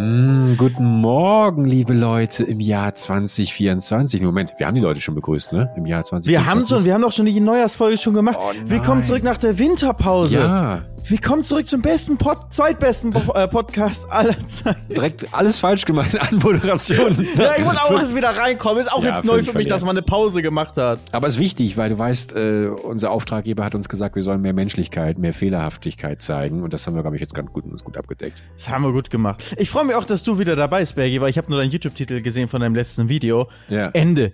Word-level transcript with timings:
Mm, 0.00 0.56
guten 0.56 0.84
Morgen, 0.84 1.66
liebe 1.66 1.92
Leute, 1.92 2.42
im 2.44 2.58
Jahr 2.58 2.94
2024. 2.94 4.22
Moment, 4.22 4.54
wir 4.56 4.66
haben 4.66 4.74
die 4.74 4.80
Leute 4.80 4.98
schon 4.98 5.14
begrüßt, 5.14 5.52
ne? 5.52 5.70
Im 5.76 5.84
Jahr 5.84 6.04
2024. 6.04 6.30
Wir 6.32 6.46
haben 6.46 6.64
schon, 6.64 6.84
wir 6.86 6.94
haben 6.94 7.02
doch 7.02 7.12
schon 7.12 7.26
die 7.26 7.38
Neujahrsfolge 7.38 7.98
schon 7.98 8.14
gemacht. 8.14 8.38
Oh, 8.40 8.50
Willkommen 8.64 9.04
zurück 9.04 9.22
nach 9.22 9.36
der 9.36 9.58
Winterpause. 9.58 10.38
Ja, 10.38 10.82
Willkommen 11.08 11.42
zurück 11.42 11.68
zum 11.68 11.82
besten 11.82 12.18
Pod, 12.18 12.52
zweitbesten 12.52 13.10
Bo 13.10 13.32
äh, 13.32 13.48
Podcast 13.48 14.08
aller 14.12 14.44
Zeiten. 14.46 14.94
direkt 14.94 15.26
alles 15.32 15.58
falsch 15.58 15.84
gemacht 15.84 16.16
an 16.20 16.38
Moderation. 16.38 17.12
Ja, 17.36 17.54
ich 17.58 17.64
muss 17.64 17.76
auch 17.76 17.98
erst 17.98 18.14
wieder 18.14 18.36
reinkommen. 18.36 18.80
Ist 18.82 18.92
auch 18.92 19.02
Ja, 19.02 19.16
jetzt 19.16 19.24
neu 19.24 19.42
für 19.42 19.56
mich, 19.56 19.66
dass 19.66 19.82
man 19.82 19.90
eine 19.90 20.02
Pause 20.02 20.40
gemacht 20.42 20.76
hat. 20.76 21.00
Aber 21.12 21.26
es 21.26 21.34
ist 21.34 21.40
wichtig, 21.40 21.76
weil 21.76 21.90
du 21.90 21.98
weißt, 21.98 22.36
äh, 22.36 22.68
unser 22.84 23.10
Auftraggeber 23.10 23.64
hat 23.64 23.74
uns 23.74 23.88
gesagt, 23.88 24.14
wir 24.14 24.22
sollen 24.22 24.40
mehr 24.40 24.52
Menschlichkeit, 24.52 25.18
mehr 25.18 25.32
Fehlerhaftigkeit 25.32 26.22
zeigen. 26.22 26.62
Und 26.62 26.72
das 26.72 26.86
haben 26.86 26.94
wir, 26.94 27.02
glaube 27.02 27.16
ich, 27.16 27.22
jetzt 27.22 27.34
ganz 27.34 27.52
gut, 27.52 27.64
uns 27.64 27.82
gut 27.82 27.96
abgedeckt. 27.96 28.42
Das 28.56 28.68
haben 28.68 28.84
wir 28.84 28.92
gut 28.92 29.10
gemacht. 29.10 29.42
Ich 29.58 29.70
freue 29.70 29.84
mich 29.84 29.96
auch, 29.96 30.04
dass 30.04 30.22
du 30.22 30.38
wieder 30.38 30.54
dabei 30.54 30.80
bist, 30.80 30.94
Bergi, 30.94 31.20
weil 31.20 31.30
ich 31.30 31.38
habe 31.38 31.50
nur 31.50 31.58
deinen 31.58 31.70
YouTube-Titel 31.72 32.20
gesehen 32.22 32.46
von 32.46 32.60
deinem 32.60 32.74
letzten 32.74 33.08
Video. 33.08 33.48
Ja. 33.68 33.88
Ende. 33.94 34.32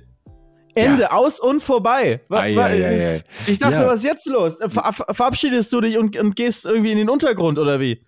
Ende, 0.77 1.11
aus 1.13 1.41
und 1.41 1.63
vorbei. 1.63 2.21
Wa- 2.29 2.41
Ei, 2.41 2.55
wa- 2.57 2.65
ei, 2.67 2.87
ei, 2.87 2.95
ist- 2.95 3.25
ei. 3.25 3.51
Ich 3.53 3.59
dachte, 3.59 3.75
Ja. 3.77 3.87
was 3.87 3.97
ist 3.97 4.05
jetzt 4.05 4.27
los? 4.27 4.55
Ver 4.59 4.93
ver 4.93 5.15
verabschiedest 5.15 5.73
du 5.73 5.81
dich 5.81 5.99
und, 5.99 6.17
und 6.17 6.37
gehst 6.37 6.65
irgendwie 6.67 6.93
in 6.93 6.99
den 6.99 7.11
Untergrund 7.11 7.59
oder 7.59 7.81
wie? 7.81 8.03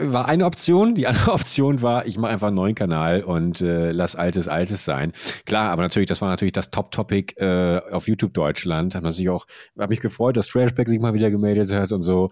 War 0.00 0.26
eine 0.28 0.44
Option. 0.44 0.94
Die 0.94 1.06
andere 1.06 1.32
Option 1.32 1.82
war, 1.82 2.06
ich 2.06 2.18
mache 2.18 2.32
einfach 2.32 2.48
einen 2.48 2.56
neuen 2.56 2.74
Kanal 2.74 3.22
und 3.22 3.60
äh, 3.60 3.92
lass 3.92 4.16
Altes 4.16 4.48
Altes 4.48 4.84
sein. 4.84 5.12
Klar, 5.46 5.70
aber 5.70 5.82
natürlich, 5.82 6.08
das 6.08 6.20
war 6.20 6.28
natürlich 6.28 6.52
das 6.52 6.70
Top-Topic 6.70 7.34
äh, 7.40 7.80
auf 7.92 8.08
YouTube 8.08 8.34
Deutschland. 8.34 8.94
Hat 8.94 9.02
man 9.02 9.12
sich 9.12 9.28
auch, 9.28 9.46
habe 9.78 9.90
mich 9.90 10.00
gefreut, 10.00 10.36
dass 10.36 10.48
Trashback 10.48 10.88
sich 10.88 11.00
mal 11.00 11.14
wieder 11.14 11.30
gemeldet 11.30 11.72
hat 11.72 11.92
und 11.92 12.02
so. 12.02 12.30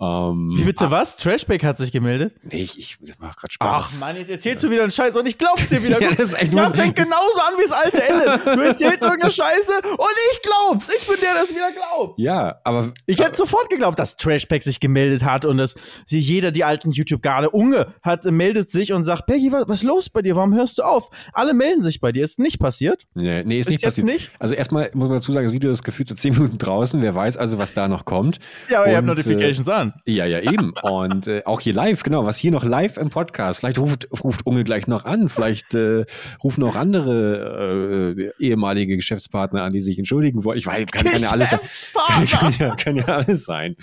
Ähm, 0.00 0.52
Wie 0.56 0.64
bitte 0.64 0.90
was? 0.90 1.16
Trashback 1.16 1.62
hat 1.64 1.78
sich 1.78 1.92
gemeldet? 1.92 2.34
nee, 2.42 2.62
ich, 2.62 2.78
ich 2.78 2.98
das 3.00 3.18
macht 3.18 3.38
gerade 3.38 3.52
Ach 3.60 3.84
Spaß. 3.84 4.00
Mann, 4.00 4.16
jetzt 4.16 4.30
erzählst 4.30 4.64
du 4.64 4.70
wieder 4.70 4.82
einen 4.82 4.90
Scheiß 4.90 5.16
und 5.16 5.26
ich 5.26 5.38
glaub's 5.38 5.68
dir 5.68 5.82
wieder. 5.82 5.94
Ja, 6.04 6.10
das 6.10 6.20
ist 6.20 6.34
echt- 6.42 6.52
ja, 6.54 6.68
du- 6.68 6.76
fängt 6.76 6.96
genauso 6.96 7.38
an 7.40 7.54
wie 7.56 7.62
das 7.62 7.72
alte 7.72 8.02
Ende. 8.02 8.40
Du 8.44 8.60
erzählst 8.60 8.93
irgendeine 9.02 9.30
Scheiße 9.30 9.72
und 9.84 10.14
ich 10.32 10.42
glaub's. 10.42 10.88
Ich 10.88 11.06
bin 11.06 11.16
der, 11.20 11.34
der 11.34 11.42
es 11.42 11.50
wieder 11.50 11.70
glaubt. 11.72 12.18
Ja, 12.18 12.60
aber 12.64 12.92
Ich 13.06 13.18
hätte 13.18 13.36
sofort 13.36 13.68
geglaubt, 13.70 13.98
dass 13.98 14.16
Trashpack 14.16 14.62
sich 14.62 14.80
gemeldet 14.80 15.24
hat 15.24 15.44
und 15.44 15.58
dass 15.58 15.74
jeder, 16.08 16.50
die 16.50 16.64
alten 16.64 16.90
YouTube-Garde, 16.90 17.50
Unge, 17.50 17.86
hat, 18.02 18.26
äh, 18.26 18.30
meldet 18.30 18.70
sich 18.70 18.92
und 18.92 19.04
sagt, 19.04 19.26
Peggy, 19.26 19.52
was, 19.52 19.64
was 19.68 19.80
ist 19.80 19.84
los 19.84 20.08
bei 20.08 20.22
dir? 20.22 20.36
Warum 20.36 20.54
hörst 20.54 20.78
du 20.78 20.82
auf? 20.82 21.10
Alle 21.32 21.54
melden 21.54 21.80
sich 21.80 22.00
bei 22.00 22.12
dir. 22.12 22.24
Ist 22.24 22.38
nicht 22.38 22.58
passiert. 22.58 23.04
Nee, 23.14 23.42
nee 23.44 23.60
ist 23.60 23.66
Bis 23.66 23.74
nicht 23.74 23.82
jetzt 23.82 23.94
passiert. 23.96 24.06
nicht? 24.06 24.30
Also 24.38 24.54
erstmal 24.54 24.90
muss 24.94 25.08
man 25.08 25.18
dazu 25.18 25.32
sagen, 25.32 25.46
das 25.46 25.52
Video 25.52 25.70
ist 25.70 25.82
gefühlt 25.82 26.08
so 26.08 26.14
10 26.14 26.34
Minuten 26.34 26.58
draußen. 26.58 27.00
Wer 27.02 27.14
weiß 27.14 27.36
also, 27.36 27.58
was 27.58 27.74
da 27.74 27.88
noch 27.88 28.04
kommt. 28.04 28.38
Ja, 28.68 28.80
aber 28.80 28.90
ihr 28.90 28.96
habt 28.96 29.08
Und, 29.08 29.16
Notifications 29.16 29.68
an. 29.68 29.94
Äh, 30.06 30.12
ja, 30.12 30.26
ja, 30.26 30.40
eben. 30.40 30.72
Und 30.82 31.26
äh, 31.26 31.42
auch 31.44 31.60
hier 31.60 31.74
live, 31.74 32.02
genau, 32.02 32.24
was 32.24 32.38
hier 32.38 32.50
noch 32.50 32.64
live 32.64 32.96
im 32.96 33.10
Podcast. 33.10 33.60
Vielleicht 33.60 33.78
ruft, 33.78 34.08
ruft 34.22 34.46
Unge 34.46 34.64
gleich 34.64 34.86
noch 34.86 35.04
an. 35.04 35.28
Vielleicht 35.28 35.74
äh, 35.74 36.04
rufen 36.42 36.62
auch 36.64 36.76
andere 36.76 38.14
äh, 38.16 38.48
ehemalige 38.84 38.96
Geschäftspartner 38.96 39.62
an, 39.62 39.72
die 39.72 39.80
sich 39.80 39.98
entschuldigen 39.98 40.44
wollen. 40.44 40.58
Ich 40.58 40.66
weiß, 40.66 40.86
kann, 40.86 41.06
kann 41.06 41.22
ja 41.22 41.30
alles 41.30 41.50
sein. 41.50 41.60
Kann, 41.94 42.26
kann, 42.26 42.54
ja, 42.58 42.76
kann 42.76 42.96
ja 42.96 43.04
alles 43.04 43.44
sein. 43.44 43.76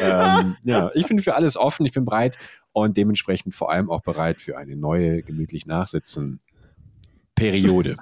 ähm, 0.00 0.56
ja, 0.64 0.90
ich 0.94 1.06
bin 1.06 1.20
für 1.20 1.34
alles 1.34 1.56
offen, 1.56 1.86
ich 1.86 1.92
bin 1.92 2.04
bereit 2.04 2.38
und 2.72 2.96
dementsprechend 2.96 3.54
vor 3.54 3.70
allem 3.70 3.90
auch 3.90 4.02
bereit 4.02 4.40
für 4.40 4.56
eine 4.56 4.76
neue, 4.76 5.22
gemütlich 5.22 5.66
nachsitzen 5.66 6.40
Periode. 7.34 7.96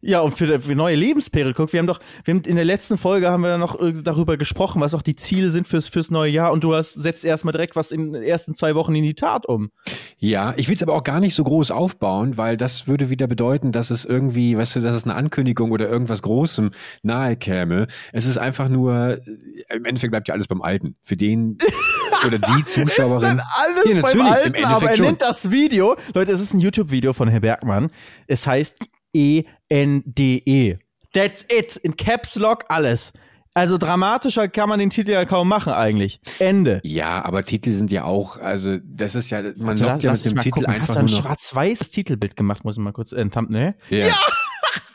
Ja, 0.00 0.20
und 0.20 0.32
für, 0.32 0.58
für 0.58 0.74
neue 0.74 0.96
Lebensperiode. 0.96 1.54
Guck, 1.54 1.72
wir 1.72 1.78
haben 1.78 1.86
doch, 1.86 2.00
wir 2.24 2.34
haben 2.34 2.42
in 2.42 2.56
der 2.56 2.64
letzten 2.64 2.98
Folge 2.98 3.30
haben 3.30 3.42
wir 3.42 3.58
noch 3.58 3.80
äh, 3.80 3.92
darüber 4.02 4.36
gesprochen, 4.36 4.80
was 4.80 4.94
auch 4.94 5.02
die 5.02 5.16
Ziele 5.16 5.50
sind 5.50 5.68
fürs, 5.68 5.88
fürs 5.88 6.10
neue 6.10 6.30
Jahr 6.30 6.52
und 6.52 6.64
du 6.64 6.74
hast, 6.74 6.94
setzt 6.94 7.24
erstmal 7.24 7.52
direkt 7.52 7.76
was 7.76 7.92
in 7.92 8.12
den 8.12 8.22
ersten 8.22 8.54
zwei 8.54 8.74
Wochen 8.74 8.94
in 8.94 9.02
die 9.02 9.14
Tat 9.14 9.46
um. 9.46 9.70
Ja, 10.18 10.54
ich 10.56 10.68
will 10.68 10.76
es 10.76 10.82
aber 10.82 10.94
auch 10.94 11.04
gar 11.04 11.20
nicht 11.20 11.34
so 11.34 11.44
groß 11.44 11.70
aufbauen, 11.70 12.36
weil 12.36 12.56
das 12.56 12.86
würde 12.86 13.10
wieder 13.10 13.26
bedeuten, 13.26 13.72
dass 13.72 13.90
es 13.90 14.04
irgendwie, 14.04 14.56
weißt 14.56 14.76
du, 14.76 14.80
dass 14.80 14.94
es 14.94 15.04
eine 15.04 15.14
Ankündigung 15.14 15.70
oder 15.70 15.88
irgendwas 15.88 16.22
Großem 16.22 16.70
nahe 17.02 17.36
käme. 17.36 17.86
Es 18.12 18.26
ist 18.26 18.38
einfach 18.38 18.68
nur, 18.68 19.18
äh, 19.18 19.76
im 19.76 19.84
Endeffekt 19.84 20.10
bleibt 20.10 20.28
ja 20.28 20.34
alles 20.34 20.48
beim 20.48 20.62
Alten. 20.62 20.96
Für 21.02 21.16
den 21.16 21.58
oder 22.26 22.38
die 22.38 22.64
Zuschauerin. 22.64 23.40
Alles 23.40 23.94
Ja, 23.94 24.02
beim 24.02 24.20
Alten, 24.20 24.64
aber 24.64 24.90
er 24.90 25.00
nennt 25.00 25.22
das 25.22 25.50
Video, 25.50 25.96
Leute, 26.14 26.32
es 26.32 26.40
ist 26.40 26.54
ein 26.54 26.60
YouTube-Video 26.60 27.12
von 27.12 27.28
Herr 27.28 27.40
Bergmann. 27.40 27.90
Es 28.26 28.46
heißt 28.46 28.78
E 29.12 29.44
E-N-D-E. 29.70 30.78
That's 31.12 31.44
it. 31.50 31.76
In 31.76 31.96
Caps 31.96 32.36
Lock 32.36 32.64
alles. 32.68 33.12
Also 33.54 33.76
dramatischer 33.76 34.48
kann 34.48 34.70
man 34.70 34.78
den 34.78 34.88
Titel 34.88 35.10
ja 35.10 35.26
kaum 35.26 35.48
machen 35.48 35.74
eigentlich. 35.74 36.20
Ende. 36.38 36.80
Ja, 36.84 37.22
aber 37.22 37.42
Titel 37.42 37.72
sind 37.72 37.90
ja 37.90 38.04
auch, 38.04 38.38
also 38.38 38.78
das 38.82 39.14
ist 39.14 39.28
ja, 39.28 39.42
man 39.42 39.78
Warte, 39.78 39.84
lockt 39.84 40.02
ja 40.04 40.12
mit 40.12 40.24
dem 40.24 40.38
Titel 40.38 40.50
gucken. 40.50 40.68
Hast 40.68 40.80
einfach 40.80 40.94
du 40.94 41.00
ein 41.00 41.08
schwarz-weißes 41.08 41.90
Titelbild 41.90 42.34
gemacht? 42.34 42.64
Muss 42.64 42.76
ich 42.78 42.82
mal 42.82 42.92
kurz, 42.92 43.12
äh, 43.12 43.20
ein 43.20 43.30
Thumbnail? 43.30 43.74
Ja. 43.90 44.06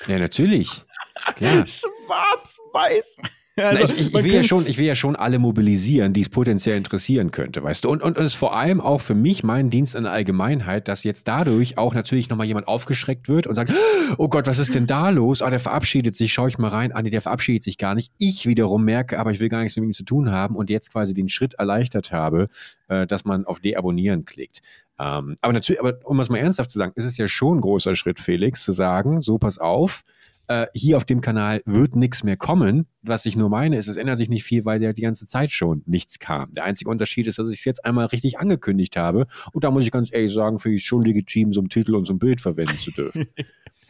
ja, 0.07 0.17
natürlich. 0.17 0.85
Klar. 1.35 1.65
Schwarz-weiß. 1.67 3.17
Na, 3.59 3.69
Also, 3.69 3.85
ich, 3.85 3.99
ich, 3.99 4.13
ich 4.13 4.23
will 4.23 4.33
ja 4.33 4.43
schon, 4.43 4.67
ich 4.67 4.77
will 4.77 4.85
ja 4.85 4.93
schon 4.93 5.15
alle 5.15 5.39
mobilisieren, 5.39 6.13
die 6.13 6.21
es 6.21 6.29
potenziell 6.29 6.77
interessieren 6.77 7.31
könnte, 7.31 7.63
weißt 7.63 7.83
du. 7.83 7.89
Und, 7.89 8.03
und, 8.03 8.15
und 8.15 8.23
es 8.23 8.33
ist 8.33 8.37
vor 8.37 8.55
allem 8.55 8.79
auch 8.79 9.01
für 9.01 9.15
mich 9.15 9.43
mein 9.43 9.71
Dienst 9.71 9.95
in 9.95 10.03
der 10.03 10.11
Allgemeinheit, 10.11 10.87
dass 10.87 11.03
jetzt 11.03 11.27
dadurch 11.27 11.79
auch 11.79 11.95
natürlich 11.95 12.29
nochmal 12.29 12.45
jemand 12.45 12.67
aufgeschreckt 12.67 13.27
wird 13.29 13.47
und 13.47 13.55
sagt, 13.55 13.73
oh 14.19 14.27
Gott, 14.27 14.45
was 14.45 14.59
ist 14.59 14.75
denn 14.75 14.85
da 14.85 15.09
los? 15.09 15.41
Ah, 15.41 15.49
der 15.49 15.59
verabschiedet 15.59 16.13
sich, 16.13 16.33
schau 16.33 16.45
ich 16.45 16.59
mal 16.59 16.67
rein. 16.67 16.91
Ah, 16.91 17.01
nee, 17.01 17.09
der 17.09 17.23
verabschiedet 17.23 17.63
sich 17.63 17.79
gar 17.79 17.95
nicht. 17.95 18.11
Ich 18.19 18.45
wiederum 18.45 18.83
merke, 18.83 19.19
aber 19.19 19.31
ich 19.31 19.39
will 19.39 19.49
gar 19.49 19.61
nichts 19.61 19.75
mit 19.75 19.85
ihm 19.85 19.93
zu 19.93 20.03
tun 20.03 20.31
haben 20.31 20.55
und 20.55 20.69
jetzt 20.69 20.91
quasi 20.91 21.15
den 21.15 21.27
Schritt 21.27 21.55
erleichtert 21.55 22.11
habe, 22.11 22.49
äh, 22.89 23.07
dass 23.07 23.25
man 23.25 23.45
auf 23.45 23.59
Deabonnieren 23.59 24.25
klickt. 24.25 24.61
Ähm, 24.99 25.35
aber 25.41 25.53
natürlich, 25.53 25.79
aber 25.79 25.97
um 26.03 26.19
es 26.19 26.29
mal 26.29 26.37
ernsthaft 26.37 26.69
zu 26.69 26.77
sagen, 26.77 26.91
ist 26.95 27.05
es 27.05 27.17
ja 27.17 27.27
schon 27.27 27.57
ein 27.57 27.61
großer 27.61 27.95
Schritt, 27.95 28.19
Felix, 28.19 28.63
zu 28.63 28.71
sagen, 28.71 29.19
so 29.19 29.39
pass 29.39 29.57
auf, 29.57 30.03
äh, 30.47 30.67
hier 30.73 30.97
auf 30.97 31.05
dem 31.05 31.21
Kanal 31.21 31.61
wird 31.65 31.95
nichts 31.95 32.23
mehr 32.23 32.37
kommen. 32.37 32.87
Was 33.01 33.25
ich 33.25 33.35
nur 33.35 33.49
meine, 33.49 33.77
ist, 33.77 33.87
es 33.87 33.97
ändert 33.97 34.17
sich 34.17 34.29
nicht 34.29 34.43
viel, 34.43 34.65
weil 34.65 34.81
ja 34.81 34.93
die 34.93 35.01
ganze 35.01 35.25
Zeit 35.25 35.51
schon 35.51 35.83
nichts 35.85 36.19
kam. 36.19 36.51
Der 36.53 36.63
einzige 36.63 36.89
Unterschied 36.89 37.27
ist, 37.27 37.39
dass 37.39 37.49
ich 37.49 37.59
es 37.59 37.65
jetzt 37.65 37.85
einmal 37.85 38.05
richtig 38.07 38.39
angekündigt 38.39 38.97
habe. 38.97 39.27
Und 39.53 39.63
da 39.63 39.71
muss 39.71 39.83
ich 39.85 39.91
ganz 39.91 40.13
ehrlich 40.13 40.33
sagen, 40.33 40.59
finde 40.59 40.75
ich 40.77 40.83
es 40.83 40.87
schon 40.87 41.03
legitim, 41.03 41.51
so 41.53 41.61
einen 41.61 41.69
Titel 41.69 41.95
und 41.95 42.05
so 42.05 42.13
ein 42.13 42.19
Bild 42.19 42.41
verwenden 42.41 42.77
zu 42.77 42.91
dürfen. 42.91 43.25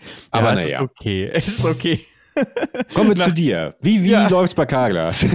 Aber 0.31 0.47
ja, 0.47 0.53
es 0.53 0.65
ist 0.65 0.71
naja, 0.73 0.81
okay. 0.83 1.29
Es 1.33 1.47
ist 1.47 1.65
okay. 1.65 1.99
kommen 2.93 3.09
wir 3.09 3.15
zu 3.15 3.31
dir. 3.33 3.75
Wie, 3.81 4.03
wie 4.03 4.11
Ja. 4.11 4.27
läuft's 4.27 4.53
bei 4.53 4.65
Carglass? 4.65 5.25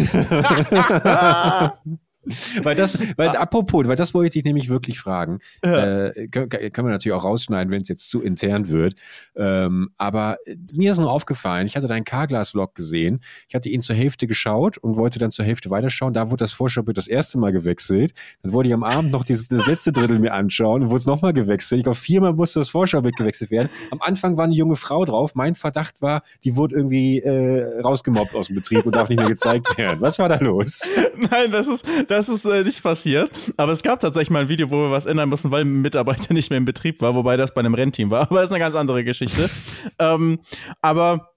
Weil 2.62 2.76
das, 2.76 2.98
weil 3.16 3.30
apropos, 3.30 3.86
weil 3.86 3.96
das 3.96 4.14
wollte 4.14 4.26
ich 4.28 4.32
dich 4.32 4.44
nämlich 4.44 4.68
wirklich 4.68 4.98
fragen. 5.00 5.40
Ja. 5.64 6.06
Äh, 6.08 6.28
kann, 6.28 6.48
kann 6.48 6.84
man 6.84 6.92
natürlich 6.92 7.16
auch 7.16 7.24
rausschneiden, 7.24 7.72
wenn 7.72 7.82
es 7.82 7.88
jetzt 7.88 8.08
zu 8.08 8.22
intern 8.22 8.68
wird. 8.68 8.94
Ähm, 9.34 9.90
aber 9.96 10.38
äh, 10.44 10.56
mir 10.72 10.92
ist 10.92 10.98
nur 10.98 11.10
aufgefallen, 11.10 11.66
ich 11.66 11.76
hatte 11.76 11.88
deinen 11.88 12.04
Carglass-Vlog 12.04 12.74
gesehen. 12.74 13.20
Ich 13.48 13.54
hatte 13.54 13.68
ihn 13.68 13.82
zur 13.82 13.96
Hälfte 13.96 14.26
geschaut 14.26 14.78
und 14.78 14.96
wollte 14.96 15.18
dann 15.18 15.30
zur 15.30 15.44
Hälfte 15.44 15.70
weiterschauen. 15.70 16.12
Da 16.12 16.30
wurde 16.30 16.42
das 16.42 16.52
Vorschaubild 16.52 16.96
das 16.96 17.08
erste 17.08 17.38
Mal 17.38 17.52
gewechselt. 17.52 18.12
Dann 18.42 18.52
wollte 18.52 18.68
ich 18.68 18.74
am 18.74 18.84
Abend 18.84 19.10
noch 19.10 19.24
dieses, 19.24 19.48
das 19.48 19.66
letzte 19.66 19.92
Drittel 19.92 20.18
mir 20.18 20.32
anschauen 20.32 20.82
und 20.82 20.90
wurde 20.90 21.00
es 21.00 21.06
nochmal 21.06 21.32
gewechselt. 21.32 21.80
Ich 21.80 21.84
glaube, 21.84 21.98
viermal 21.98 22.32
musste 22.32 22.60
das 22.60 22.68
Vorschaubild 22.68 23.16
gewechselt 23.16 23.50
werden. 23.50 23.68
Am 23.90 24.00
Anfang 24.00 24.36
war 24.36 24.44
eine 24.44 24.54
junge 24.54 24.76
Frau 24.76 25.04
drauf. 25.04 25.34
Mein 25.34 25.54
Verdacht 25.54 26.00
war, 26.02 26.22
die 26.44 26.56
wurde 26.56 26.76
irgendwie 26.76 27.18
äh, 27.20 27.80
rausgemobbt 27.80 28.34
aus 28.34 28.46
dem 28.46 28.56
Betrieb 28.56 28.86
und 28.86 28.94
darf 28.94 29.08
nicht 29.08 29.18
mehr 29.18 29.28
gezeigt 29.28 29.76
werden. 29.76 30.00
Was 30.00 30.18
war 30.18 30.28
da 30.28 30.36
los? 30.36 30.90
Nein, 31.30 31.50
das 31.50 31.68
ist, 31.68 31.84
das 32.12 32.28
ist 32.28 32.44
äh, 32.44 32.62
nicht 32.62 32.82
passiert. 32.82 33.30
Aber 33.56 33.72
es 33.72 33.82
gab 33.82 33.98
tatsächlich 34.00 34.30
mal 34.30 34.42
ein 34.42 34.48
Video, 34.48 34.70
wo 34.70 34.76
wir 34.76 34.90
was 34.90 35.06
ändern 35.06 35.28
mussten, 35.28 35.50
weil 35.50 35.64
ein 35.64 35.82
Mitarbeiter 35.82 36.34
nicht 36.34 36.50
mehr 36.50 36.58
im 36.58 36.64
Betrieb 36.64 37.00
war, 37.00 37.14
wobei 37.14 37.36
das 37.36 37.54
bei 37.54 37.60
einem 37.60 37.74
Rennteam 37.74 38.10
war. 38.10 38.22
Aber 38.22 38.40
das 38.40 38.50
ist 38.50 38.52
eine 38.52 38.60
ganz 38.60 38.74
andere 38.74 39.04
Geschichte. 39.04 39.50
ähm, 39.98 40.40
aber 40.80 41.32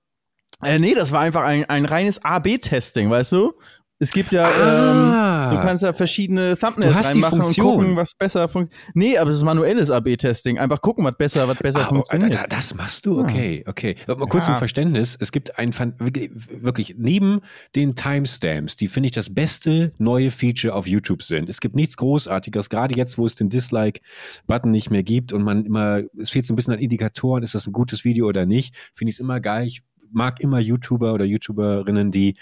äh, 0.62 0.80
nee, 0.80 0.94
das 0.94 1.12
war 1.12 1.22
einfach 1.22 1.44
ein, 1.44 1.66
ein 1.66 1.86
reines 1.86 2.24
A-B-Testing, 2.24 3.10
weißt 3.10 3.34
du? 3.34 3.54
Es 3.98 4.12
gibt 4.12 4.34
ja, 4.34 4.44
Ah. 4.46 5.52
ähm, 5.52 5.56
du 5.58 5.62
kannst 5.64 5.82
ja 5.82 5.94
verschiedene 5.94 6.58
Thumbnails 6.58 7.08
reinmachen 7.08 7.40
und 7.42 7.58
gucken, 7.58 7.96
was 7.96 8.14
besser 8.14 8.48
funktioniert. 8.50 8.92
Nee, 8.94 9.18
aber 9.18 9.30
es 9.30 9.38
ist 9.38 9.44
manuelles 9.46 9.90
A-B-Testing. 9.90 10.60
Einfach 10.60 10.82
gucken, 10.82 11.06
was 11.06 11.16
besser, 11.18 11.48
was 11.48 11.58
besser 11.58 11.80
Ah, 11.80 11.86
funktioniert. 11.86 12.34
da- 12.34 12.46
das 12.48 12.74
machst 12.76 13.06
du, 13.06 13.22
okay, 13.22 13.64
okay. 13.68 13.96
Mal 14.06 14.18
kurz 14.28 14.48
Ja. 14.48 14.54
zum 14.54 14.58
Verständnis. 14.58 15.16
Es 15.18 15.32
gibt 15.32 15.58
ein, 15.58 15.74
wirklich 15.98 16.96
neben 16.98 17.40
den 17.76 17.96
Timestamps, 17.96 18.76
die 18.76 18.90
finde 18.90 19.08
ich 19.08 19.14
das 19.14 19.34
beste 19.34 19.94
neue 19.98 20.30
Feature 20.30 20.74
auf 20.76 20.88
YouTube 20.88 21.24
sind. 21.24 21.48
Es 21.48 21.62
gibt 21.62 21.78
nichts 21.78 21.96
Großartiges, 21.96 22.70
gerade 22.70 22.96
jetzt, 22.96 23.18
wo 23.18 23.26
es 23.26 23.36
den 23.36 23.50
Dislike-Button 23.50 24.72
nicht 24.72 24.92
mehr 24.92 25.04
gibt 25.04 25.32
und 25.32 25.42
man 25.44 25.66
immer, 25.66 26.02
es 26.20 26.32
fehlt 26.32 26.46
so 26.46 26.54
ein 26.54 26.58
bisschen 26.58 26.74
an 26.74 26.80
Indikatoren, 26.80 27.44
ist 27.44 27.56
das 27.56 27.66
ein 27.66 27.72
gutes 27.72 28.04
Video 28.04 28.28
oder 28.28 28.46
nicht, 28.46 28.76
finde 28.94 29.10
ich 29.10 29.16
es 29.16 29.20
immer 29.22 29.40
geil. 29.40 29.68
Ich 29.68 29.84
mag 30.12 30.40
immer 30.42 30.60
YouTuber 30.60 31.14
oder 31.14 31.26
YouTuberinnen, 31.26 32.12
die 32.12 32.36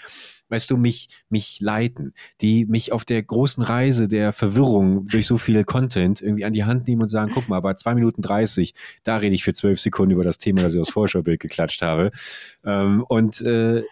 weißt 0.54 0.70
du, 0.70 0.76
mich, 0.76 1.08
mich 1.28 1.58
leiten, 1.60 2.14
die 2.40 2.64
mich 2.66 2.92
auf 2.92 3.04
der 3.04 3.22
großen 3.22 3.62
Reise 3.62 4.06
der 4.06 4.32
Verwirrung 4.32 5.08
durch 5.08 5.26
so 5.26 5.36
viel 5.36 5.64
Content 5.64 6.22
irgendwie 6.22 6.44
an 6.44 6.52
die 6.52 6.64
Hand 6.64 6.86
nehmen 6.86 7.02
und 7.02 7.08
sagen, 7.08 7.32
guck 7.34 7.48
mal, 7.48 7.58
bei 7.58 7.74
zwei 7.74 7.94
Minuten 7.94 8.22
30, 8.22 8.72
da 9.02 9.16
rede 9.16 9.34
ich 9.34 9.42
für 9.42 9.52
zwölf 9.52 9.80
Sekunden 9.80 10.12
über 10.12 10.22
das 10.22 10.38
Thema, 10.38 10.62
das 10.62 10.74
ich 10.74 10.80
aus 10.80 10.90
Vorschaubild 10.90 11.40
geklatscht 11.40 11.82
habe. 11.82 12.12
Ähm, 12.64 13.04
und 13.08 13.40
äh, 13.40 13.82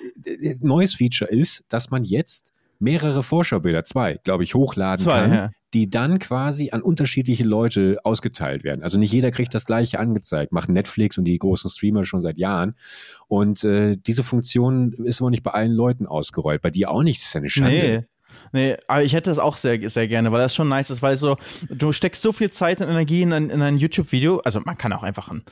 neues 0.60 0.94
Feature 0.94 1.30
ist, 1.30 1.64
dass 1.68 1.90
man 1.90 2.04
jetzt 2.04 2.52
mehrere 2.78 3.24
Vorschaubilder, 3.24 3.82
zwei, 3.82 4.20
glaube 4.22 4.44
ich, 4.44 4.54
hochladen 4.54 5.04
Zwei, 5.04 5.20
kann 5.20 5.32
ja. 5.32 5.50
Die 5.74 5.88
dann 5.88 6.18
quasi 6.18 6.70
an 6.70 6.82
unterschiedliche 6.82 7.44
Leute 7.44 7.98
ausgeteilt 8.04 8.64
werden. 8.64 8.82
Also 8.82 8.98
nicht 8.98 9.12
jeder 9.12 9.30
kriegt 9.30 9.54
das 9.54 9.64
gleiche 9.64 9.98
angezeigt, 9.98 10.52
machen 10.52 10.74
Netflix 10.74 11.18
und 11.18 11.24
die 11.24 11.38
großen 11.38 11.70
Streamer 11.70 12.04
schon 12.04 12.20
seit 12.20 12.38
Jahren. 12.38 12.74
Und 13.26 13.64
äh, 13.64 13.96
diese 13.96 14.22
Funktion 14.22 14.92
ist 14.92 15.20
aber 15.20 15.30
nicht 15.30 15.42
bei 15.42 15.52
allen 15.52 15.72
Leuten 15.72 16.06
ausgerollt. 16.06 16.60
Bei 16.60 16.70
dir 16.70 16.90
auch 16.90 17.02
nicht, 17.02 17.20
das 17.20 17.28
ist 17.28 17.34
ja 17.34 17.38
eine 17.40 17.48
Schande. 17.48 17.72
Nee. 17.72 18.11
Nee, 18.52 18.76
aber 18.88 19.02
ich 19.02 19.12
hätte 19.12 19.30
das 19.30 19.38
auch 19.38 19.56
sehr, 19.56 19.88
sehr 19.88 20.08
gerne, 20.08 20.32
weil 20.32 20.40
das 20.40 20.54
schon 20.54 20.68
nice 20.68 20.90
ist, 20.90 21.02
weil 21.02 21.16
so, 21.16 21.36
du 21.68 21.92
steckst 21.92 22.22
so 22.22 22.32
viel 22.32 22.50
Zeit 22.50 22.80
und 22.80 22.88
Energie 22.88 23.22
in 23.22 23.32
ein, 23.32 23.50
in 23.50 23.62
ein 23.62 23.78
YouTube-Video. 23.78 24.40
Also 24.44 24.60
man 24.64 24.76
kann 24.76 24.92
auch 24.92 25.02
einfach 25.02 25.30
ein, 25.30 25.42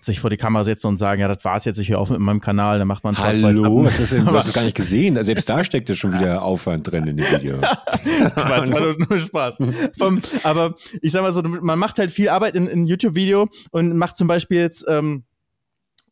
sich 0.00 0.20
vor 0.20 0.30
die 0.30 0.36
Kamera 0.36 0.64
setzen 0.64 0.86
und 0.88 0.98
sagen, 0.98 1.20
ja, 1.20 1.28
das 1.28 1.44
war's 1.44 1.64
jetzt, 1.64 1.78
ich 1.78 1.88
höre 1.88 1.98
auf 1.98 2.10
mit 2.10 2.20
meinem 2.20 2.40
Kanal, 2.40 2.78
dann 2.78 2.88
macht 2.88 3.04
man 3.04 3.16
Hallo, 3.18 3.84
was 3.84 4.00
ist 4.00 4.12
denn, 4.12 4.24
du 4.24 4.32
hast 4.32 4.46
es 4.46 4.52
gar 4.52 4.64
nicht 4.64 4.76
gesehen. 4.76 5.22
Selbst 5.22 5.48
da 5.48 5.64
steckt 5.64 5.88
ja 5.88 5.94
schon 5.94 6.12
wieder 6.12 6.42
Aufwand 6.42 6.90
drin 6.90 7.06
in 7.06 7.16
dem 7.16 7.26
Video. 7.26 7.56
Spaß, 8.30 8.70
war 8.72 8.80
nur 8.80 9.18
Spaß. 9.18 9.58
Vom, 9.98 10.20
aber 10.42 10.74
ich 11.02 11.12
sag 11.12 11.22
mal 11.22 11.32
so, 11.32 11.42
man 11.42 11.78
macht 11.78 11.98
halt 11.98 12.10
viel 12.10 12.28
Arbeit 12.28 12.54
in 12.54 12.68
ein 12.68 12.86
YouTube-Video 12.86 13.48
und 13.70 13.96
macht 13.96 14.16
zum 14.16 14.28
Beispiel 14.28 14.58
jetzt, 14.58 14.84
ähm, 14.88 15.24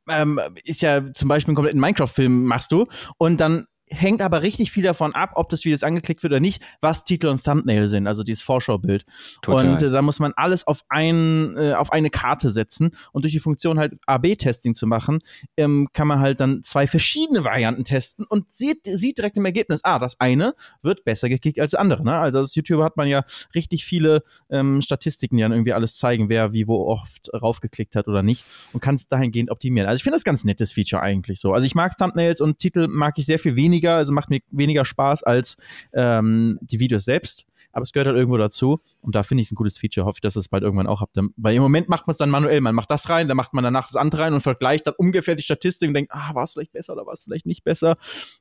ähm, 0.09 0.41
ist 0.65 0.83
ja 0.83 1.03
zum 1.15 1.29
Beispiel 1.29 1.50
einen 1.50 1.56
kompletten 1.56 1.81
Minecraft-Film 1.81 2.45
machst 2.45 2.73
du 2.73 2.87
und 3.19 3.41
dann 3.41 3.67
hängt 3.90 4.23
aber 4.23 4.43
richtig 4.43 4.70
viel 4.70 4.82
davon 4.82 5.14
ab, 5.14 5.32
ob 5.35 5.49
das 5.49 5.61
Video 5.61 5.73
jetzt 5.73 5.85
angeklickt 5.85 6.23
wird 6.23 6.32
oder 6.32 6.40
nicht, 6.40 6.62
was 6.81 7.05
Titel 7.05 7.29
und 7.29 7.44
Thumbnail 7.44 7.88
sind, 7.88 8.06
also 8.06 8.23
dieses 8.23 8.43
Vorschaubild. 8.43 9.05
Total. 9.43 9.70
Und 9.70 9.82
äh, 9.82 9.90
da 9.90 10.02
muss 10.02 10.20
man 10.20 10.32
alles 10.37 10.67
auf 10.67 10.82
ein, 10.88 11.56
äh, 11.56 11.75
auf 11.75 11.93
eine 11.93 12.11
Karte 12.11 12.50
setzen 12.50 12.90
und 13.12 13.25
durch 13.25 13.32
die 13.32 13.40
Funktion 13.40 13.79
halt 13.79 13.94
AB-Testing 14.06 14.75
zu 14.75 14.87
machen, 14.87 15.20
ähm, 15.56 15.88
kann 15.93 16.08
man 16.08 16.20
halt 16.20 16.40
dann 16.40 16.62
zwei 16.62 16.87
verschiedene 16.87 17.44
Varianten 17.44 17.85
testen 17.85 18.25
und 18.29 18.50
sieht, 18.50 18.81
sieht 18.85 19.19
direkt 19.19 19.37
im 19.37 19.44
Ergebnis, 19.44 19.81
ah, 19.85 19.99
das 19.99 20.20
eine 20.20 20.55
wird 20.82 21.05
besser 21.05 21.29
geklickt 21.29 21.61
als 21.61 21.73
das 21.73 21.81
andere. 21.81 22.05
Ne? 22.05 22.14
Also 22.14 22.38
als 22.38 22.55
YouTuber 22.55 22.85
hat 22.85 22.96
man 22.96 23.08
ja 23.08 23.25
richtig 23.55 23.85
viele 23.85 24.23
ähm, 24.50 24.82
Statistiken, 24.82 25.37
die 25.37 25.43
dann 25.43 25.52
irgendwie 25.52 25.73
alles 25.73 25.96
zeigen, 25.96 26.29
wer 26.29 26.52
wie 26.52 26.67
wo 26.67 26.87
oft 26.87 27.31
raufgeklickt 27.32 27.96
hat 27.96 28.08
oder 28.08 28.23
nicht 28.23 28.44
und 28.73 28.81
kann 28.81 28.94
es 28.94 29.08
dahingehend 29.08 29.50
optimieren. 29.50 29.88
Also 29.88 29.96
ich 29.96 30.02
finde 30.02 30.17
das 30.17 30.25
ganz 30.25 30.44
nettes 30.44 30.73
Feature 30.73 31.02
eigentlich 31.02 31.40
so. 31.40 31.52
Also 31.52 31.67
ich 31.67 31.75
mag 31.75 31.96
Thumbnails 31.96 32.40
und 32.40 32.58
Titel 32.58 32.88
mag 32.88 33.14
ich 33.19 33.26
sehr 33.26 33.38
viel 33.38 33.56
weniger 33.56 33.78
weniger, 33.79 33.97
also 33.97 34.13
macht 34.13 34.31
mir 34.31 34.41
weniger 34.51 34.85
Spaß 34.85 35.23
als 35.23 35.57
ähm, 35.93 36.59
die 36.61 36.81
Videos 36.81 37.05
selbst. 37.05 37.47
Aber 37.71 37.83
es 37.83 37.93
gehört 37.93 38.09
halt 38.09 38.17
irgendwo 38.17 38.39
dazu. 38.39 38.79
Und 39.03 39.15
da 39.15 39.23
finde 39.23 39.43
ich 39.43 39.49
es 39.49 39.53
ein 39.53 39.55
gutes 39.55 39.79
Feature. 39.79 40.07
Hoffe 40.07 40.17
ich, 40.17 40.21
dass 40.23 40.37
ihr 40.37 40.41
es 40.41 40.49
bald 40.49 40.63
irgendwann 40.63 40.87
auch 40.87 41.01
habt. 41.01 41.17
Weil 41.37 41.55
im 41.55 41.63
Moment 41.63 41.89
macht 41.89 42.07
man 42.07 42.13
es 42.13 42.19
dann 42.19 42.31
manuell. 42.31 42.61
Man 42.61 42.75
macht 42.75 42.91
das 42.91 43.09
rein, 43.09 43.29
dann 43.29 43.37
macht 43.37 43.53
man 43.53 43.63
danach 43.63 43.87
das 43.87 43.97
andere 43.97 44.23
rein 44.23 44.33
und 44.33 44.41
vergleicht 44.41 44.87
dann 44.87 44.95
ungefähr 44.97 45.35
die 45.37 45.43
Statistik 45.43 45.89
und 45.89 45.95
denkt, 45.95 46.11
ah, 46.13 46.35
war 46.35 46.45
es 46.45 46.53
vielleicht 46.53 46.73
besser 46.73 46.95
oder 46.95 47.07
war 47.07 47.13
es 47.13 47.25
vielleicht 47.25 47.47
nicht 47.47 47.65
besser. 47.65 47.97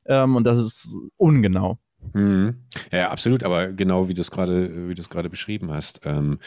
Ähm, 0.06 0.36
und 0.36 0.45
das 0.45 0.57
ist 0.60 0.95
ungenau. 1.18 1.78
Mhm. 2.13 2.63
Ja, 2.92 3.10
absolut, 3.12 3.44
aber 3.44 3.68
genau 3.68 4.07
wie 4.07 4.13
du 4.13 4.22
es 4.22 4.31
gerade, 4.31 4.90
wie 4.90 4.95
du 4.95 5.01
es 5.01 5.10
gerade 5.10 5.30
beschrieben 5.30 5.72
hast. 5.72 6.00
Ähm, 6.04 6.40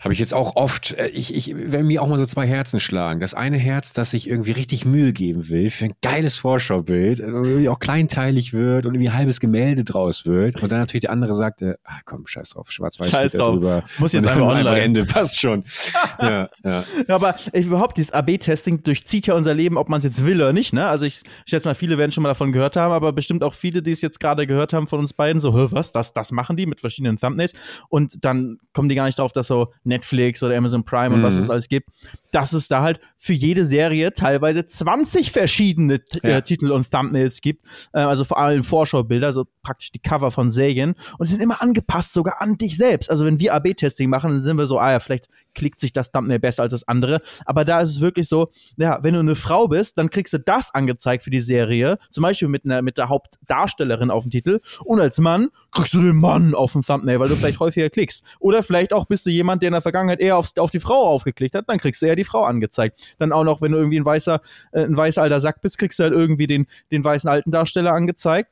habe 0.00 0.12
ich 0.12 0.20
jetzt 0.20 0.32
auch 0.32 0.54
oft, 0.54 0.92
äh, 0.92 1.08
ich, 1.08 1.34
ich 1.34 1.54
wenn 1.56 1.86
mir 1.86 2.02
auch 2.02 2.08
mal 2.08 2.18
so 2.18 2.26
zwei 2.26 2.46
Herzen 2.46 2.78
schlagen. 2.78 3.18
Das 3.18 3.34
eine 3.34 3.56
Herz, 3.56 3.92
das 3.92 4.12
sich 4.12 4.28
irgendwie 4.28 4.52
richtig 4.52 4.84
Mühe 4.84 5.12
geben 5.12 5.48
will 5.48 5.70
für 5.70 5.86
ein 5.86 5.94
geiles 6.02 6.36
Vorschaubild, 6.36 7.18
äh, 7.18 7.24
irgendwie 7.24 7.68
auch 7.68 7.80
kleinteilig 7.80 8.52
wird 8.52 8.86
und 8.86 8.94
irgendwie 8.94 9.10
ein 9.10 9.16
halbes 9.16 9.40
Gemälde 9.40 9.82
draus 9.82 10.24
wird. 10.24 10.62
Und 10.62 10.70
dann 10.70 10.80
natürlich 10.80 11.02
der 11.02 11.10
andere 11.10 11.34
sagt, 11.34 11.62
äh, 11.62 11.74
ah, 11.84 11.98
komm, 12.04 12.26
scheiß 12.26 12.50
drauf, 12.50 12.70
schwarz-weiß 12.70 13.10
scheiß 13.10 13.32
drauf. 13.32 13.48
drüber. 13.48 13.82
Muss 13.98 14.12
jetzt 14.12 14.28
einfach 14.28 14.42
online. 14.42 14.70
Einfach 14.70 14.76
Ende, 14.76 15.04
passt 15.04 15.40
schon. 15.40 15.64
ja, 16.20 16.48
ja. 16.64 16.84
ja, 17.08 17.14
aber 17.14 17.34
ich, 17.52 17.66
überhaupt 17.66 17.96
dieses 17.96 18.12
AB-Testing 18.12 18.84
durchzieht 18.84 19.26
ja 19.26 19.34
unser 19.34 19.54
Leben, 19.54 19.76
ob 19.76 19.88
man 19.88 19.98
es 19.98 20.04
jetzt 20.04 20.24
will 20.24 20.36
oder 20.36 20.52
nicht. 20.52 20.72
Ne? 20.72 20.86
Also 20.86 21.06
ich 21.06 21.22
schätze 21.44 21.66
mal, 21.66 21.74
viele 21.74 21.98
werden 21.98 22.12
schon 22.12 22.22
mal 22.22 22.28
davon 22.28 22.52
gehört 22.52 22.76
haben, 22.76 22.92
aber 22.92 23.12
bestimmt 23.12 23.42
auch 23.42 23.54
viele, 23.54 23.82
die 23.82 23.92
es 23.92 24.00
jetzt 24.00 24.20
gerade 24.20 24.46
gehört 24.46 24.72
haben 24.72 24.86
von 24.86 25.00
uns 25.00 25.12
beiden, 25.12 25.40
so, 25.40 25.54
was, 25.72 25.90
das, 25.90 26.12
das 26.12 26.30
machen 26.30 26.56
die 26.56 26.66
mit 26.66 26.80
verschiedenen 26.80 27.16
Thumbnails. 27.16 27.52
Und 27.88 28.24
dann 28.24 28.58
kommen 28.72 28.88
die 28.88 28.94
gar 28.94 29.06
nicht 29.06 29.18
drauf, 29.18 29.32
dass 29.32 29.48
so 29.48 29.72
Netflix 29.88 30.42
oder 30.42 30.56
Amazon 30.56 30.84
Prime 30.84 31.14
und 31.14 31.20
mhm. 31.20 31.24
was 31.24 31.34
es 31.34 31.50
alles 31.50 31.68
gibt, 31.68 31.88
dass 32.30 32.52
es 32.52 32.68
da 32.68 32.82
halt 32.82 33.00
für 33.16 33.32
jede 33.32 33.64
Serie 33.64 34.12
teilweise 34.12 34.66
20 34.66 35.32
verschiedene 35.32 36.00
ja. 36.22 36.38
äh, 36.38 36.42
Titel 36.42 36.70
und 36.70 36.90
Thumbnails 36.90 37.40
gibt. 37.40 37.64
Äh, 37.92 38.00
also 38.00 38.24
vor 38.24 38.38
allem 38.38 38.62
Vorschaubilder, 38.62 39.32
so 39.32 39.46
praktisch 39.62 39.90
die 39.90 39.98
Cover 39.98 40.30
von 40.30 40.50
Serien. 40.50 40.94
Und 41.18 41.28
die 41.28 41.32
sind 41.32 41.42
immer 41.42 41.60
angepasst 41.62 42.12
sogar 42.12 42.40
an 42.40 42.56
dich 42.58 42.76
selbst. 42.76 43.10
Also 43.10 43.24
wenn 43.24 43.40
wir 43.40 43.54
AB-Testing 43.54 44.08
machen, 44.08 44.30
dann 44.30 44.42
sind 44.42 44.58
wir 44.58 44.66
so, 44.66 44.78
ah 44.78 44.92
ja, 44.92 45.00
vielleicht 45.00 45.28
klickt 45.54 45.80
sich 45.80 45.92
das 45.92 46.10
Thumbnail 46.10 46.38
besser 46.38 46.62
als 46.62 46.72
das 46.72 46.86
andere. 46.86 47.20
Aber 47.44 47.64
da 47.64 47.80
ist 47.80 47.90
es 47.90 48.00
wirklich 48.00 48.28
so, 48.28 48.50
ja, 48.76 48.98
wenn 49.02 49.14
du 49.14 49.20
eine 49.20 49.34
Frau 49.34 49.68
bist, 49.68 49.98
dann 49.98 50.10
kriegst 50.10 50.32
du 50.32 50.38
das 50.38 50.74
angezeigt 50.74 51.22
für 51.22 51.30
die 51.30 51.40
Serie. 51.40 51.98
Zum 52.10 52.22
Beispiel 52.22 52.48
mit, 52.48 52.64
einer, 52.64 52.82
mit 52.82 52.98
der 52.98 53.08
Hauptdarstellerin 53.08 54.10
auf 54.10 54.24
dem 54.24 54.30
Titel. 54.30 54.60
Und 54.84 55.00
als 55.00 55.18
Mann 55.18 55.48
kriegst 55.72 55.94
du 55.94 56.02
den 56.02 56.16
Mann 56.16 56.54
auf 56.54 56.72
dem 56.72 56.82
Thumbnail, 56.82 57.20
weil 57.20 57.28
du 57.28 57.36
vielleicht 57.36 57.60
häufiger 57.60 57.90
klickst. 57.90 58.24
Oder 58.40 58.62
vielleicht 58.62 58.92
auch 58.92 59.06
bist 59.06 59.26
du 59.26 59.30
jemand, 59.30 59.62
der 59.62 59.68
in 59.68 59.72
der 59.72 59.82
Vergangenheit 59.82 60.20
eher 60.20 60.36
auf, 60.36 60.52
auf 60.58 60.70
die 60.70 60.80
Frau 60.80 61.06
aufgeklickt 61.06 61.54
hat, 61.54 61.68
dann 61.68 61.78
kriegst 61.78 62.02
du 62.02 62.06
eher 62.06 62.16
die 62.16 62.24
Frau 62.24 62.44
angezeigt. 62.44 63.14
Dann 63.18 63.32
auch 63.32 63.44
noch, 63.44 63.60
wenn 63.62 63.72
du 63.72 63.78
irgendwie 63.78 63.98
ein 63.98 64.04
weißer, 64.04 64.40
äh, 64.72 64.84
ein 64.84 64.96
weißer 64.96 65.22
alter 65.22 65.40
Sack 65.40 65.60
bist, 65.60 65.78
kriegst 65.78 65.98
du 65.98 66.04
halt 66.04 66.12
irgendwie 66.12 66.46
den, 66.46 66.66
den 66.92 67.04
weißen 67.04 67.28
alten 67.28 67.50
Darsteller 67.50 67.92
angezeigt. 67.92 68.50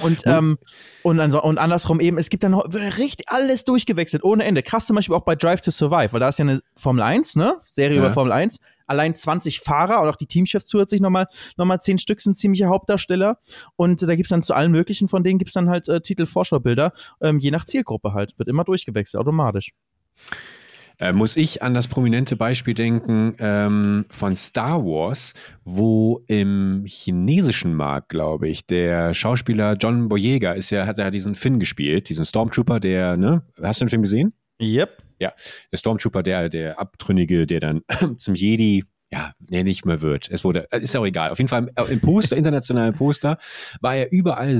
Und, 0.00 0.22
ähm, 0.26 0.58
und, 1.02 1.20
und, 1.20 1.34
und 1.34 1.58
andersrum 1.58 2.00
eben, 2.00 2.18
es 2.18 2.28
gibt 2.28 2.42
dann 2.42 2.54
richtig 2.54 3.28
alles 3.28 3.64
durchgewechselt, 3.64 4.24
ohne 4.24 4.44
Ende. 4.44 4.62
Krass 4.62 4.86
zum 4.86 4.96
Beispiel 4.96 5.14
auch 5.14 5.24
bei 5.24 5.36
Drive 5.36 5.60
to 5.60 5.70
Survive, 5.70 6.12
weil 6.12 6.20
da 6.20 6.28
ist 6.28 6.38
ja 6.38 6.44
eine 6.44 6.60
Formel 6.76 7.02
1, 7.02 7.36
ne? 7.36 7.56
Serie 7.64 7.96
ja. 7.96 8.02
über 8.02 8.12
Formel 8.12 8.32
1. 8.32 8.58
Allein 8.88 9.14
20 9.14 9.60
Fahrer 9.60 10.00
und 10.02 10.08
auch 10.08 10.16
die 10.16 10.26
Teamchefs 10.26 10.66
zusätzlich 10.66 11.00
nochmal, 11.00 11.26
nochmal 11.56 11.80
10 11.80 11.98
Stück 11.98 12.20
sind 12.20 12.38
ziemliche 12.38 12.66
Hauptdarsteller. 12.66 13.38
Und 13.76 14.02
da 14.02 14.14
gibt's 14.14 14.30
dann 14.30 14.42
zu 14.42 14.54
allen 14.54 14.70
möglichen 14.70 15.08
von 15.08 15.24
denen 15.24 15.38
gibt's 15.38 15.54
dann 15.54 15.68
halt 15.68 15.88
äh, 15.88 16.00
Titel-Vorschaubilder, 16.00 16.92
ähm, 17.20 17.38
je 17.38 17.50
nach 17.50 17.64
Zielgruppe 17.64 18.12
halt. 18.12 18.38
Wird 18.38 18.48
immer 18.48 18.64
durchgewechselt, 18.64 19.20
automatisch. 19.20 19.72
Äh, 20.98 21.12
muss 21.12 21.36
ich 21.36 21.62
an 21.62 21.74
das 21.74 21.88
prominente 21.88 22.36
Beispiel 22.36 22.72
denken 22.74 23.34
ähm, 23.38 24.06
von 24.08 24.34
Star 24.34 24.84
Wars, 24.84 25.34
wo 25.64 26.22
im 26.26 26.84
chinesischen 26.86 27.74
Markt, 27.74 28.08
glaube 28.08 28.48
ich, 28.48 28.66
der 28.66 29.12
Schauspieler 29.12 29.74
John 29.74 30.08
Boyega 30.08 30.52
ist 30.52 30.70
ja, 30.70 30.86
hat 30.86 30.98
ja 30.98 31.10
diesen 31.10 31.34
Finn 31.34 31.58
gespielt, 31.58 32.08
diesen 32.08 32.24
Stormtrooper, 32.24 32.80
der, 32.80 33.16
ne? 33.16 33.42
Hast 33.60 33.80
du 33.80 33.84
den 33.84 33.90
Film 33.90 34.02
gesehen? 34.02 34.32
Yep. 34.60 35.02
Ja, 35.18 35.32
der 35.72 35.76
Stormtrooper, 35.76 36.22
der, 36.22 36.48
der 36.48 36.78
Abtrünnige, 36.78 37.46
der 37.46 37.60
dann 37.60 37.82
zum 38.16 38.34
Jedi 38.34 38.84
ja, 39.12 39.32
nee, 39.48 39.62
nicht 39.62 39.86
mehr 39.86 40.02
wird. 40.02 40.28
Es 40.30 40.42
wurde, 40.42 40.66
äh, 40.72 40.80
ist 40.80 40.92
ja 40.92 41.00
auch 41.00 41.06
egal. 41.06 41.30
Auf 41.30 41.38
jeden 41.38 41.48
Fall 41.48 41.70
äh, 41.76 41.92
im 41.92 42.00
Poster, 42.00 42.36
internationalen 42.36 42.92
Poster, 42.92 43.38
war 43.80 43.94
er 43.94 44.10
überall 44.10 44.56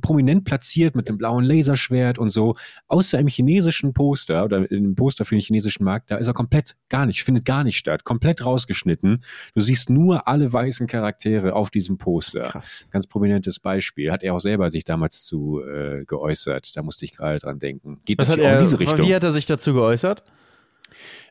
prominent 0.00 0.44
platziert 0.44 0.96
mit 0.96 1.08
dem 1.08 1.16
blauen 1.16 1.44
Laserschwert 1.44 2.18
und 2.18 2.30
so. 2.30 2.56
Außer 2.88 3.20
im 3.20 3.28
chinesischen 3.28 3.92
Poster 3.92 4.44
oder 4.44 4.68
im 4.70 4.96
Poster 4.96 5.24
für 5.24 5.36
den 5.36 5.42
chinesischen 5.42 5.84
Markt, 5.84 6.10
da 6.10 6.16
ist 6.16 6.26
er 6.26 6.34
komplett 6.34 6.74
gar 6.88 7.06
nicht, 7.06 7.22
findet 7.22 7.44
gar 7.44 7.62
nicht 7.62 7.76
statt. 7.76 8.02
Komplett 8.02 8.44
rausgeschnitten. 8.44 9.22
Du 9.54 9.60
siehst 9.60 9.90
nur 9.90 10.26
alle 10.26 10.52
weißen 10.52 10.88
Charaktere 10.88 11.54
auf 11.54 11.70
diesem 11.70 11.96
Poster. 11.96 12.50
Krass. 12.50 12.88
Ganz 12.90 13.06
prominentes 13.06 13.60
Beispiel. 13.60 14.10
Hat 14.10 14.24
er 14.24 14.34
auch 14.34 14.40
selber 14.40 14.72
sich 14.72 14.82
damals 14.84 15.24
zu 15.24 15.62
äh, 15.62 16.04
geäußert. 16.04 16.76
Da 16.76 16.82
musste 16.82 17.04
ich 17.04 17.12
gerade 17.12 17.38
dran 17.38 17.60
denken. 17.60 18.00
Geht 18.04 18.18
Was 18.18 18.28
hat 18.28 18.38
er, 18.38 18.54
in 18.54 18.58
diese 18.58 18.80
Richtung. 18.80 19.06
Wie 19.06 19.14
hat 19.14 19.22
er 19.22 19.30
sich 19.30 19.46
dazu 19.46 19.72
geäußert? 19.72 20.24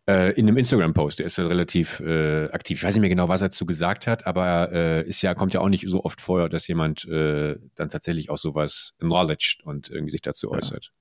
Äh, 0.05 0.33
in 0.33 0.47
einem 0.47 0.57
Instagram-Post, 0.57 1.19
der 1.19 1.27
ist 1.27 1.37
ja 1.37 1.45
relativ 1.45 2.01
äh, 2.01 2.49
aktiv. 2.51 2.79
Ich 2.79 2.83
weiß 2.83 2.93
nicht 2.93 3.01
mehr 3.01 3.09
genau, 3.09 3.29
was 3.29 3.41
er 3.41 3.47
dazu 3.47 3.65
gesagt 3.65 4.05
hat, 4.05 4.27
aber 4.27 4.69
äh, 4.73 5.07
ist 5.07 5.21
ja, 5.21 5.33
kommt 5.33 5.53
ja 5.53 5.61
auch 5.61 5.69
nicht 5.69 5.85
so 5.87 6.03
oft 6.03 6.19
vor, 6.19 6.49
dass 6.49 6.67
jemand 6.67 7.05
äh, 7.05 7.55
dann 7.75 7.87
tatsächlich 7.87 8.29
auch 8.29 8.37
sowas 8.37 8.91
knowledge 8.99 9.59
und 9.63 9.89
irgendwie 9.89 10.11
sich 10.11 10.21
dazu 10.21 10.51
äußert. 10.51 10.91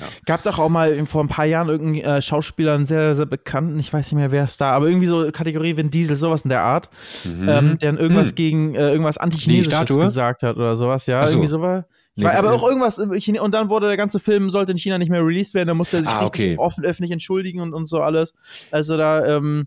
Ja. 0.00 0.06
Gab 0.26 0.42
doch 0.42 0.58
auch 0.58 0.68
mal 0.68 1.06
vor 1.06 1.22
ein 1.22 1.28
paar 1.28 1.44
Jahren 1.44 1.68
irgendeinen 1.68 2.16
äh, 2.16 2.22
Schauspieler, 2.22 2.74
einen 2.74 2.86
sehr, 2.86 3.14
sehr 3.14 3.26
bekannten, 3.26 3.78
ich 3.78 3.92
weiß 3.92 4.06
nicht 4.06 4.18
mehr, 4.18 4.32
wer 4.32 4.44
es 4.44 4.56
da, 4.56 4.72
aber 4.72 4.86
irgendwie 4.86 5.06
so 5.06 5.30
Kategorie 5.30 5.76
Vin 5.76 5.92
Diesel, 5.92 6.16
sowas 6.16 6.42
in 6.42 6.48
der 6.48 6.62
Art, 6.62 6.90
mhm. 7.24 7.48
ähm, 7.48 7.78
der 7.78 7.92
dann 7.92 7.98
irgendwas 7.98 8.30
hm. 8.30 8.34
gegen 8.34 8.74
äh, 8.74 8.90
irgendwas 8.90 9.18
Antichinesisches 9.18 9.94
gesagt 9.94 10.42
hat 10.42 10.56
oder 10.56 10.76
sowas, 10.76 11.06
ja, 11.06 11.24
so. 11.24 11.34
irgendwie 11.34 11.48
sowas. 11.48 11.84
Nee, 12.16 12.24
Weil, 12.24 12.36
aber 12.36 12.52
auch 12.52 12.66
irgendwas, 12.66 12.98
und 12.98 13.52
dann 13.52 13.68
wurde 13.68 13.86
der 13.86 13.96
ganze 13.96 14.18
Film, 14.18 14.50
sollte 14.50 14.72
in 14.72 14.78
China 14.78 14.98
nicht 14.98 15.10
mehr 15.10 15.24
released 15.24 15.54
werden, 15.54 15.68
da 15.68 15.74
musste 15.74 15.98
er 15.98 16.02
sich 16.02 16.12
ah, 16.12 16.26
okay. 16.26 16.56
offen 16.58 16.84
öffentlich 16.84 17.12
entschuldigen 17.12 17.60
und, 17.60 17.72
und 17.72 17.86
so 17.86 18.00
alles. 18.00 18.34
Also 18.70 18.96
da 18.96 19.24
ähm, 19.24 19.66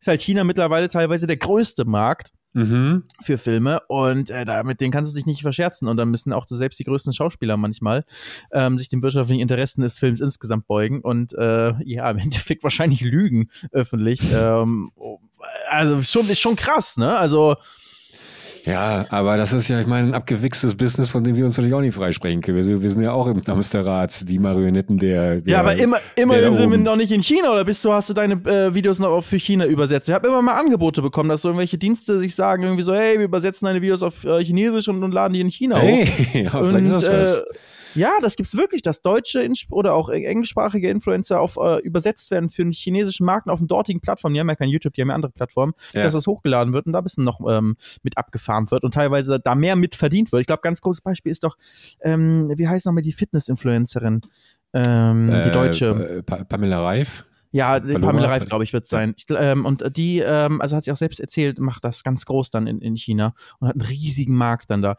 ist 0.00 0.08
halt 0.08 0.22
China 0.22 0.44
mittlerweile 0.44 0.88
teilweise 0.88 1.26
der 1.26 1.36
größte 1.36 1.84
Markt 1.84 2.32
mhm. 2.54 3.04
für 3.22 3.36
Filme 3.36 3.80
und 3.88 4.30
äh, 4.30 4.44
da, 4.44 4.62
mit 4.62 4.80
denen 4.80 4.92
kannst 4.92 5.12
du 5.12 5.16
dich 5.16 5.26
nicht 5.26 5.42
verscherzen 5.42 5.88
und 5.88 5.96
dann 5.96 6.10
müssen 6.10 6.32
auch 6.32 6.46
selbst 6.48 6.78
die 6.78 6.84
größten 6.84 7.12
Schauspieler 7.12 7.56
manchmal 7.56 8.04
ähm, 8.52 8.78
sich 8.78 8.88
den 8.88 9.02
wirtschaftlichen 9.02 9.42
Interessen 9.42 9.82
des 9.82 9.98
Films 9.98 10.20
insgesamt 10.20 10.66
beugen 10.66 11.00
und 11.00 11.34
äh, 11.34 11.74
ja, 11.84 12.10
im 12.10 12.18
Endeffekt 12.24 12.62
wahrscheinlich 12.62 13.02
lügen 13.02 13.50
öffentlich. 13.72 14.20
ähm, 14.32 14.90
also 15.70 16.02
schon, 16.02 16.28
ist 16.28 16.40
schon 16.40 16.56
krass, 16.56 16.96
ne? 16.96 17.16
Also 17.18 17.56
ja, 18.64 19.04
aber 19.10 19.36
das 19.36 19.52
ist 19.52 19.68
ja, 19.68 19.80
ich 19.80 19.86
meine, 19.86 20.08
ein 20.08 20.14
abgewichstes 20.14 20.74
Business, 20.74 21.08
von 21.08 21.22
dem 21.22 21.36
wir 21.36 21.44
uns 21.44 21.56
natürlich 21.56 21.74
auch 21.74 21.80
nicht 21.80 21.94
freisprechen 21.94 22.40
können. 22.40 22.56
Wir 22.56 22.62
sind, 22.62 22.82
wir 22.82 22.90
sind 22.90 23.02
ja 23.02 23.12
auch 23.12 23.26
im 23.26 23.42
Hamsterrad, 23.46 24.28
die 24.28 24.38
Marionetten 24.38 24.98
der. 24.98 25.40
der 25.40 25.52
ja, 25.52 25.60
aber 25.60 25.78
immer, 25.78 25.98
immerhin 26.16 26.54
sind 26.54 26.70
wir 26.70 26.78
noch 26.78 26.96
nicht 26.96 27.12
in 27.12 27.22
China 27.22 27.52
oder 27.52 27.64
bist 27.64 27.84
du, 27.84 27.92
hast 27.92 28.08
du 28.08 28.14
deine 28.14 28.34
äh, 28.46 28.74
Videos 28.74 28.98
noch 28.98 29.22
für 29.22 29.38
China 29.38 29.66
übersetzt? 29.66 30.08
Ich 30.08 30.14
habe 30.14 30.28
immer 30.28 30.40
mal 30.40 30.58
Angebote 30.58 31.02
bekommen, 31.02 31.28
dass 31.28 31.42
so 31.42 31.48
irgendwelche 31.48 31.76
Dienste 31.78 32.18
sich 32.18 32.34
sagen, 32.34 32.62
irgendwie 32.62 32.82
so, 32.82 32.94
hey, 32.94 33.18
wir 33.18 33.26
übersetzen 33.26 33.66
deine 33.66 33.82
Videos 33.82 34.02
auf 34.02 34.24
äh, 34.24 34.42
Chinesisch 34.42 34.88
und, 34.88 35.02
und 35.02 35.12
laden 35.12 35.34
die 35.34 35.40
in 35.40 35.50
China 35.50 35.76
hey, 35.78 36.06
hoch. 36.06 36.34
Ja, 36.34 36.64
vielleicht 36.64 36.86
ist 36.86 36.92
das 36.92 37.08
was. 37.10 37.38
Äh, 37.40 37.44
Ja, 37.94 38.12
das 38.22 38.36
gibt's 38.36 38.56
wirklich, 38.56 38.82
dass 38.82 39.02
deutsche 39.02 39.48
oder 39.70 39.94
auch 39.94 40.08
englischsprachige 40.08 40.88
Influencer 40.88 41.40
auf 41.40 41.56
äh, 41.56 41.80
übersetzt 41.80 42.30
werden 42.30 42.48
für 42.48 42.62
einen 42.62 42.72
chinesischen 42.72 43.26
Markt 43.26 43.48
auf 43.48 43.58
den 43.58 43.68
dortigen 43.68 44.00
Plattformen. 44.00 44.34
Die 44.34 44.40
haben 44.40 44.48
ja 44.48 44.56
kein 44.56 44.68
YouTube, 44.68 44.94
die 44.94 45.02
haben 45.02 45.08
ja 45.08 45.14
andere 45.14 45.32
Plattformen, 45.32 45.74
ja. 45.92 46.02
dass 46.02 46.12
das 46.12 46.26
hochgeladen 46.26 46.72
wird 46.72 46.86
und 46.86 46.92
da 46.92 46.98
ein 46.98 47.04
bisschen 47.04 47.24
noch 47.24 47.40
ähm, 47.48 47.76
mit 48.02 48.16
abgefarmt 48.16 48.70
wird 48.70 48.84
und 48.84 48.94
teilweise 48.94 49.38
da 49.40 49.54
mehr 49.54 49.76
mit 49.76 49.94
verdient 49.94 50.32
wird. 50.32 50.40
Ich 50.40 50.46
glaube, 50.46 50.62
ganz 50.62 50.80
großes 50.80 51.02
Beispiel 51.02 51.32
ist 51.32 51.44
doch, 51.44 51.56
ähm, 52.00 52.50
wie 52.56 52.68
heißt 52.68 52.86
nochmal 52.86 53.02
die 53.02 53.12
Fitness-Influencerin? 53.12 54.22
Ähm, 54.72 55.28
äh, 55.28 55.42
die 55.42 55.50
deutsche. 55.50 56.22
Pamela 56.24 56.82
Reif. 56.82 57.24
Ja, 57.54 57.78
Paloma, 57.78 58.00
Pamela 58.00 58.26
Reif, 58.26 58.46
glaube 58.46 58.64
ich, 58.64 58.72
wird 58.72 58.84
sein. 58.84 59.14
Ich, 59.16 59.26
ähm, 59.30 59.64
und 59.64 59.96
die, 59.96 60.18
ähm, 60.18 60.60
also 60.60 60.74
hat 60.74 60.84
sie 60.84 60.90
auch 60.90 60.96
selbst 60.96 61.20
erzählt, 61.20 61.60
macht 61.60 61.84
das 61.84 62.02
ganz 62.02 62.24
groß 62.24 62.50
dann 62.50 62.66
in, 62.66 62.80
in 62.80 62.96
China 62.96 63.32
und 63.60 63.68
hat 63.68 63.76
einen 63.76 63.86
riesigen 63.86 64.34
Markt 64.34 64.70
dann 64.70 64.82
da. 64.82 64.98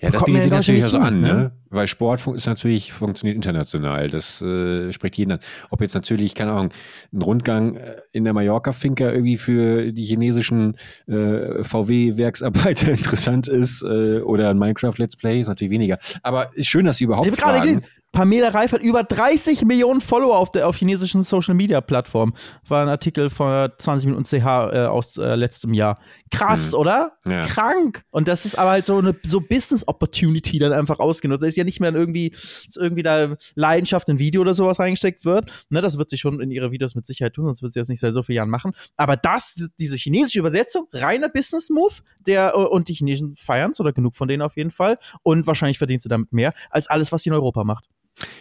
Ja, 0.00 0.08
das 0.08 0.24
bietet 0.24 0.44
sich 0.44 0.50
natürlich 0.50 0.84
auch 0.86 0.88
so 0.88 0.98
an, 0.98 1.20
ne? 1.20 1.34
ne? 1.34 1.52
Weil 1.68 1.86
Sport 1.86 2.26
ist 2.28 2.46
natürlich, 2.46 2.94
funktioniert 2.94 3.36
international. 3.36 4.08
Das 4.08 4.40
äh, 4.40 4.90
spricht 4.92 5.18
jeden 5.18 5.32
an. 5.32 5.40
Ob 5.68 5.82
jetzt 5.82 5.94
natürlich, 5.94 6.34
keine 6.34 6.52
Ahnung, 6.52 6.70
ein 7.12 7.20
Rundgang 7.20 7.76
äh, 7.76 7.96
in 8.12 8.24
der 8.24 8.32
Mallorca-Finca 8.32 9.10
irgendwie 9.10 9.36
für 9.36 9.92
die 9.92 10.04
chinesischen 10.04 10.76
äh, 11.06 11.62
VW-Werksarbeiter 11.62 12.92
interessant 12.92 13.46
ist 13.46 13.82
äh, 13.82 14.20
oder 14.20 14.48
ein 14.48 14.58
Minecraft-Let's 14.58 15.16
Play 15.16 15.40
ist 15.40 15.48
natürlich 15.48 15.70
weniger. 15.70 15.98
Aber 16.22 16.48
ist 16.56 16.68
schön, 16.68 16.86
dass 16.86 16.96
sie 16.96 17.04
überhaupt 17.04 17.36
fragen. 17.36 17.82
Pamela 18.12 18.48
Reif 18.48 18.72
hat 18.72 18.82
über 18.82 19.04
30 19.04 19.64
Millionen 19.64 20.00
Follower 20.00 20.36
auf 20.36 20.50
der 20.50 20.66
auf 20.66 20.76
chinesischen 20.76 21.22
Social 21.22 21.54
Media 21.54 21.80
Plattformen. 21.80 22.34
War 22.68 22.82
ein 22.82 22.88
Artikel 22.88 23.30
von 23.30 23.70
20 23.78 24.08
Minuten 24.08 24.24
CH 24.24 24.34
äh, 24.72 24.86
aus 24.86 25.16
äh, 25.16 25.36
letztem 25.36 25.74
Jahr. 25.74 25.98
Krass, 26.30 26.72
mhm. 26.72 26.78
oder? 26.78 27.12
Ja. 27.24 27.42
Krank. 27.42 28.04
Und 28.10 28.26
das 28.26 28.44
ist 28.44 28.58
aber 28.58 28.70
halt 28.70 28.86
so 28.86 28.98
eine 28.98 29.14
so 29.22 29.40
Business 29.40 29.86
Opportunity 29.86 30.58
dann 30.58 30.72
einfach 30.72 30.98
ausgenutzt. 30.98 31.42
Das 31.42 31.50
ist 31.50 31.56
ja 31.56 31.64
nicht 31.64 31.80
mehr 31.80 31.94
irgendwie 31.94 32.34
irgendwie 32.76 33.02
da 33.02 33.36
Leidenschaft 33.54 34.08
in 34.08 34.18
Video 34.18 34.40
oder 34.40 34.54
sowas 34.54 34.80
reingesteckt 34.80 35.24
wird. 35.24 35.66
Ne, 35.70 35.80
das 35.80 35.96
wird 35.96 36.10
sie 36.10 36.18
schon 36.18 36.40
in 36.40 36.50
ihre 36.50 36.72
Videos 36.72 36.94
mit 36.94 37.06
Sicherheit 37.06 37.34
tun, 37.34 37.46
sonst 37.46 37.62
wird 37.62 37.72
sie 37.72 37.80
das 37.80 37.88
nicht 37.88 38.00
seit 38.00 38.12
so 38.12 38.22
vielen 38.22 38.36
Jahren 38.36 38.50
machen. 38.50 38.72
Aber 38.96 39.16
das, 39.16 39.68
diese 39.78 39.96
chinesische 39.96 40.40
Übersetzung, 40.40 40.88
reiner 40.92 41.28
Business 41.28 41.70
Move, 41.70 41.94
der 42.18 42.54
äh, 42.54 42.58
und 42.58 42.88
die 42.88 42.94
Chinesen 42.94 43.36
feiern 43.36 43.72
oder 43.78 43.92
genug 43.92 44.16
von 44.16 44.26
denen 44.26 44.42
auf 44.42 44.56
jeden 44.56 44.70
Fall. 44.70 44.98
Und 45.22 45.46
wahrscheinlich 45.46 45.78
verdient 45.78 46.02
sie 46.02 46.08
damit 46.08 46.32
mehr 46.32 46.52
als 46.70 46.88
alles, 46.88 47.12
was 47.12 47.22
sie 47.22 47.30
in 47.30 47.34
Europa 47.34 47.62
macht. 47.62 47.88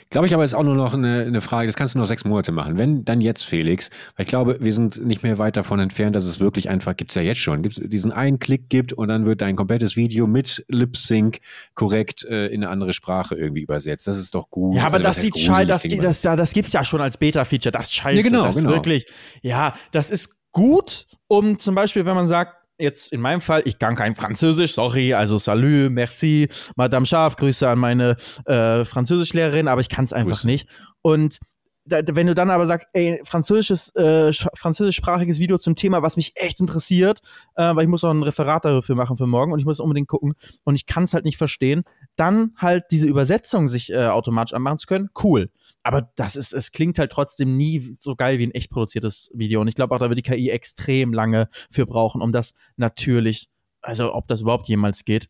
Glaube 0.10 0.26
ich 0.26 0.34
aber, 0.34 0.44
ist 0.44 0.56
auch 0.56 0.64
nur 0.64 0.76
noch 0.76 0.94
eine, 0.94 1.22
eine, 1.22 1.42
Frage, 1.42 1.68
das 1.68 1.76
kannst 1.76 1.94
du 1.94 2.00
noch 2.00 2.06
sechs 2.06 2.26
Monate 2.26 2.52
machen. 2.52 2.78
Wenn, 2.80 3.06
dann 3.06 3.22
jetzt, 3.22 3.44
Felix. 3.44 3.90
Weil 4.16 4.24
ich 4.26 4.30
glaube, 4.30 4.58
wir 4.60 4.74
sind 4.74 5.06
nicht 5.06 5.22
mehr 5.22 5.38
weit 5.38 5.56
davon 5.56 5.80
entfernt, 5.80 6.16
dass 6.16 6.26
es 6.26 6.40
wirklich 6.40 6.70
einfach, 6.70 6.98
gibt's 6.98 7.16
ja 7.16 7.22
jetzt 7.22 7.40
schon, 7.40 7.62
gibt's 7.62 7.80
diesen 7.84 8.12
einen 8.12 8.40
Klick 8.40 8.70
gibt 8.70 8.94
und 8.94 9.08
dann 9.08 9.26
wird 9.26 9.42
dein 9.42 9.56
komplettes 9.56 9.96
Video 9.96 10.26
mit 10.26 10.66
Lip-Sync 10.68 11.40
korrekt 11.76 12.24
äh, 12.24 12.48
in 12.48 12.64
eine 12.64 12.72
andere 12.72 12.94
Sprache 12.94 13.36
irgendwie 13.36 13.62
übersetzt. 13.62 14.08
Das 14.08 14.18
ist 14.18 14.34
doch 14.34 14.50
gut. 14.50 14.76
Ja, 14.76 14.86
aber 14.86 14.96
also, 14.96 15.06
das 15.06 15.22
sieht 15.22 15.38
scheiße, 15.38 15.66
das, 15.66 15.84
das, 15.84 16.22
das, 16.22 16.38
das 16.38 16.54
gibt's 16.54 16.74
ja 16.74 16.84
schon 16.84 17.02
als 17.02 17.18
Beta-Feature. 17.18 17.72
Das 17.72 17.84
ist 17.84 17.94
scheiße. 17.94 18.18
Ja, 18.18 18.24
genau, 18.24 18.44
das 18.44 18.58
genau. 18.58 18.72
wirklich, 18.72 19.06
ja, 19.42 19.74
das 19.92 20.10
ist 20.10 20.36
gut, 20.52 21.06
um 21.28 21.60
zum 21.60 21.76
Beispiel, 21.76 22.06
wenn 22.06 22.16
man 22.16 22.26
sagt, 22.26 22.59
jetzt 22.80 23.12
in 23.12 23.22
meinem 23.22 23.42
Fall, 23.42 23.62
ich 23.66 23.78
kann 23.78 23.96
kein 23.96 24.16
Französisch, 24.16 24.74
sorry, 24.74 25.14
also 25.14 25.38
salut, 25.38 25.92
merci, 25.92 26.50
Madame 26.76 27.06
Scharf, 27.06 27.36
Grüße 27.36 27.68
an 27.68 27.80
meine 27.80 28.16
äh, 28.46 28.86
Französischlehrerin, 28.86 29.68
aber 29.68 29.82
ich 29.82 29.90
kann 29.90 30.06
es 30.06 30.14
einfach 30.14 30.32
Grüße. 30.32 30.48
nicht. 30.48 30.70
Und 31.02 31.40
da, 31.86 32.02
wenn 32.12 32.28
du 32.28 32.36
dann 32.36 32.52
aber 32.52 32.68
sagst, 32.68 32.88
ey, 32.94 33.20
französisches, 33.24 33.94
äh, 33.96 34.32
französischsprachiges 34.56 35.40
Video 35.40 35.58
zum 35.58 35.76
Thema, 35.76 36.02
was 36.02 36.18
mich 36.18 36.34
echt 36.36 36.60
interessiert, 36.60 37.20
äh, 37.56 37.76
weil 37.76 37.84
ich 37.84 37.90
muss 37.90 38.04
auch 38.04 38.12
ein 38.12 38.24
Referat 38.24 38.66
dafür 38.66 38.96
machen 38.96 39.18
für 39.18 39.28
morgen 39.28 39.52
und 39.52 39.60
ich 39.60 39.66
muss 39.66 39.80
unbedingt 39.80 40.08
gucken 40.08 40.34
und 40.64 40.76
ich 40.76 40.86
kann 40.86 41.04
es 41.04 41.14
halt 41.14 41.26
nicht 41.26 41.38
verstehen, 41.38 41.84
dann 42.20 42.54
halt 42.58 42.86
diese 42.92 43.08
Übersetzung 43.08 43.68
sich 43.68 43.92
äh, 43.92 44.08
automatisch 44.08 44.54
anmachen 44.54 44.78
zu 44.78 44.88
können, 44.88 45.10
cool. 45.24 45.50
Aber 45.84 46.12
das 46.16 46.36
ist, 46.36 46.54
es 46.54 46.72
klingt 46.72 47.00
halt 47.00 47.12
trotzdem 47.12 47.56
nie 47.56 47.80
so 47.80 48.16
geil 48.16 48.40
wie 48.40 48.48
ein 48.48 48.52
echt 48.52 48.70
produziertes 48.70 49.32
Video. 49.34 49.62
Und 49.62 49.68
ich 49.68 49.76
glaube 49.76 49.96
auch, 49.96 50.00
da 50.00 50.10
wird 50.10 50.18
die 50.18 50.24
KI 50.24 50.50
extrem 50.50 51.14
lange 51.14 51.48
für 51.72 51.86
brauchen, 51.86 52.22
um 52.22 52.32
das 52.32 52.54
natürlich, 52.76 53.50
also 53.82 54.14
ob 54.14 54.28
das 54.28 54.42
überhaupt 54.42 54.68
jemals 54.68 55.06
geht. 55.06 55.28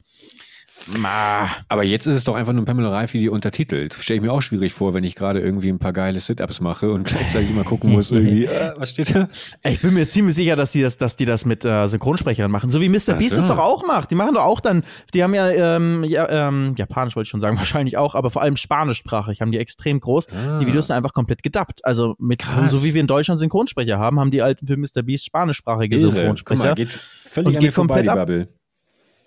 Aber 1.68 1.84
jetzt 1.84 2.06
ist 2.06 2.16
es 2.16 2.24
doch 2.24 2.36
einfach 2.36 2.54
nur 2.54 2.64
ein 2.64 2.66
Pamela 2.66 2.90
Reif, 2.90 3.12
die 3.12 3.30
untertitelt. 3.30 3.94
Stelle 3.94 4.18
ich 4.18 4.24
mir 4.24 4.32
auch 4.32 4.42
schwierig 4.42 4.74
vor, 4.74 4.94
wenn 4.94 5.04
ich 5.04 5.16
gerade 5.16 5.40
irgendwie 5.40 5.70
ein 5.70 5.80
paar 5.80 5.94
geile 5.94 6.20
Sit-Ups 6.20 6.62
mache 6.62 6.92
und 6.92 7.04
gleichzeitig 7.06 7.50
immer 7.50 7.64
gucken 7.64 7.92
muss, 7.92 8.12
irgendwie, 8.12 8.46
äh, 8.46 8.74
was 8.78 8.92
steht 8.92 9.16
da? 9.16 9.30
Ich 9.64 9.82
bin 9.82 9.94
mir 9.94 10.08
ziemlich 10.08 10.36
sicher, 10.36 10.56
dass 10.56 10.72
die 10.72 10.82
das, 10.82 10.98
dass 10.98 11.16
die 11.16 11.26
das 11.26 11.46
mit 11.46 11.66
äh, 11.66 11.88
Synchronsprechern 11.88 12.50
machen. 12.50 12.70
So 12.70 12.82
wie 12.82 12.90
Mr. 12.90 13.14
Beast 13.14 13.38
es 13.38 13.48
doch 13.48 13.58
auch 13.58 13.86
macht. 13.86 14.12
Die 14.12 14.16
machen 14.16 14.34
doch 14.34 14.44
auch 14.44 14.60
dann, 14.60 14.84
die 15.14 15.24
haben 15.24 15.34
ja, 15.34 15.50
ähm, 15.50 16.04
ja 16.04 16.28
ähm, 16.30 16.76
Japanisch 16.78 17.16
wollte 17.16 17.28
ich 17.28 17.32
schon 17.32 17.42
sagen, 17.42 17.58
wahrscheinlich 17.58 17.98
auch, 17.98 18.16
aber 18.16 18.30
vor 18.30 18.42
allem 18.42 18.56
Spanischsprachig 18.56 19.42
haben 19.42 19.52
die 19.52 19.60
extrem 19.60 20.00
groß. 20.00 20.28
Ah. 20.28 20.60
Die 20.60 20.68
Videos 20.68 20.88
sind 20.88 20.96
einfach 20.96 21.14
komplett 21.14 21.44
gedubbt. 21.44 21.86
Also 21.86 22.16
mit, 22.20 22.40
Krass. 22.40 22.72
so 22.72 22.84
wie 22.84 22.94
wir 22.94 23.02
in 23.02 23.08
Deutschland 23.08 23.40
Synchronsprecher 23.40 24.00
haben, 24.00 24.20
haben 24.20 24.32
die 24.32 24.42
alten 24.42 24.68
für 24.68 24.78
Mr. 24.78 25.04
Beast 25.04 25.26
spanischsprachige 25.26 25.98
Irre. 25.98 26.12
Synchronsprecher. 26.12 26.64
Mal, 26.64 26.76
geht 26.76 26.90
völlig 26.90 27.56
und 27.56 27.60
geht 27.60 27.74
komplett 27.76 28.08
ab. 28.08 28.18
Bubble. 28.20 28.48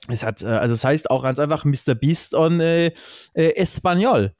Es 0.08 0.24
hat, 0.24 0.42
äh, 0.42 0.46
also 0.46 0.74
es 0.74 0.84
heißt 0.84 1.10
auch 1.10 1.22
ganz 1.22 1.38
einfach 1.38 1.64
Mr. 1.64 1.94
Beast 1.94 2.34
on 2.34 2.60
äh, 2.60 2.86
äh, 3.34 3.56
Espanol. 3.56 4.34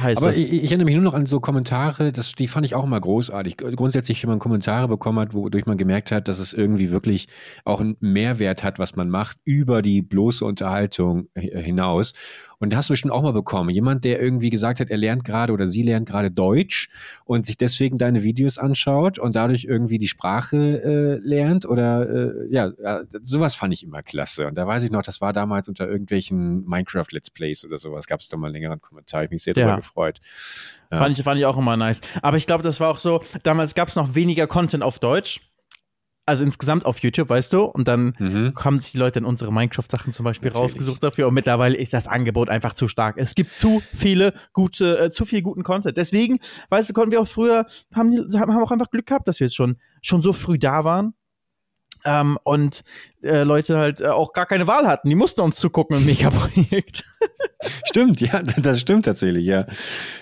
Heißt 0.00 0.20
Aber 0.20 0.32
ich, 0.32 0.52
ich, 0.52 0.64
erinnere 0.64 0.86
mich 0.86 0.96
nur 0.96 1.04
noch 1.04 1.14
an 1.14 1.26
so 1.26 1.38
Kommentare, 1.38 2.10
das, 2.10 2.32
die 2.32 2.48
fand 2.48 2.66
ich 2.66 2.74
auch 2.74 2.82
immer 2.82 3.00
großartig. 3.00 3.56
Grundsätzlich, 3.56 4.20
wenn 4.22 4.30
man 4.30 4.40
Kommentare 4.40 4.88
bekommen 4.88 5.20
hat, 5.20 5.32
wodurch 5.32 5.64
man 5.66 5.78
gemerkt 5.78 6.10
hat, 6.10 6.26
dass 6.26 6.40
es 6.40 6.52
irgendwie 6.52 6.90
wirklich 6.90 7.28
auch 7.64 7.80
einen 7.80 7.96
Mehrwert 8.00 8.64
hat, 8.64 8.80
was 8.80 8.96
man 8.96 9.08
macht, 9.08 9.38
über 9.44 9.82
die 9.82 10.02
bloße 10.02 10.44
Unterhaltung 10.44 11.28
hinaus. 11.36 12.14
Und 12.58 12.74
hast 12.74 12.88
du 12.88 12.92
bestimmt 12.94 13.12
auch 13.12 13.22
mal 13.22 13.32
bekommen. 13.32 13.70
Jemand, 13.70 14.04
der 14.04 14.20
irgendwie 14.20 14.50
gesagt 14.50 14.80
hat, 14.80 14.88
er 14.88 14.96
lernt 14.96 15.24
gerade 15.24 15.52
oder 15.52 15.66
sie 15.66 15.82
lernt 15.82 16.08
gerade 16.08 16.30
Deutsch 16.30 16.88
und 17.24 17.44
sich 17.44 17.56
deswegen 17.56 17.98
deine 17.98 18.22
Videos 18.22 18.56
anschaut 18.56 19.18
und 19.18 19.36
dadurch 19.36 19.64
irgendwie 19.64 19.98
die 19.98 20.08
Sprache 20.08 20.56
äh, 20.56 21.26
lernt 21.26 21.66
oder 21.66 22.08
äh, 22.08 22.46
ja, 22.50 22.72
sowas 23.22 23.54
fand 23.54 23.74
ich 23.74 23.82
immer 23.82 24.02
klasse. 24.02 24.46
Und 24.46 24.56
da 24.56 24.66
weiß 24.66 24.82
ich 24.84 24.90
noch, 24.90 25.02
das 25.02 25.20
war 25.20 25.32
damals 25.32 25.68
unter 25.68 25.86
irgendwelchen 25.86 26.64
Minecraft 26.66 27.06
Let's 27.10 27.30
Plays 27.30 27.64
oder 27.64 27.76
sowas, 27.78 28.06
gab 28.06 28.20
es 28.20 28.28
da 28.28 28.36
mal 28.36 28.46
einen 28.46 28.54
längeren 28.54 28.80
Kommentar. 28.80 29.24
Ich 29.24 29.30
mich 29.30 29.42
sehr 29.42 29.54
ja. 29.54 29.62
darüber 29.62 29.76
gefreut. 29.76 30.20
Ja. 30.90 30.98
Fand, 30.98 31.18
ich, 31.18 31.24
fand 31.24 31.38
ich 31.38 31.44
auch 31.44 31.58
immer 31.58 31.76
nice. 31.76 32.00
Aber 32.22 32.36
ich 32.36 32.46
glaube, 32.46 32.62
das 32.62 32.80
war 32.80 32.90
auch 32.90 32.98
so, 32.98 33.22
damals 33.42 33.74
gab 33.74 33.88
es 33.88 33.96
noch 33.96 34.14
weniger 34.14 34.46
Content 34.46 34.82
auf 34.82 34.98
Deutsch 34.98 35.40
also 36.26 36.42
insgesamt 36.42 36.84
auf 36.84 36.98
YouTube, 36.98 37.30
weißt 37.30 37.52
du? 37.52 37.62
Und 37.62 37.88
dann 37.88 38.14
mhm. 38.18 38.52
haben 38.62 38.78
sich 38.78 38.92
die 38.92 38.98
Leute 38.98 39.20
in 39.20 39.24
unsere 39.24 39.52
Minecraft-Sachen 39.52 40.12
zum 40.12 40.24
Beispiel 40.24 40.50
Natürlich. 40.50 40.72
rausgesucht 40.72 41.02
dafür. 41.02 41.28
Und 41.28 41.34
mittlerweile 41.34 41.76
ist 41.76 41.92
das 41.92 42.08
Angebot 42.08 42.48
einfach 42.48 42.74
zu 42.74 42.88
stark. 42.88 43.16
Es 43.16 43.34
gibt 43.34 43.52
zu 43.52 43.80
viele 43.94 44.34
gute, 44.52 44.98
äh, 44.98 45.10
zu 45.10 45.24
viel 45.24 45.42
guten 45.42 45.62
Content. 45.62 45.96
Deswegen, 45.96 46.38
weißt 46.68 46.90
du, 46.90 46.94
konnten 46.94 47.12
wir 47.12 47.20
auch 47.20 47.28
früher, 47.28 47.66
haben, 47.94 48.28
haben 48.34 48.50
auch 48.58 48.72
einfach 48.72 48.90
Glück 48.90 49.06
gehabt, 49.06 49.28
dass 49.28 49.40
wir 49.40 49.46
jetzt 49.46 49.56
schon, 49.56 49.76
schon 50.02 50.20
so 50.20 50.32
früh 50.32 50.58
da 50.58 50.84
waren. 50.84 51.14
Ähm, 52.06 52.38
und 52.44 52.84
äh, 53.22 53.42
Leute 53.42 53.76
halt 53.76 54.00
äh, 54.00 54.06
auch 54.06 54.32
gar 54.32 54.46
keine 54.46 54.68
Wahl 54.68 54.86
hatten. 54.86 55.08
Die 55.08 55.16
mussten 55.16 55.40
uns 55.40 55.56
zugucken 55.56 55.96
im 55.96 56.06
Megaprojekt. 56.06 57.02
stimmt, 57.88 58.20
ja, 58.20 58.40
das 58.42 58.80
stimmt 58.80 59.06
tatsächlich, 59.06 59.44
ja. 59.44 59.66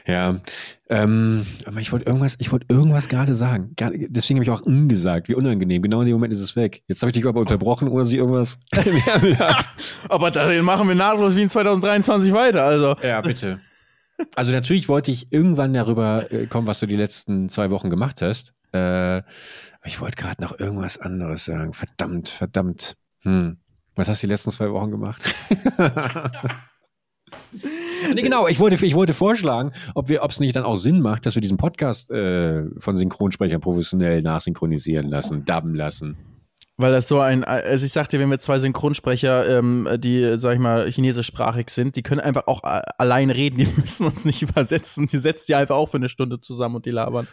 Ja. 0.06 0.40
Ähm, 0.88 1.46
aber 1.66 1.80
ich 1.80 1.92
wollte 1.92 2.06
irgendwas, 2.06 2.36
ich 2.38 2.50
wollte 2.52 2.66
irgendwas 2.70 3.08
gerade 3.08 3.34
sagen. 3.34 3.74
Deswegen 4.08 4.38
habe 4.38 4.44
ich 4.44 4.50
auch 4.50 4.62
gesagt. 4.88 5.28
Wie 5.28 5.34
unangenehm. 5.34 5.82
Genau 5.82 6.00
in 6.00 6.06
dem 6.06 6.14
Moment 6.14 6.32
ist 6.32 6.40
es 6.40 6.56
weg. 6.56 6.82
Jetzt 6.88 7.02
habe 7.02 7.10
ich 7.10 7.14
dich 7.14 7.26
aber 7.26 7.40
unterbrochen, 7.40 7.88
oder 7.88 8.06
sie 8.06 8.16
irgendwas. 8.16 8.58
aber 10.08 10.30
dann 10.30 10.64
machen 10.64 10.88
wir 10.88 10.94
nahtlos 10.94 11.36
wie 11.36 11.42
in 11.42 11.50
2023 11.50 12.32
weiter, 12.32 12.64
also. 12.64 12.96
Ja, 13.02 13.20
bitte. 13.20 13.60
Also 14.34 14.52
natürlich 14.52 14.88
wollte 14.88 15.10
ich 15.10 15.32
irgendwann 15.32 15.74
darüber 15.74 16.32
äh, 16.32 16.46
kommen, 16.46 16.66
was 16.66 16.80
du 16.80 16.86
die 16.86 16.96
letzten 16.96 17.50
zwei 17.50 17.70
Wochen 17.70 17.90
gemacht 17.90 18.22
hast. 18.22 18.54
Äh, 18.72 19.22
ich 19.84 20.00
wollte 20.00 20.16
gerade 20.16 20.42
noch 20.42 20.58
irgendwas 20.58 20.98
anderes 20.98 21.44
sagen. 21.44 21.74
Verdammt, 21.74 22.28
verdammt. 22.28 22.96
Hm. 23.22 23.58
Was 23.94 24.08
hast 24.08 24.22
du 24.22 24.26
die 24.26 24.32
letzten 24.32 24.50
zwei 24.50 24.70
Wochen 24.72 24.90
gemacht? 24.90 25.22
nee, 28.14 28.22
genau, 28.22 28.48
ich 28.48 28.58
wollte, 28.58 28.84
ich 28.84 28.94
wollte 28.94 29.14
vorschlagen, 29.14 29.72
ob 29.94 30.08
wir, 30.08 30.22
ob 30.22 30.30
es 30.30 30.40
nicht 30.40 30.56
dann 30.56 30.64
auch 30.64 30.74
Sinn 30.76 31.00
macht, 31.00 31.26
dass 31.26 31.36
wir 31.36 31.42
diesen 31.42 31.58
Podcast 31.58 32.10
äh, 32.10 32.64
von 32.78 32.96
Synchronsprechern 32.96 33.60
professionell 33.60 34.22
nachsynchronisieren 34.22 35.08
lassen, 35.08 35.44
dubben 35.44 35.74
lassen. 35.74 36.16
Weil 36.76 36.90
das 36.90 37.06
so 37.06 37.20
ein, 37.20 37.44
also 37.44 37.86
ich 37.86 37.92
sagte, 37.92 38.18
wenn 38.18 38.30
wir 38.30 38.40
zwei 38.40 38.58
Synchronsprecher, 38.58 39.58
ähm, 39.58 39.88
die, 39.98 40.38
sag 40.38 40.54
ich 40.54 40.58
mal, 40.58 40.90
chinesischsprachig 40.90 41.70
sind, 41.70 41.94
die 41.94 42.02
können 42.02 42.20
einfach 42.20 42.48
auch 42.48 42.62
allein 42.64 43.30
reden, 43.30 43.58
die 43.58 43.68
müssen 43.80 44.06
uns 44.08 44.24
nicht 44.24 44.42
übersetzen. 44.42 45.06
Die 45.06 45.18
setzt 45.18 45.48
die 45.48 45.54
einfach 45.54 45.76
auch 45.76 45.90
für 45.90 45.98
eine 45.98 46.08
Stunde 46.08 46.40
zusammen 46.40 46.74
und 46.74 46.84
die 46.84 46.90
labern. 46.90 47.28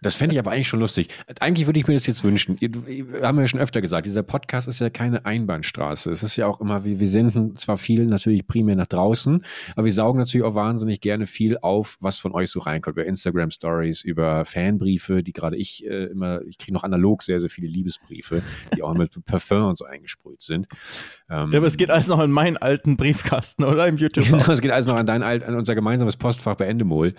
Das 0.00 0.14
fände 0.14 0.34
ich 0.34 0.38
aber 0.38 0.52
eigentlich 0.52 0.68
schon 0.68 0.80
lustig. 0.80 1.08
Eigentlich 1.40 1.66
würde 1.66 1.80
ich 1.80 1.88
mir 1.88 1.94
das 1.94 2.06
jetzt 2.06 2.22
wünschen. 2.22 2.56
Wir 2.60 3.22
haben 3.22 3.38
ja 3.38 3.48
schon 3.48 3.60
öfter 3.60 3.80
gesagt, 3.80 4.06
dieser 4.06 4.22
Podcast 4.22 4.68
ist 4.68 4.80
ja 4.80 4.90
keine 4.90 5.24
Einbahnstraße. 5.24 6.10
Es 6.10 6.22
ist 6.22 6.36
ja 6.36 6.46
auch 6.46 6.60
immer, 6.60 6.84
wir, 6.84 7.00
wir 7.00 7.08
senden 7.08 7.56
zwar 7.56 7.78
viel 7.78 8.06
natürlich 8.06 8.46
primär 8.46 8.76
nach 8.76 8.86
draußen, 8.86 9.44
aber 9.74 9.84
wir 9.84 9.92
saugen 9.92 10.18
natürlich 10.18 10.44
auch 10.44 10.54
wahnsinnig 10.54 11.00
gerne 11.00 11.26
viel 11.26 11.58
auf, 11.58 11.96
was 12.00 12.18
von 12.18 12.32
euch 12.32 12.50
so 12.50 12.60
reinkommt. 12.60 12.96
Über 12.96 13.06
Instagram 13.06 13.50
Stories, 13.50 14.02
über 14.02 14.44
Fanbriefe, 14.44 15.22
die 15.22 15.32
gerade 15.32 15.56
ich 15.56 15.84
äh, 15.84 16.04
immer, 16.04 16.42
ich 16.42 16.58
kriege 16.58 16.72
noch 16.72 16.84
analog 16.84 17.22
sehr, 17.22 17.40
sehr 17.40 17.50
viele 17.50 17.66
Liebesbriefe, 17.66 18.42
die 18.76 18.82
auch 18.82 18.94
mit 18.94 19.24
Parfum 19.24 19.64
und 19.64 19.76
so 19.76 19.84
eingesprüht 19.84 20.42
sind. 20.42 20.66
Ähm, 21.28 21.50
ja, 21.50 21.58
aber 21.58 21.66
es 21.66 21.76
geht 21.76 21.90
alles 21.90 22.06
noch 22.08 22.20
in 22.20 22.30
meinen 22.30 22.56
alten 22.56 22.96
Briefkasten, 22.96 23.64
oder? 23.64 23.88
Im 23.88 23.96
YouTube. 23.96 24.26
Genau, 24.28 24.52
es 24.52 24.60
geht 24.60 24.70
alles 24.70 24.86
noch 24.86 24.96
an 24.96 25.06
dein 25.06 25.22
alt, 25.22 25.42
an 25.42 25.54
unser 25.54 25.74
gemeinsames 25.74 26.16
Postfach 26.16 26.54
bei 26.54 26.66
Endemol. 26.66 27.14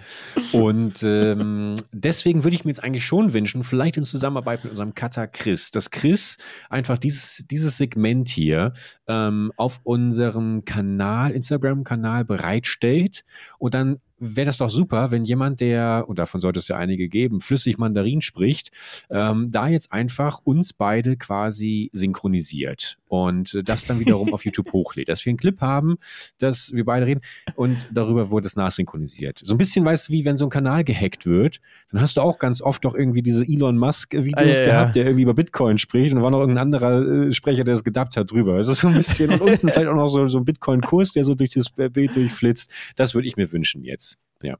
Und 0.54 1.04
ähm, 1.04 1.76
deswegen 1.92 2.44
würde 2.44 2.56
ich 2.56 2.66
mir 2.66 2.69
mir 2.70 2.74
jetzt 2.74 2.84
eigentlich 2.84 3.06
schon 3.06 3.34
wünschen, 3.34 3.64
vielleicht 3.64 3.98
in 3.98 4.04
Zusammenarbeit 4.04 4.64
mit 4.64 4.72
unserem 4.72 4.94
Cutter 4.94 5.28
Chris, 5.28 5.72
dass 5.72 5.90
Chris 5.90 6.38
einfach 6.70 6.98
dieses, 6.98 7.44
dieses 7.50 7.78
Segment 7.78 8.30
hier 8.30 8.74
ähm, 9.08 9.52
auf 9.58 9.82
unserem 9.84 10.64
Kanal, 10.66 11.32
Instagram-Kanal 11.32 12.26
bereitstellt 12.26 13.26
und 13.58 13.74
dann 13.74 14.00
wäre 14.20 14.46
das 14.46 14.58
doch 14.58 14.70
super, 14.70 15.12
wenn 15.12 15.24
jemand, 15.24 15.60
der, 15.60 16.06
und 16.08 16.20
davon 16.20 16.42
sollte 16.42 16.60
es 16.60 16.68
ja 16.68 16.78
einige 16.78 17.08
geben, 17.08 17.40
flüssig 17.40 17.78
Mandarin 17.78 18.22
spricht, 18.22 18.72
ähm, 19.10 19.52
da 19.52 19.68
jetzt 19.68 19.92
einfach 19.92 20.40
uns 20.44 20.74
beide 20.74 21.18
quasi 21.18 21.90
synchronisiert 21.94 22.98
und 23.08 23.60
das 23.64 23.86
dann 23.86 24.00
wiederum 24.00 24.34
auf 24.34 24.46
YouTube 24.46 24.72
hochlädt. 24.72 25.10
Dass 25.10 25.26
wir 25.26 25.32
einen 25.32 25.38
Clip 25.38 25.60
haben, 25.62 25.98
dass 26.38 26.72
wir 26.74 26.86
beide 26.86 27.08
reden 27.08 27.22
und 27.56 27.88
darüber 27.92 28.30
wurde 28.30 28.48
es 28.48 28.56
nachsynchronisiert. 28.56 29.40
So 29.44 29.54
ein 29.54 29.58
bisschen 29.58 29.86
weißt 29.86 30.10
du, 30.10 30.14
wie 30.14 30.26
wenn 30.26 30.38
so 30.38 30.46
ein 30.46 30.50
Kanal 30.50 30.84
gehackt 30.84 31.26
wird, 31.26 31.60
dann 31.92 32.02
hast 32.02 32.18
du 32.18 32.22
auch 32.22 32.40
ganz 32.40 32.62
oft 32.62 32.86
doch 32.86 32.94
irgendwie 32.94 33.22
diese 33.22 33.46
Elon 33.46 33.78
Musk-Videos 33.78 34.60
ah, 34.60 34.64
ja, 34.64 34.66
gehabt, 34.66 34.96
ja. 34.96 35.02
der 35.02 35.06
irgendwie 35.06 35.24
über 35.24 35.34
Bitcoin 35.34 35.78
spricht 35.78 36.12
und 36.12 36.20
da 36.20 36.24
war 36.24 36.32
noch 36.32 36.40
irgendein 36.40 36.64
anderer 36.64 37.28
äh, 37.28 37.34
Sprecher, 37.34 37.64
der 37.64 37.76
es 37.76 37.84
gedubbt 37.84 38.16
hat 38.16 38.32
drüber. 38.32 38.58
Es 38.58 38.68
ist 38.68 38.82
so 38.82 38.88
ein 38.88 38.94
bisschen 38.94 39.32
und 39.32 39.42
unten 39.42 39.70
vielleicht 39.70 39.88
auch 39.88 39.96
noch 39.96 40.08
so, 40.08 40.28
so 40.28 40.38
ein 40.40 40.46
Bitcoin-Kurs, 40.46 41.12
der 41.12 41.26
so 41.26 41.36
durch 41.36 41.52
das 41.52 41.70
Bild 41.70 42.16
durchflitzt. 42.16 42.70
Das 42.96 43.16
würde 43.16 43.28
ich 43.28 43.38
mir 43.38 43.52
wünschen 43.52 43.84
jetzt. 43.84 44.09
Ja. 44.44 44.58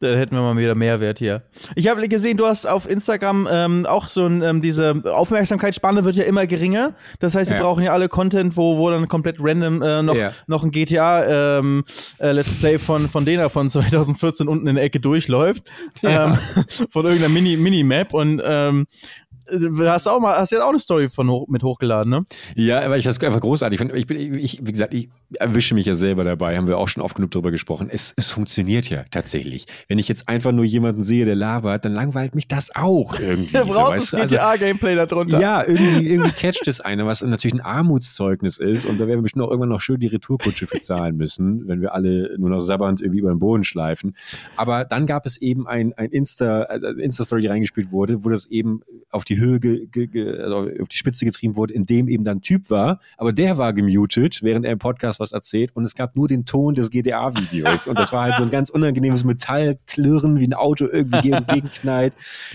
Da 0.00 0.08
hätten 0.08 0.34
wir 0.34 0.42
mal 0.42 0.56
wieder 0.58 0.74
Mehrwert 0.74 1.18
hier. 1.18 1.44
Ich 1.76 1.88
habe 1.88 2.06
gesehen, 2.08 2.36
du 2.36 2.44
hast 2.44 2.66
auf 2.66 2.90
Instagram 2.90 3.48
ähm, 3.50 3.86
auch 3.86 4.08
so 4.08 4.26
ein, 4.26 4.42
ähm, 4.42 4.60
diese 4.60 5.02
Aufmerksamkeitsspanne 5.04 6.04
wird 6.04 6.16
ja 6.16 6.24
immer 6.24 6.46
geringer. 6.46 6.94
Das 7.20 7.34
heißt, 7.34 7.50
wir 7.50 7.56
ja. 7.56 7.62
brauchen 7.62 7.84
ja 7.84 7.92
alle 7.92 8.08
Content, 8.10 8.56
wo, 8.56 8.76
wo 8.76 8.90
dann 8.90 9.08
komplett 9.08 9.36
random 9.38 9.80
äh, 9.80 10.02
noch, 10.02 10.16
ja. 10.16 10.32
noch 10.46 10.62
ein 10.62 10.72
GTA 10.72 11.58
ähm, 11.58 11.84
äh, 12.18 12.32
Let's 12.32 12.54
Play 12.54 12.78
von, 12.78 13.08
von 13.08 13.24
denen 13.24 13.48
von 13.48 13.70
2014 13.70 14.46
unten 14.46 14.66
in 14.66 14.74
der 14.74 14.84
Ecke 14.84 15.00
durchläuft. 15.00 15.62
Ja. 16.02 16.26
Ähm, 16.26 16.34
von 16.90 17.06
irgendeiner 17.06 17.32
Mini, 17.32 17.56
Minimap. 17.56 18.12
Und 18.12 18.42
ähm, 18.44 18.86
äh, 19.23 19.23
hast 19.48 20.08
auch 20.08 20.20
mal, 20.20 20.36
hast 20.36 20.52
jetzt 20.52 20.62
auch 20.62 20.70
eine 20.70 20.78
Story 20.78 21.08
von 21.08 21.28
hoch, 21.28 21.48
mit 21.48 21.62
hochgeladen, 21.62 22.10
ne? 22.10 22.20
Ja, 22.56 22.80
aber 22.80 22.96
ich 22.96 23.04
das 23.04 23.20
einfach 23.20 23.40
großartig. 23.40 23.80
Ich 23.94 24.06
bin, 24.06 24.38
ich, 24.38 24.60
wie 24.62 24.72
gesagt, 24.72 24.94
ich 24.94 25.08
erwische 25.38 25.74
mich 25.74 25.86
ja 25.86 25.94
selber 25.94 26.24
dabei, 26.24 26.56
haben 26.56 26.68
wir 26.68 26.78
auch 26.78 26.88
schon 26.88 27.02
oft 27.02 27.16
genug 27.16 27.30
darüber 27.32 27.50
gesprochen. 27.50 27.88
Es, 27.90 28.14
es 28.16 28.30
funktioniert 28.30 28.88
ja 28.90 29.04
tatsächlich. 29.10 29.66
Wenn 29.88 29.98
ich 29.98 30.08
jetzt 30.08 30.28
einfach 30.28 30.52
nur 30.52 30.64
jemanden 30.64 31.02
sehe, 31.02 31.24
der 31.24 31.34
labert, 31.34 31.84
dann 31.84 31.92
langweilt 31.92 32.34
mich 32.34 32.48
das 32.48 32.74
auch 32.74 33.18
irgendwie. 33.18 33.54
Du 33.64 33.70
brauchst 33.70 34.08
so, 34.08 34.16
das 34.18 34.30
GTA-Gameplay 34.30 34.90
also, 34.90 35.00
da 35.00 35.06
drunter. 35.06 35.40
Ja, 35.40 35.66
irgendwie, 35.66 36.08
irgendwie 36.08 36.32
catcht 36.32 36.66
es 36.66 36.80
einer, 36.80 37.06
was 37.06 37.22
natürlich 37.22 37.54
ein 37.54 37.64
Armutszeugnis 37.64 38.58
ist. 38.58 38.84
Und 38.84 38.98
da 38.98 39.06
werden 39.06 39.20
wir 39.20 39.22
bestimmt 39.22 39.44
auch 39.44 39.50
irgendwann 39.50 39.70
noch 39.70 39.80
schön 39.80 39.98
die 40.00 40.06
Retourkutsche 40.06 40.66
für 40.66 40.80
zahlen 40.80 41.16
müssen, 41.16 41.66
wenn 41.66 41.80
wir 41.80 41.94
alle 41.94 42.36
nur 42.38 42.50
noch 42.50 42.60
sabbernd 42.60 43.00
irgendwie 43.00 43.20
über 43.20 43.30
den 43.30 43.38
Boden 43.38 43.64
schleifen. 43.64 44.16
Aber 44.56 44.84
dann 44.84 45.06
gab 45.06 45.24
es 45.26 45.40
eben 45.40 45.66
ein, 45.66 45.92
ein 45.94 46.10
Insta, 46.10 46.62
also 46.62 46.88
Insta-Story, 46.88 47.42
die 47.42 47.48
reingespielt 47.48 47.90
wurde, 47.90 48.24
wo 48.24 48.28
das 48.28 48.46
eben 48.46 48.82
auf 49.10 49.24
die 49.24 49.33
die 49.34 49.40
Höhe, 49.40 49.60
ge, 49.60 49.86
ge, 49.86 50.38
also 50.40 50.68
auf 50.80 50.88
die 50.88 50.96
Spitze 50.96 51.24
getrieben 51.24 51.56
wurde, 51.56 51.74
in 51.74 51.86
dem 51.86 52.08
eben 52.08 52.24
dann 52.24 52.40
Typ 52.40 52.70
war. 52.70 53.00
Aber 53.16 53.32
der 53.32 53.58
war 53.58 53.72
gemutet, 53.72 54.42
während 54.42 54.64
er 54.64 54.72
im 54.72 54.78
Podcast 54.78 55.20
was 55.20 55.32
erzählt. 55.32 55.70
Und 55.74 55.84
es 55.84 55.94
gab 55.94 56.16
nur 56.16 56.28
den 56.28 56.44
Ton 56.44 56.74
des 56.74 56.90
GTA-Videos. 56.90 57.86
und 57.88 57.98
das 57.98 58.12
war 58.12 58.24
halt 58.24 58.36
so 58.36 58.42
ein 58.42 58.50
ganz 58.50 58.70
unangenehmes 58.70 59.24
Metallklirren, 59.24 60.38
wie 60.38 60.46
ein 60.46 60.54
Auto 60.54 60.86
irgendwie 60.86 61.30
gegenknallt. 61.30 62.14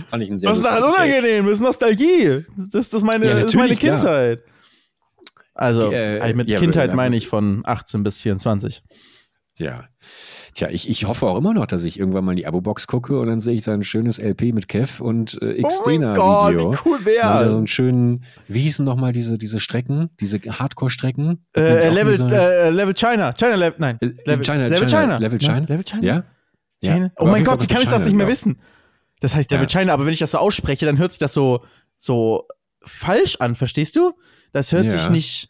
Fand 0.09 0.23
ich 0.23 0.29
ein 0.29 0.37
sehr 0.37 0.49
Was 0.49 0.57
ist 0.57 0.65
daran 0.65 0.83
unangenehm? 0.83 1.45
Das 1.45 1.53
ist 1.53 1.61
Nostalgie. 1.61 2.45
Das, 2.71 2.93
ist 2.93 3.03
meine, 3.03 3.25
ja, 3.25 3.33
das 3.33 3.45
ist 3.45 3.55
meine 3.55 3.75
Kindheit. 3.75 4.39
Ja. 4.45 4.53
Also, 5.53 5.91
äh, 5.91 6.33
mit 6.33 6.47
ja, 6.47 6.59
Kindheit 6.59 6.93
meine 6.93 7.17
ich 7.17 7.27
von 7.27 7.63
18 7.65 8.03
bis 8.03 8.21
24. 8.21 8.81
Ja. 9.57 9.89
Tja, 10.53 10.69
ich, 10.69 10.89
ich 10.89 11.05
hoffe 11.05 11.27
auch 11.27 11.37
immer 11.37 11.53
noch, 11.53 11.65
dass 11.65 11.83
ich 11.83 11.99
irgendwann 11.99 12.25
mal 12.25 12.31
in 12.31 12.37
die 12.37 12.47
Abo-Box 12.47 12.87
gucke 12.87 13.19
und 13.19 13.27
dann 13.27 13.39
sehe 13.39 13.55
ich 13.55 13.63
da 13.63 13.73
ein 13.73 13.83
schönes 13.83 14.19
LP 14.19 14.53
mit 14.53 14.67
Kev 14.67 15.03
und 15.03 15.39
äh, 15.41 15.59
X-Dena-Video. 15.59 16.69
Oh 16.69 16.73
wie 16.73 16.77
cool 16.85 17.05
wäre 17.05 17.49
so 17.49 17.57
einen 17.57 17.67
schönen, 17.67 18.23
wie 18.47 18.59
hießen 18.61 18.83
nochmal 18.83 19.11
diese, 19.11 19.37
diese 19.37 19.59
Strecken, 19.59 20.09
diese 20.19 20.39
Hardcore-Strecken? 20.39 21.45
Äh, 21.55 21.89
Level, 21.89 22.17
so 22.17 22.25
äh, 22.27 22.69
Level 22.69 22.93
China. 22.93 23.33
China 23.33 23.55
Level, 23.55 23.79
nein. 23.79 23.97
Äh, 24.01 24.11
Level 24.25 24.43
China. 24.43 24.67
Level 24.67 24.87
China. 24.87 25.17
Level 25.17 25.39
China? 25.39 25.59
Level 25.59 25.83
China? 25.83 26.03
Ja? 26.03 26.23
China? 26.81 27.11
Oh 27.17 27.25
mein 27.25 27.43
Gott, 27.43 27.61
wie 27.61 27.67
kann 27.67 27.81
ich 27.81 27.89
das 27.89 28.05
nicht 28.05 28.15
mehr 28.15 28.27
wissen? 28.27 28.59
Das 29.19 29.35
heißt 29.35 29.51
Level. 29.51 29.67
China, 29.67 29.93
aber 29.93 30.05
wenn 30.05 30.13
ich 30.13 30.19
das 30.19 30.31
so 30.31 30.37
ausspreche, 30.37 30.85
dann 30.85 30.97
hört 30.97 31.11
sich 31.11 31.19
das 31.19 31.33
so, 31.33 31.63
so 31.97 32.47
falsch 32.81 33.37
an, 33.39 33.55
verstehst 33.55 33.95
du? 33.95 34.13
Das 34.51 34.71
hört 34.71 34.89
sich 34.89 35.09
nicht 35.09 35.49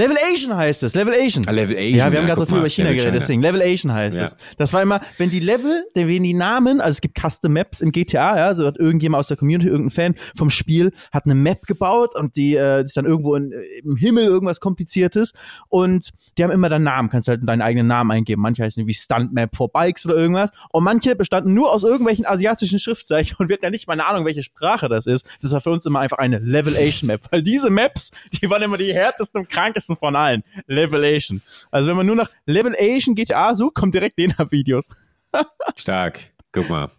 Level 0.00 0.16
Asian 0.32 0.56
heißt 0.56 0.82
es, 0.82 0.94
Level 0.94 1.12
Asian. 1.12 1.46
Ah, 1.46 1.50
Level 1.50 1.76
Asian. 1.76 1.98
Ja, 1.98 2.10
wir 2.10 2.18
haben 2.18 2.26
ja, 2.26 2.34
gerade 2.34 2.40
so 2.40 2.46
viel 2.46 2.54
mal, 2.54 2.60
über 2.60 2.70
China 2.70 2.92
geredet, 2.92 3.14
deswegen 3.14 3.42
Level 3.42 3.60
Asian 3.60 3.92
heißt 3.92 4.16
ja. 4.16 4.24
es. 4.24 4.36
Das 4.56 4.72
war 4.72 4.80
immer, 4.80 5.00
wenn 5.18 5.28
die 5.28 5.40
Level, 5.40 5.84
wenn 5.94 6.22
die 6.22 6.32
Namen, 6.32 6.80
also 6.80 6.96
es 6.96 7.00
gibt 7.02 7.18
Custom 7.20 7.52
Maps 7.52 7.82
in 7.82 7.92
GTA, 7.92 8.38
ja, 8.38 8.54
so 8.54 8.66
hat 8.66 8.78
irgendjemand 8.78 9.20
aus 9.20 9.28
der 9.28 9.36
Community, 9.36 9.68
irgendein 9.68 9.90
Fan 9.90 10.14
vom 10.34 10.48
Spiel, 10.48 10.90
hat 11.12 11.26
eine 11.26 11.34
Map 11.34 11.66
gebaut 11.66 12.16
und 12.16 12.36
die 12.36 12.56
äh, 12.56 12.82
ist 12.82 12.96
dann 12.96 13.04
irgendwo 13.04 13.34
in, 13.34 13.52
im 13.84 13.96
Himmel 13.96 14.24
irgendwas 14.24 14.60
kompliziertes 14.60 15.32
und 15.68 16.10
die 16.38 16.44
haben 16.44 16.50
immer 16.50 16.70
deinen 16.70 16.84
Namen, 16.84 17.10
kannst 17.10 17.28
halt 17.28 17.46
deinen 17.46 17.60
eigenen 17.60 17.86
Namen 17.86 18.10
eingeben. 18.10 18.40
Manche 18.40 18.62
heißen 18.62 18.86
wie 18.86 18.94
Stunt 18.94 19.34
Map 19.34 19.54
for 19.54 19.70
Bikes 19.70 20.06
oder 20.06 20.16
irgendwas 20.16 20.50
und 20.70 20.82
manche 20.82 21.14
bestanden 21.14 21.52
nur 21.52 21.72
aus 21.72 21.82
irgendwelchen 21.82 22.24
asiatischen 22.24 22.78
Schriftzeichen 22.78 23.36
und 23.38 23.50
wir 23.50 23.54
hatten 23.54 23.66
ja 23.66 23.70
nicht 23.70 23.86
mal 23.86 23.92
eine 23.92 24.06
Ahnung, 24.06 24.24
welche 24.24 24.42
Sprache 24.42 24.88
das 24.88 25.06
ist. 25.06 25.26
Das 25.42 25.52
war 25.52 25.60
für 25.60 25.70
uns 25.70 25.84
immer 25.84 26.00
einfach 26.00 26.18
eine 26.18 26.38
Level 26.38 26.74
Asian 26.74 27.08
Map, 27.08 27.20
weil 27.30 27.42
diese 27.42 27.68
Maps, 27.68 28.12
die 28.40 28.48
waren 28.48 28.62
immer 28.62 28.78
die 28.78 28.94
härtesten 28.94 29.40
und 29.40 29.50
krankesten 29.50 29.89
von 29.96 30.16
allen. 30.16 30.42
Levelation. 30.66 31.42
Also 31.70 31.88
wenn 31.88 31.96
man 31.96 32.06
nur 32.06 32.16
nach 32.16 32.30
Levelation 32.46 33.14
GTA 33.14 33.54
sucht, 33.54 33.74
kommt 33.74 33.94
direkt 33.94 34.18
den 34.18 34.32
Videos. 34.50 34.90
Stark. 35.76 36.20
Guck 36.52 36.68
mal. 36.68 36.90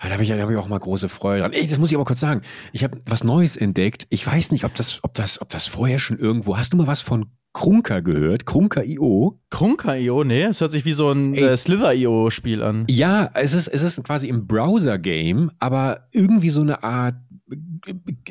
Da 0.00 0.10
habe 0.10 0.22
ich, 0.22 0.30
hab 0.30 0.50
ich 0.50 0.56
auch 0.56 0.68
mal 0.68 0.78
große 0.78 1.08
Freude 1.08 1.42
dran. 1.42 1.52
Ey, 1.52 1.66
das 1.66 1.78
muss 1.78 1.90
ich 1.90 1.96
aber 1.96 2.04
kurz 2.04 2.20
sagen. 2.20 2.42
Ich 2.72 2.84
habe 2.84 2.98
was 3.06 3.24
Neues 3.24 3.56
entdeckt. 3.56 4.06
Ich 4.10 4.26
weiß 4.26 4.52
nicht, 4.52 4.64
ob 4.64 4.74
das, 4.74 5.00
ob 5.02 5.14
das, 5.14 5.40
ob 5.40 5.48
das 5.48 5.66
vorher 5.66 5.98
schon 5.98 6.18
irgendwo. 6.18 6.56
Hast 6.56 6.72
du 6.72 6.76
mal 6.76 6.86
was 6.86 7.00
von 7.00 7.26
Krunker 7.56 8.02
gehört? 8.02 8.44
Krunker.io? 8.44 9.40
Krunker.io? 9.48 10.24
Nee, 10.24 10.42
es 10.42 10.60
hört 10.60 10.72
sich 10.72 10.84
wie 10.84 10.92
so 10.92 11.10
ein 11.10 11.34
äh, 11.34 11.56
Slither.io-Spiel 11.56 12.62
an. 12.62 12.84
Ja, 12.88 13.30
es 13.32 13.54
ist, 13.54 13.68
es 13.68 13.82
ist 13.82 14.04
quasi 14.04 14.28
im 14.28 14.46
Browser-Game, 14.46 15.50
aber 15.58 16.06
irgendwie 16.12 16.50
so 16.50 16.60
eine 16.60 16.82
Art 16.82 17.16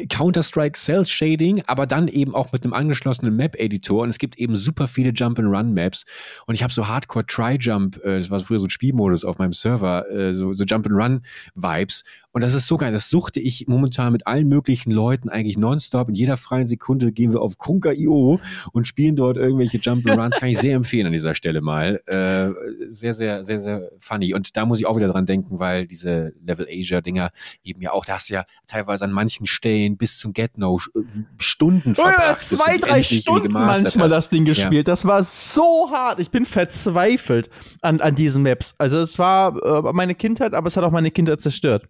Counter-Strike 0.09 0.77
Cell 0.77 1.05
Shading, 1.05 1.63
aber 1.67 1.85
dann 1.85 2.07
eben 2.07 2.35
auch 2.35 2.51
mit 2.51 2.63
einem 2.63 2.73
angeschlossenen 2.73 3.35
Map-Editor. 3.35 4.03
Und 4.03 4.09
es 4.09 4.17
gibt 4.17 4.37
eben 4.37 4.55
super 4.55 4.87
viele 4.87 5.11
Jump-and-Run-Maps. 5.11 6.05
Und 6.45 6.55
ich 6.55 6.63
habe 6.63 6.73
so 6.73 6.87
Hardcore 6.87 7.25
Try-Jump, 7.25 7.97
äh, 8.03 8.17
das 8.17 8.29
war 8.29 8.39
früher 8.41 8.59
so 8.59 8.65
ein 8.65 8.69
Spielmodus 8.69 9.23
auf 9.23 9.37
meinem 9.37 9.53
Server, 9.53 10.09
äh, 10.11 10.35
so, 10.35 10.53
so 10.53 10.63
Jump-and-Run-Vibes 10.65 12.03
und 12.35 12.43
das 12.43 12.53
ist 12.53 12.67
so 12.67 12.75
geil, 12.75 12.91
das 12.91 13.07
suchte 13.07 13.39
ich 13.39 13.65
momentan 13.69 14.11
mit 14.11 14.27
allen 14.27 14.49
möglichen 14.49 14.91
Leuten 14.91 15.29
eigentlich 15.29 15.57
nonstop. 15.57 16.09
In 16.09 16.15
jeder 16.15 16.35
freien 16.35 16.67
Sekunde 16.67 17.13
gehen 17.13 17.31
wir 17.31 17.39
auf 17.39 17.57
Krunker.io 17.57 18.41
und 18.73 18.87
spielen 18.89 19.15
dort 19.15 19.37
irgendwelche 19.37 19.77
Jump'n'Runs. 19.77 20.31
Kann 20.31 20.49
ich 20.49 20.57
sehr 20.57 20.75
empfehlen 20.75 21.05
an 21.05 21.13
dieser 21.13 21.33
Stelle 21.33 21.61
mal. 21.61 22.01
Äh, 22.07 22.49
sehr, 22.89 23.13
sehr, 23.13 23.41
sehr, 23.45 23.61
sehr 23.61 23.89
funny. 23.99 24.33
Und 24.33 24.57
da 24.57 24.65
muss 24.65 24.79
ich 24.79 24.85
auch 24.85 24.97
wieder 24.97 25.07
dran 25.07 25.25
denken, 25.25 25.59
weil 25.59 25.87
diese 25.87 26.33
Level 26.45 26.67
Asia-Dinger 26.69 27.31
eben 27.63 27.81
ja 27.81 27.93
auch, 27.93 28.03
da 28.03 28.15
hast 28.15 28.29
du 28.29 28.33
ja 28.33 28.43
teilweise 28.67 29.05
an 29.05 29.13
manchen 29.13 29.45
Stellen 29.45 29.95
bis 29.95 30.19
zum 30.19 30.33
Get-No 30.33 30.81
äh, 30.93 30.99
Stunden 31.37 31.95
verbracht. 31.95 32.19
Ja, 32.19 32.35
zwei, 32.35 32.77
drei 32.79 33.01
Stunden 33.01 33.53
manchmal 33.53 34.07
hast. 34.07 34.13
das 34.13 34.29
Ding 34.29 34.43
gespielt. 34.43 34.73
Ja. 34.89 34.91
Das 34.91 35.05
war 35.05 35.23
so 35.23 35.89
hart. 35.89 36.19
Ich 36.19 36.31
bin 36.31 36.45
verzweifelt 36.45 37.49
an, 37.81 38.01
an 38.01 38.13
diesen 38.13 38.43
Maps. 38.43 38.75
Also 38.77 38.99
es 38.99 39.17
war 39.17 39.55
äh, 39.87 39.93
meine 39.93 40.15
Kindheit, 40.15 40.53
aber 40.53 40.67
es 40.67 40.75
hat 40.75 40.83
auch 40.83 40.91
meine 40.91 41.11
Kindheit 41.11 41.41
zerstört. 41.41 41.87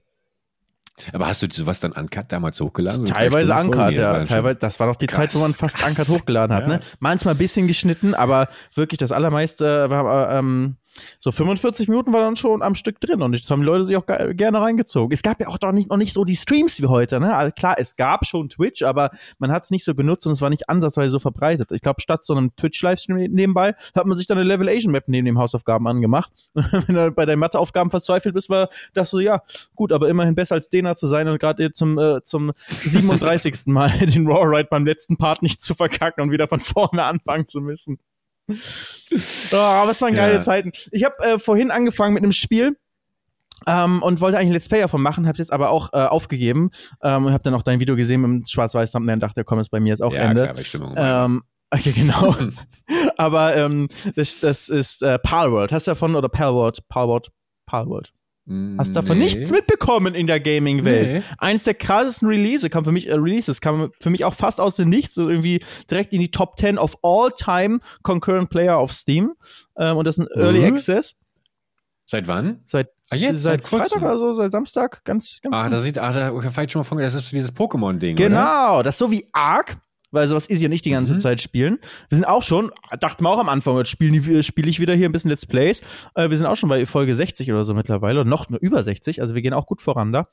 Aber 1.11 1.27
hast 1.27 1.41
du 1.41 1.47
sowas 1.51 1.79
dann 1.79 1.91
Uncut 1.91 2.31
damals 2.31 2.59
hochgeladen? 2.61 3.05
Teilweise 3.05 3.53
Uncut, 3.53 3.91
ja. 3.91 4.23
Teilweise, 4.23 4.59
das 4.59 4.79
war 4.79 4.87
doch 4.87 4.95
die 4.95 5.07
krass, 5.07 5.17
Zeit, 5.17 5.35
wo 5.35 5.39
man 5.39 5.53
fast 5.53 5.77
krass, 5.77 5.97
Uncut 5.97 6.07
hochgeladen 6.07 6.55
hat. 6.55 6.67
Ne? 6.67 6.79
Manchmal 6.99 7.33
ein 7.33 7.37
bisschen 7.37 7.67
geschnitten, 7.67 8.13
aber 8.13 8.47
wirklich 8.73 8.97
das 8.97 9.11
allermeiste 9.11 9.89
war, 9.89 10.31
ähm, 10.31 10.77
so 11.19 11.31
45 11.31 11.87
Minuten 11.87 12.13
war 12.13 12.21
dann 12.21 12.35
schon 12.35 12.61
am 12.61 12.75
Stück 12.75 12.99
drin 12.99 13.21
und 13.21 13.39
das 13.39 13.49
haben 13.49 13.61
die 13.61 13.65
Leute 13.65 13.85
sich 13.85 13.97
auch 13.97 14.05
gerne 14.05 14.61
reingezogen. 14.61 15.13
Es 15.13 15.21
gab 15.21 15.39
ja 15.39 15.47
auch 15.47 15.57
doch 15.57 15.71
nicht, 15.71 15.89
noch 15.89 15.97
nicht 15.97 16.13
so 16.13 16.23
die 16.23 16.35
Streams 16.35 16.81
wie 16.81 16.87
heute, 16.87 17.19
ne? 17.19 17.35
Also 17.35 17.51
klar, 17.51 17.75
es 17.77 17.95
gab 17.95 18.25
schon 18.25 18.49
Twitch, 18.49 18.83
aber 18.83 19.09
man 19.39 19.51
hat 19.51 19.63
es 19.63 19.71
nicht 19.71 19.85
so 19.85 19.95
genutzt 19.95 20.25
und 20.27 20.33
es 20.33 20.41
war 20.41 20.49
nicht 20.49 20.69
ansatzweise 20.69 21.11
so 21.11 21.19
verbreitet. 21.19 21.71
Ich 21.71 21.81
glaube, 21.81 22.01
statt 22.01 22.25
so 22.25 22.33
einem 22.33 22.55
Twitch-Livestream 22.55 23.17
nebenbei 23.31 23.75
hat 23.95 24.05
man 24.05 24.17
sich 24.17 24.27
dann 24.27 24.37
eine 24.37 24.47
Level 24.47 24.69
Asian 24.69 24.91
Map 24.91 25.05
neben 25.07 25.25
den 25.25 25.37
Hausaufgaben 25.37 25.87
angemacht. 25.87 26.31
Wenn 26.53 26.95
du 26.95 27.11
bei 27.11 27.25
deinen 27.25 27.39
Matheaufgaben 27.39 27.91
verzweifelt 27.91 28.33
bist, 28.33 28.49
war 28.49 28.69
das 28.93 29.09
so, 29.09 29.19
ja, 29.19 29.41
gut, 29.75 29.91
aber 29.91 30.09
immerhin 30.09 30.35
besser 30.35 30.55
als 30.55 30.69
Dena 30.69 30.95
zu 30.95 31.07
sein 31.07 31.27
und 31.27 31.39
gerade 31.39 31.71
zum, 31.71 31.97
äh, 31.97 32.23
zum 32.23 32.51
37. 32.83 33.67
Mal 33.67 33.89
den 33.99 34.27
Raw 34.27 34.45
Ride 34.45 34.67
beim 34.69 34.85
letzten 34.85 35.17
Part 35.17 35.41
nicht 35.41 35.61
zu 35.61 35.73
verkacken 35.73 36.23
und 36.23 36.31
wieder 36.31 36.47
von 36.47 36.59
vorne 36.59 37.03
anfangen 37.05 37.47
zu 37.47 37.61
müssen. 37.61 37.99
Oh, 38.49 39.55
aber 39.55 39.91
es 39.91 40.01
waren 40.01 40.13
geile 40.13 40.35
ja. 40.35 40.41
Zeiten. 40.41 40.71
Ich 40.91 41.03
habe 41.03 41.15
äh, 41.23 41.39
vorhin 41.39 41.71
angefangen 41.71 42.13
mit 42.13 42.23
einem 42.23 42.31
Spiel. 42.31 42.77
Ähm, 43.67 44.03
und 44.03 44.19
wollte 44.19 44.37
eigentlich 44.37 44.49
ein 44.49 44.53
Let's 44.53 44.67
Play 44.67 44.81
davon 44.81 45.01
machen, 45.01 45.27
hab's 45.27 45.39
jetzt 45.39 45.53
aber 45.53 45.69
auch 45.69 45.93
äh, 45.93 45.97
aufgegeben 45.97 46.71
ähm, 47.01 47.25
und 47.25 47.33
hab 47.33 47.41
dann 47.41 47.53
auch 47.53 47.63
dein 47.63 47.79
Video 47.79 47.95
gesehen 47.95 48.21
mit 48.21 48.29
dem 48.29 48.45
schwarz-weiß 48.45 48.91
Thumbnail 48.91 49.13
und 49.15 49.23
dachte, 49.23 49.45
komm, 49.45 49.59
ist 49.59 49.69
bei 49.69 49.79
mir 49.79 49.89
jetzt 49.89 50.03
auch 50.03 50.13
ja, 50.13 50.23
Ende. 50.23 50.43
Klar, 50.43 50.57
Stimmung 50.57 50.93
ähm, 50.97 51.43
okay, 51.71 51.93
genau. 51.93 52.35
aber 53.17 53.55
ähm, 53.55 53.87
das, 54.15 54.39
das 54.39 54.67
ist 54.67 55.01
äh, 55.03 55.17
Palworld. 55.19 55.71
Hast 55.71 55.87
du 55.87 55.91
davon 55.91 56.15
oder 56.15 56.27
Palworld? 56.27 56.85
Palworld? 56.89 57.31
Palworld. 57.65 58.13
Hast 58.77 58.95
davon 58.95 59.17
nee. 59.17 59.23
nichts 59.23 59.49
mitbekommen 59.49 60.13
in 60.13 60.27
der 60.27 60.39
Gaming-Welt. 60.39 61.13
Nee. 61.13 61.23
Eins 61.39 61.63
der 61.63 61.73
krassesten 61.73 62.27
Release 62.27 62.69
kam 62.69 62.85
für 62.85 62.91
mich, 62.91 63.07
äh, 63.07 63.13
Releases 63.13 63.59
kam 63.59 63.91
für 63.99 64.11
mich 64.11 64.23
auch 64.23 64.35
fast 64.35 64.61
aus 64.61 64.75
dem 64.75 64.89
Nichts, 64.89 65.15
so 65.15 65.27
irgendwie 65.27 65.63
direkt 65.89 66.13
in 66.13 66.19
die 66.19 66.29
Top 66.29 66.59
10 66.59 66.77
of 66.77 66.95
all 67.01 67.31
time 67.31 67.79
concurrent 68.03 68.51
player 68.51 68.77
auf 68.77 68.93
Steam. 68.93 69.33
Ähm, 69.77 69.97
und 69.97 70.05
das 70.05 70.19
ist 70.19 70.25
ein 70.25 70.39
Early 70.39 70.59
mhm. 70.59 70.75
Access. 70.75 71.15
Seit 72.05 72.27
wann? 72.27 72.61
Seit, 72.67 72.89
ah, 73.09 73.15
jetzt, 73.15 73.41
seit, 73.41 73.63
seit 73.63 73.65
Freitag 73.65 74.03
oder 74.03 74.19
so, 74.19 74.31
seit 74.31 74.51
Samstag, 74.51 75.03
ganz, 75.05 75.39
ganz. 75.41 75.57
Ah, 75.57 75.67
da 75.67 75.79
sieht, 75.79 75.97
ah, 75.97 76.11
da 76.11 76.39
vielleicht 76.39 76.71
schon 76.71 76.81
mal 76.81 76.83
von, 76.83 76.99
das 76.99 77.15
ist 77.15 77.31
dieses 77.31 77.51
Pokémon-Ding. 77.51 78.15
Genau, 78.15 78.75
oder? 78.75 78.83
das 78.83 78.95
ist 78.95 78.99
so 78.99 79.09
wie 79.09 79.27
Ark, 79.31 79.77
weil 80.15 80.27
sowas 80.27 80.47
ist 80.47 80.61
ja 80.61 80.69
nicht 80.69 80.85
die 80.85 80.91
ganze 80.91 81.13
mhm. 81.13 81.19
Zeit 81.19 81.41
spielen. 81.41 81.77
Wir 82.09 82.17
sind 82.17 82.25
auch 82.25 82.41
schon, 82.41 82.71
dachten 82.99 83.23
wir 83.23 83.29
auch 83.29 83.37
am 83.37 83.49
Anfang, 83.49 83.77
jetzt 83.77 83.89
spiele 83.89 84.41
spiel 84.41 84.67
ich 84.67 84.79
wieder 84.79 84.95
hier 84.95 85.07
ein 85.07 85.11
bisschen 85.11 85.29
Let's 85.29 85.45
Plays. 85.45 85.81
Äh, 86.15 86.29
wir 86.29 86.37
sind 86.37 86.47
auch 86.47 86.55
schon 86.55 86.69
bei 86.69 86.85
Folge 86.85 87.13
60 87.13 87.51
oder 87.51 87.63
so 87.65 87.73
mittlerweile, 87.73 88.21
oder 88.21 88.29
noch 88.29 88.49
nur 88.49 88.59
über 88.61 88.83
60, 88.83 89.21
also 89.21 89.35
wir 89.35 89.41
gehen 89.41 89.53
auch 89.53 89.67
gut 89.67 89.81
voran 89.81 90.11
da. 90.11 90.27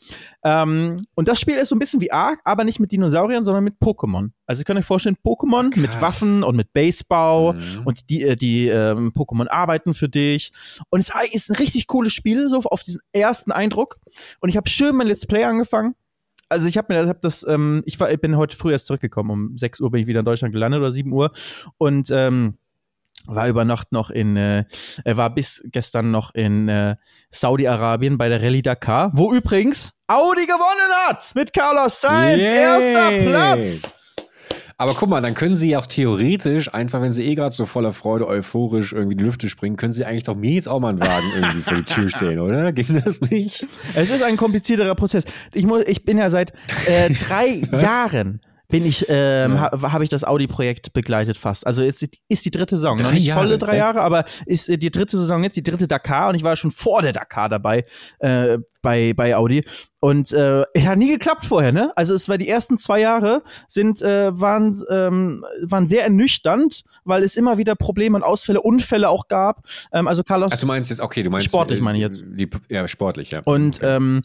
Ähm, 0.45 0.97
und 1.15 1.29
das 1.29 1.41
Spiel 1.41 1.57
ist 1.57 1.69
so 1.69 1.77
ein 1.77 1.79
bisschen 1.79 2.01
wie 2.01 2.13
Ark, 2.13 2.41
aber 2.45 2.65
nicht 2.65 2.81
mit 2.81 2.93
Dinosauriern, 2.93 3.45
sondern 3.45 3.65
mit 3.65 3.75
Pokémon. 3.79 4.31
Also 4.47 4.61
ihr 4.61 4.65
könnt 4.65 4.79
euch 4.79 4.87
vorstellen, 4.87 5.17
Pokémon 5.25 5.71
Krass. 5.71 5.83
mit 5.83 6.01
Waffen 6.01 6.43
und 6.43 6.57
mit 6.57 6.73
Basebau 6.73 7.55
mhm. 7.55 7.83
und 7.85 8.11
die, 8.11 8.23
äh, 8.23 8.37
die 8.37 8.69
ähm, 8.69 9.13
Pokémon 9.15 9.49
arbeiten 9.49 9.95
für 9.95 10.09
dich. 10.09 10.53
Und 10.91 11.01
es 11.01 11.11
ist 11.33 11.51
ein 11.51 11.57
richtig 11.57 11.87
cooles 11.87 12.13
Spiel, 12.13 12.49
so 12.49 12.59
auf 12.59 12.83
diesen 12.83 13.01
ersten 13.13 13.53
Eindruck. 13.53 13.99
Und 14.41 14.49
ich 14.49 14.57
habe 14.57 14.69
schön 14.69 14.97
mein 14.97 15.07
Let's 15.07 15.27
Play 15.27 15.45
angefangen 15.45 15.95
also 16.53 16.69
ich 16.69 16.79
habe 16.79 16.95
mir 16.95 17.09
hab 17.09 17.23
das, 17.23 17.45
ähm, 17.49 17.83
ich, 17.87 17.99
war, 17.99 18.11
ich 18.11 18.21
bin 18.21 18.37
heute 18.37 18.57
früh 18.57 18.73
erst 18.73 18.87
zurückgekommen. 18.87 19.31
Um 19.31 19.57
6 19.59 19.81
Uhr 19.81 19.91
bin 19.91 20.03
ich 20.03 20.07
wieder 20.07 20.21
in 20.21 20.27
Deutschland 20.27 20.53
gelandet 20.53 20.81
oder 20.81 20.93
7 20.93 21.13
Uhr. 21.13 21.33
Und 21.79 22.11
ähm, 22.11 22.59
war 23.27 23.49
über 23.49 23.65
Nacht 23.65 23.93
noch 23.93 24.11
in, 24.11 24.37
äh, 24.37 24.65
war 25.05 25.35
bis 25.35 25.63
gestern 25.67 26.11
noch 26.11 26.35
in 26.35 26.69
äh, 26.69 26.97
Saudi-Arabien 27.31 28.19
bei 28.19 28.29
der 28.29 28.43
Rallye 28.43 28.63
Dakar, 28.63 29.11
wo 29.15 29.33
übrigens 29.33 29.93
Audi 30.07 30.47
gewonnen 30.47 30.93
hat 31.07 31.33
mit 31.35 31.53
Carlos 31.53 32.01
Sainz, 32.01 32.41
Yay. 32.41 32.57
erster 32.57 33.11
Platz. 33.29 33.95
Aber 34.83 34.95
guck 34.95 35.09
mal, 35.09 35.21
dann 35.21 35.35
können 35.35 35.55
sie 35.55 35.71
ja 35.71 35.79
auch 35.79 35.87
theoretisch, 35.87 36.75
einfach 36.75 37.01
wenn 37.01 37.13
sie 37.13 37.23
eh 37.25 37.37
gerade 37.37 37.55
so 37.55 37.67
voller 37.67 37.93
Freude, 37.93 38.27
euphorisch 38.27 38.93
irgendwie 38.93 39.15
die 39.15 39.23
Lüfte 39.23 39.49
springen, 39.49 39.77
können 39.77 39.93
sie 39.93 40.05
eigentlich 40.05 40.25
doch 40.25 40.35
mir 40.35 40.51
jetzt 40.51 40.69
auch 40.69 40.81
mal 40.81 40.89
einen 40.89 41.01
Wagen 41.01 41.25
irgendwie 41.37 41.63
vor 41.63 41.75
die 41.75 41.85
Tür 41.85 42.09
stehen, 42.09 42.41
oder? 42.41 42.73
Ging 42.73 43.01
das 43.01 43.21
nicht? 43.21 43.65
Es 43.95 44.11
ist 44.11 44.25
ein 44.25 44.37
komplizierterer 44.37 44.97
Prozess. 44.97 45.23
Ich, 45.55 45.67
muss, 45.67 45.83
ich 45.87 46.05
bin 46.05 46.19
ja 46.19 46.31
seit 46.31 46.53
äh, 46.89 47.11
drei 47.29 47.63
Jahren 47.81 48.41
bin 48.69 48.87
ich, 48.87 49.07
ähm, 49.09 49.55
ja. 49.55 49.71
ha, 49.73 49.93
habe 49.93 50.05
ich 50.05 50.11
das 50.11 50.25
Audi-Projekt 50.25 50.93
begleitet 50.93 51.37
fast. 51.37 51.67
Also 51.67 51.83
jetzt 51.83 52.07
ist 52.29 52.45
die 52.45 52.51
dritte 52.51 52.77
Saison. 52.77 52.97
Drei 52.97 53.05
Noch 53.05 53.13
nicht 53.13 53.25
Jahre, 53.25 53.41
volle 53.41 53.59
drei 53.59 53.77
Jahre, 53.77 54.01
aber 54.01 54.25
ist 54.47 54.69
die 54.69 54.91
dritte 54.91 55.19
Saison 55.19 55.43
jetzt, 55.43 55.57
die 55.57 55.63
dritte 55.63 55.87
Dakar 55.87 56.29
und 56.31 56.35
ich 56.35 56.43
war 56.43 56.57
schon 56.57 56.71
vor 56.71 57.03
der 57.03 57.13
Dakar 57.13 57.49
dabei 57.49 57.85
äh, 58.21 58.59
bei, 58.83 59.15
bei 59.15 59.37
Audi. 59.37 59.65
Und 60.01 60.33
äh, 60.33 60.65
es 60.75 60.87
hat 60.87 60.99
nie 60.99 61.13
geklappt 61.13 61.45
vorher, 61.45 61.71
ne? 61.71 61.93
Also 61.95 62.15
es 62.15 62.29
war 62.29 62.37
die 62.37 62.49
ersten 62.49 62.77
zwei 62.77 63.01
Jahre 63.01 63.43
sind, 63.69 64.03
äh, 64.03 64.39
waren, 64.39 64.77
ähm, 64.91 65.45
waren 65.63 65.87
sehr 65.87 66.03
ernüchternd, 66.03 66.83
weil 67.05 67.23
es 67.23 67.37
immer 67.37 67.57
wieder 67.57 67.77
Probleme 67.77 68.17
und 68.17 68.25
Ausfälle, 68.25 68.61
Unfälle 68.61 69.09
auch 69.09 69.29
gab. 69.29 69.63
Ähm, 69.93 70.09
also 70.09 70.25
Carlos. 70.25 70.51
Ach, 70.53 70.59
du 70.59 70.67
meinst 70.67 70.91
jetzt, 70.91 71.01
okay, 71.01 71.23
du 71.23 71.31
meinst. 71.31 71.47
Sportlich 71.47 71.81
meine 71.81 71.99
ich 71.99 72.03
jetzt. 72.03 72.25
Die, 72.27 72.51
ja, 72.69 72.89
sportlich, 72.89 73.31
ja. 73.31 73.43
Und 73.45 73.77
okay. 73.77 73.97
ähm, 73.97 74.23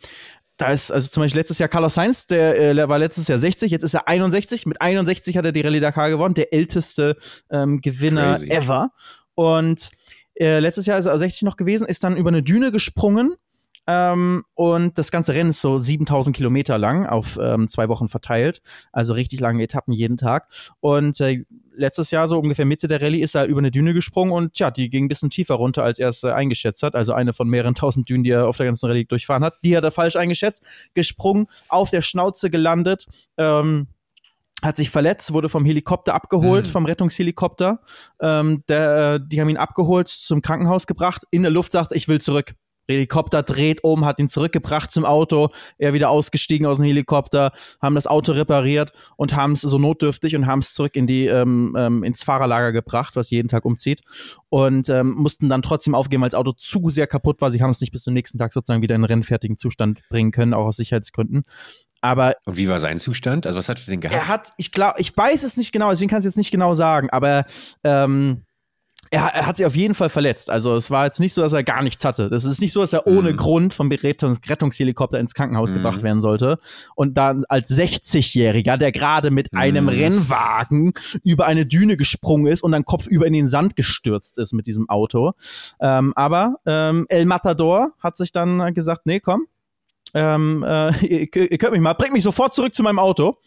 da 0.58 0.72
ist 0.72 0.92
also 0.92 1.08
zum 1.08 1.24
Beispiel 1.24 1.40
letztes 1.40 1.60
Jahr 1.60 1.70
Carlos 1.70 1.94
Sainz, 1.94 2.26
der 2.26 2.60
äh, 2.60 2.90
war 2.90 2.98
letztes 2.98 3.28
Jahr 3.28 3.38
60, 3.40 3.72
jetzt 3.72 3.84
ist 3.84 3.94
er 3.94 4.08
61. 4.08 4.66
Mit 4.66 4.82
61 4.82 5.38
hat 5.38 5.46
er 5.46 5.52
die 5.52 5.62
Rallye 5.62 5.80
Dakar 5.80 6.10
gewonnen, 6.10 6.34
der 6.34 6.54
älteste 6.54 7.16
ähm, 7.52 7.82
Gewinner 7.82 8.38
Crazy. 8.38 8.50
ever. 8.50 8.92
Und 9.36 9.92
äh, 10.36 10.60
letztes 10.60 10.88
Jahr 10.88 10.98
ist 10.98 11.06
er 11.06 11.18
60 11.18 11.44
noch 11.44 11.58
gewesen, 11.58 11.88
ist 11.88 12.04
dann 12.04 12.18
über 12.18 12.30
eine 12.30 12.44
Düne 12.44 12.72
gesprungen 12.72 13.36
ähm, 13.88 14.44
und 14.54 14.98
das 14.98 15.12
ganze 15.12 15.34
Rennen 15.34 15.52
ist 15.52 15.62
so 15.62 15.80
7000 15.80 16.36
Kilometer 16.36 16.78
lang 16.78 17.06
auf 17.06 17.40
ähm, 17.42 17.70
zwei 17.70 17.88
Wochen 17.88 18.10
verteilt. 18.10 18.62
Also 18.92 19.14
richtig 19.14 19.40
lange 19.40 19.64
Etappen 19.64 19.94
jeden 19.94 20.18
Tag. 20.18 20.50
Und 20.82 21.22
äh, 21.22 21.46
letztes 21.74 22.12
Jahr, 22.12 22.28
so 22.28 22.38
ungefähr 22.38 22.66
Mitte 22.66 22.90
der 22.90 23.02
Rallye, 23.02 23.22
ist 23.22 23.36
er 23.36 23.46
über 23.46 23.60
eine 23.60 23.72
Düne 23.72 23.94
gesprungen 23.94 24.34
und 24.34 24.54
tja, 24.54 24.72
die 24.72 24.90
ging 24.90 25.06
ein 25.06 25.08
bisschen 25.08 25.30
tiefer 25.30 25.56
runter, 25.56 25.84
als 25.84 26.00
er 26.00 26.10
es 26.10 26.24
äh, 26.24 26.32
eingeschätzt 26.32 26.84
hat. 26.84 26.96
Also 26.96 27.14
eine 27.14 27.32
von 27.32 27.48
mehreren 27.48 27.76
tausend 27.76 28.10
Dünen, 28.10 28.26
die 28.26 28.32
er 28.32 28.48
auf 28.48 28.58
der 28.58 28.66
ganzen 28.66 28.88
Rallye 28.88 29.06
durchfahren 29.06 29.44
hat. 29.44 29.56
Die 29.64 29.78
hat 29.78 29.86
er 29.86 29.92
falsch 29.92 30.18
eingeschätzt. 30.18 30.64
Gesprungen, 30.94 31.48
auf 31.70 31.90
der 31.90 32.02
Schnauze 32.02 32.50
gelandet. 32.50 33.08
Ähm, 33.38 33.88
hat 34.64 34.76
sich 34.76 34.90
verletzt, 34.90 35.34
wurde 35.34 35.50
vom 35.50 35.66
Helikopter 35.66 36.16
abgeholt, 36.16 36.66
mhm. 36.66 36.72
vom 36.72 36.86
Rettungshelikopter. 36.86 37.80
Ähm, 38.20 38.64
der, 38.68 39.14
äh, 39.14 39.20
die 39.24 39.40
haben 39.40 39.50
ihn 39.50 39.58
abgeholt, 39.58 40.08
zum 40.08 40.42
Krankenhaus 40.42 40.88
gebracht, 40.88 41.24
in 41.30 41.44
der 41.44 41.52
Luft 41.52 41.72
sagt, 41.72 41.92
ich 41.94 42.08
will 42.08 42.20
zurück. 42.20 42.56
Helikopter 42.88 43.44
dreht 43.44 43.84
um, 43.84 44.06
hat 44.06 44.20
ihn 44.20 44.30
zurückgebracht 44.30 44.92
zum 44.92 45.06
Auto, 45.06 45.50
er 45.78 45.94
wieder 45.94 46.10
ausgestiegen 46.10 46.66
aus 46.66 46.78
dem 46.78 46.86
Helikopter, 46.86 47.52
haben 47.82 47.96
das 47.96 48.08
Auto 48.08 48.32
repariert 48.32 48.92
und 49.16 49.36
haben 49.36 49.54
es 49.54 49.62
so 49.62 49.78
notdürftig 49.78 50.36
und 50.36 50.48
haben 50.48 50.60
es 50.60 50.74
zurück 50.74 50.96
in 50.96 51.08
die 51.08 51.26
ähm, 51.26 51.76
ähm, 51.78 52.04
ins 52.04 52.24
Fahrerlager 52.24 52.72
gebracht, 52.72 53.16
was 53.16 53.30
jeden 53.30 53.50
Tag 53.50 53.66
umzieht 53.66 54.02
und 54.50 54.90
ähm, 54.90 55.12
mussten 55.12 55.50
dann 55.50 55.62
trotzdem 55.62 55.96
aufgeben, 55.96 56.22
weil 56.22 56.30
das 56.30 56.40
Auto 56.40 56.54
zu 56.54 56.90
sehr 56.90 57.08
kaputt 57.08 57.42
war. 57.42 57.52
Sie 57.52 57.62
haben 57.62 57.72
es 57.72 57.82
nicht 57.82 57.92
bis 57.92 58.04
zum 58.04 58.14
nächsten 58.14 58.38
Tag 58.38 58.54
sozusagen 58.54 58.82
wieder 58.82 58.96
in 58.96 59.04
rennfertigen 59.04 59.58
Zustand 59.58 60.02
bringen 60.10 60.32
können, 60.32 60.54
auch 60.54 60.66
aus 60.66 60.78
Sicherheitsgründen. 60.78 61.44
Aber 62.02 62.36
und 62.46 62.58
wie 62.58 62.70
war 62.70 62.80
sein 62.80 63.00
Zustand? 63.00 63.48
Also 63.48 63.58
was 63.58 63.70
hat 63.70 63.80
er 63.80 63.86
denn 63.86 64.02
gehabt? 64.02 64.16
Er 64.16 64.28
hat, 64.28 64.54
ich 64.58 64.72
glaube, 64.72 65.00
ich 65.00 65.16
weiß 65.16 65.44
es 65.44 65.58
nicht 65.58 65.72
genau, 65.72 65.90
deswegen 65.90 66.10
kann 66.10 66.20
ich 66.20 66.26
es 66.26 66.32
jetzt 66.32 66.38
nicht 66.38 66.52
genau 66.52 66.74
sagen, 66.74 67.10
aber 67.10 67.46
ähm, 67.84 68.46
er, 69.12 69.26
er, 69.28 69.46
hat 69.46 69.58
sich 69.58 69.66
auf 69.66 69.76
jeden 69.76 69.96
Fall 69.96 70.10
verletzt. 70.10 70.50
Also 70.50 70.76
es 70.76 70.92
war 70.92 71.06
jetzt 71.06 71.20
nicht 71.20 71.34
so, 71.34 71.42
dass 71.42 71.54
er 71.54 71.64
gar 71.64 71.82
nichts 71.84 72.04
hatte. 72.06 72.30
Das 72.30 72.46
ist 72.46 72.62
nicht 72.62 72.74
so, 72.74 72.82
dass 72.82 72.94
er 72.94 73.08
ohne 73.08 73.32
mhm. 73.32 73.38
Grund 73.38 73.74
vom 73.74 73.90
Rettungs 73.92 74.40
Rettungshelikopter 74.48 75.20
ins 75.20 75.34
Krankenhaus 75.34 75.70
mhm. 75.70 75.76
gebracht 75.76 76.04
werden 76.04 76.22
sollte. 76.22 76.58
Und 76.96 77.18
dann 77.18 77.44
als 77.50 77.70
60-Jähriger, 77.72 78.78
der 78.78 78.92
gerade 78.92 79.32
mit 79.32 79.52
mhm. 79.54 79.60
einem 79.60 79.90
Rennwagen 79.90 80.94
über 81.24 81.46
eine 81.46 81.66
Düne 81.66 81.98
gesprungen 81.98 82.48
ist 82.48 82.64
und 82.64 82.72
dann 82.72 82.86
kopfüber 82.86 83.26
in 83.26 83.34
den 83.34 83.48
Sand 83.48 83.76
gestürzt 83.76 84.38
ist 84.38 84.54
mit 84.54 84.68
diesem 84.68 84.90
Auto. 84.90 85.34
Ähm, 85.80 86.14
aber 86.16 86.56
ähm, 86.66 87.06
El 87.10 87.26
Matador 87.26 87.92
hat 88.00 88.18
sich 88.18 88.32
dann 88.32 88.74
gesagt, 88.74 89.06
nee, 89.06 89.20
komm, 89.20 89.48
ähm, 90.18 90.64
äh, 90.68 91.06
ihr, 91.06 91.52
ihr, 91.52 91.58
könnt 91.58 91.74
mich 91.74 91.82
mal, 91.82 91.94
bringt 91.94 92.14
mich 92.14 92.24
sofort 92.24 92.54
zurück 92.54 92.74
zu 92.74 92.82
meinem 92.82 93.00
Auto. 93.00 93.38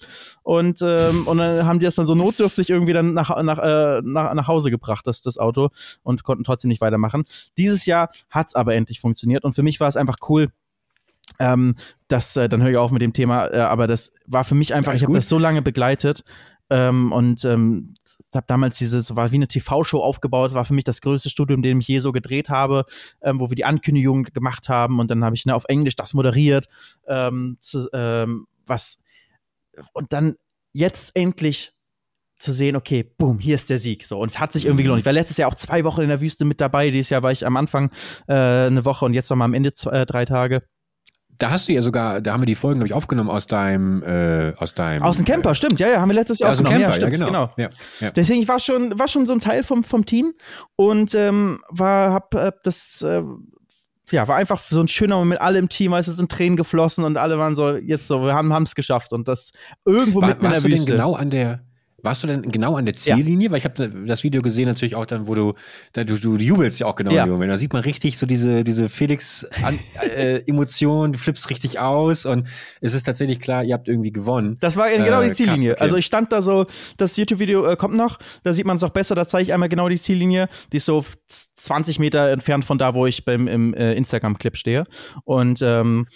Und, 0.43 0.81
ähm, 0.83 1.27
und 1.27 1.39
dann 1.39 1.67
haben 1.67 1.81
die 1.81 1.85
das 1.85 1.97
dann 1.97 2.07
so 2.07 2.15
notdürftig 2.15 2.71
irgendwie 2.71 2.93
dann 2.93 3.13
nach, 3.13 3.43
nach, 3.43 3.59
äh, 3.59 4.01
nach, 4.05 4.33
nach 4.35 4.49
Hause 4.49 4.71
gebracht, 4.71 5.07
das, 5.07 5.21
das 5.23 5.37
Auto, 5.37 5.71
und 6.03 6.23
konnten 6.23 6.45
trotzdem 6.45 6.69
nicht 6.69 6.81
weitermachen. 6.81 7.25
Dieses 7.59 7.87
Jahr 7.87 8.11
hat's 8.31 8.55
aber 8.55 8.75
endlich 8.75 9.01
funktioniert 9.01 9.45
und 9.45 9.53
für 9.53 9.63
mich 9.63 9.81
war 9.81 9.89
es 9.89 9.97
einfach 9.97 10.19
cool, 10.29 10.49
ähm, 11.39 11.75
das, 12.09 12.37
äh, 12.37 12.49
dann 12.49 12.63
höre 12.63 12.71
ich 12.71 12.77
auf 12.77 12.93
mit 12.93 13.03
dem 13.03 13.13
Thema, 13.13 13.47
äh, 13.47 13.59
aber 13.61 13.87
das 13.87 14.13
war 14.27 14.45
für 14.45 14.55
mich 14.55 14.75
einfach, 14.75 14.95
ich 14.95 15.03
habe 15.03 15.15
das 15.15 15.29
so 15.29 15.39
lange 15.39 15.63
begleitet 15.63 16.23
ähm, 16.71 17.13
und 17.13 17.45
ähm, 17.45 17.95
habe 18.35 18.47
damals 18.47 18.79
diese, 18.79 19.03
so 19.03 19.17
war 19.17 19.33
wie 19.33 19.37
eine 19.37 19.49
TV-Show 19.49 20.01
aufgebaut, 20.01 20.55
war 20.55 20.65
für 20.65 20.75
mich 20.75 20.85
das 20.85 21.01
größte 21.01 21.31
Studium, 21.31 21.59
in 21.59 21.63
dem 21.63 21.81
ich 21.81 21.89
je 21.89 21.99
so 21.99 22.13
gedreht 22.13 22.49
habe, 22.49 22.85
ähm, 23.23 23.41
wo 23.41 23.51
wir 23.51 23.57
die 23.57 23.65
Ankündigung 23.65 24.25
gemacht 24.25 24.69
haben 24.69 25.01
und 25.01 25.11
dann 25.11 25.25
habe 25.25 25.35
ich 25.35 25.47
ne, 25.47 25.55
auf 25.55 25.65
Englisch 25.69 25.97
das 25.97 26.15
moderiert, 26.15 26.67
ähm, 27.07 27.59
zu, 27.61 27.89
ähm, 27.93 28.47
was 28.67 28.99
und 29.93 30.13
dann 30.13 30.37
jetzt 30.73 31.17
endlich 31.17 31.73
zu 32.41 32.53
sehen, 32.53 32.75
okay, 32.75 33.05
boom, 33.19 33.39
hier 33.39 33.55
ist 33.55 33.69
der 33.69 33.79
Sieg. 33.79 34.05
So, 34.05 34.19
und 34.19 34.31
es 34.31 34.41
hat 34.41 34.53
sich 34.53 34.65
irgendwie 34.65 34.85
gelohnt. 34.85 35.01
Ich 35.01 35.07
war 35.07 35.13
letztes 35.13 35.37
Jahr 35.37 35.51
auch 35.51 35.55
zwei 35.55 35.85
Wochen 35.85 36.01
in 36.01 36.09
der 36.09 36.21
Wüste 36.23 36.45
mit 36.45 36.61
dabei. 36.61 36.91
Dieses 36.91 37.11
Jahr 37.11 37.23
war 37.23 37.33
ich 37.33 37.47
am 37.47 37.57
Anfang 37.57 37.91
äh, 38.29 38.35
eine 38.35 38.85
Woche 38.85 39.05
und 39.05 39.13
jetzt 39.13 39.29
nochmal 39.29 39.45
am 39.45 39.55
Ende 39.55 39.75
zwei, 39.75 39.91
äh, 39.91 40.07
drei 40.07 40.25
Tage. 40.25 40.63
Da 41.41 41.51
hast 41.51 41.69
du 41.69 41.73
ja 41.73 41.83
sogar, 41.83 42.21
da 42.21 42.33
haben 42.33 42.43
wir 42.43 42.47
die 42.47 42.55
Folgen, 42.55 42.81
glaube 42.81 42.87
ich, 42.87 42.95
aufgenommen 42.95 43.31
aus 43.31 43.47
deinem, 43.47 44.03
äh, 44.03 44.53
aus 44.59 44.75
deinem. 44.75 45.03
Aus 45.03 45.17
dem 45.17 45.27
Camper, 45.27 45.51
äh, 45.51 45.55
stimmt, 45.55 45.81
ja, 45.81 45.89
ja, 45.89 46.01
haben 46.01 46.09
wir 46.11 46.15
letztes 46.15 46.39
Jahr 46.39 46.51
aus 46.51 46.59
dem 46.59 46.67
aufgenommen. 46.67 46.93
Camper, 46.93 47.07
ja, 47.07 47.09
stimmt, 47.09 47.19
ja, 47.19 47.27
genau. 47.27 47.53
genau. 47.57 47.71
Ja, 48.01 48.07
ja. 48.07 48.11
Deswegen, 48.13 48.43
ich 48.43 48.49
war 48.49 48.61
schon, 48.61 48.99
war 48.99 49.09
schon 49.09 49.27
so 49.27 49.33
ein 49.33 49.41
Teil 49.41 49.63
vom, 49.63 49.83
vom 49.83 50.05
Team 50.05 50.35
und 50.77 51.15
ähm, 51.15 51.61
war, 51.71 52.13
hab 52.13 52.35
äh, 52.35 52.53
das, 52.63 53.03
äh, 53.03 53.23
ja, 54.11 54.29
war 54.29 54.37
einfach 54.37 54.61
so 54.61 54.81
ein 54.81 54.89
schöner 54.89 55.17
Moment, 55.17 55.41
alle 55.41 55.59
im 55.59 55.69
Team, 55.69 55.93
weißt 55.93 56.09
du, 56.09 56.11
es 56.13 56.19
sind 56.19 56.31
Tränen 56.31 56.57
geflossen 56.57 57.05
und 57.05 57.17
alle 57.17 57.39
waren 57.39 57.57
so, 57.57 57.77
jetzt 57.77 58.07
so, 58.07 58.23
wir 58.23 58.35
haben 58.35 58.53
es 58.63 58.75
geschafft 58.75 59.13
und 59.13 59.27
das 59.27 59.53
irgendwo 59.85 60.21
War, 60.21 60.29
mitten 60.29 60.45
in 60.45 60.51
warst 60.51 60.63
der 60.65 60.69
du 60.69 60.75
Wüste. 60.75 60.87
denn 60.87 60.97
genau 60.97 61.15
an 61.15 61.31
der, 61.31 61.65
warst 62.03 62.23
du 62.23 62.27
denn 62.27 62.43
genau 62.43 62.77
an 62.77 62.87
der 62.87 62.95
Ziellinie? 62.95 63.51
Weil 63.51 63.59
ich 63.59 63.65
habe 63.65 63.89
das 64.07 64.23
Video 64.25 64.43
gesehen 64.43 64.67
natürlich 64.67 64.95
auch 64.95 65.07
dann, 65.07 65.27
wo 65.27 65.35
du, 65.35 65.55
da, 65.93 66.05
du, 66.05 66.17
du 66.17 66.37
jubelst 66.37 66.81
ja 66.81 66.87
auch 66.87 66.97
genau 66.97 67.13
Ja. 67.13 67.25
in. 67.25 67.49
Da 67.49 67.59
sieht 67.59 67.73
man 67.73 67.83
richtig 67.83 68.19
so 68.19 68.27
diese, 68.27 68.65
diese 68.65 68.89
Felix-Emotion, 68.89 71.13
du 71.13 71.19
flippst 71.19 71.51
richtig 71.51 71.79
aus 71.79 72.27
und 72.27 72.47
es 72.81 72.95
ist 72.95 73.05
tatsächlich 73.05 73.41
klar, 73.41 73.65
ihr 73.65 73.75
habt 73.75 73.89
irgendwie 73.89 74.13
gewonnen. 74.13 74.57
Das 74.61 74.77
war 74.77 74.89
genau 74.91 75.21
Äh, 75.21 75.23
die 75.23 75.27
krass, 75.29 75.37
Ziellinie. 75.37 75.73
okay. 75.73 75.83
Also 75.83 75.97
ich 75.97 76.07
stand 76.07 76.33
da 76.33 76.43
so, 76.43 76.67
das 76.97 77.17
YouTube-Video 77.17 77.67
äh, 77.67 77.77
kommt 77.77 77.97
noch, 77.97 78.19
da 78.43 78.53
sieht 78.53 78.67
man 78.67 78.77
es 78.77 78.83
auch 78.85 78.91
besser, 78.91 79.15
da 79.15 79.27
zeige 79.27 79.45
ich 79.45 79.53
einmal 79.53 79.69
genau 79.69 79.89
die 79.89 80.01
Ziellinie. 80.01 80.49
Die 80.73 80.79
ist 80.79 80.87
so 80.87 81.05
20 81.57 81.99
Meter 81.99 82.31
entfernt 82.31 82.65
von 82.65 82.79
da, 82.79 82.95
wo 82.95 83.07
ich 83.07 83.25
beim 83.25 83.49
im 83.49 83.75
äh, 83.75 83.95
Instagram-Clip 83.95 84.57
stehe. 84.57 84.85
Und 85.25 85.61
ähm, 85.63 86.07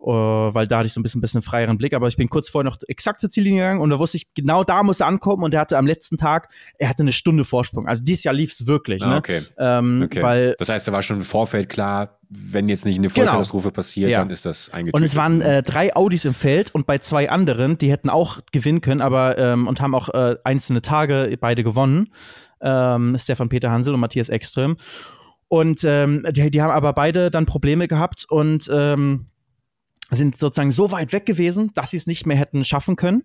äh, 0.00 0.04
weil 0.06 0.66
da 0.66 0.78
hatte 0.78 0.86
ich 0.86 0.92
so 0.92 1.00
ein 1.00 1.02
bisschen, 1.02 1.20
bisschen 1.20 1.42
freieren 1.42 1.78
Blick, 1.78 1.94
aber 1.94 2.06
ich 2.08 2.16
bin 2.16 2.28
kurz 2.28 2.48
vorher 2.48 2.70
noch 2.70 2.78
exakt 2.88 3.20
zur 3.20 3.30
Ziellinie 3.30 3.60
gegangen 3.60 3.80
und 3.80 3.90
da 3.90 3.98
wusste 3.98 4.18
ich, 4.18 4.32
genau 4.34 4.62
da 4.64 4.82
muss 4.82 5.00
er 5.00 5.06
ankommen 5.06 5.42
und 5.42 5.54
er 5.54 5.60
hatte 5.60 5.78
am 5.78 5.86
letzten 5.86 6.16
Tag, 6.16 6.48
er 6.78 6.88
hatte 6.88 7.02
eine 7.02 7.12
Stunde 7.12 7.44
Vorsprung. 7.44 7.86
Also 7.88 8.04
dieses 8.04 8.24
Jahr 8.24 8.34
lief 8.34 8.52
es 8.52 8.66
wirklich, 8.66 9.02
Ah, 9.02 9.08
ne? 9.08 9.16
okay. 9.16 9.40
Ähm, 9.58 10.02
Okay. 10.04 10.22
Weil 10.22 10.54
das 10.58 10.68
heißt, 10.68 10.86
da 10.86 10.92
war 10.92 11.02
schon 11.02 11.16
im 11.18 11.24
Vorfeld 11.24 11.68
klar, 11.68 12.18
wenn 12.28 12.68
jetzt 12.68 12.84
nicht 12.84 12.98
eine 12.98 13.08
Genau. 13.08 13.26
Vollkatastrophe 13.26 13.70
passiert, 13.70 14.10
Ja. 14.10 14.18
dann 14.18 14.30
ist 14.30 14.44
das 14.46 14.70
eingetütet. 14.70 14.94
Und 15.00 15.02
es 15.04 15.14
waren 15.16 15.40
äh, 15.40 15.62
drei 15.62 15.94
Audis 15.94 16.24
im 16.24 16.34
Feld 16.34 16.74
und 16.74 16.86
bei 16.86 16.98
zwei 16.98 17.30
anderen, 17.30 17.78
die 17.78 17.90
hätten 17.90 18.10
auch 18.10 18.40
gewinnen 18.52 18.80
können, 18.80 19.00
aber 19.00 19.38
ähm, 19.38 19.66
und 19.68 19.80
haben 19.80 19.94
auch 19.94 20.08
äh, 20.12 20.36
einzelne 20.44 20.82
Tage 20.82 21.36
beide 21.40 21.62
gewonnen. 21.64 22.08
Ähm, 22.60 23.16
Stefan 23.18 23.48
Peter 23.48 23.70
Hansel 23.70 23.94
und 23.94 24.00
Matthias 24.00 24.28
Ekström. 24.28 24.76
Und 25.48 25.84
ähm, 25.84 26.24
die, 26.30 26.50
die 26.50 26.62
haben 26.62 26.70
aber 26.72 26.92
beide 26.92 27.30
dann 27.30 27.46
Probleme 27.46 27.86
gehabt 27.86 28.26
und 28.28 28.68
ähm, 28.72 29.26
sind 30.10 30.36
sozusagen 30.38 30.70
so 30.72 30.90
weit 30.92 31.12
weg 31.12 31.26
gewesen, 31.26 31.70
dass 31.74 31.90
sie 31.90 31.96
es 31.96 32.06
nicht 32.06 32.26
mehr 32.26 32.36
hätten 32.36 32.64
schaffen 32.64 32.96
können. 32.96 33.22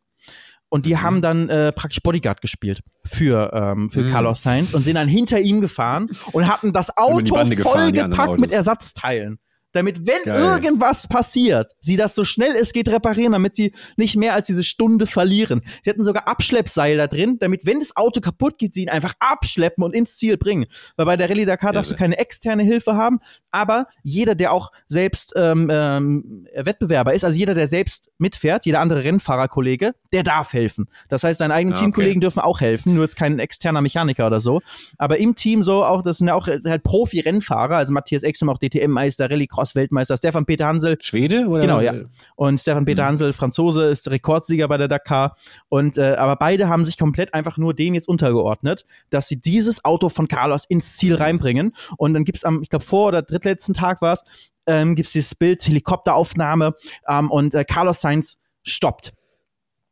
Und 0.69 0.85
die 0.85 0.93
Mhm. 0.95 1.01
haben 1.01 1.21
dann 1.21 1.49
äh, 1.49 1.71
praktisch 1.73 1.99
Bodyguard 2.01 2.39
gespielt 2.41 2.81
für, 3.03 3.51
ähm, 3.53 3.89
für 3.89 4.03
Mhm. 4.03 4.11
Carlos 4.11 4.41
Sainz 4.41 4.73
und 4.73 4.83
sind 4.83 4.95
dann 4.95 5.07
hinter 5.09 5.39
ihm 5.39 5.59
gefahren 5.59 6.09
und 6.31 6.47
hatten 6.47 6.71
das 6.71 6.95
Auto 6.95 7.35
vollgepackt 7.35 8.39
mit. 8.39 8.51
Ersatzteilen. 8.51 9.39
Damit, 9.73 10.05
wenn 10.05 10.23
Geil. 10.25 10.41
irgendwas 10.41 11.07
passiert, 11.07 11.71
sie 11.79 11.95
das 11.97 12.15
so 12.15 12.23
schnell 12.23 12.55
es 12.55 12.73
geht 12.73 12.89
reparieren, 12.89 13.31
damit 13.31 13.55
sie 13.55 13.73
nicht 13.95 14.15
mehr 14.15 14.33
als 14.33 14.47
diese 14.47 14.63
Stunde 14.63 15.07
verlieren. 15.07 15.61
Sie 15.83 15.89
hatten 15.89 16.03
sogar 16.03 16.27
Abschleppseil 16.27 16.97
da 16.97 17.07
drin, 17.07 17.37
damit, 17.39 17.65
wenn 17.65 17.79
das 17.79 17.95
Auto 17.95 18.19
kaputt 18.21 18.57
geht, 18.57 18.73
sie 18.73 18.83
ihn 18.83 18.89
einfach 18.89 19.13
abschleppen 19.19 19.83
und 19.83 19.93
ins 19.93 20.17
Ziel 20.17 20.37
bringen. 20.37 20.65
Weil 20.97 21.05
bei 21.05 21.17
der 21.17 21.29
Rallye 21.29 21.45
Dakar 21.45 21.71
darfst 21.73 21.91
du 21.91 21.95
keine 21.95 22.17
externe 22.17 22.63
Hilfe 22.63 22.95
haben, 22.95 23.19
aber 23.51 23.87
jeder, 24.03 24.35
der 24.35 24.51
auch 24.51 24.71
selbst 24.87 25.33
ähm, 25.35 25.69
ähm, 25.71 26.47
Wettbewerber 26.55 27.13
ist, 27.13 27.23
also 27.23 27.37
jeder, 27.37 27.53
der 27.53 27.67
selbst 27.67 28.09
mitfährt, 28.17 28.65
jeder 28.65 28.79
andere 28.79 29.03
Rennfahrerkollege, 29.03 29.93
der 30.13 30.23
darf 30.23 30.53
helfen. 30.53 30.87
Das 31.09 31.23
heißt, 31.23 31.39
seine 31.39 31.53
eigenen 31.53 31.75
Ah, 31.75 31.79
Teamkollegen 31.79 32.17
okay. 32.17 32.21
dürfen 32.21 32.39
auch 32.39 32.59
helfen, 32.61 32.93
nur 32.93 33.03
jetzt 33.03 33.15
kein 33.15 33.39
externer 33.39 33.81
Mechaniker 33.81 34.27
oder 34.27 34.41
so. 34.41 34.61
Aber 34.97 35.17
im 35.17 35.35
Team 35.35 35.63
so 35.63 35.83
auch, 35.83 36.01
das 36.01 36.17
sind 36.17 36.27
ja 36.27 36.35
auch 36.35 36.47
halt 36.47 36.83
Profi-Rennfahrer, 36.83 37.77
also 37.77 37.93
Matthias 37.93 38.23
Exum 38.23 38.49
auch 38.49 38.57
DTM-Meister, 38.57 39.29
Rallycross-Weltmeister, 39.61 40.17
Stefan 40.17 40.45
Peter 40.45 40.67
Hansel, 40.67 40.97
Schwede 41.01 41.47
oder? 41.47 41.61
Genau, 41.61 41.79
ja. 41.79 41.93
und 42.35 42.59
Stefan 42.59 42.85
Peter 42.85 43.03
Mhm. 43.03 43.07
Hansel, 43.07 43.33
Franzose, 43.33 43.85
ist 43.85 44.09
Rekordsieger 44.09 44.67
bei 44.67 44.77
der 44.77 44.87
Dakar. 44.87 45.35
Und 45.69 45.97
äh, 45.97 46.15
aber 46.15 46.35
beide 46.35 46.69
haben 46.69 46.85
sich 46.85 46.97
komplett 46.97 47.33
einfach 47.33 47.57
nur 47.57 47.73
dem 47.73 47.93
jetzt 47.93 48.07
untergeordnet, 48.07 48.85
dass 49.09 49.27
sie 49.27 49.37
dieses 49.37 49.85
Auto 49.85 50.09
von 50.09 50.27
Carlos 50.27 50.65
ins 50.67 50.97
Ziel 50.97 51.15
reinbringen. 51.15 51.73
Und 51.97 52.13
dann 52.13 52.23
gibt's 52.23 52.43
am, 52.43 52.61
ich 52.61 52.69
glaube, 52.69 52.85
vor 52.85 53.07
oder 53.07 53.21
drittletzten 53.21 53.73
Tag 53.73 54.01
war 54.01 54.13
es, 54.13 54.23
ähm, 54.67 54.95
gibt's 54.95 55.13
dieses 55.13 55.35
Bild, 55.35 55.65
Helikopteraufnahme 55.65 56.75
ähm, 57.07 57.29
und 57.29 57.55
äh, 57.55 57.63
Carlos 57.63 58.01
Sainz 58.01 58.37
stoppt 58.63 59.13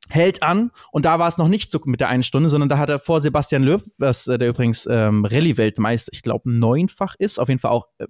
hält 0.10 0.41
an 0.41 0.71
und 0.91 1.05
da 1.05 1.19
war 1.19 1.27
es 1.27 1.38
noch 1.38 1.47
nicht 1.47 1.71
so 1.71 1.79
mit 1.86 2.01
der 2.01 2.10
einen 2.10 2.23
Stunde, 2.23 2.49
sondern 2.49 2.69
da 2.69 2.77
hat 2.77 2.89
er 2.89 2.99
vor 2.99 3.21
Sebastian 3.21 3.63
Löb, 3.63 3.84
was 3.99 4.27
äh, 4.27 4.38
der 4.38 4.49
übrigens 4.49 4.88
ähm, 4.89 5.23
Rallye-Weltmeister, 5.23 6.10
ich 6.13 6.23
glaube 6.23 6.49
neunfach 6.51 7.15
ist, 7.19 7.39
auf 7.39 7.47
jeden 7.47 7.60
Fall 7.60 7.71
auch 7.71 7.88
äh, 7.99 8.08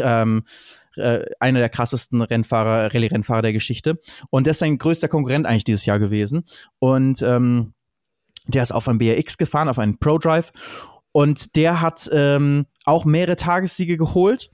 ähm, 0.00 0.42
äh, 1.00 1.26
einer 1.40 1.58
der 1.58 1.68
krassesten 1.68 2.20
Rennfahrer, 2.22 2.92
Rallye-Rennfahrer 2.94 3.42
der 3.42 3.52
Geschichte. 3.52 4.00
Und 4.30 4.46
der 4.46 4.52
ist 4.52 4.60
sein 4.60 4.78
größter 4.78 5.08
Konkurrent 5.08 5.46
eigentlich 5.46 5.64
dieses 5.64 5.86
Jahr 5.86 5.98
gewesen. 5.98 6.44
Und 6.78 7.22
ähm, 7.22 7.74
der 8.46 8.62
ist 8.62 8.72
auf 8.72 8.88
einem 8.88 8.98
BRX 8.98 9.38
gefahren, 9.38 9.68
auf 9.68 9.78
einen 9.78 9.98
Pro-Drive. 9.98 10.52
Und 11.12 11.56
der 11.56 11.80
hat 11.80 12.08
ähm, 12.12 12.66
auch 12.84 13.04
mehrere 13.04 13.36
Tagessiege 13.36 13.96
geholt, 13.96 14.50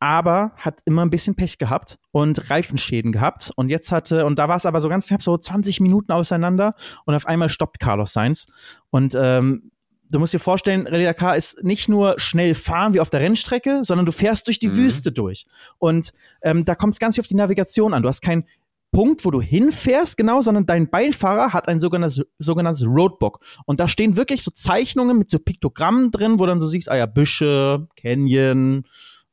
aber 0.00 0.52
hat 0.56 0.80
immer 0.84 1.04
ein 1.04 1.10
bisschen 1.10 1.34
Pech 1.34 1.58
gehabt 1.58 1.98
und 2.12 2.50
Reifenschäden 2.50 3.10
gehabt. 3.10 3.50
Und 3.56 3.68
jetzt 3.68 3.90
hatte, 3.90 4.26
und 4.26 4.38
da 4.38 4.48
war 4.48 4.56
es 4.56 4.66
aber 4.66 4.80
so 4.80 4.88
ganz 4.88 5.08
knapp, 5.08 5.22
so 5.22 5.36
20 5.36 5.80
Minuten 5.80 6.12
auseinander 6.12 6.74
und 7.04 7.14
auf 7.14 7.26
einmal 7.26 7.48
stoppt 7.48 7.80
Carlos 7.80 8.12
Sainz. 8.12 8.46
Und 8.90 9.16
ähm, 9.18 9.70
du 10.10 10.18
musst 10.18 10.32
dir 10.34 10.38
vorstellen, 10.38 10.86
Rallye 10.86 11.04
Dakar 11.04 11.36
ist 11.36 11.62
nicht 11.64 11.88
nur 11.88 12.18
schnell 12.18 12.54
fahren 12.54 12.94
wie 12.94 13.00
auf 13.00 13.10
der 13.10 13.20
Rennstrecke, 13.20 13.80
sondern 13.84 14.06
du 14.06 14.12
fährst 14.12 14.46
durch 14.46 14.58
die 14.58 14.68
Mhm. 14.68 14.76
Wüste 14.76 15.12
durch. 15.12 15.46
Und 15.78 16.12
ähm, 16.42 16.64
da 16.64 16.74
kommt 16.74 16.94
es 16.94 16.98
ganz 16.98 17.14
viel 17.14 17.22
auf 17.22 17.28
die 17.28 17.34
Navigation 17.34 17.94
an. 17.94 18.02
Du 18.02 18.08
hast 18.08 18.20
keinen 18.22 18.44
Punkt, 18.90 19.24
wo 19.26 19.30
du 19.30 19.42
hinfährst, 19.42 20.16
genau, 20.16 20.40
sondern 20.40 20.64
dein 20.64 20.88
Beifahrer 20.88 21.52
hat 21.52 21.68
ein 21.68 21.78
sogenanntes, 21.78 22.22
sogenanntes 22.38 22.86
Roadbook. 22.86 23.40
Und 23.66 23.80
da 23.80 23.86
stehen 23.86 24.16
wirklich 24.16 24.42
so 24.42 24.50
Zeichnungen 24.50 25.18
mit 25.18 25.30
so 25.30 25.38
Piktogrammen 25.38 26.10
drin, 26.10 26.38
wo 26.38 26.46
dann 26.46 26.58
du 26.58 26.66
siehst, 26.66 26.90
ah 26.90 26.96
ja, 26.96 27.04
Büsche, 27.06 27.86
Canyon, 27.96 28.84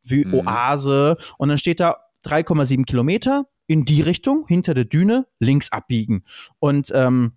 Wü 0.03 0.25
Mhm. 0.25 0.33
Oase. 0.33 1.15
Und 1.37 1.49
dann 1.49 1.57
steht 1.57 1.79
da 1.79 1.95
3,7 2.25 2.83
Kilometer 2.85 3.45
in 3.67 3.85
die 3.85 4.01
Richtung, 4.01 4.45
hinter 4.47 4.73
der 4.73 4.85
Düne, 4.85 5.25
links 5.39 5.71
abbiegen. 5.71 6.23
Und, 6.59 6.91
ähm, 6.93 7.31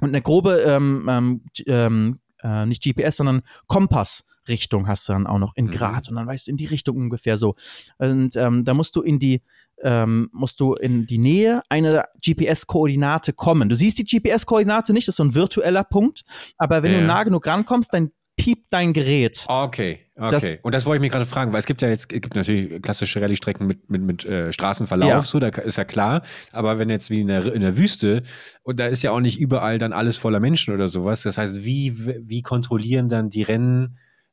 und 0.00 0.08
eine 0.08 0.22
grobe, 0.22 0.62
ähm, 0.66 1.06
ähm, 1.08 1.44
ähm, 1.66 2.18
äh, 2.42 2.66
nicht 2.66 2.82
GPS, 2.82 3.16
sondern 3.16 3.42
Kompassrichtung 3.66 4.86
hast 4.88 5.08
du 5.08 5.12
dann 5.12 5.26
auch 5.26 5.38
noch 5.38 5.52
in 5.56 5.66
Mhm. 5.66 5.70
Grad. 5.70 6.08
Und 6.08 6.16
dann 6.16 6.26
weißt 6.26 6.46
du 6.46 6.50
in 6.50 6.56
die 6.56 6.66
Richtung 6.66 6.96
ungefähr 6.96 7.38
so. 7.38 7.54
Und 7.98 8.36
ähm, 8.36 8.64
da 8.64 8.74
musst 8.74 8.96
du 8.96 9.02
in 9.02 9.18
die 9.18 9.42
ähm, 9.84 10.28
musst 10.32 10.60
du 10.60 10.74
in 10.74 11.06
die 11.06 11.18
Nähe 11.18 11.60
einer 11.68 12.04
GPS-Koordinate 12.24 13.32
kommen. 13.32 13.68
Du 13.68 13.74
siehst 13.74 13.98
die 13.98 14.04
GPS-Koordinate 14.04 14.92
nicht, 14.92 15.08
das 15.08 15.14
ist 15.14 15.16
so 15.16 15.24
ein 15.24 15.34
virtueller 15.34 15.82
Punkt, 15.82 16.22
aber 16.56 16.84
wenn 16.84 16.92
Ja. 16.92 17.00
du 17.00 17.06
nah 17.06 17.24
genug 17.24 17.44
rankommst, 17.48 17.92
dann 17.92 18.12
piept 18.42 18.66
dein 18.70 18.92
Gerät. 18.92 19.44
Okay, 19.48 19.98
okay. 20.16 20.30
Das- 20.30 20.56
und 20.62 20.74
das 20.74 20.86
wollte 20.86 20.96
ich 20.98 21.00
mich 21.02 21.12
gerade 21.12 21.26
fragen, 21.26 21.52
weil 21.52 21.60
es 21.60 21.66
gibt 21.66 21.82
ja 21.82 21.88
jetzt, 21.88 22.12
es 22.12 22.20
gibt 22.20 22.34
natürlich 22.34 22.82
klassische 22.82 23.20
Rallye-Strecken 23.22 23.66
mit, 23.66 23.88
mit, 23.90 24.02
mit 24.02 24.24
äh, 24.24 24.52
Straßenverlauf, 24.52 25.08
Ja. 25.08 25.22
so, 25.22 25.38
da 25.38 25.48
ist 25.48 25.76
ja 25.78 25.84
klar. 25.84 26.22
Aber 26.52 26.78
wenn 26.78 26.90
jetzt 26.90 27.10
wie 27.10 27.20
in 27.20 27.28
der, 27.28 27.52
in 27.52 27.60
der 27.60 27.76
Wüste, 27.76 28.22
und 28.62 28.78
da 28.80 28.86
ist 28.86 29.02
ja 29.02 29.10
auch 29.12 29.20
nicht 29.20 29.40
überall 29.40 29.78
dann 29.78 29.92
alles 29.92 30.16
voller 30.16 30.40
Menschen 30.40 30.74
oder 30.74 30.88
sowas. 30.88 31.22
Das 31.22 31.38
heißt, 31.38 31.64
wie, 31.64 31.96
wie 32.26 32.42
kontrollieren 32.42 33.08
dann 33.08 33.30
die 33.30 33.42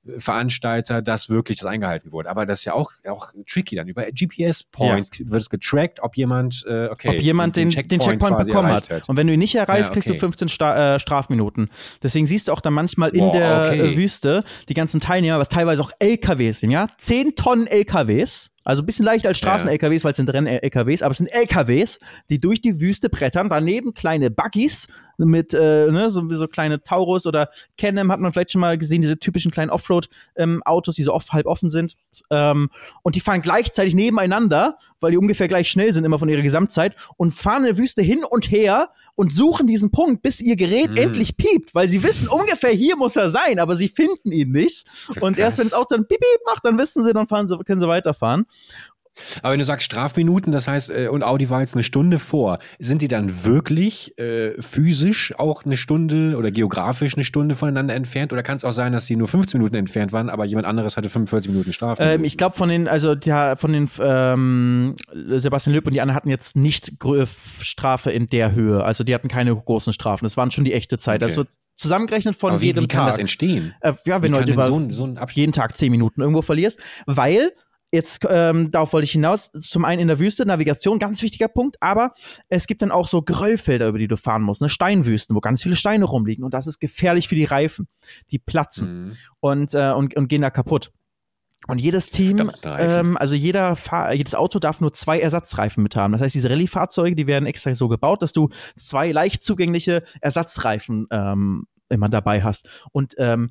Rennveranstalter, 0.05 1.01
dass 1.01 1.29
wirklich 1.29 1.59
das 1.59 1.67
eingehalten 1.67 2.11
wurde? 2.11 2.29
Aber 2.29 2.45
das 2.45 2.59
ist 2.59 2.65
ja 2.65 2.73
auch, 2.73 2.91
auch 3.07 3.31
tricky 3.47 3.75
dann. 3.75 3.87
Über 3.87 4.05
GPS-Points 4.05 5.11
wird 5.19 5.41
es 5.41 5.49
getrackt, 5.49 5.99
ob 6.01 6.15
jemand, 6.15 6.65
äh, 6.67 6.87
okay, 6.87 7.09
ob 7.09 7.21
jemand 7.21 7.55
den, 7.55 7.69
den 7.69 7.99
Checkpoint, 7.99 8.19
quasi 8.21 8.51
bekommen 8.51 8.69
erreicht 8.69 8.89
hat. 8.89 9.09
Und 9.09 9.17
wenn 9.17 9.27
du 9.27 9.33
ihn 9.33 9.39
nicht 9.39 9.55
erreichst, 9.55 9.89
Ja, 9.89 9.93
kriegst 9.93 10.09
du 10.09 10.13
okay. 10.13 10.19
15 10.19 10.47
Sta 10.49 10.95
äh, 10.95 10.99
Strafminuten. 10.99 11.69
Deswegen 12.03 12.25
siehst 12.25 12.47
du 12.47 12.53
auch 12.53 12.61
dann 12.61 12.73
manchmal 12.73 13.09
in 13.09 13.19
Boah, 13.19 13.31
der 13.33 13.65
okay. 13.67 13.79
äh, 13.79 13.97
Wüste 13.97 14.43
die 14.67 14.73
ganzen 14.73 14.99
Teilnehmer, 14.99 15.39
was 15.39 15.49
teilweise 15.49 15.81
auch 15.81 15.91
LKWs 15.99 16.59
sind, 16.59 16.71
ja? 16.71 16.87
10 16.97 17.35
Tonnen 17.35 17.67
LKWs. 17.67 18.51
Also 18.69 18.83
ein 18.83 18.85
bisschen 18.85 19.05
leichter 19.05 19.29
als 19.29 19.39
Straßen-LKWs, 19.39 20.03
weil 20.03 20.11
es 20.11 20.17
sind 20.17 20.29
Renn-LKWs, 20.29 21.01
aber 21.01 21.09
es 21.09 21.17
sind 21.17 21.25
LKWs, 21.25 21.97
die 22.29 22.39
durch 22.39 22.61
die 22.61 22.79
Wüste 22.79 23.09
brettern. 23.09 23.49
Daneben 23.49 23.95
kleine 23.95 24.29
Buggies 24.29 24.87
mit 25.17 25.55
äh, 25.55 25.87
ne, 25.89 26.11
so, 26.11 26.27
so 26.29 26.47
kleine 26.47 26.83
Taurus 26.83 27.25
oder 27.25 27.49
Can-Am 27.79 28.11
hat 28.11 28.19
man 28.19 28.31
vielleicht 28.31 28.51
schon 28.51 28.61
mal 28.61 28.77
gesehen, 28.77 29.01
diese 29.01 29.17
typischen 29.17 29.49
kleinen 29.49 29.71
Offroad-Autos, 29.71 30.93
die 30.93 31.01
so 31.01 31.15
oft 31.15 31.33
halb 31.33 31.47
offen 31.47 31.69
sind. 31.69 31.95
Ähm, 32.29 32.69
und 33.01 33.15
die 33.15 33.21
fahren 33.21 33.41
gleichzeitig 33.41 33.95
nebeneinander, 33.95 34.77
weil 35.01 35.11
die 35.11 35.17
ungefähr 35.17 35.47
gleich 35.47 35.69
schnell 35.69 35.93
sind, 35.93 36.03
immer 36.05 36.19
von 36.19 36.29
ihrer 36.29 36.41
Gesamtzeit, 36.41 36.95
und 37.17 37.31
fahren 37.31 37.59
in 37.63 37.75
der 37.75 37.77
Wüste 37.77 38.01
hin 38.01 38.23
und 38.23 38.51
her 38.51 38.89
und 39.15 39.33
suchen 39.33 39.67
diesen 39.67 39.91
Punkt, 39.91 40.21
bis 40.21 40.41
ihr 40.41 40.55
Gerät 40.55 40.91
Mhm. 40.91 40.97
endlich 40.97 41.35
piept, 41.37 41.75
weil 41.75 41.87
sie 41.87 42.03
wissen, 42.03 42.27
ungefähr 42.29 42.71
hier 42.71 42.95
muss 42.97 43.15
er 43.15 43.29
sein, 43.29 43.59
aber 43.59 43.75
sie 43.75 43.87
finden 43.87 44.31
ihn 44.31 44.51
nicht. 44.51 44.85
Und 45.21 45.37
erst 45.37 45.57
wenn 45.59 45.67
es 45.67 45.73
auch 45.73 45.85
dann 45.87 46.07
piep, 46.07 46.19
piep 46.19 46.41
macht, 46.45 46.65
dann 46.65 46.77
wissen 46.77 47.03
sie, 47.03 47.13
dann 47.13 47.27
fahren 47.27 47.47
sie, 47.47 47.57
können 47.59 47.79
sie 47.79 47.87
weiterfahren. 47.87 48.45
Aber 49.41 49.53
wenn 49.53 49.59
du 49.59 49.65
sagst 49.65 49.85
Strafminuten, 49.85 50.51
das 50.51 50.67
heißt, 50.67 50.89
äh, 50.89 51.07
und 51.07 51.23
Audi 51.23 51.49
war 51.49 51.61
jetzt 51.61 51.75
eine 51.75 51.83
Stunde 51.83 52.19
vor, 52.19 52.59
sind 52.79 53.01
die 53.01 53.07
dann 53.07 53.43
wirklich 53.43 54.17
äh, 54.19 54.61
physisch 54.61 55.33
auch 55.37 55.65
eine 55.65 55.77
Stunde 55.77 56.35
oder 56.37 56.51
geografisch 56.51 57.15
eine 57.15 57.23
Stunde 57.23 57.55
voneinander 57.55 57.95
entfernt? 57.95 58.33
Oder 58.33 58.43
kann 58.43 58.57
es 58.57 58.63
auch 58.63 58.71
sein, 58.71 58.93
dass 58.93 59.05
sie 59.05 59.15
nur 59.15 59.27
15 59.27 59.59
Minuten 59.59 59.75
entfernt 59.75 60.11
waren, 60.11 60.29
aber 60.29 60.45
jemand 60.45 60.67
anderes 60.67 60.97
hatte 60.97 61.09
45 61.09 61.51
Minuten 61.51 61.73
Strafe? 61.73 62.01
Ähm, 62.03 62.23
ich 62.23 62.37
glaube, 62.37 62.55
von 62.55 62.69
den, 62.69 62.87
also 62.87 63.15
ja, 63.23 63.55
von 63.55 63.73
den 63.73 63.89
ähm, 63.99 64.95
Sebastian 65.13 65.73
Löb 65.73 65.85
und 65.85 65.93
die 65.93 66.01
anderen 66.01 66.15
hatten 66.15 66.29
jetzt 66.29 66.55
nicht 66.55 66.93
Strafe 67.61 68.11
in 68.11 68.27
der 68.27 68.53
Höhe. 68.53 68.83
Also 68.83 69.03
die 69.03 69.13
hatten 69.13 69.27
keine 69.27 69.55
großen 69.55 69.93
Strafen. 69.93 70.25
Das 70.25 70.37
waren 70.37 70.51
schon 70.51 70.63
die 70.63 70.73
echte 70.73 70.97
Zeit. 70.97 71.23
Okay. 71.23 71.35
Wird 71.35 71.49
zusammengerechnet 71.79 72.35
von 72.35 72.51
aber 72.51 72.61
wie, 72.61 72.67
jedem 72.67 72.83
wie 72.83 72.87
kann 72.87 73.01
Tag. 73.01 73.11
das 73.11 73.17
entstehen? 73.17 73.73
Äh, 73.81 73.93
ja, 74.05 74.21
wenn 74.21 74.31
du 74.31 74.37
halt 74.37 74.49
über 74.49 74.67
so, 74.67 74.89
so 74.89 75.15
jeden 75.31 75.53
Tag 75.53 75.77
10 75.77 75.91
Minuten 75.91 76.21
irgendwo 76.21 76.41
verlierst, 76.41 76.79
weil 77.05 77.51
Jetzt, 77.91 78.25
ähm, 78.29 78.69
darauf 78.71 78.93
wollte 78.93 79.05
ich 79.05 79.11
hinaus. 79.11 79.51
Zum 79.51 79.83
einen 79.83 80.01
in 80.01 80.07
der 80.07 80.19
Wüste, 80.19 80.45
Navigation, 80.45 80.99
ganz 80.99 81.21
wichtiger 81.23 81.47
Punkt, 81.47 81.77
aber 81.81 82.13
es 82.47 82.67
gibt 82.67 82.81
dann 82.81 82.91
auch 82.91 83.07
so 83.07 83.21
Gröllfelder, 83.21 83.87
über 83.87 83.97
die 83.97 84.07
du 84.07 84.17
fahren 84.17 84.43
musst, 84.43 84.61
ne? 84.61 84.69
Steinwüsten, 84.69 85.35
wo 85.35 85.39
ganz 85.39 85.63
viele 85.63 85.75
Steine 85.75 86.05
rumliegen 86.05 86.43
und 86.43 86.53
das 86.53 86.67
ist 86.67 86.79
gefährlich 86.79 87.27
für 87.27 87.35
die 87.35 87.45
Reifen. 87.45 87.87
Die 88.31 88.39
platzen 88.39 89.05
mhm. 89.05 89.11
und, 89.39 89.73
äh, 89.73 89.91
und, 89.91 90.15
und 90.15 90.27
gehen 90.27 90.41
da 90.41 90.49
kaputt. 90.49 90.91
Und 91.67 91.79
jedes 91.79 92.09
Team, 92.09 92.51
ähm, 92.63 93.17
also 93.17 93.35
jeder 93.35 93.75
Fahr 93.75 94.13
jedes 94.13 94.33
Auto 94.33 94.59
darf 94.59 94.79
nur 94.79 94.93
zwei 94.93 95.19
Ersatzreifen 95.19 95.83
mit 95.83 95.95
haben. 95.95 96.13
Das 96.13 96.21
heißt, 96.21 96.33
diese 96.33 96.49
Rallye-Fahrzeuge, 96.49 97.15
die 97.15 97.27
werden 97.27 97.45
extra 97.45 97.75
so 97.75 97.89
gebaut, 97.89 98.21
dass 98.21 98.31
du 98.31 98.49
zwei 98.77 99.11
leicht 99.11 99.43
zugängliche 99.43 100.03
Ersatzreifen 100.21 101.07
ähm, 101.11 101.67
immer 101.89 102.07
dabei 102.07 102.43
hast. 102.43 102.69
Und 102.91 103.15
ähm, 103.17 103.49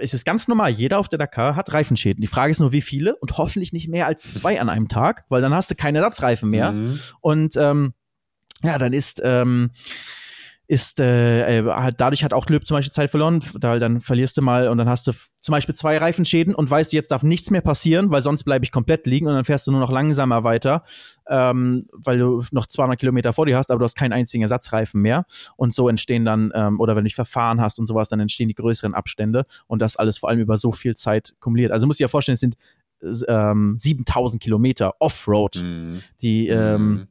es 0.00 0.14
ist 0.14 0.24
ganz 0.24 0.48
normal, 0.48 0.70
jeder 0.70 0.98
auf 0.98 1.08
der 1.08 1.18
Dakar 1.18 1.56
hat 1.56 1.72
Reifenschäden. 1.72 2.20
Die 2.20 2.26
Frage 2.26 2.50
ist 2.50 2.60
nur, 2.60 2.72
wie 2.72 2.80
viele 2.80 3.16
und 3.16 3.38
hoffentlich 3.38 3.72
nicht 3.72 3.88
mehr 3.88 4.06
als 4.06 4.34
zwei 4.34 4.60
an 4.60 4.68
einem 4.68 4.88
Tag, 4.88 5.24
weil 5.28 5.42
dann 5.42 5.54
hast 5.54 5.70
du 5.70 5.74
keine 5.74 5.98
Ersatzreifen 5.98 6.50
mehr. 6.50 6.72
Mhm. 6.72 6.98
Und 7.20 7.56
ähm, 7.56 7.94
ja, 8.62 8.78
dann 8.78 8.92
ist 8.92 9.20
ähm, 9.24 9.70
ist 10.68 10.98
äh, 11.00 11.58
äh 11.58 11.92
dadurch 11.96 12.24
hat 12.24 12.32
auch 12.32 12.48
Löb 12.48 12.66
zum 12.66 12.76
Beispiel 12.76 12.92
Zeit 12.92 13.10
verloren, 13.10 13.40
da 13.60 13.78
dann 13.78 14.00
verlierst 14.00 14.36
du 14.36 14.42
mal 14.42 14.68
und 14.68 14.78
dann 14.78 14.88
hast 14.88 15.06
du 15.06 15.12
zum 15.40 15.52
Beispiel 15.52 15.74
zwei 15.74 15.98
Reifenschäden 15.98 16.54
und 16.54 16.68
weißt 16.68 16.92
du, 16.92 16.96
jetzt 16.96 17.12
darf 17.12 17.22
nichts 17.22 17.50
mehr 17.50 17.60
passieren, 17.60 18.10
weil 18.10 18.20
sonst 18.20 18.42
bleibe 18.42 18.64
ich 18.64 18.72
komplett 18.72 19.06
liegen 19.06 19.28
und 19.28 19.34
dann 19.34 19.44
fährst 19.44 19.66
du 19.66 19.70
nur 19.70 19.80
noch 19.80 19.92
langsamer 19.92 20.42
weiter, 20.42 20.82
ähm, 21.28 21.86
weil 21.92 22.18
du 22.18 22.42
noch 22.50 22.66
200 22.66 22.98
Kilometer 22.98 23.32
vor 23.32 23.46
dir 23.46 23.56
hast, 23.56 23.70
aber 23.70 23.78
du 23.78 23.84
hast 23.84 23.94
keinen 23.94 24.12
einzigen 24.12 24.42
Ersatzreifen 24.42 25.00
mehr 25.00 25.24
und 25.56 25.72
so 25.72 25.88
entstehen 25.88 26.24
dann, 26.24 26.50
ähm, 26.54 26.80
oder 26.80 26.96
wenn 26.96 27.04
du 27.04 27.08
dich 27.08 27.14
verfahren 27.14 27.60
hast 27.60 27.78
und 27.78 27.86
sowas, 27.86 28.08
dann 28.08 28.18
entstehen 28.18 28.48
die 28.48 28.54
größeren 28.54 28.94
Abstände 28.94 29.44
und 29.68 29.80
das 29.80 29.96
alles 29.96 30.18
vor 30.18 30.28
allem 30.28 30.40
über 30.40 30.58
so 30.58 30.72
viel 30.72 30.96
Zeit 30.96 31.34
kumuliert. 31.38 31.70
Also 31.70 31.86
musst 31.86 32.00
du 32.00 32.02
dir 32.02 32.06
ja 32.06 32.08
vorstellen, 32.08 32.34
es 32.34 32.40
sind 32.40 32.56
ähm, 33.28 33.76
7000 33.78 34.42
Kilometer 34.42 34.94
Offroad, 34.98 35.62
mhm. 35.62 36.02
die 36.22 36.48
ähm, 36.48 36.88
mhm 36.88 37.08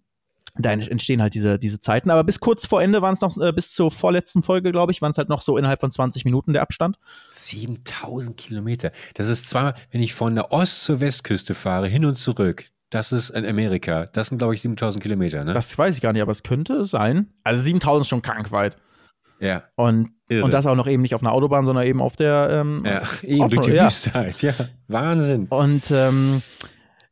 da 0.58 0.72
entstehen 0.72 1.22
halt 1.22 1.34
diese, 1.34 1.60
diese 1.60 1.80
Zeiten. 1.80 2.10
Aber 2.10 2.24
bis 2.24 2.39
kurz 2.39 2.65
vor 2.65 2.82
Ende 2.82 3.02
waren 3.02 3.13
es 3.13 3.22
noch, 3.22 3.38
äh, 3.38 3.52
bis 3.52 3.74
zur 3.74 3.91
vorletzten 3.91 4.41
Folge, 4.41 4.72
glaube 4.72 4.91
ich, 4.91 5.02
waren 5.02 5.12
es 5.12 5.18
halt 5.18 5.30
noch 5.30 5.41
so 5.41 5.58
innerhalb 5.58 5.82
von 5.82 5.91
20 5.91 6.26
Minuten 6.26 6.54
der 6.54 6.62
Abstand. 6.62 6.98
7000 7.32 8.38
Kilometer. 8.38 8.89
Das 9.15 9.28
ist 9.28 9.50
zwar, 9.50 9.76
wenn 9.91 10.02
ich 10.02 10.13
von 10.13 10.36
der 10.36 10.52
Ost- 10.52 10.86
zur 10.86 11.02
Westküste 11.02 11.54
fahre, 11.54 11.88
hin 11.88 12.06
und 12.06 12.15
zurück. 12.15 12.70
Das 12.89 13.12
ist 13.12 13.32
in 13.32 13.46
Amerika. 13.46 14.06
Das 14.13 14.28
sind, 14.28 14.38
glaube 14.38 14.54
ich, 14.54 14.62
7000 14.62 15.02
Kilometer, 15.02 15.44
ne? 15.44 15.54
Das 15.54 15.78
weiß 15.78 15.96
ich 15.96 16.02
gar 16.02 16.13
nicht, 16.13 16.22
aber 16.22 16.32
es 16.32 16.44
könnte 16.44 16.86
sein. 16.86 17.34
Also 17.44 17.62
7000 17.62 18.02
ist 18.06 18.10
schon 18.10 18.22
krank 18.22 18.52
weit. 18.52 18.78
Ja. 19.39 19.63
Und, 19.76 20.12
und 20.30 20.54
das 20.54 20.65
auch 20.65 20.76
noch 20.76 20.88
eben 20.88 21.02
nicht 21.02 21.13
auf 21.13 21.22
einer 21.22 21.34
Autobahn, 21.34 21.65
sondern 21.65 21.86
eben 21.86 22.02
auf 22.02 22.15
der. 22.15 22.50
Ähm, 22.52 22.84
ja, 22.86 23.02
eben 23.24 23.50
durch 23.50 23.68
die 23.68 23.74
ja. 23.74 23.88
Wüste 23.88 24.13
halt. 24.13 24.41
Ja, 24.41 24.54
Wahnsinn. 24.88 25.48
Und 25.50 25.91
ähm, 25.91 26.41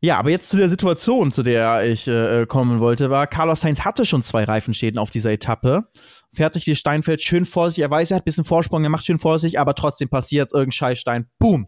ja, 0.04 0.18
aber 0.20 0.32
jetzt 0.32 0.50
zu 0.50 0.58
der 0.58 0.68
Situation, 0.68 1.32
zu 1.32 1.44
der 1.44 1.90
ich 1.90 2.10
äh, 2.10 2.42
äh, 2.42 2.46
kommen 2.46 2.82
wollte, 2.82 3.10
war, 3.10 3.26
Carlos 3.26 3.62
Sainz 3.62 3.86
hatte 3.86 4.04
schon 4.04 4.22
zwei 4.22 4.44
Reifenschäden 4.44 5.00
auf 5.00 5.12
dieser 5.12 5.32
Etappe. 5.32 5.88
Fährt 6.34 6.56
durch 6.56 6.66
die 6.66 6.76
Steinfeld 6.76 7.22
schön 7.22 7.46
vorsichtig. 7.46 7.84
Er 7.84 7.90
weiß, 7.90 8.12
er 8.12 8.18
hat 8.18 8.24
ein 8.24 8.26
bisschen 8.26 8.44
Vorsprung, 8.44 8.84
er 8.84 8.90
macht 8.90 9.06
schön 9.06 9.18
vorsichtig, 9.18 9.62
aber 9.62 9.76
trotzdem 9.76 10.10
passiert 10.10 10.52
irgendein 10.52 10.74
Scheißstein. 10.74 11.28
Boom! 11.40 11.68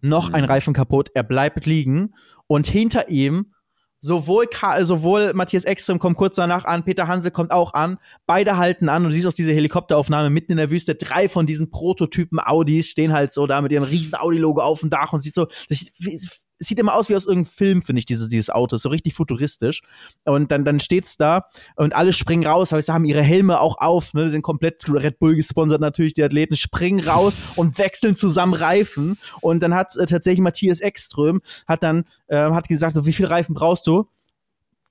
Noch 0.00 0.30
mhm. 0.30 0.34
ein 0.34 0.44
Reifen 0.46 0.74
kaputt. 0.74 1.10
Er 1.14 1.22
bleibt 1.22 1.64
liegen 1.64 2.12
und 2.48 2.66
hinter 2.66 3.08
ihm 3.08 3.52
sowohl, 4.00 4.48
Ka 4.48 4.84
sowohl 4.84 5.32
Matthias 5.34 5.64
Ekström 5.64 6.00
kommt 6.00 6.16
kurz 6.16 6.34
danach 6.34 6.64
an, 6.64 6.84
Peter 6.84 7.06
Hansel 7.06 7.30
kommt 7.30 7.52
auch 7.52 7.72
an. 7.72 7.98
Beide 8.26 8.56
halten 8.56 8.88
an 8.88 9.04
und 9.04 9.10
du 9.10 9.14
siehst 9.14 9.28
aus 9.28 9.36
dieser 9.36 9.52
Helikopteraufnahme 9.52 10.30
mitten 10.30 10.50
in 10.50 10.58
der 10.58 10.72
Wüste, 10.72 10.96
drei 10.96 11.28
von 11.28 11.46
diesen 11.46 11.70
Prototypen 11.70 12.40
Audis 12.40 12.88
stehen 12.88 13.12
halt 13.12 13.32
so 13.32 13.46
da 13.46 13.60
mit 13.60 13.70
ihrem 13.70 13.84
riesen 13.84 14.16
Audi-Logo 14.16 14.60
auf 14.60 14.80
dem 14.80 14.90
Dach 14.90 15.12
und 15.12 15.20
sieht 15.20 15.34
so, 15.34 15.46
das 15.68 15.84
es 16.04 16.40
sieht 16.60 16.78
immer 16.78 16.94
aus 16.94 17.08
wie 17.08 17.16
aus 17.16 17.26
irgendeinem 17.26 17.52
Film, 17.52 17.82
finde 17.82 17.98
ich, 17.98 18.04
dieses, 18.04 18.28
dieses 18.28 18.50
Auto. 18.50 18.76
So 18.76 18.90
richtig 18.90 19.14
futuristisch. 19.14 19.80
Und 20.24 20.52
dann, 20.52 20.64
dann 20.64 20.78
steht's 20.78 21.16
da 21.16 21.46
und 21.74 21.94
alle 21.96 22.12
springen 22.12 22.46
raus, 22.46 22.72
aber 22.72 22.82
sie 22.82 22.92
haben 22.92 23.04
ihre 23.04 23.22
Helme 23.22 23.60
auch 23.60 23.78
auf, 23.78 24.14
ne, 24.14 24.28
sind 24.28 24.42
komplett 24.42 24.84
Red 24.88 25.18
Bull 25.18 25.34
gesponsert 25.34 25.80
natürlich, 25.80 26.14
die 26.14 26.22
Athleten 26.22 26.56
springen 26.56 27.00
raus 27.00 27.34
und 27.56 27.76
wechseln 27.78 28.14
zusammen 28.14 28.54
Reifen. 28.54 29.18
Und 29.40 29.62
dann 29.62 29.74
hat 29.74 29.96
äh, 29.96 30.06
tatsächlich 30.06 30.40
Matthias 30.40 30.80
Ekström 30.80 31.40
hat 31.66 31.82
dann, 31.82 32.04
äh, 32.28 32.36
hat 32.36 32.68
gesagt, 32.68 32.94
so, 32.94 33.06
wie 33.06 33.12
viel 33.12 33.26
Reifen 33.26 33.54
brauchst 33.54 33.86
du? 33.86 34.06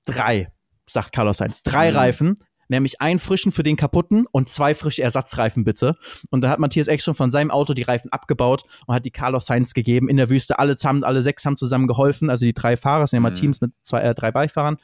Drei 0.04 0.52
sagt 0.86 1.12
Carlos 1.12 1.38
Sainz. 1.38 1.62
Drei 1.62 1.90
mhm. 1.90 1.96
Reifen 1.96 2.36
nämlich 2.70 3.00
einen 3.00 3.18
frischen 3.18 3.52
für 3.52 3.62
den 3.62 3.76
kaputten 3.76 4.26
und 4.32 4.48
zwei 4.48 4.74
frische 4.74 5.02
Ersatzreifen 5.02 5.64
bitte. 5.64 5.96
Und 6.30 6.40
dann 6.40 6.50
hat 6.50 6.58
Matthias 6.58 6.88
Eck 6.88 7.02
schon 7.02 7.14
von 7.14 7.30
seinem 7.30 7.50
Auto 7.50 7.74
die 7.74 7.82
Reifen 7.82 8.10
abgebaut 8.12 8.62
und 8.86 8.94
hat 8.94 9.04
die 9.04 9.10
Carlos 9.10 9.46
Sainz 9.46 9.74
gegeben 9.74 10.08
in 10.08 10.16
der 10.16 10.30
Wüste. 10.30 10.58
Alle, 10.58 10.76
zusammen, 10.76 11.04
alle 11.04 11.22
sechs 11.22 11.44
haben 11.44 11.56
zusammen 11.56 11.86
geholfen, 11.86 12.30
also 12.30 12.46
die 12.46 12.54
drei 12.54 12.76
Fahrer, 12.76 13.04
es 13.04 13.10
sind 13.10 13.18
ja 13.18 13.20
mal 13.20 13.30
mhm. 13.30 13.34
Teams 13.34 13.60
mit 13.60 13.72
zwei, 13.82 14.00
äh, 14.00 14.14
drei 14.14 14.30
Beifahrern 14.30 14.78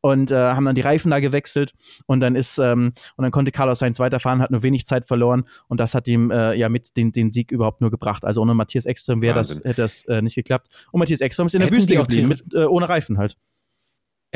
und 0.00 0.30
äh, 0.30 0.36
haben 0.36 0.64
dann 0.64 0.74
die 0.74 0.82
Reifen 0.82 1.10
da 1.10 1.20
gewechselt 1.20 1.72
und 2.06 2.20
dann 2.20 2.36
ist 2.36 2.58
ähm, 2.58 2.92
und 3.16 3.22
dann 3.22 3.30
konnte 3.32 3.50
Carlos 3.50 3.80
Sainz 3.80 3.98
weiterfahren, 3.98 4.40
hat 4.40 4.50
nur 4.50 4.62
wenig 4.62 4.86
Zeit 4.86 5.06
verloren 5.06 5.44
und 5.68 5.80
das 5.80 5.94
hat 5.94 6.06
ihm 6.08 6.30
äh, 6.30 6.54
ja 6.54 6.68
mit 6.68 6.96
den, 6.96 7.12
den 7.12 7.30
Sieg 7.30 7.50
überhaupt 7.50 7.80
nur 7.80 7.90
gebracht. 7.90 8.24
Also 8.24 8.40
ohne 8.40 8.54
Matthias 8.54 8.86
Ekström 8.86 9.22
wäre 9.22 9.34
das 9.34 9.56
hätte 9.56 9.82
das 9.82 10.04
äh, 10.04 10.22
nicht 10.22 10.34
geklappt. 10.34 10.68
Und 10.92 11.00
Matthias 11.00 11.20
Ekström 11.20 11.46
ist 11.46 11.54
in 11.54 11.60
der 11.60 11.66
Hätten 11.66 11.76
Wüste 11.76 11.96
geblieben 11.96 12.28
mit 12.28 12.42
äh, 12.54 12.64
ohne 12.64 12.88
Reifen 12.88 13.18
halt 13.18 13.36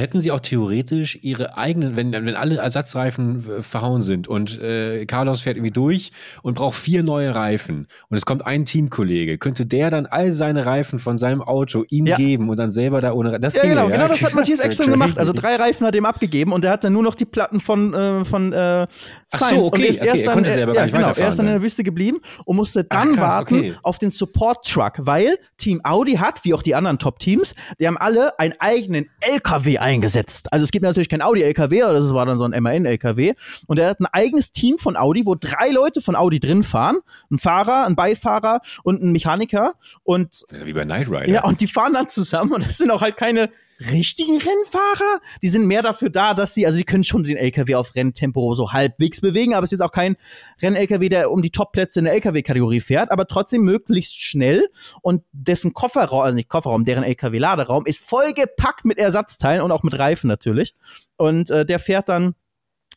hätten 0.00 0.20
sie 0.20 0.30
auch 0.32 0.40
theoretisch 0.40 1.18
ihre 1.22 1.56
eigenen, 1.56 1.96
wenn, 1.96 2.12
wenn 2.12 2.34
alle 2.34 2.56
Ersatzreifen 2.56 3.44
äh, 3.58 3.62
verhauen 3.62 4.02
sind 4.02 4.28
und 4.28 4.60
äh, 4.60 5.04
Carlos 5.06 5.42
fährt 5.42 5.56
irgendwie 5.56 5.72
durch 5.72 6.12
und 6.42 6.54
braucht 6.54 6.76
vier 6.76 7.02
neue 7.02 7.34
Reifen 7.34 7.86
und 8.08 8.16
es 8.16 8.26
kommt 8.26 8.46
ein 8.46 8.64
Teamkollege, 8.64 9.38
könnte 9.38 9.66
der 9.66 9.90
dann 9.90 10.06
all 10.06 10.32
seine 10.32 10.66
Reifen 10.66 10.98
von 10.98 11.18
seinem 11.18 11.42
Auto 11.42 11.84
ihm 11.88 12.06
ja. 12.06 12.16
geben 12.16 12.48
und 12.48 12.58
dann 12.58 12.70
selber 12.70 13.00
da 13.00 13.12
ohne 13.12 13.38
das 13.38 13.54
Ja, 13.54 13.62
genau, 13.64 13.88
ja? 13.88 13.96
genau 13.96 14.08
das 14.08 14.24
hat 14.24 14.34
Matthias 14.34 14.60
extra 14.60 14.84
gemacht. 14.84 15.18
Also 15.18 15.32
drei 15.32 15.56
Reifen 15.56 15.86
hat 15.86 15.94
er 15.94 15.98
ihm 15.98 16.06
abgegeben 16.06 16.52
und 16.52 16.64
der 16.64 16.72
hat 16.72 16.84
dann 16.84 16.92
nur 16.92 17.02
noch 17.02 17.14
die 17.14 17.24
Platten 17.24 17.60
von, 17.60 17.94
äh, 17.94 18.24
von 18.24 18.52
äh, 18.52 18.86
Ach 19.32 19.38
so, 19.38 19.64
okay, 19.66 19.86
ist 19.86 20.00
okay, 20.00 20.08
erst 20.08 20.24
er 20.24 20.32
konnte 20.32 20.50
selber 20.50 20.72
ja, 20.72 20.80
gar 20.80 20.84
nicht 20.86 20.94
genau, 20.94 21.08
Er 21.08 21.28
ist 21.28 21.38
dann 21.38 21.46
in 21.46 21.52
der 21.52 21.62
Wüste 21.62 21.84
geblieben 21.84 22.20
und 22.44 22.56
musste 22.56 22.82
dann 22.82 23.10
Ach, 23.12 23.16
krass, 23.16 23.36
warten 23.36 23.58
okay. 23.58 23.74
auf 23.82 23.98
den 23.98 24.10
Support-Truck, 24.10 24.94
weil 24.98 25.38
Team 25.56 25.80
Audi 25.84 26.14
hat, 26.14 26.44
wie 26.44 26.52
auch 26.52 26.62
die 26.62 26.74
anderen 26.74 26.98
Top-Teams, 26.98 27.54
die 27.78 27.86
haben 27.86 27.96
alle 27.96 28.38
einen 28.40 28.54
eigenen 28.58 29.08
LKW 29.20 29.78
eingesetzt. 29.78 30.52
Also 30.52 30.64
es 30.64 30.72
gibt 30.72 30.84
natürlich 30.84 31.08
kein 31.08 31.22
Audi-LKW, 31.22 31.82
aber 31.82 31.92
das 31.92 32.12
war 32.12 32.26
dann 32.26 32.38
so 32.38 32.44
ein 32.44 32.60
MAN-LKW. 32.60 33.34
Und 33.68 33.78
er 33.78 33.90
hat 33.90 34.00
ein 34.00 34.06
eigenes 34.06 34.50
Team 34.50 34.78
von 34.78 34.96
Audi, 34.96 35.26
wo 35.26 35.36
drei 35.36 35.70
Leute 35.70 36.00
von 36.00 36.16
Audi 36.16 36.40
drin 36.40 36.64
fahren. 36.64 36.98
Ein 37.30 37.38
Fahrer, 37.38 37.86
ein 37.86 37.94
Beifahrer 37.94 38.60
und 38.82 39.00
ein 39.00 39.12
Mechaniker. 39.12 39.74
Und, 40.02 40.44
wie 40.64 40.72
bei 40.72 40.84
Knight 40.84 41.08
Rider. 41.08 41.28
Ja, 41.28 41.44
und 41.44 41.60
die 41.60 41.68
fahren 41.68 41.92
dann 41.92 42.08
zusammen 42.08 42.52
und 42.52 42.66
das 42.66 42.78
sind 42.78 42.90
auch 42.90 43.02
halt 43.02 43.16
keine 43.16 43.50
richtigen 43.80 44.38
Rennfahrer. 44.38 45.20
Die 45.42 45.48
sind 45.48 45.66
mehr 45.66 45.82
dafür 45.82 46.10
da, 46.10 46.34
dass 46.34 46.54
sie, 46.54 46.66
also 46.66 46.78
die 46.78 46.84
können 46.84 47.04
schon 47.04 47.24
den 47.24 47.36
LKW 47.36 47.74
auf 47.74 47.94
Renntempo 47.94 48.54
so 48.54 48.72
halbwegs 48.72 49.20
bewegen, 49.20 49.54
aber 49.54 49.64
es 49.64 49.72
ist 49.72 49.80
jetzt 49.80 49.86
auch 49.86 49.92
kein 49.92 50.16
Renn-LKW, 50.62 51.08
der 51.08 51.30
um 51.30 51.42
die 51.42 51.50
Top-Plätze 51.50 52.00
in 52.00 52.04
der 52.04 52.14
LKW-Kategorie 52.14 52.80
fährt, 52.80 53.10
aber 53.10 53.26
trotzdem 53.26 53.62
möglichst 53.62 54.20
schnell 54.20 54.68
und 55.02 55.22
dessen 55.32 55.72
Kofferraum, 55.72 56.22
also 56.22 56.34
nicht 56.34 56.48
Kofferraum, 56.48 56.84
deren 56.84 57.04
LKW-Laderaum 57.04 57.86
ist 57.86 58.02
vollgepackt 58.02 58.84
mit 58.84 58.98
Ersatzteilen 58.98 59.62
und 59.62 59.72
auch 59.72 59.82
mit 59.82 59.98
Reifen 59.98 60.28
natürlich. 60.28 60.74
Und 61.16 61.50
äh, 61.50 61.64
der 61.64 61.78
fährt 61.78 62.08
dann 62.08 62.34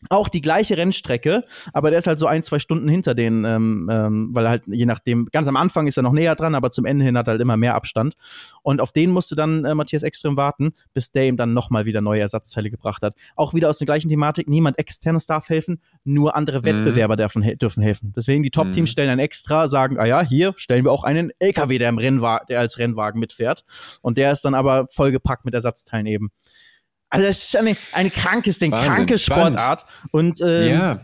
auch 0.09 0.27
die 0.27 0.41
gleiche 0.41 0.77
Rennstrecke, 0.77 1.43
aber 1.73 1.89
der 1.89 1.99
ist 1.99 2.07
halt 2.07 2.19
so 2.19 2.27
ein, 2.27 2.43
zwei 2.43 2.59
Stunden 2.59 2.87
hinter 2.87 3.15
denen, 3.15 3.45
ähm, 3.45 3.89
ähm, 3.91 4.29
weil 4.33 4.49
halt 4.49 4.63
je 4.67 4.85
nachdem, 4.85 5.27
ganz 5.31 5.47
am 5.47 5.55
Anfang 5.55 5.87
ist 5.87 5.97
er 5.97 6.03
noch 6.03 6.11
näher 6.11 6.35
dran, 6.35 6.55
aber 6.55 6.71
zum 6.71 6.85
Ende 6.85 7.05
hin 7.05 7.17
hat 7.17 7.27
er 7.27 7.31
halt 7.31 7.41
immer 7.41 7.57
mehr 7.57 7.75
Abstand. 7.75 8.15
Und 8.61 8.81
auf 8.81 8.91
den 8.91 9.11
musste 9.11 9.35
dann 9.35 9.65
äh, 9.65 9.75
Matthias 9.75 10.03
Extrem 10.03 10.37
warten, 10.37 10.73
bis 10.93 11.11
der 11.11 11.27
ihm 11.27 11.37
dann 11.37 11.53
nochmal 11.53 11.85
wieder 11.85 12.01
neue 12.01 12.21
Ersatzteile 12.21 12.69
gebracht 12.69 13.03
hat. 13.03 13.15
Auch 13.35 13.53
wieder 13.53 13.69
aus 13.69 13.77
der 13.77 13.85
gleichen 13.85 14.09
Thematik, 14.09 14.47
niemand 14.47 14.79
externes 14.79 15.25
darf 15.25 15.49
helfen, 15.49 15.81
nur 16.03 16.35
andere 16.35 16.59
mhm. 16.59 16.65
Wettbewerber 16.65 17.15
dürfen, 17.15 17.57
dürfen 17.57 17.83
helfen. 17.83 18.13
Deswegen 18.15 18.43
die 18.43 18.51
Top-Teams 18.51 18.89
mhm. 18.89 18.91
stellen 18.91 19.09
dann 19.09 19.19
extra, 19.19 19.67
sagen, 19.67 19.99
ah 19.99 20.05
ja, 20.05 20.21
hier 20.21 20.53
stellen 20.57 20.83
wir 20.83 20.91
auch 20.91 21.03
einen 21.03 21.31
LKW, 21.39 21.77
der 21.77 21.89
im 21.89 21.97
Rennwagen, 21.97 22.47
der 22.47 22.59
als 22.59 22.77
Rennwagen 22.79 23.19
mitfährt. 23.19 23.63
Und 24.01 24.17
der 24.17 24.31
ist 24.31 24.41
dann 24.45 24.53
aber 24.53 24.87
vollgepackt 24.87 25.45
mit 25.45 25.53
Ersatzteilen 25.53 26.05
eben. 26.05 26.31
Also 27.13 27.27
es 27.27 27.43
ist 27.43 27.55
eine, 27.55 27.77
eine 27.91 28.09
krankes 28.09 28.57
Ding, 28.57 28.71
Wahnsinn, 28.71 28.91
kranke 28.91 29.17
Sportart. 29.19 29.85
Und 30.11 30.41
ähm, 30.41 30.73
ja. 30.73 30.99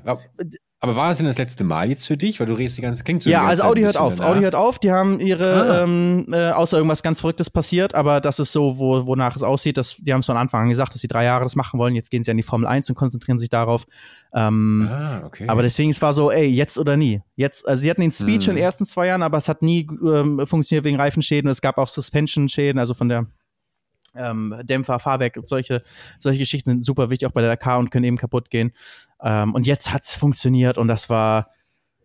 Aber 0.81 0.95
war 0.95 1.11
es 1.11 1.17
denn 1.17 1.27
das 1.27 1.37
letzte 1.37 1.63
Mal 1.63 1.89
jetzt 1.89 2.07
für 2.07 2.17
dich? 2.17 2.39
Weil 2.39 2.47
du 2.47 2.53
redest 2.53 2.77
die 2.77 2.81
ganze 2.81 3.03
klingt 3.03 3.21
so 3.21 3.29
Ja, 3.29 3.43
also 3.43 3.63
Audi 3.63 3.81
hört 3.81 3.97
auf. 3.97 4.15
Danach. 4.15 4.31
Audi 4.31 4.41
hört 4.41 4.55
auf. 4.55 4.79
Die 4.79 4.91
haben 4.91 5.19
ihre, 5.19 5.81
ah. 5.81 5.83
ähm, 5.83 6.25
äh, 6.31 6.49
außer 6.49 6.77
irgendwas 6.77 7.03
ganz 7.03 7.19
Verrücktes 7.19 7.51
passiert, 7.51 7.93
aber 7.93 8.21
das 8.21 8.39
ist 8.39 8.53
so, 8.53 8.79
wo, 8.79 9.05
wonach 9.05 9.35
es 9.35 9.43
aussieht. 9.43 9.77
Dass, 9.77 9.97
die 9.97 10.13
haben 10.13 10.21
es 10.21 10.25
von 10.25 10.37
Anfang 10.37 10.63
an 10.63 10.69
gesagt, 10.69 10.95
dass 10.95 11.01
sie 11.01 11.07
drei 11.09 11.25
Jahre 11.25 11.43
das 11.43 11.55
machen 11.55 11.79
wollen. 11.79 11.93
Jetzt 11.93 12.09
gehen 12.09 12.23
sie 12.23 12.31
an 12.31 12.37
die 12.37 12.43
Formel 12.43 12.65
1 12.65 12.89
und 12.89 12.95
konzentrieren 12.95 13.37
sich 13.37 13.49
darauf. 13.49 13.85
Ähm, 14.33 14.89
ah, 14.89 15.25
okay. 15.25 15.47
Aber 15.47 15.61
deswegen, 15.61 15.91
es 15.91 16.01
war 16.01 16.13
so, 16.13 16.31
ey, 16.31 16.47
jetzt 16.47 16.79
oder 16.79 16.97
nie. 16.97 17.21
Jetzt, 17.35 17.67
also 17.67 17.81
sie 17.81 17.89
hatten 17.89 18.01
den 18.01 18.11
Speech 18.11 18.45
hm. 18.45 18.51
in 18.51 18.55
den 18.55 18.63
ersten 18.63 18.85
zwei 18.85 19.07
Jahren, 19.07 19.21
aber 19.21 19.37
es 19.37 19.47
hat 19.47 19.61
nie 19.61 19.85
ähm, 20.01 20.41
funktioniert 20.47 20.85
wegen 20.85 20.97
Reifenschäden. 20.97 21.51
Es 21.51 21.61
gab 21.61 21.77
auch 21.77 21.89
Suspension-Schäden, 21.89 22.79
also 22.79 22.93
von 22.93 23.09
der 23.09 23.27
ähm, 24.15 24.55
Dämpfer, 24.63 24.99
Fahrwerk, 24.99 25.37
solche, 25.45 25.81
solche 26.19 26.39
Geschichten 26.39 26.69
sind 26.69 26.85
super 26.85 27.09
wichtig, 27.09 27.27
auch 27.27 27.31
bei 27.31 27.41
der 27.41 27.49
Dakar 27.49 27.79
und 27.79 27.91
können 27.91 28.05
eben 28.05 28.17
kaputt 28.17 28.49
gehen. 28.49 28.71
Ähm, 29.21 29.53
und 29.53 29.67
jetzt 29.67 29.93
hat's 29.93 30.15
funktioniert 30.15 30.77
und 30.77 30.87
das 30.87 31.09
war, 31.09 31.49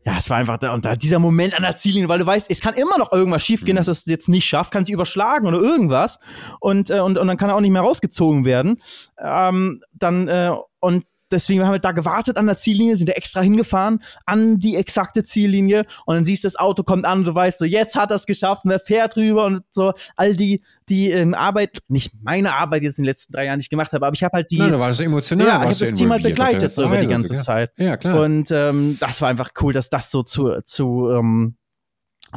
ja, 0.04 0.16
es 0.18 0.28
war 0.28 0.36
einfach 0.36 0.58
da 0.58 0.74
und 0.74 0.84
da 0.84 0.96
dieser 0.96 1.18
Moment 1.18 1.54
an 1.54 1.62
der 1.62 1.76
Ziellinie, 1.76 2.08
weil 2.08 2.18
du 2.18 2.26
weißt, 2.26 2.50
es 2.50 2.60
kann 2.60 2.74
immer 2.74 2.98
noch 2.98 3.12
irgendwas 3.12 3.42
schiefgehen, 3.42 3.74
mhm. 3.74 3.78
dass 3.78 3.88
es 3.88 4.04
jetzt 4.04 4.28
nicht 4.28 4.44
schafft, 4.44 4.72
kann 4.72 4.84
sich 4.84 4.92
überschlagen 4.92 5.46
oder 5.46 5.58
irgendwas 5.58 6.18
und, 6.60 6.90
äh, 6.90 7.00
und, 7.00 7.16
und 7.16 7.26
dann 7.26 7.36
kann 7.36 7.50
er 7.50 7.56
auch 7.56 7.60
nicht 7.60 7.70
mehr 7.70 7.82
rausgezogen 7.82 8.44
werden. 8.44 8.82
Ähm, 9.18 9.82
dann, 9.94 10.28
äh, 10.28 10.52
und 10.80 11.04
deswegen 11.34 11.64
haben 11.64 11.72
wir 11.72 11.78
da 11.78 11.92
gewartet 11.92 12.36
an 12.36 12.46
der 12.46 12.56
Ziellinie, 12.56 12.96
sind 12.96 13.08
da 13.08 13.12
extra 13.12 13.40
hingefahren 13.40 14.00
an 14.26 14.58
die 14.58 14.76
exakte 14.76 15.22
Ziellinie 15.22 15.84
und 16.06 16.14
dann 16.14 16.24
siehst 16.24 16.44
du, 16.44 16.46
das 16.46 16.56
Auto 16.56 16.82
kommt 16.82 17.04
an 17.04 17.18
und 17.18 17.24
du 17.26 17.34
weißt 17.34 17.58
so, 17.58 17.64
jetzt 17.64 17.96
hat 17.96 18.10
er 18.10 18.16
es 18.16 18.26
geschafft 18.26 18.64
und 18.64 18.70
er 18.70 18.80
fährt 18.80 19.16
rüber 19.16 19.44
und 19.44 19.62
so 19.70 19.92
all 20.16 20.36
die, 20.36 20.62
die 20.88 21.10
ähm, 21.10 21.34
Arbeit, 21.34 21.78
nicht 21.88 22.12
meine 22.22 22.54
Arbeit 22.54 22.82
jetzt 22.82 22.98
in 22.98 23.04
den 23.04 23.10
letzten 23.10 23.32
drei 23.32 23.46
Jahren 23.46 23.58
nicht 23.58 23.70
gemacht 23.70 23.92
habe, 23.92 24.06
aber 24.06 24.14
ich 24.14 24.22
habe 24.22 24.32
halt 24.32 24.50
die. 24.50 24.58
Nein, 24.58 24.72
da 24.72 24.78
war 24.78 24.88
das 24.88 25.00
emotional. 25.00 25.46
Ja, 25.46 25.56
ich 25.56 25.60
habe 25.62 25.74
das 25.74 25.92
Team 25.92 26.10
halt 26.10 26.22
begleitet 26.22 26.72
so 26.72 26.84
über 26.84 26.98
die 26.98 27.08
ganze 27.08 27.34
ja. 27.34 27.40
Zeit. 27.40 27.72
Ja, 27.76 27.96
klar. 27.96 28.20
Und 28.20 28.50
ähm, 28.50 28.96
das 29.00 29.20
war 29.20 29.28
einfach 29.28 29.50
cool, 29.60 29.72
dass 29.72 29.90
das 29.90 30.10
so 30.10 30.22
zu, 30.22 30.60
zu 30.64 31.10
ähm, 31.10 31.56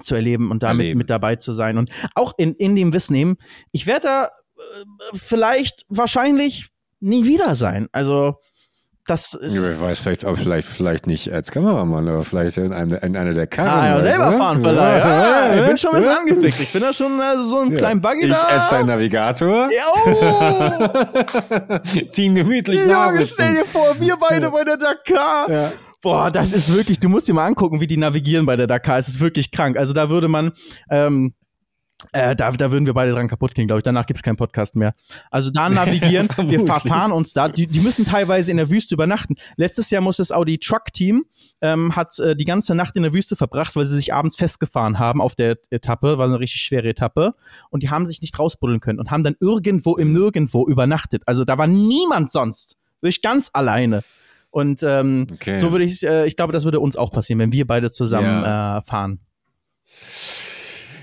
zu 0.04 0.16
erleben 0.16 0.52
und 0.52 0.64
damit 0.64 0.82
erleben. 0.82 0.98
mit 1.00 1.10
dabei 1.10 1.38
zu 1.38 1.54
sein 1.54 1.78
und 1.78 1.90
auch 2.14 2.34
in, 2.38 2.54
in 2.54 2.76
dem 2.76 2.94
Wissen 2.94 3.16
eben, 3.16 3.38
ich 3.72 3.88
werde 3.88 4.08
da 4.08 4.26
äh, 4.26 5.16
vielleicht 5.16 5.86
wahrscheinlich 5.90 6.70
nie 7.00 7.26
wieder 7.26 7.56
sein. 7.56 7.88
Also 7.92 8.40
das 9.08 9.34
ist. 9.34 9.56
Ja, 9.56 9.64
wer 9.64 9.82
weiß, 9.82 10.00
vielleicht, 10.00 10.26
auch 10.26 10.38
vielleicht, 10.38 10.68
vielleicht 10.68 11.08
nicht 11.08 11.32
als 11.32 11.52
Kameramann, 11.52 12.08
aber 12.08 12.24
vielleicht 12.24 12.58
in, 12.58 12.74
einem, 12.74 12.98
in 13.02 13.16
einer 13.16 13.34
der 13.34 13.48
Karren. 13.48 13.70
Ah, 13.70 13.88
ja, 13.88 14.02
selber 14.02 14.32
ne? 14.32 14.38
fahren 14.38 14.60
vielleicht. 14.62 15.06
Ja, 15.06 15.56
ja, 15.56 15.62
ich 15.62 15.68
bin 15.68 15.78
schon 15.78 15.92
ein 15.92 15.98
bisschen 15.98 16.18
angefixt. 16.18 16.60
Ich 16.60 16.74
bin 16.74 16.82
da 16.82 16.94
schon 16.94 17.20
also 17.20 17.44
so 17.44 17.60
einen 17.60 17.76
kleinen 17.76 18.02
Buggy 18.02 18.26
ich 18.26 18.32
da. 18.32 18.48
Ich 18.48 18.54
als 18.56 18.70
dein 18.70 18.86
Navigator. 18.86 19.70
Ja, 19.72 19.84
oh. 19.96 21.78
Team 22.12 22.36
gemütlich 22.36 22.80
Junge, 22.86 23.26
stell 23.26 23.54
dir 23.54 23.66
vor, 23.66 23.96
wir 24.00 24.18
beide 24.18 24.52
bei 24.52 24.64
der 24.64 24.78
Dakar. 24.78 25.50
Ja. 25.50 25.72
Boah, 26.02 26.30
das 26.30 26.54
ist 26.54 26.76
wirklich, 26.76 27.00
du 27.00 27.10
musst 27.10 27.28
dir 27.28 27.34
mal 27.34 27.46
angucken, 27.46 27.82
wie 27.82 27.88
die 27.88 27.98
navigieren 27.98 28.46
bei 28.46 28.56
der 28.56 28.68
Dakar. 28.68 29.00
Es 29.00 29.08
ist 29.08 29.20
wirklich 29.20 29.52
krank. 29.52 29.78
Also 29.78 29.94
da 29.94 30.10
würde 30.10 30.28
man, 30.28 30.52
ähm, 30.92 31.34
äh, 32.12 32.36
da, 32.36 32.52
da 32.52 32.72
würden 32.72 32.86
wir 32.86 32.94
beide 32.94 33.12
dran 33.12 33.28
kaputt 33.28 33.56
gehen, 33.56 33.66
glaube 33.66 33.80
ich. 33.80 33.84
Danach 33.84 34.06
gibt 34.06 34.18
es 34.18 34.24
keinen 34.24 34.38
Podcast 34.38 34.76
mehr. 34.76 34.94
Also 35.32 35.50
da 35.50 35.68
navigieren, 35.68 36.30
wir 36.38 36.66
verfahren 36.66 37.12
uns 37.12 37.34
da. 37.34 37.50
Die, 37.50 37.66
die 37.66 37.80
müssen 37.80 38.06
teilweise 38.06 38.52
in 38.52 38.58
der 38.58 38.70
Wüste 38.70 38.94
übernachten. 38.94 39.36
Letztes 39.56 39.90
Jahr 39.90 40.02
muss 40.02 40.18
das 40.18 40.32
Audi 40.32 40.60
Truck 40.60 40.94
Team 40.94 41.26
ähm, 41.62 41.96
hat 41.96 42.20
äh, 42.20 42.36
die 42.36 42.46
ganze 42.46 42.76
Nacht 42.76 42.96
in 42.96 43.04
der 43.04 43.14
Wüste 43.14 43.36
verbracht, 43.36 43.76
weil 43.76 43.86
sie 43.86 43.96
sich 43.96 44.14
abends 44.14 44.36
festgefahren 44.36 45.00
haben 45.00 45.22
auf 45.22 45.34
der 45.34 45.58
Etappe. 45.72 46.20
War 46.20 46.28
eine 46.28 46.40
richtig 46.40 46.62
schwere 46.62 46.88
Etappe. 46.88 47.34
Und 47.72 47.82
die 47.82 47.90
haben 47.90 48.06
sich 48.06 48.22
nicht 48.22 48.38
rausbuddeln 48.38 48.80
können 48.80 49.00
und 49.00 49.10
haben 49.10 49.24
dann 49.24 49.36
irgendwo 49.40 49.96
im 49.96 50.14
Nirgendwo 50.14 50.68
übernachtet. 50.68 51.24
Also 51.26 51.46
da 51.46 51.58
war 51.58 51.68
niemand 51.68 52.32
sonst. 52.32 52.78
Wirklich 53.02 53.24
ganz 53.24 53.50
alleine. 53.54 54.04
Und 54.52 54.84
ähm, 54.84 55.28
okay. 55.32 55.58
so 55.58 55.72
würde 55.72 55.86
ich, 55.86 56.04
äh, 56.04 56.28
ich 56.28 56.36
glaube, 56.36 56.54
das 56.54 56.64
würde 56.64 56.80
uns 56.80 56.96
auch 56.96 57.12
passieren, 57.12 57.40
wenn 57.40 57.52
wir 57.52 57.66
beide 57.66 57.90
zusammen 57.90 58.44
ja. 58.44 58.78
äh, 58.78 58.82
fahren. 58.82 59.20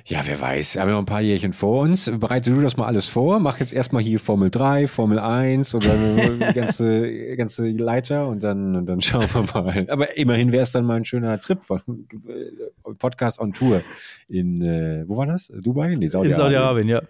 Ja, 0.07 0.21
wer 0.27 0.39
weiß. 0.39 0.75
Wir 0.75 0.83
haben 0.83 0.91
noch 0.91 0.99
ein 0.99 1.07
paar 1.07 1.23
Jährchen 1.23 1.55
vor 1.55 1.81
uns. 1.81 2.13
Bereite 2.19 2.51
du 2.51 2.61
das 2.61 2.77
mal 2.77 2.85
alles 2.87 3.09
vor. 3.09 3.41
Mach 3.41 3.59
jetzt 3.59 3.73
erstmal 3.73 4.03
hier 4.03 4.21
Formel 4.21 4.51
3, 4.51 4.87
Formel 4.87 5.19
1 5.19 5.73
und 5.73 5.87
dann 5.87 6.17
die 6.41 6.53
ganze, 6.53 7.37
ganze 7.37 7.71
Leiter 7.71 8.29
und 8.29 8.43
dann, 8.43 8.77
und 8.77 8.87
dann 8.87 9.01
schauen 9.01 9.27
wir 9.33 9.63
mal. 9.63 9.87
Aber 9.89 10.15
immerhin 10.19 10.53
wäre 10.53 10.63
es 10.63 10.73
dann 10.73 10.85
mal 10.85 10.97
ein 10.97 11.07
schöner 11.07 11.41
Trip 11.41 11.65
von 11.65 11.81
äh, 12.29 12.93
Podcast 12.99 13.41
on 13.41 13.55
Tour 13.55 13.81
in, 14.29 14.61
äh, 14.61 15.09
wo 15.09 15.17
war 15.17 15.25
das? 15.25 15.51
Dubai? 15.63 15.95
Nee, 15.95 16.09
Saudi-Arabien. 16.09 16.33
In 16.33 16.37
Saudi-Arabien, 16.37 16.89
ja. 16.89 17.03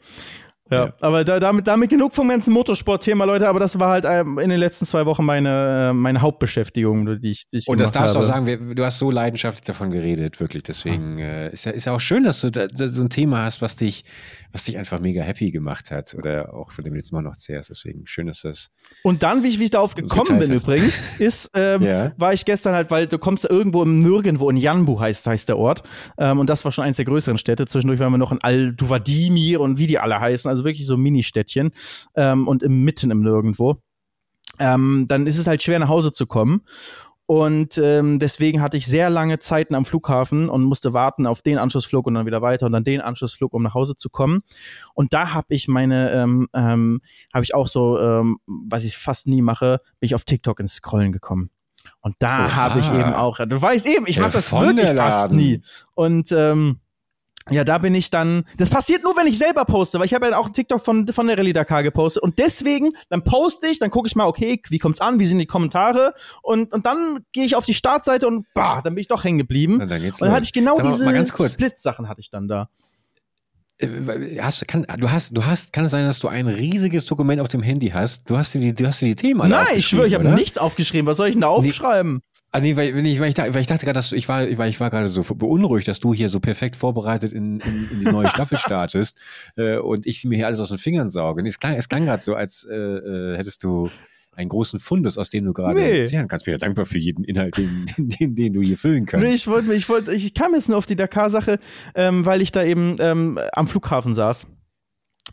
Ja, 0.71 0.87
ja, 0.87 0.95
aber 1.01 1.25
da, 1.25 1.39
damit, 1.39 1.67
damit 1.67 1.91
genug 1.91 2.15
vom 2.15 2.27
ganzen 2.27 2.51
Motorsport-Thema, 2.55 3.27
Leute. 3.27 3.49
Aber 3.49 3.61
das 3.61 3.79
war 3.79 3.91
halt 3.91 4.07
ähm, 4.09 4.39
in 4.39 4.49
den 4.49 4.59
letzten 4.59 4.87
zwei 4.87 5.05
Wochen 5.05 5.23
meine, 5.23 5.91
äh, 5.91 5.93
meine 5.93 6.23
Hauptbeschäftigung, 6.23 7.21
die 7.21 7.33
ich, 7.33 7.51
die 7.51 7.59
ich 7.59 7.69
Und 7.69 7.81
das 7.81 7.93
darfst 7.93 8.15
du 8.15 8.21
auch 8.21 8.23
sagen, 8.23 8.47
wir, 8.47 8.75
du 8.75 8.83
hast 8.83 8.99
so 8.99 9.11
leidenschaftlich 9.11 9.67
davon 9.67 9.91
geredet, 9.91 10.41
wirklich. 10.41 10.63
Deswegen 10.63 11.19
äh, 11.19 11.51
ist 11.51 11.67
ja, 11.67 11.73
ist 11.73 11.85
ja 11.85 11.93
auch 11.93 12.01
schön, 12.01 12.25
dass 12.25 12.41
du 12.41 12.51
da, 12.51 12.67
da 12.67 12.89
so 12.89 13.03
ein 13.03 13.11
Thema 13.11 13.43
hast, 13.43 13.61
was 13.61 13.77
dich, 13.77 14.05
was 14.53 14.65
dich 14.65 14.79
einfach 14.79 15.01
mega 15.01 15.23
happy 15.23 15.51
gemacht 15.51 15.91
hat 15.91 16.15
oder 16.15 16.55
auch 16.55 16.73
von 16.73 16.83
dem 16.83 16.95
jetzt 16.95 17.13
mal 17.13 17.21
noch 17.21 17.37
zehrst. 17.37 17.69
Deswegen 17.69 18.07
schön, 18.07 18.29
dass 18.29 18.41
das. 18.41 18.71
Und 19.03 19.23
dann, 19.23 19.43
wie 19.43 19.49
ich, 19.49 19.59
wie 19.59 19.65
ich 19.65 19.71
darauf 19.71 19.95
gekommen 19.95 20.39
bin 20.39 20.51
hast. 20.51 20.63
übrigens, 20.63 20.99
ist, 21.19 21.51
ähm, 21.53 21.83
ja. 21.83 22.13
war 22.17 22.33
ich 22.33 22.47
gestern 22.47 22.75
halt, 22.75 22.91
weil 22.91 23.07
du 23.07 23.19
kommst 23.19 23.45
da 23.45 23.51
irgendwo 23.51 23.83
im 23.83 24.01
Nirgendwo, 24.01 24.49
in 24.49 24.57
Janbu 24.57 24.99
heißt, 24.99 25.27
heißt 25.27 25.51
der 25.51 25.59
Ort. 25.59 25.83
Ähm, 26.17 26.39
und 26.39 26.49
das 26.49 26.65
war 26.65 26.73
schon 26.73 26.85
eins 26.85 26.97
der 26.97 27.05
größeren 27.05 27.37
Städte. 27.37 27.67
Zwischendurch 27.67 28.01
waren 28.01 28.13
wir 28.13 28.19
noch 28.19 28.33
in 28.33 28.41
Al-Duvadimir 28.41 29.61
und 29.61 29.77
wie 29.77 29.87
die 29.87 29.99
alle 29.99 30.19
heißen, 30.19 30.54
also 30.55 30.65
wirklich 30.65 30.87
so 30.87 30.97
Mini-Städtchen 30.97 31.71
ähm, 32.15 32.49
und 32.49 32.63
im, 32.63 32.85
mitten 32.85 33.11
im 33.11 33.23
Nirgendwo. 33.23 33.77
Ähm, 34.59 35.07
dann 35.09 35.27
ist 35.27 35.39
es 35.39 35.47
halt 35.47 35.63
schwer 35.63 35.79
nach 35.79 35.89
Hause 35.89 36.13
zu 36.13 36.27
kommen. 36.27 36.63
Und 37.27 37.79
ähm, 37.79 38.19
deswegen 38.19 38.61
hatte 38.61 38.77
ich 38.77 38.87
sehr 38.87 39.09
lange 39.09 39.39
Zeiten 39.39 39.75
am 39.75 39.87
Flughafen 39.87 40.51
und 40.51 40.63
musste 40.63 40.93
warten 40.93 41.27
auf 41.27 41.41
den 41.41 41.57
Anschlussflug 41.57 42.07
und 42.07 42.15
dann 42.15 42.27
wieder 42.27 42.43
weiter 42.43 42.67
und 42.67 42.73
dann 42.73 42.85
den 42.85 43.01
Anschlussflug, 43.01 43.55
um 43.55 43.63
nach 43.63 43.73
Hause 43.73 43.97
zu 43.97 44.11
kommen. 44.11 44.43
Und 44.93 45.15
da 45.15 45.33
habe 45.33 45.47
ich 45.55 45.67
meine, 45.67 46.13
ähm, 46.13 46.49
ähm, 46.53 47.01
habe 47.33 47.45
ich 47.45 47.55
auch 47.55 47.67
so, 47.67 47.99
ähm, 47.99 48.39
was 48.47 48.85
ich 48.85 48.99
fast 48.99 49.27
nie 49.27 49.41
mache, 49.41 49.81
bin 50.01 50.07
ich 50.07 50.15
auf 50.15 50.25
TikTok 50.25 50.61
ins 50.61 50.75
Scrollen 50.75 51.13
gekommen. 51.13 51.51
Und 52.01 52.15
da 52.19 52.55
habe 52.55 52.81
ich 52.81 52.89
eben 52.89 53.15
auch, 53.15 53.39
du 53.39 53.61
weißt 53.61 53.87
eben, 53.87 54.07
ich 54.07 54.21
mache 54.21 54.33
das 54.33 54.53
wirklich 54.53 54.91
fast 54.91 55.33
nie. 55.33 55.63
Und 55.95 56.31
ähm, 56.33 56.81
ja, 57.51 57.63
da 57.63 57.79
bin 57.79 57.95
ich 57.95 58.09
dann. 58.09 58.45
Das 58.57 58.71
passiert 58.71 59.03
nur, 59.03 59.17
wenn 59.17 59.27
ich 59.27 59.37
selber 59.37 59.65
poste, 59.67 59.99
weil 59.99 60.07
ich 60.07 60.15
habe 60.15 60.29
ja 60.29 60.39
auch 60.39 60.47
einen 60.47 60.55
TikTok 60.55 60.83
von, 60.83 61.07
von 61.09 61.27
der 61.27 61.37
Rallye 61.37 61.53
Dakar 61.53 61.83
gepostet. 61.83 62.23
Und 62.23 62.39
deswegen, 62.39 62.93
dann 63.11 63.23
poste 63.23 63.67
ich, 63.67 63.79
dann 63.79 63.91
gucke 63.91 64.09
ich 64.09 64.17
mal, 64.17 64.27
okay, 64.27 64.61
wie 64.69 64.79
kommt's 64.79 65.01
an, 65.01 65.19
wie 65.19 65.27
sind 65.27 65.39
die 65.39 65.47
Kommentare? 65.47 66.15
Und, 66.43 66.73
und 66.73 66.87
dann 66.87 67.21
gehe 67.33 67.45
ich 67.45 67.55
auf 67.55 67.67
die 67.67 67.75
Startseite 67.75 68.27
und 68.27 68.47
bah, 68.55 68.81
dann 68.83 68.95
bin 68.95 69.03
ich 69.03 69.09
doch 69.09 69.25
hängen 69.25 69.39
geblieben. 69.39 69.81
Und 69.81 69.91
dann, 69.91 70.03
und 70.03 70.21
dann 70.21 70.33
hatte 70.33 70.45
ich 70.45 70.53
genau 70.53 70.79
mal, 70.79 70.91
diese 70.91 71.49
Split-Sachen 71.51 72.09
hatte 72.09 72.23
ich 72.23 72.31
dann 72.31 72.49
da. 72.49 72.71
Äh, 73.79 74.41
hast, 74.41 74.67
kann, 74.69 74.87
du 74.99 75.11
hast, 75.11 75.37
du 75.37 75.45
hast, 75.45 75.73
kann 75.73 75.85
es 75.85 75.91
sein, 75.91 76.07
dass 76.07 76.21
du 76.21 76.29
ein 76.29 76.47
riesiges 76.47 77.07
Dokument 77.07 77.41
auf 77.41 77.49
dem 77.49 77.63
Handy 77.63 77.89
hast? 77.89 78.29
Du 78.31 78.39
hast 78.39 78.55
dir 78.55 78.61
die, 78.61 78.75
du 78.75 78.87
hast 78.87 79.01
dir 79.01 79.07
die 79.07 79.17
Themen 79.17 79.51
Nein, 79.51 79.67
ich 79.75 79.87
schwöre, 79.87 80.07
ich 80.07 80.15
habe 80.15 80.29
nichts 80.31 80.59
aufgeschrieben. 80.59 81.07
Was 81.07 81.17
soll 81.17 81.29
ich 81.29 81.35
denn 81.35 81.43
da 81.43 81.49
aufschreiben? 81.49 82.15
Nee. 82.15 82.34
Ah, 82.55 82.61
nee, 82.61 82.77
weil, 82.77 82.95
weil, 82.95 83.05
ich, 83.05 83.19
weil, 83.19 83.31
ich, 83.31 83.37
weil 83.37 83.61
ich 83.63 83.67
dachte 83.67 83.85
gerade, 83.85 83.97
dass 83.97 84.11
du, 84.11 84.15
ich 84.15 84.29
war, 84.29 84.47
weil 84.59 84.71
ich 84.71 84.79
war 84.79 84.89
gerade 84.89 85.09
so 85.09 85.25
beunruhigt, 85.25 85.89
dass 85.89 85.99
du 85.99 86.15
hier 86.15 86.29
so 86.29 86.39
perfekt 86.39 86.77
vorbereitet 86.77 87.33
in, 87.33 87.59
in, 87.59 87.89
in 87.91 87.99
die 87.99 88.05
neue 88.05 88.31
Staffel 88.31 88.59
startest 88.59 89.19
äh, 89.57 89.79
und 89.79 90.07
ich 90.07 90.25
mir 90.25 90.37
hier 90.37 90.47
alles 90.47 90.61
aus 90.61 90.69
den 90.69 90.79
Fingern 90.79 91.11
sauge. 91.11 91.43
es 91.45 91.59
klang, 91.59 91.75
es 91.75 91.89
klang 91.89 92.05
gerade 92.05 92.23
so, 92.23 92.37
als 92.37 92.65
äh, 92.71 92.77
äh, 92.77 93.37
hättest 93.37 93.65
du 93.65 93.91
einen 94.37 94.51
großen 94.51 94.79
Fundus, 94.79 95.19
aus 95.19 95.31
dem 95.31 95.45
du 95.45 95.53
gerade 95.53 95.81
nee. 95.81 95.99
erzählen 95.99 96.29
kannst. 96.29 96.45
Ich 96.45 96.45
bin 96.45 96.53
ja 96.53 96.59
dankbar 96.59 96.87
für 96.87 96.99
jeden 96.99 97.25
Inhalt, 97.25 97.57
den, 97.59 97.87
den, 97.99 98.37
den 98.37 98.53
du 98.53 98.63
hier 98.63 98.79
füllen 98.79 99.05
kannst. 99.05 99.27
Nee, 99.27 99.35
ich 99.35 99.49
wollte, 99.49 99.75
ich 99.75 99.89
wollte, 99.89 100.15
ich 100.15 100.33
kam 100.33 100.55
jetzt 100.55 100.69
nur 100.69 100.79
auf 100.79 100.87
die 100.87 100.95
Dakar-Sache, 100.95 101.59
ähm, 101.97 102.25
weil 102.25 102.41
ich 102.41 102.53
da 102.53 102.63
eben 102.63 102.95
ähm, 103.01 103.37
am 103.53 103.67
Flughafen 103.67 104.15
saß 104.15 104.47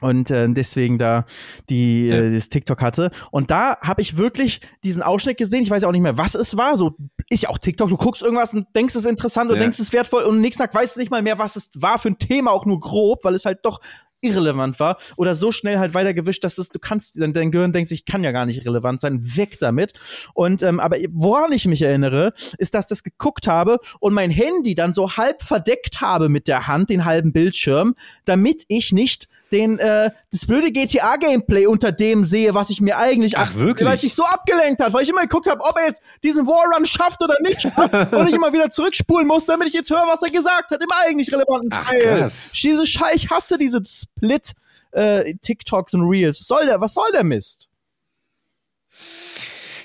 und 0.02 0.30
äh, 0.30 0.48
deswegen 0.50 0.98
da 0.98 1.26
die 1.70 2.08
ja. 2.08 2.16
äh, 2.16 2.34
das 2.34 2.50
TikTok 2.50 2.82
hatte 2.82 3.12
und 3.32 3.50
da 3.50 3.78
habe 3.82 4.02
ich 4.02 4.18
wirklich 4.18 4.60
diesen 4.84 5.02
Ausschnitt 5.02 5.38
gesehen. 5.38 5.64
Ich 5.64 5.70
weiß 5.70 5.84
ja 5.84 5.88
auch 5.88 5.94
nicht 5.94 6.02
mehr, 6.02 6.18
was 6.18 6.36
es 6.36 6.58
war. 6.58 6.78
So 6.78 6.96
ist 7.30 7.44
ja 7.44 7.50
auch 7.50 7.58
TikTok. 7.58 7.90
Du 7.90 7.98
guckst 7.98 8.22
irgendwas 8.22 8.54
und 8.54 8.68
denkst 8.76 8.96
es 8.96 9.06
ist 9.06 9.10
interessant 9.10 9.50
und 9.50 9.56
ja. 9.56 9.62
denkst 9.62 9.80
es 9.80 9.88
ist 9.88 9.94
wertvoll 9.94 10.24
und 10.24 10.42
nächsten 10.42 10.62
Tag 10.62 10.76
weißt 10.76 10.96
du 10.96 11.00
nicht 11.00 11.12
mal 11.12 11.22
mehr, 11.22 11.40
was 11.40 11.56
es 11.56 11.70
war 11.76 11.98
für 11.98 12.10
ein 12.10 12.20
Thema, 12.20 12.52
auch 12.52 12.66
nur 12.66 12.80
grob, 12.80 13.24
weil 13.24 13.36
es 13.36 13.46
halt 13.46 13.60
doch 13.64 13.80
irrelevant 14.22 14.80
war 14.80 14.98
oder 15.18 15.36
so 15.36 15.52
schnell 15.52 15.80
halt 15.80 15.94
weitergewischt, 15.94 16.44
dass 16.44 16.58
es, 16.58 16.70
du 16.70 16.80
kannst, 16.80 17.20
dein, 17.20 17.34
dein 17.34 17.52
Gehirn 17.52 17.74
denkt 17.74 17.90
sich, 17.90 18.06
kann 18.06 18.24
ja 18.24 18.32
gar 18.32 18.46
nicht 18.46 18.66
relevant 18.66 19.02
sein, 19.02 19.20
weg 19.36 19.58
damit. 19.60 19.94
Und 20.34 20.64
ähm, 20.64 20.80
aber 20.80 20.98
woran 21.10 21.52
ich 21.52 21.68
mich 21.68 21.82
erinnere, 21.82 22.34
ist, 22.58 22.74
dass 22.74 22.86
ich 22.86 22.90
das 22.90 23.04
geguckt 23.04 23.48
habe 23.48 23.80
und 24.00 24.14
mein 24.14 24.32
Handy 24.32 24.76
dann 24.76 24.94
so 24.94 25.18
halb 25.18 25.42
verdeckt 25.42 26.02
habe 26.02 26.30
mit 26.30 26.48
der 26.48 26.68
Hand, 26.68 26.90
den 26.90 27.06
halben 27.06 27.34
Bildschirm, 27.34 27.96
damit 28.26 28.64
ich 28.68 28.92
nicht 28.92 29.28
den 29.52 29.80
äh, 29.80 30.12
das 30.32 30.46
blöde 30.46 30.72
GTA 30.72 31.18
Gameplay 31.18 31.66
unter 31.66 31.92
dem 31.92 32.24
sehe, 32.24 32.54
was 32.54 32.70
ich 32.70 32.82
mir 32.82 32.98
eigentlich 32.98 33.38
Ach, 33.38 33.56
wirklich? 33.56 33.88
weil 33.88 34.00
sich 34.00 34.16
so 34.16 34.24
abgelenkt 34.24 34.82
hat, 34.82 34.94
weil 34.94 35.04
ich 35.04 35.10
immer 35.10 35.22
geguckt 35.22 35.50
habe, 35.50 35.62
ob 35.62 35.78
er 35.78 35.88
jetzt 35.88 36.02
diesen 36.24 36.48
Warrun 36.48 36.86
schafft 36.86 37.22
oder 37.22 37.36
nicht 37.42 37.62
schafft 37.62 38.14
und 38.14 38.28
ich 38.28 38.36
immer 38.36 38.54
wieder 38.54 38.70
zurückspulen 38.70 39.28
muss, 39.28 39.46
damit 39.46 39.68
ich 39.68 39.74
jetzt 39.74 39.90
höre, 39.90 40.08
was 40.08 40.22
er 40.22 40.30
gesagt 40.30 40.72
hat 40.72 40.82
im 40.82 40.90
eigentlich 40.92 41.32
relevanten 41.32 41.70
Ach, 41.74 41.90
Teil. 41.90 42.20
Krass. 42.20 42.52
Diese 42.54 42.86
Scheiß, 42.86 43.16
ich 43.16 43.30
hasse 43.30 43.58
diese 43.58 43.82
Split 43.86 44.54
äh, 44.92 45.36
TikToks 45.42 45.94
und 45.94 46.08
Reels. 46.08 46.40
Was 46.40 46.48
soll 46.48 46.66
der, 46.66 46.82
was 46.82 46.94
soll 46.94 47.12
der 47.12 47.24
Mist? 47.24 47.68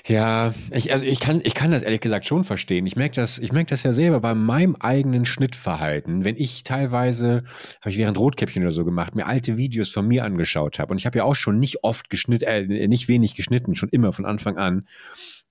Ja, 0.07 0.53
ich, 0.71 0.93
also 0.93 1.05
ich 1.05 1.19
kann, 1.19 1.41
ich 1.43 1.53
kann 1.53 1.71
das 1.71 1.83
ehrlich 1.83 1.99
gesagt 1.99 2.25
schon 2.25 2.45
verstehen. 2.45 2.85
Ich 2.85 2.95
merke 2.95 3.15
das, 3.15 3.39
ich 3.39 3.51
merke 3.51 3.71
das 3.71 3.83
ja 3.83 3.91
selber 3.91 4.21
bei 4.21 4.33
meinem 4.35 4.77
eigenen 4.77 5.25
Schnittverhalten. 5.25 6.23
Wenn 6.23 6.37
ich 6.37 6.63
teilweise, 6.63 7.43
habe 7.81 7.89
ich 7.89 7.97
während 7.97 8.17
Rotkäppchen 8.17 8.63
oder 8.63 8.71
so 8.71 8.85
gemacht, 8.85 9.15
mir 9.15 9.25
alte 9.25 9.57
Videos 9.57 9.89
von 9.89 10.07
mir 10.07 10.23
angeschaut 10.23 10.79
habe 10.79 10.91
und 10.91 10.97
ich 10.97 11.05
habe 11.05 11.17
ja 11.17 11.25
auch 11.25 11.35
schon 11.35 11.59
nicht 11.59 11.83
oft 11.83 12.09
geschnitten, 12.09 12.45
äh, 12.45 12.87
nicht 12.87 13.09
wenig 13.09 13.35
geschnitten, 13.35 13.75
schon 13.75 13.89
immer 13.89 14.13
von 14.13 14.25
Anfang 14.25 14.57
an. 14.57 14.87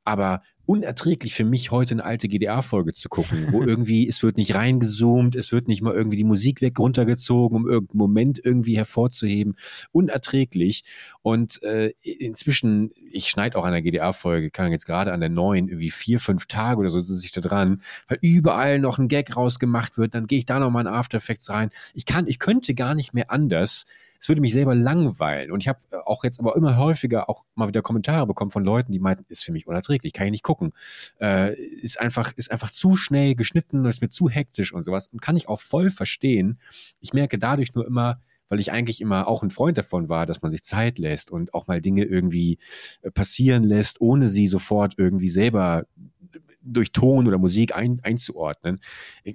Aber 0.05 0.41
unerträglich 0.67 1.35
für 1.35 1.45
mich, 1.45 1.71
heute 1.71 1.95
eine 1.95 2.05
alte 2.05 2.29
GDR-Folge 2.29 2.93
zu 2.93 3.09
gucken, 3.09 3.53
wo 3.53 3.63
irgendwie, 3.65 4.09
es 4.09 4.23
wird 4.23 4.37
nicht 4.37 4.55
reingezoomt, 4.55 5.37
es 5.37 5.53
wird 5.53 5.69
nicht 5.69 5.83
mal 5.83 5.95
irgendwie 5.95 6.17
die 6.17 6.25
Musik 6.25 6.61
weg 6.61 6.79
runtergezogen, 6.79 7.57
um 7.57 7.69
irgendeinen 7.69 7.99
Moment 7.99 8.41
irgendwie 8.45 8.77
hervorzuheben. 8.77 9.57
Unerträglich. 9.93 10.85
Und 11.23 11.63
äh, 11.63 11.93
inzwischen, 12.03 12.91
ich 13.11 13.29
schneide 13.29 13.57
auch 13.57 13.65
an 13.65 13.73
der 13.73 13.83
GDR-Folge, 13.83 14.51
kann 14.51 14.73
jetzt 14.73 14.87
gerade 14.87 15.13
an 15.13 15.21
der 15.21 15.29
neuen 15.29 15.69
irgendwie 15.69 15.91
vier, 15.91 16.21
fünf 16.21 16.47
Tage 16.47 16.81
oder 16.81 16.89
so 16.89 17.01
sitze 17.01 17.25
ich 17.25 17.33
da 17.33 17.41
dran, 17.41 17.83
weil 18.09 18.19
überall 18.21 18.79
noch 18.79 18.99
ein 18.99 19.09
Gag 19.09 19.37
rausgemacht 19.37 19.99
wird, 19.99 20.15
dann 20.15 20.27
gehe 20.27 20.39
ich 20.39 20.47
da 20.47 20.59
nochmal 20.59 20.83
in 20.83 20.93
After 20.93 21.19
Effects 21.19 21.49
rein. 21.51 21.71
Ich 21.95 22.07
kann, 22.07 22.27
ich 22.27 22.39
könnte 22.39 22.75
gar 22.75 22.95
nicht 22.95 23.15
mehr 23.15 23.31
anders, 23.31 23.87
es 24.21 24.29
würde 24.29 24.41
mich 24.41 24.53
selber 24.53 24.75
langweilen. 24.75 25.51
Und 25.51 25.63
ich 25.63 25.69
habe 25.69 25.81
äh, 25.91 25.97
auch 26.05 26.25
jetzt 26.25 26.41
aber 26.41 26.57
immer 26.57 26.77
häufiger 26.77 27.29
auch 27.29 27.45
mal 27.55 27.69
wieder 27.69 27.83
Kommentare 27.83 28.27
bekommen 28.27 28.51
von 28.51 28.65
Leuten, 28.65 28.93
die 28.93 28.99
meinten, 28.99 29.25
ist 29.29 29.45
für 29.45 29.53
mich 29.53 29.67
unerträglich, 29.67 30.13
kann 30.13 30.27
ich 30.27 30.33
nicht 30.33 30.45
gucken. 30.45 30.73
Äh, 31.21 31.55
ist 31.57 32.01
einfach, 32.01 32.33
ist 32.33 32.51
einfach 32.51 32.71
zu 32.71 32.97
schnell 32.97 33.35
geschnitten, 33.35 33.85
ist 33.85 34.03
mir 34.03 34.09
zu 34.09 34.29
hektisch 34.29 34.73
und 34.73 34.85
sowas. 34.85 35.09
Und 35.09 35.21
kann 35.21 35.37
ich 35.37 35.49
auch 35.49 35.61
voll 35.61 35.91
verstehen. 35.91 36.59
Ich 37.01 37.13
merke 37.13 37.39
dadurch 37.39 37.75
nur 37.75 37.87
immer, 37.87 38.21
weil 38.49 38.61
ich 38.61 38.73
eigentlich 38.73 39.01
immer 39.01 39.27
auch 39.27 39.43
ein 39.43 39.51
Freund 39.51 39.79
davon 39.79 40.09
war, 40.09 40.27
dass 40.27 40.43
man 40.43 40.51
sich 40.51 40.63
Zeit 40.63 40.99
lässt 40.99 41.31
und 41.31 41.55
auch 41.55 41.67
mal 41.67 41.81
Dinge 41.81 42.05
irgendwie 42.05 42.59
äh, 43.03 43.11
passieren 43.11 43.65
lässt, 43.65 44.01
ohne 44.01 44.29
sie 44.29 44.47
sofort 44.47 44.95
irgendwie 44.97 45.29
selber 45.29 45.87
durch 46.63 46.93
Ton 46.93 47.27
oder 47.27 47.39
Musik 47.39 47.75
ein, 47.75 48.01
einzuordnen, 48.03 48.79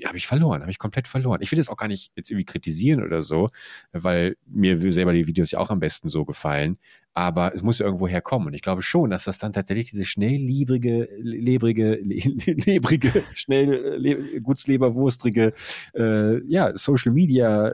habe 0.05 0.17
ich 0.17 0.27
verloren, 0.27 0.61
habe 0.61 0.71
ich 0.71 0.79
komplett 0.79 1.07
verloren. 1.07 1.39
Ich 1.41 1.51
will 1.51 1.57
das 1.57 1.69
auch 1.69 1.77
gar 1.77 1.87
nicht 1.87 2.11
jetzt 2.15 2.29
irgendwie 2.29 2.45
kritisieren 2.45 3.03
oder 3.03 3.21
so, 3.21 3.49
weil 3.91 4.35
mir 4.45 4.91
selber 4.91 5.13
die 5.13 5.27
Videos 5.27 5.51
ja 5.51 5.59
auch 5.59 5.69
am 5.69 5.79
besten 5.79 6.09
so 6.09 6.25
gefallen. 6.25 6.77
Aber 7.13 7.53
es 7.53 7.61
muss 7.61 7.79
ja 7.79 7.85
irgendwo 7.85 8.07
herkommen. 8.07 8.47
Und 8.47 8.53
ich 8.53 8.61
glaube 8.61 8.81
schon, 8.81 9.09
dass 9.09 9.25
das 9.25 9.37
dann 9.37 9.51
tatsächlich 9.51 9.89
diese 9.89 10.05
schnellliebrige, 10.05 11.09
lebrige, 11.19 11.99
lebrige, 12.01 13.23
schnell, 13.33 13.97
le 13.97 14.41
gutsleberwurstrige, 14.41 15.53
äh, 15.93 16.43
ja, 16.45 16.75
Social 16.77 17.11
Media 17.11 17.69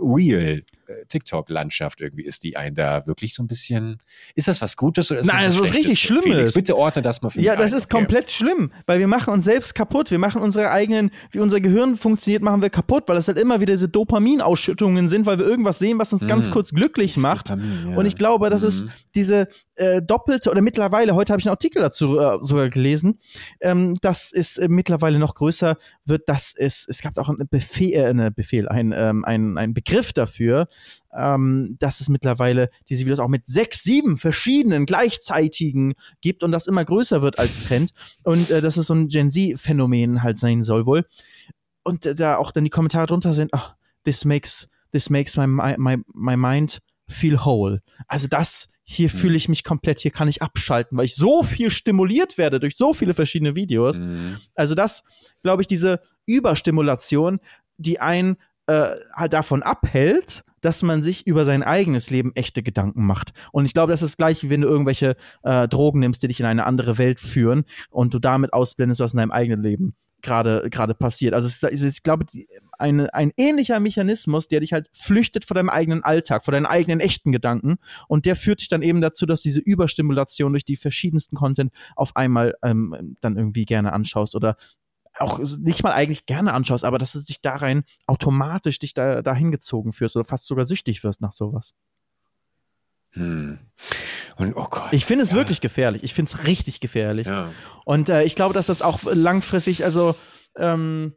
Real 0.00 0.42
äh, 0.42 0.62
TikTok-Landschaft 1.08 2.00
irgendwie 2.00 2.24
ist, 2.24 2.42
die 2.42 2.56
einen 2.56 2.74
da 2.74 3.06
wirklich 3.06 3.34
so 3.34 3.42
ein 3.42 3.46
bisschen. 3.46 3.98
Ist 4.34 4.48
das 4.48 4.60
was 4.60 4.76
Gutes 4.76 5.10
oder 5.10 5.20
ist 5.20 5.26
Nein, 5.26 5.46
das 5.46 5.60
was 5.60 5.72
richtig 5.74 6.00
Schlimmes. 6.00 6.22
Felix, 6.24 6.52
bitte 6.52 6.76
ordne 6.76 7.02
das 7.02 7.22
mal 7.22 7.30
für 7.30 7.38
mich. 7.38 7.46
Ja, 7.46 7.56
das 7.56 7.72
ein. 7.72 7.78
ist 7.78 7.86
okay. 7.86 7.98
komplett 7.98 8.30
schlimm, 8.30 8.72
weil 8.86 8.98
wir 8.98 9.08
machen 9.08 9.32
uns 9.32 9.44
selbst 9.44 9.74
kaputt. 9.74 10.10
Wir 10.10 10.18
machen 10.18 10.42
unsere 10.42 10.70
eigenen, 10.70 11.10
wie 11.30 11.40
unser 11.40 11.60
Gehirn 11.60 11.96
funktioniert, 11.96 12.42
machen 12.42 12.62
wir 12.62 12.70
kaputt, 12.70 13.04
weil 13.06 13.16
es 13.16 13.28
halt 13.28 13.38
immer 13.38 13.60
wieder 13.60 13.74
diese 13.74 13.88
Dopaminausschüttungen 13.88 15.08
sind, 15.08 15.26
weil 15.26 15.38
wir 15.38 15.46
irgendwas 15.46 15.78
sehen, 15.78 15.98
was 15.98 16.12
uns 16.12 16.22
mm. 16.22 16.28
ganz 16.28 16.50
kurz 16.50 16.70
glücklich 16.70 17.16
macht. 17.16 17.50
Dopamin, 17.50 17.90
ja. 17.90 17.96
Und 17.96 18.06
ich 18.06 18.16
glaube, 18.16 18.50
das 18.50 18.62
mm. 18.62 18.66
ist 18.66 18.84
diese 19.14 19.48
äh, 19.80 20.02
doppelte 20.02 20.50
oder 20.50 20.60
mittlerweile, 20.60 21.14
heute 21.14 21.32
habe 21.32 21.40
ich 21.40 21.46
einen 21.46 21.54
Artikel 21.54 21.80
dazu 21.80 22.18
äh, 22.18 22.38
sogar 22.42 22.68
gelesen, 22.68 23.18
ähm, 23.60 23.96
dass 24.02 24.30
es 24.30 24.58
äh, 24.58 24.68
mittlerweile 24.68 25.18
noch 25.18 25.34
größer 25.34 25.76
wird, 26.04 26.28
dass 26.28 26.52
es, 26.56 26.86
es 26.86 27.00
gab 27.00 27.16
auch 27.16 27.30
einen 27.30 27.48
Befehl, 27.48 27.94
äh, 27.94 28.04
eine 28.04 28.30
Befehl, 28.30 28.68
ein, 28.68 28.92
ähm, 28.94 29.24
ein, 29.24 29.56
ein 29.56 29.72
Begriff 29.72 30.12
dafür, 30.12 30.68
ähm, 31.16 31.76
dass 31.78 32.00
es 32.00 32.08
mittlerweile 32.08 32.70
diese 32.88 33.04
Videos 33.04 33.18
auch 33.18 33.28
mit 33.28 33.46
sechs, 33.46 33.82
sieben 33.82 34.16
verschiedenen 34.16 34.86
gleichzeitigen 34.86 35.94
gibt 36.20 36.42
und 36.42 36.52
das 36.52 36.66
immer 36.66 36.84
größer 36.84 37.22
wird 37.22 37.38
als 37.38 37.62
Trend 37.62 37.90
und 38.22 38.50
äh, 38.50 38.60
dass 38.60 38.76
es 38.76 38.86
so 38.86 38.94
ein 38.94 39.08
Gen 39.08 39.30
Z-Phänomen 39.30 40.22
halt 40.22 40.36
sein 40.36 40.62
soll 40.62 40.86
wohl. 40.86 41.04
Und 41.82 42.06
äh, 42.06 42.14
da 42.14 42.36
auch 42.36 42.50
dann 42.50 42.64
die 42.64 42.70
Kommentare 42.70 43.06
drunter 43.06 43.32
sind, 43.32 43.50
oh, 43.54 43.70
this 44.04 44.24
makes, 44.24 44.68
this 44.92 45.10
makes 45.10 45.36
my, 45.36 45.46
my, 45.46 45.96
my 46.12 46.36
mind 46.36 46.78
feel 47.08 47.44
whole. 47.44 47.82
Also 48.06 48.28
das, 48.28 48.68
hier 48.92 49.08
mhm. 49.08 49.18
fühle 49.18 49.36
ich 49.36 49.48
mich 49.48 49.64
komplett, 49.64 50.00
hier 50.00 50.10
kann 50.10 50.28
ich 50.28 50.42
abschalten, 50.42 50.98
weil 50.98 51.04
ich 51.04 51.14
so 51.14 51.42
viel 51.42 51.70
stimuliert 51.70 52.38
werde 52.38 52.60
durch 52.60 52.76
so 52.76 52.92
viele 52.92 53.14
verschiedene 53.14 53.54
Videos. 53.54 53.98
Mhm. 53.98 54.38
Also 54.54 54.74
das, 54.74 55.02
glaube 55.42 55.62
ich, 55.62 55.68
diese 55.68 56.00
Überstimulation, 56.26 57.38
die 57.76 58.00
einen 58.00 58.36
äh, 58.66 58.90
halt 59.14 59.32
davon 59.32 59.62
abhält, 59.62 60.44
dass 60.60 60.82
man 60.82 61.02
sich 61.02 61.26
über 61.26 61.44
sein 61.44 61.62
eigenes 61.62 62.10
Leben 62.10 62.32
echte 62.34 62.62
Gedanken 62.62 63.04
macht. 63.04 63.30
Und 63.52 63.64
ich 63.64 63.72
glaube, 63.72 63.92
das 63.92 64.02
ist 64.02 64.18
gleich, 64.18 64.42
wie 64.42 64.50
wenn 64.50 64.60
du 64.60 64.68
irgendwelche 64.68 65.16
äh, 65.42 65.68
Drogen 65.68 66.00
nimmst, 66.00 66.22
die 66.22 66.28
dich 66.28 66.40
in 66.40 66.46
eine 66.46 66.66
andere 66.66 66.98
Welt 66.98 67.20
führen 67.20 67.64
und 67.90 68.14
du 68.14 68.18
damit 68.18 68.52
ausblendest, 68.52 69.00
was 69.00 69.12
in 69.12 69.18
deinem 69.18 69.32
eigenen 69.32 69.62
Leben 69.62 69.94
gerade 70.22 70.68
gerade 70.70 70.94
passiert. 70.94 71.34
Also 71.34 71.46
es 71.48 71.62
ist, 71.62 71.98
ich 71.98 72.02
glaube, 72.02 72.26
eine, 72.78 73.12
ein 73.14 73.32
ähnlicher 73.36 73.80
Mechanismus, 73.80 74.48
der 74.48 74.60
dich 74.60 74.72
halt 74.72 74.88
flüchtet 74.92 75.44
vor 75.44 75.54
deinem 75.54 75.68
eigenen 75.68 76.02
Alltag, 76.02 76.44
vor 76.44 76.52
deinen 76.52 76.66
eigenen 76.66 77.00
echten 77.00 77.32
Gedanken 77.32 77.76
und 78.08 78.26
der 78.26 78.36
führt 78.36 78.60
dich 78.60 78.68
dann 78.68 78.82
eben 78.82 79.00
dazu, 79.00 79.26
dass 79.26 79.42
diese 79.42 79.60
Überstimulation 79.60 80.52
durch 80.52 80.64
die 80.64 80.76
verschiedensten 80.76 81.36
Content 81.36 81.72
auf 81.96 82.16
einmal 82.16 82.54
ähm, 82.62 83.16
dann 83.20 83.36
irgendwie 83.36 83.64
gerne 83.64 83.92
anschaust 83.92 84.34
oder 84.34 84.56
auch 85.18 85.38
nicht 85.58 85.82
mal 85.82 85.92
eigentlich 85.92 86.26
gerne 86.26 86.52
anschaust, 86.52 86.84
aber 86.84 86.98
dass 86.98 87.14
es 87.14 87.24
dich 87.26 87.40
da 87.40 87.56
rein 87.56 87.82
automatisch 88.06 88.78
dich 88.78 88.94
da 88.94 89.22
dahin 89.22 89.50
gezogen 89.50 89.92
führst 89.92 90.16
oder 90.16 90.24
fast 90.24 90.46
sogar 90.46 90.64
süchtig 90.64 91.02
wirst 91.04 91.20
nach 91.20 91.32
sowas. 91.32 91.74
Hm. 93.12 93.58
Und 94.36 94.56
oh 94.56 94.66
Gott. 94.70 94.92
Ich 94.92 95.04
finde 95.04 95.24
es 95.24 95.32
ja. 95.32 95.36
wirklich 95.36 95.60
gefährlich. 95.60 96.04
Ich 96.04 96.14
finde 96.14 96.30
es 96.32 96.46
richtig 96.46 96.80
gefährlich. 96.80 97.26
Ja. 97.26 97.50
Und 97.84 98.08
äh, 98.08 98.22
ich 98.22 98.34
glaube, 98.34 98.54
dass 98.54 98.66
das 98.66 98.82
auch 98.82 99.00
langfristig, 99.04 99.84
also 99.84 100.14
ähm, 100.56 101.14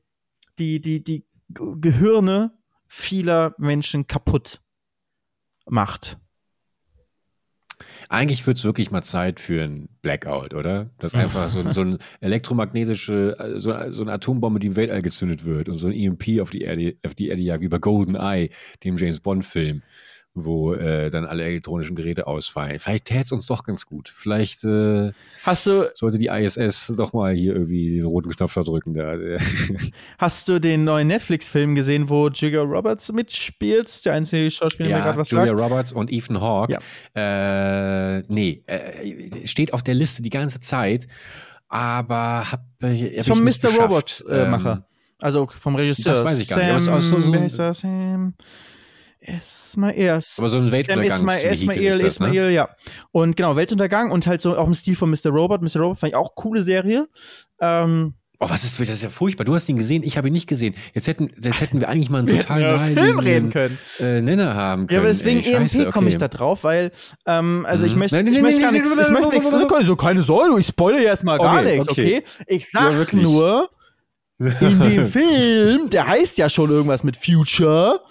die, 0.59 0.81
die, 0.81 1.03
die 1.03 1.25
Gehirne 1.49 2.57
vieler 2.87 3.53
Menschen 3.57 4.07
kaputt 4.07 4.61
macht. 5.65 6.17
Eigentlich 8.09 8.45
wird 8.45 8.57
es 8.57 8.63
wirklich 8.63 8.91
mal 8.91 9.03
Zeit 9.03 9.39
für 9.39 9.63
ein 9.63 9.89
Blackout, 10.01 10.53
oder? 10.53 10.89
Dass 10.99 11.13
einfach 11.15 11.49
so, 11.49 11.69
so 11.71 11.81
eine 11.81 11.97
elektromagnetische, 12.21 13.35
äh, 13.39 13.59
so, 13.59 13.75
so, 13.91 14.03
eine 14.03 14.13
Atombombe, 14.13 14.59
die 14.59 14.67
im 14.67 14.75
Weltall 14.75 15.01
gezündet 15.01 15.45
wird 15.45 15.69
und 15.69 15.77
so 15.77 15.87
ein 15.87 15.93
EMP 15.93 16.41
auf 16.41 16.49
die 16.49 16.61
Erde, 16.61 16.95
auf 17.05 17.15
die 17.15 17.29
Erde 17.29 17.41
jagt, 17.41 17.63
wie 17.63 17.67
bei 17.67 17.79
Golden 17.79 18.15
Eye, 18.15 18.49
dem 18.83 18.97
James 18.97 19.19
Bond-Film 19.19 19.81
wo 20.35 20.73
äh, 20.73 21.11
dann 21.11 21.25
alle 21.25 21.43
elektronischen 21.43 21.95
Geräte 21.95 22.25
ausfallen. 22.25 22.79
Vielleicht 22.79 23.05
täte 23.05 23.21
es 23.25 23.31
uns 23.31 23.45
doch 23.45 23.63
ganz 23.63 23.85
gut. 23.85 24.11
Vielleicht 24.13 24.63
äh, 24.63 25.11
Hast 25.43 25.67
du, 25.67 25.83
sollte 25.93 26.17
die 26.17 26.27
ISS 26.27 26.93
doch 26.97 27.13
mal 27.13 27.33
hier 27.35 27.53
irgendwie 27.53 27.89
diesen 27.89 28.07
roten 28.07 28.31
Knopf 28.31 28.53
da 28.55 28.61
drücken. 28.61 28.95
Da. 28.95 29.15
Hast 30.17 30.49
du 30.49 30.59
den 30.59 30.85
neuen 30.85 31.07
Netflix-Film 31.07 31.75
gesehen, 31.75 32.09
wo 32.09 32.29
Julia 32.29 32.61
Roberts 32.61 33.11
mitspielt? 33.11 34.03
Der 34.05 34.13
einzige 34.13 34.49
Schauspieler, 34.49 34.89
ja, 34.89 34.95
der 34.97 35.05
gerade 35.05 35.19
was 35.19 35.29
Julia 35.29 35.55
sagt? 35.55 35.59
Roberts 35.59 35.93
und 35.93 36.11
Ethan 36.11 36.41
Hawke. 36.41 36.79
Ja. 37.15 38.17
Äh, 38.17 38.23
nee, 38.27 38.63
äh, 38.65 39.47
steht 39.47 39.71
auf 39.73 39.83
der 39.83 39.93
Liste 39.93 40.23
die 40.23 40.31
ganze 40.31 40.59
Zeit, 40.59 41.07
aber 41.67 42.51
hab, 42.51 42.65
äh, 42.81 43.19
hab 43.19 43.25
Vom 43.25 43.43
Mr. 43.43 43.69
Robots-Macher. 43.79 44.71
Ähm, 44.71 44.83
also 45.21 45.47
vom 45.47 45.75
Regisseur. 45.75 46.13
Das 46.13 46.25
weiß 46.25 46.39
ich 46.39 46.49
gar 46.49 46.57
nicht. 46.57 46.85
Sam, 46.85 46.99
so, 46.99 47.21
so, 47.21 47.47
so, 47.47 47.73
Sam 47.73 48.33
Ismail. 49.23 50.21
Aber 50.37 50.49
so 50.49 50.57
ein 50.57 50.71
Weltuntergang. 50.71 51.27
Ismail, 51.27 51.99
das, 51.99 52.01
Ismail, 52.01 52.45
ne? 52.47 52.51
ja. 52.51 52.69
Und 53.11 53.35
genau, 53.35 53.55
Weltuntergang 53.55 54.11
und 54.11 54.27
halt 54.27 54.41
so 54.41 54.57
auch 54.57 54.67
im 54.67 54.73
Stil 54.73 54.95
von 54.95 55.09
Mr. 55.09 55.29
Robot. 55.29 55.61
Mr. 55.61 55.79
Robot 55.81 55.99
fand 55.99 56.11
ich 56.11 56.15
auch 56.15 56.35
coole 56.35 56.63
Serie. 56.63 57.07
Ähm, 57.59 58.13
Oh, 58.39 58.49
was 58.49 58.65
ist, 58.65 58.77
das 58.77 58.89
ist 58.89 59.03
ja 59.03 59.09
furchtbar. 59.09 59.45
Du 59.45 59.55
hast 59.55 59.69
ihn 59.69 59.77
gesehen, 59.77 60.03
ich 60.03 60.17
habe 60.17 60.27
ihn 60.27 60.33
nicht 60.33 60.47
gesehen. 60.47 60.75
Jetzt 60.93 61.07
hätten, 61.07 61.29
jetzt 61.41 61.61
hätten 61.61 61.79
wir 61.79 61.87
eigentlich 61.87 62.09
mal 62.09 62.19
einen 62.19 62.27
total 62.27 62.61
ja, 62.61 62.79
Film 62.79 63.19
reden 63.19 63.49
können. 63.51 63.77
Äh, 63.99 64.21
Nenner 64.21 64.53
haben 64.53 64.87
können. 64.87 64.95
Ja, 64.95 64.99
aber 64.99 65.07
deswegen 65.07 65.39
Ey, 65.39 65.53
EMP 65.53 65.75
okay. 65.75 65.89
komme 65.91 66.09
ich 66.09 66.17
da 66.17 66.27
drauf, 66.27 66.65
weil, 66.65 66.91
ähm, 67.25 67.65
also 67.65 67.83
mhm. 67.83 67.91
ich 67.91 67.95
möchte, 67.95 68.19
ich 68.19 68.41
möchte 68.41 68.61
gar 68.61 68.73
nichts, 68.73 68.89
ich 68.91 69.09
möchte 69.11 69.29
nichts, 69.29 69.49
so 69.85 69.95
keine 69.95 70.23
Sorge, 70.23 70.59
ich 70.59 70.67
spoilere 70.67 71.03
jetzt 71.03 71.23
mal 71.23 71.37
gar 71.37 71.59
okay, 71.59 71.75
nichts, 71.75 71.87
okay? 71.87 72.17
okay? 72.17 72.23
Ich 72.47 72.69
sag 72.69 73.13
ja, 73.13 73.19
nur, 73.19 73.69
in 74.39 74.79
dem 74.81 75.05
Film, 75.05 75.89
der 75.89 76.07
heißt 76.07 76.37
ja 76.37 76.49
schon 76.49 76.69
irgendwas 76.69 77.05
mit 77.05 77.15
Future, 77.15 78.01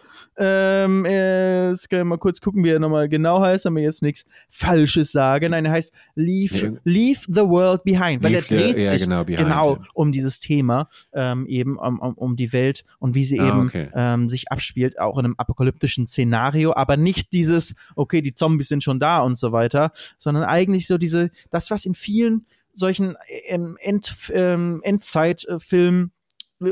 ähm, 0.44 1.04
äh, 1.04 1.68
jetzt 1.68 1.88
können 1.88 2.00
wir 2.00 2.04
mal 2.06 2.18
kurz 2.18 2.40
gucken, 2.40 2.64
wie 2.64 2.70
er 2.70 2.80
nochmal 2.80 3.08
genau 3.08 3.40
heißt, 3.40 3.64
aber 3.66 3.78
jetzt 3.78 4.02
nichts 4.02 4.24
Falsches 4.48 5.12
sagen. 5.12 5.52
Nein, 5.52 5.64
er 5.64 5.72
heißt 5.72 5.92
Leave, 6.16 6.80
Leave 6.82 7.20
the 7.28 7.42
World 7.42 7.84
Behind, 7.84 8.24
weil 8.24 8.34
er 8.34 8.42
dreht 8.42 8.76
the, 8.76 8.82
sich 8.82 9.00
ja, 9.00 9.06
genau, 9.06 9.24
behind, 9.24 9.46
genau 9.46 9.76
ja. 9.76 9.82
um 9.94 10.10
dieses 10.10 10.40
Thema, 10.40 10.88
ähm, 11.12 11.46
eben 11.46 11.78
um, 11.78 12.00
um, 12.00 12.14
um, 12.14 12.36
die 12.36 12.52
Welt 12.52 12.84
und 12.98 13.14
wie 13.14 13.24
sie 13.24 13.38
ah, 13.38 13.48
eben 13.48 13.60
okay. 13.66 13.88
ähm, 13.94 14.28
sich 14.28 14.50
abspielt, 14.50 14.98
auch 14.98 15.16
in 15.16 15.26
einem 15.26 15.34
apokalyptischen 15.38 16.08
Szenario, 16.08 16.74
aber 16.74 16.96
nicht 16.96 17.32
dieses, 17.32 17.76
okay, 17.94 18.20
die 18.20 18.34
Zombies 18.34 18.68
sind 18.68 18.82
schon 18.82 18.98
da 18.98 19.20
und 19.20 19.38
so 19.38 19.52
weiter, 19.52 19.92
sondern 20.18 20.42
eigentlich 20.42 20.88
so 20.88 20.98
diese, 20.98 21.30
das, 21.52 21.70
was 21.70 21.86
in 21.86 21.94
vielen 21.94 22.46
solchen 22.74 23.16
ähm, 23.46 23.76
End, 23.80 24.32
ähm, 24.34 24.80
Endzeitfilmen 24.82 26.10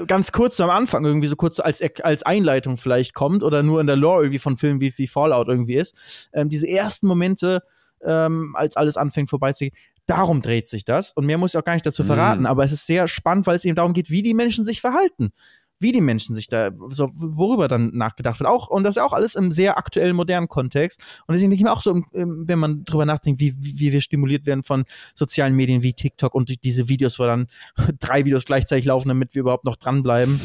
ganz 0.06 0.32
kurz 0.32 0.60
am 0.60 0.70
Anfang 0.70 1.04
irgendwie 1.04 1.26
so 1.26 1.36
kurz 1.36 1.60
als, 1.60 1.82
als 2.02 2.22
Einleitung 2.22 2.76
vielleicht 2.76 3.14
kommt 3.14 3.42
oder 3.42 3.62
nur 3.62 3.80
in 3.80 3.86
der 3.86 3.96
Lore 3.96 4.22
irgendwie 4.22 4.38
von 4.38 4.56
Filmen 4.56 4.80
wie, 4.80 4.92
wie 4.96 5.06
Fallout 5.06 5.48
irgendwie 5.48 5.76
ist. 5.76 5.94
Ähm, 6.32 6.48
diese 6.48 6.68
ersten 6.68 7.06
Momente, 7.06 7.62
ähm, 8.04 8.54
als 8.56 8.76
alles 8.76 8.96
anfängt 8.96 9.30
vorbeizugehen, 9.30 9.74
Darum 10.06 10.42
dreht 10.42 10.66
sich 10.66 10.84
das. 10.84 11.12
Und 11.12 11.26
mehr 11.26 11.38
muss 11.38 11.54
ich 11.54 11.58
auch 11.58 11.64
gar 11.64 11.74
nicht 11.74 11.86
dazu 11.86 12.02
verraten. 12.02 12.40
Mhm. 12.40 12.46
Aber 12.46 12.64
es 12.64 12.72
ist 12.72 12.84
sehr 12.84 13.06
spannend, 13.06 13.46
weil 13.46 13.54
es 13.54 13.64
eben 13.64 13.76
darum 13.76 13.92
geht, 13.92 14.10
wie 14.10 14.24
die 14.24 14.34
Menschen 14.34 14.64
sich 14.64 14.80
verhalten 14.80 15.32
wie 15.80 15.92
die 15.92 16.00
Menschen 16.00 16.34
sich 16.34 16.46
da, 16.48 16.70
so, 16.88 17.08
worüber 17.12 17.66
dann 17.66 17.90
nachgedacht 17.94 18.38
wird. 18.38 18.48
Auch, 18.48 18.68
und 18.68 18.84
das 18.84 18.96
ist 18.96 19.02
auch 19.02 19.12
alles 19.12 19.34
im 19.34 19.50
sehr 19.50 19.78
aktuellen, 19.78 20.14
modernen 20.14 20.46
Kontext. 20.46 21.00
Und 21.26 21.32
deswegen 21.32 21.50
denke 21.50 21.60
ich 21.60 21.64
mir 21.64 21.72
auch 21.72 21.82
so, 21.82 22.02
wenn 22.12 22.58
man 22.58 22.84
drüber 22.84 23.06
nachdenkt, 23.06 23.40
wie, 23.40 23.54
wie 23.58 23.90
wir 23.90 24.00
stimuliert 24.00 24.46
werden 24.46 24.62
von 24.62 24.84
sozialen 25.14 25.54
Medien 25.54 25.82
wie 25.82 25.94
TikTok 25.94 26.34
und 26.34 26.62
diese 26.64 26.88
Videos, 26.88 27.18
wo 27.18 27.24
dann 27.24 27.48
drei 27.98 28.24
Videos 28.24 28.44
gleichzeitig 28.44 28.84
laufen, 28.84 29.08
damit 29.08 29.34
wir 29.34 29.40
überhaupt 29.40 29.64
noch 29.64 29.76
dranbleiben. 29.76 30.38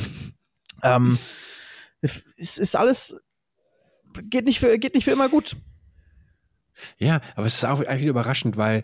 Ähm, 0.84 1.20
es 2.02 2.58
ist 2.58 2.76
alles, 2.76 3.20
geht 4.30 4.46
nicht 4.46 4.60
für, 4.60 4.78
geht 4.80 4.94
nicht 4.94 5.04
für 5.04 5.12
immer 5.12 5.30
gut. 5.30 5.58
Ja, 6.98 7.22
aber 7.36 7.46
es 7.46 7.56
ist 7.56 7.66
auch 7.66 7.80
eigentlich 7.80 8.06
überraschend, 8.06 8.58
weil 8.58 8.84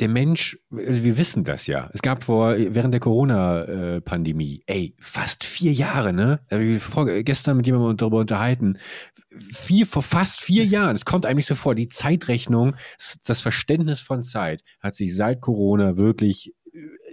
der 0.00 0.08
Mensch, 0.08 0.58
also 0.70 1.02
wir 1.02 1.16
wissen 1.16 1.44
das 1.44 1.66
ja. 1.66 1.90
Es 1.92 2.02
gab 2.02 2.24
vor, 2.24 2.56
während 2.56 2.92
der 2.92 3.00
Corona-Pandemie, 3.00 4.62
ey, 4.66 4.94
fast 4.98 5.44
vier 5.44 5.72
Jahre, 5.72 6.12
ne? 6.12 6.40
Ich 6.50 6.82
vor, 6.82 7.06
gestern 7.06 7.56
mit 7.56 7.66
jemandem 7.66 7.96
darüber 7.96 8.18
unterhalten. 8.18 8.78
Vier, 9.30 9.86
vor 9.86 10.02
fast 10.02 10.40
vier 10.40 10.64
Jahren, 10.64 10.96
es 10.96 11.04
kommt 11.04 11.26
eigentlich 11.26 11.46
so 11.46 11.54
vor, 11.54 11.74
die 11.74 11.86
Zeitrechnung, 11.86 12.76
das 13.24 13.40
Verständnis 13.40 14.00
von 14.00 14.22
Zeit 14.22 14.62
hat 14.80 14.96
sich 14.96 15.14
seit 15.14 15.40
Corona 15.40 15.96
wirklich 15.96 16.54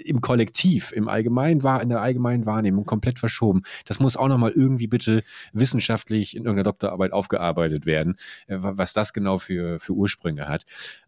im 0.04 0.22
Kollektiv, 0.22 0.92
im 0.92 1.08
allgemeinen 1.08 1.62
in 1.82 1.90
der 1.90 2.02
allgemeinen 2.02 2.46
Wahrnehmung 2.46 2.86
komplett 2.86 3.20
verschoben. 3.20 3.64
Das 3.86 4.00
muss 4.00 4.18
auch 4.18 4.28
nochmal 4.28 4.52
irgendwie 4.52 4.88
bitte 4.88 5.24
wissenschaftlich 5.54 6.36
in 6.36 6.44
irgendeiner 6.44 6.64
Doktorarbeit 6.64 7.14
aufgearbeitet 7.14 7.86
werden, 7.86 8.16
äh, 8.48 8.58
was 8.60 8.94
das 8.94 9.14
genau 9.14 9.38
für, 9.38 9.80
für 9.80 9.94
Ursprünge 9.94 10.48
hat. 10.48 10.66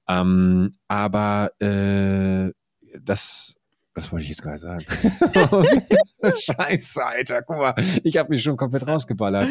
Ähm, 0.08 0.74
aber 0.88 1.52
äh, 1.60 2.52
das, 3.00 3.58
was 3.98 4.12
wollte 4.12 4.24
ich 4.24 4.30
jetzt 4.30 4.44
gerade 4.44 4.60
sagen? 4.60 4.86
Scheiße, 6.40 7.04
Alter, 7.04 7.42
guck 7.42 7.58
mal, 7.58 7.74
ich 8.04 8.16
habe 8.18 8.30
mich 8.30 8.44
schon 8.44 8.56
komplett 8.56 8.88
rausgeballert. 8.88 9.48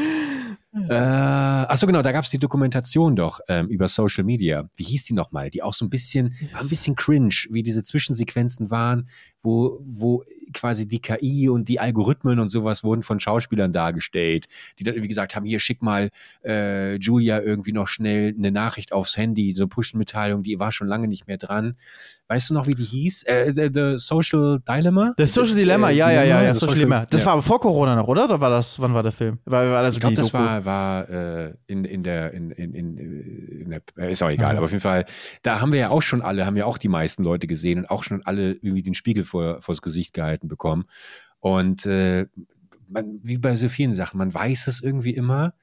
Äh, 0.88 0.94
achso, 0.94 1.86
genau, 1.86 2.02
da 2.02 2.12
gab 2.12 2.24
es 2.24 2.30
die 2.30 2.38
Dokumentation 2.38 3.16
doch 3.16 3.40
ähm, 3.48 3.66
über 3.68 3.88
Social 3.88 4.24
Media. 4.24 4.68
Wie 4.76 4.84
hieß 4.84 5.04
die 5.04 5.14
nochmal? 5.14 5.50
Die 5.50 5.62
auch 5.62 5.74
so 5.74 5.84
ein 5.84 5.90
bisschen, 5.90 6.34
war 6.52 6.60
ein 6.60 6.68
bisschen 6.68 6.94
cringe, 6.94 7.34
wie 7.50 7.62
diese 7.62 7.82
Zwischensequenzen 7.82 8.70
waren, 8.70 9.08
wo, 9.42 9.80
wo 9.84 10.22
quasi 10.52 10.86
die 10.86 11.00
KI 11.00 11.48
und 11.48 11.68
die 11.68 11.80
Algorithmen 11.80 12.38
und 12.38 12.48
sowas 12.48 12.84
wurden 12.84 13.02
von 13.02 13.20
Schauspielern 13.20 13.72
dargestellt, 13.72 14.46
die 14.78 14.84
dann 14.84 14.94
irgendwie 14.94 15.08
gesagt 15.08 15.34
haben, 15.34 15.46
hier 15.46 15.60
schick 15.60 15.82
mal 15.82 16.10
äh, 16.44 16.96
Julia 16.96 17.40
irgendwie 17.40 17.72
noch 17.72 17.88
schnell 17.88 18.34
eine 18.36 18.52
Nachricht 18.52 18.92
aufs 18.92 19.16
Handy, 19.16 19.52
so 19.52 19.66
Push-Mitteilung, 19.66 20.42
die 20.42 20.58
war 20.58 20.72
schon 20.72 20.88
lange 20.88 21.08
nicht 21.08 21.26
mehr 21.26 21.38
dran. 21.38 21.76
Weißt 22.28 22.50
du 22.50 22.54
noch, 22.54 22.66
wie 22.66 22.74
die 22.74 22.84
hieß? 22.84 23.22
Äh, 23.24 23.52
the, 23.54 23.70
the 23.72 23.94
Social 23.98 24.60
Dilemma? 24.68 25.14
The 25.16 25.26
Social 25.26 25.54
Dilemma, 25.54 25.90
äh, 25.90 25.94
ja, 25.94 26.10
ja, 26.10 26.24
ja, 26.24 26.42
ja, 26.42 26.54
Social, 26.54 26.74
Dilemma. 26.74 27.06
Das 27.08 27.24
war 27.24 27.34
aber 27.34 27.42
vor 27.42 27.60
Corona 27.60 27.94
noch, 27.94 28.08
oder? 28.08 28.26
Oder 28.26 28.40
war 28.40 28.50
das, 28.50 28.80
wann 28.80 28.92
war 28.92 29.02
der 29.02 29.12
Film? 29.12 29.38
War, 29.44 29.70
war 29.70 29.84
also 29.84 29.96
ich 29.96 30.00
glaube, 30.00 30.16
das 30.16 30.32
war, 30.34 30.64
war 30.64 31.08
äh, 31.08 31.54
in, 31.68 31.84
in 31.84 32.02
der, 32.02 32.32
in, 32.32 32.50
in, 32.50 32.74
in, 32.74 32.98
in 32.98 33.70
der, 33.70 33.80
äh, 33.96 34.10
ist 34.10 34.22
auch 34.22 34.30
egal, 34.30 34.56
aber 34.56 34.64
auf 34.64 34.72
jeden 34.72 34.82
Fall, 34.82 35.04
da 35.42 35.60
haben 35.60 35.72
wir 35.72 35.78
ja 35.78 35.90
auch 35.90 36.02
schon 36.02 36.22
alle, 36.22 36.44
haben 36.44 36.56
ja 36.56 36.64
auch 36.64 36.78
die 36.78 36.88
meisten 36.88 37.22
Leute 37.22 37.46
gesehen 37.46 37.80
und 37.80 37.90
auch 37.90 38.02
schon 38.02 38.22
alle 38.24 38.52
irgendwie 38.52 38.82
den 38.82 38.94
Spiegel 38.94 39.22
vor, 39.22 39.62
vors 39.62 39.80
Gesicht 39.80 40.12
gehalten 40.12 40.35
bekommen. 40.42 40.84
Und 41.40 41.86
äh, 41.86 42.26
man, 42.88 43.20
wie 43.22 43.38
bei 43.38 43.54
so 43.54 43.68
vielen 43.68 43.92
Sachen, 43.92 44.18
man 44.18 44.32
weiß 44.32 44.66
es 44.66 44.80
irgendwie 44.82 45.14
immer, 45.14 45.54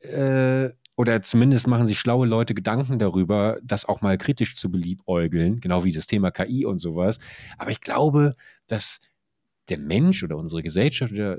äh, 0.00 0.70
oder 0.96 1.22
zumindest 1.22 1.66
machen 1.66 1.86
sich 1.86 1.98
schlaue 1.98 2.26
Leute 2.26 2.54
Gedanken 2.54 2.98
darüber, 2.98 3.58
das 3.62 3.86
auch 3.86 4.02
mal 4.02 4.18
kritisch 4.18 4.56
zu 4.56 4.70
beliebäugeln, 4.70 5.60
genau 5.60 5.84
wie 5.84 5.92
das 5.92 6.06
Thema 6.06 6.30
KI 6.30 6.66
und 6.66 6.78
sowas. 6.78 7.18
Aber 7.58 7.70
ich 7.70 7.80
glaube, 7.80 8.36
dass 8.66 9.00
der 9.68 9.78
Mensch 9.78 10.22
oder 10.22 10.36
unsere 10.36 10.62
Gesellschaft 10.62 11.12
oder 11.12 11.38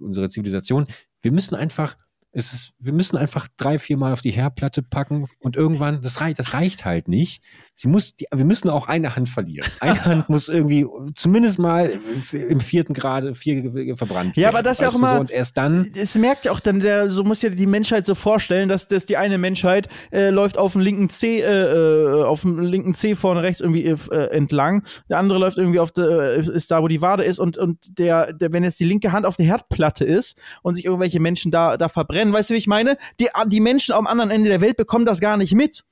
unsere 0.00 0.28
Zivilisation, 0.28 0.86
wir 1.20 1.32
müssen 1.32 1.54
einfach 1.54 1.96
es 2.36 2.52
ist, 2.52 2.72
wir 2.80 2.92
müssen 2.92 3.16
einfach 3.16 3.46
drei, 3.56 3.78
vier 3.78 3.96
Mal 3.96 4.12
auf 4.12 4.20
die 4.20 4.32
Herdplatte 4.32 4.82
packen 4.82 5.26
und 5.38 5.54
irgendwann, 5.56 6.02
das 6.02 6.20
reicht, 6.20 6.40
das 6.40 6.52
reicht 6.52 6.84
halt 6.84 7.06
nicht. 7.06 7.42
Sie 7.74 7.88
muss, 7.88 8.16
die, 8.16 8.26
wir 8.32 8.44
müssen 8.44 8.70
auch 8.70 8.88
eine 8.88 9.14
Hand 9.14 9.28
verlieren. 9.28 9.68
Eine 9.80 10.04
Hand 10.04 10.28
muss 10.28 10.48
irgendwie 10.48 10.86
zumindest 11.14 11.58
mal 11.58 11.96
im 12.32 12.60
vierten 12.60 12.92
Grade 12.92 13.34
vier 13.34 13.62
verbrannt 13.96 14.36
werden. 14.36 14.40
Ja, 14.40 14.48
aber 14.48 14.62
das 14.62 14.78
ist 14.78 14.80
ja 14.82 14.88
auch 14.88 14.94
immer, 14.96 15.14
so, 15.14 15.20
und 15.20 15.30
erst 15.30 15.56
dann. 15.56 15.92
Es 15.94 16.16
merkt 16.16 16.44
ja 16.46 16.52
auch 16.52 16.60
dann, 16.60 16.80
der, 16.80 17.08
so 17.08 17.22
muss 17.22 17.42
ja 17.42 17.50
die 17.50 17.66
Menschheit 17.66 18.04
so 18.04 18.14
vorstellen, 18.14 18.68
dass, 18.68 18.88
dass 18.88 19.06
die 19.06 19.16
eine 19.16 19.38
Menschheit 19.38 19.88
äh, 20.12 20.30
läuft 20.30 20.58
auf 20.58 20.72
dem 20.72 20.80
linken 20.80 21.08
C, 21.10 21.40
äh, 21.40 21.44
äh 21.44 22.24
auf 22.24 22.40
dem 22.40 22.58
linken 22.58 22.94
C 22.94 23.14
vorne 23.14 23.42
rechts 23.42 23.60
irgendwie 23.60 23.84
äh, 23.84 24.30
entlang. 24.30 24.84
Der 25.08 25.18
andere 25.18 25.38
läuft 25.38 25.58
irgendwie 25.58 25.78
auf 25.78 25.92
der, 25.92 26.38
äh, 26.38 26.40
ist 26.40 26.70
da, 26.70 26.82
wo 26.82 26.88
die 26.88 27.00
Wade 27.00 27.22
ist 27.22 27.38
und, 27.38 27.58
und 27.58 27.98
der, 27.98 28.32
der, 28.32 28.52
wenn 28.52 28.64
jetzt 28.64 28.80
die 28.80 28.84
linke 28.84 29.12
Hand 29.12 29.24
auf 29.24 29.36
der 29.36 29.46
Herdplatte 29.46 30.04
ist 30.04 30.38
und 30.62 30.74
sich 30.74 30.84
irgendwelche 30.84 31.20
Menschen 31.20 31.52
da, 31.52 31.76
da 31.76 31.88
verbrennen, 31.88 32.23
rennen. 32.24 32.32
Weißt 32.34 32.50
du, 32.50 32.54
wie 32.54 32.58
ich 32.58 32.66
meine? 32.66 32.96
Die, 33.20 33.28
die 33.46 33.60
Menschen 33.60 33.94
am 33.94 34.06
anderen 34.06 34.30
Ende 34.30 34.48
der 34.48 34.60
Welt 34.60 34.76
bekommen 34.76 35.04
das 35.04 35.20
gar 35.20 35.36
nicht 35.36 35.54
mit. 35.54 35.82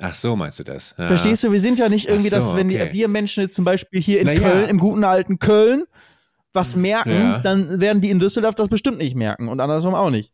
Ach 0.00 0.14
so, 0.14 0.34
meinst 0.34 0.58
du 0.58 0.64
das? 0.64 0.94
Ja. 0.96 1.06
Verstehst 1.06 1.44
du? 1.44 1.52
Wir 1.52 1.60
sind 1.60 1.78
ja 1.78 1.88
nicht 1.88 2.08
irgendwie, 2.08 2.30
so, 2.30 2.36
dass 2.36 2.56
wenn 2.56 2.68
okay. 2.68 2.88
die, 2.90 2.98
wir 2.98 3.08
Menschen 3.08 3.42
jetzt 3.42 3.54
zum 3.54 3.66
Beispiel 3.66 4.00
hier 4.00 4.20
in 4.20 4.26
Na 4.26 4.34
Köln, 4.34 4.62
ja. 4.62 4.68
im 4.68 4.78
guten 4.78 5.04
alten 5.04 5.38
Köln, 5.38 5.84
was 6.54 6.74
merken, 6.74 7.10
ja. 7.10 7.38
dann 7.40 7.80
werden 7.80 8.00
die 8.00 8.10
in 8.10 8.18
Düsseldorf 8.18 8.54
das 8.54 8.68
bestimmt 8.68 8.98
nicht 8.98 9.14
merken 9.14 9.48
und 9.48 9.60
andersrum 9.60 9.94
auch 9.94 10.10
nicht. 10.10 10.32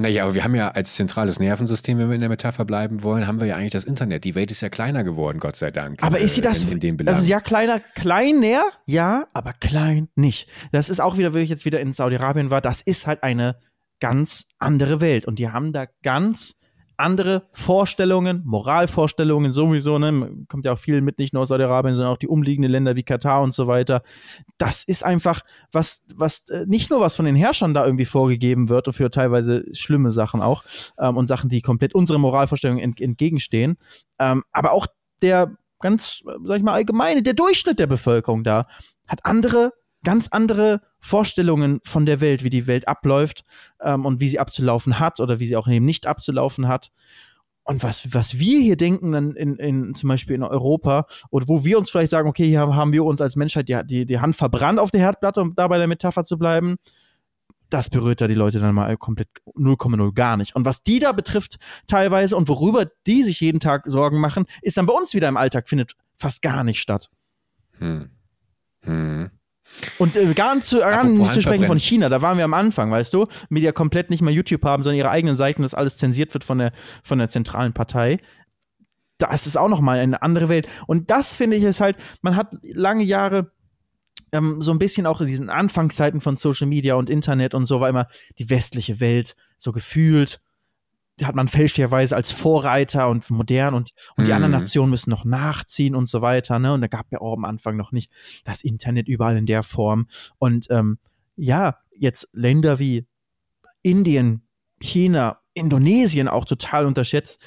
Naja, 0.00 0.24
aber 0.24 0.34
wir 0.34 0.44
haben 0.44 0.54
ja 0.54 0.68
als 0.70 0.94
zentrales 0.94 1.38
Nervensystem, 1.38 1.98
wenn 1.98 2.08
wir 2.08 2.14
in 2.14 2.20
der 2.20 2.30
Metapher 2.30 2.64
bleiben 2.64 3.02
wollen, 3.02 3.26
haben 3.26 3.38
wir 3.38 3.46
ja 3.46 3.56
eigentlich 3.56 3.72
das 3.72 3.84
Internet. 3.84 4.24
Die 4.24 4.34
Welt 4.34 4.50
ist 4.50 4.62
ja 4.62 4.70
kleiner 4.70 5.04
geworden, 5.04 5.38
Gott 5.40 5.56
sei 5.56 5.70
Dank. 5.70 6.02
Aber 6.02 6.18
ist 6.18 6.36
sie 6.36 6.40
das? 6.40 6.64
In, 6.64 6.80
in 6.80 6.96
das 6.96 7.20
ist 7.20 7.28
ja 7.28 7.40
kleiner, 7.40 7.80
kleiner, 7.80 8.62
ja, 8.86 9.26
aber 9.34 9.52
klein 9.52 10.08
nicht. 10.14 10.48
Das 10.72 10.88
ist 10.88 11.00
auch 11.00 11.18
wieder, 11.18 11.34
wenn 11.34 11.42
ich 11.42 11.50
jetzt 11.50 11.66
wieder 11.66 11.80
in 11.80 11.92
Saudi-Arabien 11.92 12.50
war, 12.50 12.62
das 12.62 12.80
ist 12.80 13.06
halt 13.06 13.22
eine 13.22 13.56
ganz 14.00 14.46
andere 14.58 15.00
Welt. 15.00 15.26
Und 15.26 15.38
die 15.38 15.50
haben 15.50 15.72
da 15.72 15.86
ganz 16.02 16.60
andere 17.00 17.48
Vorstellungen, 17.52 18.42
Moralvorstellungen 18.44 19.52
sowieso, 19.52 19.98
ne? 19.98 20.44
Kommt 20.48 20.66
ja 20.66 20.72
auch 20.72 20.78
viel 20.78 21.00
mit, 21.00 21.18
nicht 21.18 21.32
nur 21.32 21.42
aus 21.42 21.48
Saudi-Arabien, 21.48 21.94
sondern 21.94 22.12
auch 22.12 22.18
die 22.18 22.28
umliegenden 22.28 22.70
Länder 22.70 22.94
wie 22.94 23.02
Katar 23.02 23.42
und 23.42 23.54
so 23.54 23.66
weiter. 23.66 24.02
Das 24.58 24.84
ist 24.84 25.02
einfach 25.04 25.40
was, 25.72 26.02
was 26.14 26.48
äh, 26.50 26.66
nicht 26.66 26.90
nur 26.90 27.00
was 27.00 27.16
von 27.16 27.24
den 27.24 27.36
Herrschern 27.36 27.72
da 27.72 27.84
irgendwie 27.84 28.04
vorgegeben 28.04 28.68
wird 28.68 28.86
und 28.86 28.92
für 28.92 29.10
teilweise 29.10 29.64
schlimme 29.72 30.12
Sachen 30.12 30.42
auch 30.42 30.62
ähm, 30.98 31.16
und 31.16 31.26
Sachen, 31.26 31.48
die 31.48 31.62
komplett 31.62 31.94
unsere 31.94 32.20
Moralvorstellungen 32.20 32.84
ent 32.84 33.00
entgegenstehen, 33.00 33.78
ähm, 34.18 34.44
aber 34.52 34.72
auch 34.72 34.86
der 35.22 35.56
ganz, 35.80 36.22
sag 36.44 36.58
ich 36.58 36.62
mal, 36.62 36.74
allgemeine, 36.74 37.22
der 37.22 37.32
Durchschnitt 37.32 37.78
der 37.78 37.86
Bevölkerung 37.86 38.44
da 38.44 38.66
hat 39.08 39.24
andere 39.24 39.72
ganz 40.04 40.28
andere 40.28 40.80
Vorstellungen 40.98 41.80
von 41.84 42.06
der 42.06 42.20
Welt, 42.20 42.44
wie 42.44 42.50
die 42.50 42.66
Welt 42.66 42.88
abläuft 42.88 43.44
ähm, 43.80 44.06
und 44.06 44.20
wie 44.20 44.28
sie 44.28 44.38
abzulaufen 44.38 44.98
hat 44.98 45.20
oder 45.20 45.40
wie 45.40 45.46
sie 45.46 45.56
auch 45.56 45.68
eben 45.68 45.84
nicht 45.84 46.06
abzulaufen 46.06 46.68
hat. 46.68 46.90
Und 47.62 47.82
was, 47.82 48.14
was 48.14 48.38
wir 48.38 48.60
hier 48.60 48.76
denken, 48.76 49.12
dann 49.12 49.36
in, 49.36 49.56
in, 49.56 49.94
zum 49.94 50.08
Beispiel 50.08 50.34
in 50.34 50.42
Europa, 50.42 51.06
oder 51.30 51.46
wo 51.46 51.64
wir 51.64 51.78
uns 51.78 51.90
vielleicht 51.90 52.10
sagen, 52.10 52.28
okay, 52.28 52.48
hier 52.48 52.60
haben 52.60 52.92
wir 52.92 53.04
uns 53.04 53.20
als 53.20 53.36
Menschheit 53.36 53.68
die, 53.68 53.78
die, 53.84 54.06
die 54.06 54.18
Hand 54.18 54.34
verbrannt 54.34 54.80
auf 54.80 54.90
der 54.90 55.02
Herdplatte, 55.02 55.40
um 55.42 55.54
da 55.54 55.68
bei 55.68 55.78
der 55.78 55.86
Metapher 55.86 56.24
zu 56.24 56.38
bleiben, 56.38 56.76
das 57.70 57.88
berührt 57.88 58.20
da 58.20 58.26
die 58.26 58.34
Leute 58.34 58.58
dann 58.58 58.74
mal 58.74 58.96
komplett 58.96 59.28
0,0 59.56 60.12
gar 60.14 60.36
nicht. 60.36 60.56
Und 60.56 60.64
was 60.64 60.82
die 60.82 60.98
da 60.98 61.12
betrifft 61.12 61.56
teilweise 61.86 62.36
und 62.36 62.48
worüber 62.48 62.86
die 63.06 63.22
sich 63.22 63.40
jeden 63.40 63.60
Tag 63.60 63.84
Sorgen 63.86 64.18
machen, 64.18 64.46
ist 64.62 64.76
dann 64.76 64.86
bei 64.86 64.92
uns 64.92 65.14
wieder 65.14 65.28
im 65.28 65.36
Alltag, 65.36 65.68
findet 65.68 65.94
fast 66.16 66.42
gar 66.42 66.64
nicht 66.64 66.80
statt. 66.80 67.10
Hm. 67.78 68.10
Hm. 68.82 69.30
Und 69.98 70.16
äh, 70.16 70.32
gar, 70.34 70.60
zu, 70.60 70.78
gar 70.78 71.04
nicht 71.04 71.32
zu 71.32 71.40
sprechen 71.40 71.66
von 71.66 71.78
China, 71.78 72.08
da 72.08 72.22
waren 72.22 72.36
wir 72.36 72.44
am 72.44 72.54
Anfang, 72.54 72.90
weißt 72.90 73.12
du, 73.14 73.26
die 73.50 73.60
ja 73.60 73.72
komplett 73.72 74.10
nicht 74.10 74.22
mehr 74.22 74.32
YouTube 74.32 74.64
haben, 74.64 74.82
sondern 74.82 74.98
ihre 74.98 75.10
eigenen 75.10 75.36
Seiten, 75.36 75.62
das 75.62 75.74
alles 75.74 75.96
zensiert 75.96 76.34
wird 76.34 76.44
von 76.44 76.58
der, 76.58 76.72
von 77.02 77.18
der 77.18 77.28
zentralen 77.28 77.72
Partei. 77.72 78.18
Das 79.18 79.46
ist 79.46 79.56
auch 79.56 79.68
nochmal 79.68 79.98
eine 79.98 80.22
andere 80.22 80.48
Welt. 80.48 80.66
Und 80.86 81.10
das 81.10 81.34
finde 81.34 81.56
ich 81.56 81.64
ist 81.64 81.80
halt, 81.80 81.96
man 82.22 82.36
hat 82.36 82.54
lange 82.62 83.04
Jahre 83.04 83.52
ähm, 84.32 84.60
so 84.60 84.72
ein 84.72 84.78
bisschen 84.78 85.06
auch 85.06 85.20
in 85.20 85.26
diesen 85.26 85.50
Anfangszeiten 85.50 86.20
von 86.20 86.36
Social 86.36 86.66
Media 86.66 86.94
und 86.94 87.10
Internet 87.10 87.54
und 87.54 87.64
so 87.64 87.80
war 87.80 87.88
immer 87.88 88.06
die 88.38 88.48
westliche 88.50 89.00
Welt 89.00 89.34
so 89.58 89.72
gefühlt 89.72 90.40
hat 91.24 91.34
man 91.34 91.48
fälschlicherweise 91.48 92.16
als 92.16 92.32
Vorreiter 92.32 93.08
und 93.08 93.28
modern 93.30 93.74
und, 93.74 93.92
und 94.16 94.26
die 94.26 94.32
anderen 94.32 94.52
mhm. 94.52 94.58
Nationen 94.58 94.90
müssen 94.90 95.10
noch 95.10 95.24
nachziehen 95.24 95.94
und 95.94 96.08
so 96.08 96.22
weiter. 96.22 96.58
Ne? 96.58 96.72
Und 96.72 96.80
da 96.80 96.86
gab 96.86 97.10
ja 97.12 97.20
auch 97.20 97.34
am 97.34 97.44
Anfang 97.44 97.76
noch 97.76 97.92
nicht 97.92 98.10
das 98.44 98.62
Internet 98.62 99.08
überall 99.08 99.36
in 99.36 99.46
der 99.46 99.62
Form. 99.62 100.06
Und 100.38 100.68
ähm, 100.70 100.98
ja, 101.36 101.78
jetzt 101.96 102.28
Länder 102.32 102.78
wie 102.78 103.06
Indien, 103.82 104.42
China, 104.80 105.40
Indonesien 105.54 106.28
auch 106.28 106.44
total 106.44 106.86
unterschätzt 106.86 107.38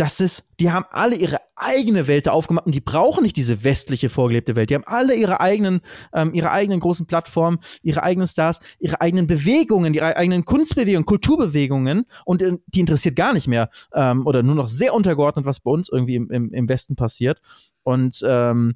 das 0.00 0.18
ist, 0.18 0.44
die 0.58 0.70
haben 0.70 0.86
alle 0.90 1.14
ihre 1.14 1.40
eigene 1.56 2.06
Welt 2.06 2.26
da 2.26 2.30
aufgemacht 2.30 2.64
und 2.64 2.74
die 2.74 2.80
brauchen 2.80 3.22
nicht 3.22 3.36
diese 3.36 3.64
westliche 3.64 4.08
vorgelebte 4.08 4.56
Welt. 4.56 4.70
Die 4.70 4.74
haben 4.74 4.86
alle 4.86 5.14
ihre 5.14 5.40
eigenen, 5.40 5.82
ähm, 6.14 6.32
ihre 6.32 6.50
eigenen 6.50 6.80
großen 6.80 7.04
Plattformen, 7.04 7.58
ihre 7.82 8.02
eigenen 8.02 8.26
Stars, 8.26 8.60
ihre 8.78 9.02
eigenen 9.02 9.26
Bewegungen, 9.26 9.92
ihre 9.92 10.16
eigenen 10.16 10.46
Kunstbewegungen, 10.46 11.04
Kulturbewegungen 11.04 12.06
und 12.24 12.40
äh, 12.40 12.56
die 12.68 12.80
interessiert 12.80 13.14
gar 13.14 13.34
nicht 13.34 13.46
mehr 13.46 13.68
ähm, 13.92 14.26
oder 14.26 14.42
nur 14.42 14.54
noch 14.54 14.70
sehr 14.70 14.94
untergeordnet, 14.94 15.44
was 15.44 15.60
bei 15.60 15.70
uns 15.70 15.90
irgendwie 15.90 16.14
im, 16.14 16.30
im, 16.30 16.50
im 16.50 16.66
Westen 16.70 16.96
passiert. 16.96 17.42
Und 17.82 18.22
ähm, 18.26 18.72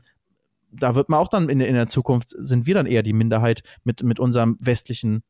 da 0.73 0.95
wird 0.95 1.09
man 1.09 1.21
auch 1.21 1.29
dann 1.29 1.49
in, 1.49 1.61
in 1.61 1.75
der 1.75 1.89
Zukunft, 1.89 2.35
sind 2.39 2.67
wir 2.67 2.75
dann 2.75 2.85
eher 2.85 3.03
die 3.03 3.15
Minderheit 3.15 3.63
mit, 3.83 4.03
mit 4.03 4.21
unserem 4.21 4.59
westlichen 4.61 5.23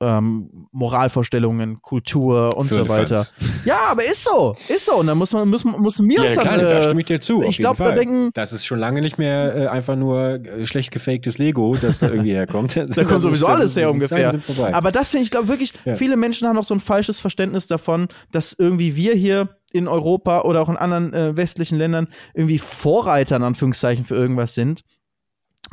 ähm, 0.00 0.68
Moralvorstellungen, 0.72 1.80
Kultur 1.80 2.56
und 2.56 2.68
so 2.68 2.88
weiter. 2.88 3.26
Ja, 3.64 3.78
aber 3.90 4.04
ist 4.04 4.24
so, 4.24 4.54
ist 4.68 4.86
so. 4.86 4.96
Und 4.96 5.06
dann 5.06 5.16
muss 5.16 5.32
man, 5.32 5.48
müssen, 5.48 5.80
müssen 5.80 6.08
wir 6.08 6.24
ja, 6.24 6.32
klar, 6.32 6.58
dann, 6.58 6.68
da 6.68 6.78
äh, 6.78 6.82
stimme 6.82 7.00
ich 7.00 7.06
dir 7.06 7.20
zu. 7.20 7.42
ich 7.42 7.58
glaube, 7.58 7.82
da 7.82 7.92
denken, 7.92 8.30
das 8.34 8.52
ist 8.52 8.66
schon 8.66 8.78
lange 8.78 9.00
nicht 9.00 9.18
mehr 9.18 9.56
äh, 9.56 9.66
einfach 9.68 9.96
nur 9.96 10.44
äh, 10.44 10.66
schlecht 10.66 10.90
gefaktes 10.90 11.38
Lego, 11.38 11.76
das 11.80 11.98
da 12.00 12.08
irgendwie 12.08 12.32
herkommt. 12.32 12.76
da 12.96 13.04
kommt 13.04 13.22
sowieso 13.22 13.46
alles 13.46 13.74
her 13.76 13.90
ungefähr. 13.90 14.38
Aber 14.72 14.92
das 14.92 15.10
finde 15.10 15.24
ich, 15.24 15.30
glaube 15.30 15.48
wirklich, 15.48 15.72
ja. 15.84 15.94
viele 15.94 16.16
Menschen 16.16 16.46
haben 16.46 16.56
noch 16.56 16.64
so 16.64 16.74
ein 16.74 16.80
falsches 16.80 17.20
Verständnis 17.20 17.66
davon, 17.66 18.08
dass 18.32 18.52
irgendwie 18.52 18.96
wir 18.96 19.14
hier 19.14 19.48
in 19.72 19.88
Europa 19.88 20.42
oder 20.42 20.60
auch 20.60 20.68
in 20.68 20.76
anderen 20.76 21.12
äh, 21.12 21.36
westlichen 21.36 21.76
Ländern 21.76 22.08
irgendwie 22.34 22.58
Vorreiter 22.58 23.36
in 23.36 23.42
Anführungszeichen 23.42 24.04
für 24.04 24.14
irgendwas 24.14 24.54
sind 24.54 24.82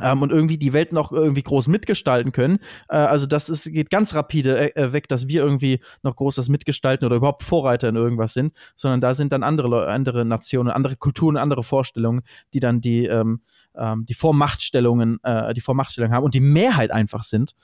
ähm, 0.00 0.22
und 0.22 0.30
irgendwie 0.30 0.58
die 0.58 0.72
Welt 0.72 0.92
noch 0.92 1.12
irgendwie 1.12 1.42
groß 1.42 1.68
mitgestalten 1.68 2.32
können. 2.32 2.58
Äh, 2.88 2.96
also 2.96 3.26
das 3.26 3.48
ist, 3.48 3.70
geht 3.72 3.90
ganz 3.90 4.14
rapide 4.14 4.74
äh, 4.76 4.92
weg, 4.92 5.08
dass 5.08 5.28
wir 5.28 5.42
irgendwie 5.42 5.80
noch 6.02 6.16
groß 6.16 6.36
das 6.36 6.48
mitgestalten 6.48 7.06
oder 7.06 7.16
überhaupt 7.16 7.42
Vorreiter 7.42 7.88
in 7.88 7.96
irgendwas 7.96 8.34
sind, 8.34 8.52
sondern 8.76 9.00
da 9.00 9.14
sind 9.14 9.32
dann 9.32 9.42
andere, 9.42 9.88
andere 9.88 10.24
Nationen, 10.24 10.70
andere 10.70 10.96
Kulturen, 10.96 11.36
andere 11.36 11.62
Vorstellungen, 11.62 12.22
die 12.52 12.60
dann 12.60 12.80
die, 12.80 13.06
ähm, 13.06 13.40
ähm, 13.74 14.04
die 14.06 14.14
Vormachtstellungen, 14.14 15.18
äh, 15.22 15.54
die 15.54 15.60
Vormachtstellungen 15.60 16.14
haben 16.14 16.24
und 16.24 16.34
die 16.34 16.40
Mehrheit 16.40 16.90
einfach 16.90 17.22
sind. 17.22 17.54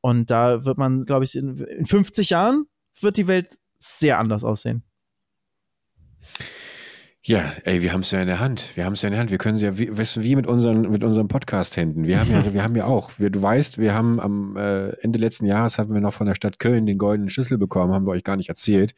Und 0.00 0.30
da 0.30 0.64
wird 0.64 0.78
man, 0.78 1.02
glaube 1.02 1.24
ich, 1.24 1.36
in, 1.36 1.56
in 1.56 1.84
50 1.84 2.30
Jahren 2.30 2.66
wird 3.00 3.16
die 3.16 3.26
Welt 3.26 3.56
sehr 3.78 4.18
anders 4.18 4.44
aussehen. 4.44 4.82
Ja, 7.28 7.42
ey, 7.64 7.82
wir 7.82 7.92
haben 7.92 8.02
es 8.02 8.12
ja 8.12 8.20
in 8.20 8.28
der 8.28 8.38
Hand. 8.38 8.70
Wir 8.76 8.84
haben 8.84 8.92
es 8.92 9.02
ja 9.02 9.08
in 9.08 9.10
der 9.10 9.18
Hand. 9.18 9.32
Wir 9.32 9.38
können 9.38 9.56
es 9.56 9.62
ja, 9.62 9.76
wie, 9.76 9.86
du, 9.86 9.96
wie 9.96 10.36
mit 10.36 10.46
unseren, 10.46 10.82
mit 10.82 11.02
unseren 11.02 11.26
Podcast-Händen. 11.26 12.06
Wir 12.06 12.20
haben 12.20 12.30
ja, 12.30 12.44
wir 12.54 12.62
haben 12.62 12.76
ja 12.76 12.84
auch. 12.84 13.10
Wir, 13.18 13.30
du 13.30 13.42
weißt, 13.42 13.78
wir 13.78 13.94
haben 13.94 14.20
am 14.20 14.56
äh, 14.56 14.90
Ende 15.00 15.18
letzten 15.18 15.44
Jahres 15.44 15.76
haben 15.76 15.92
wir 15.92 16.00
noch 16.00 16.14
von 16.14 16.28
der 16.28 16.36
Stadt 16.36 16.60
Köln 16.60 16.86
den 16.86 16.98
goldenen 16.98 17.28
Schlüssel 17.28 17.58
bekommen, 17.58 17.92
haben 17.92 18.06
wir 18.06 18.12
euch 18.12 18.22
gar 18.22 18.36
nicht 18.36 18.48
erzählt, 18.48 18.94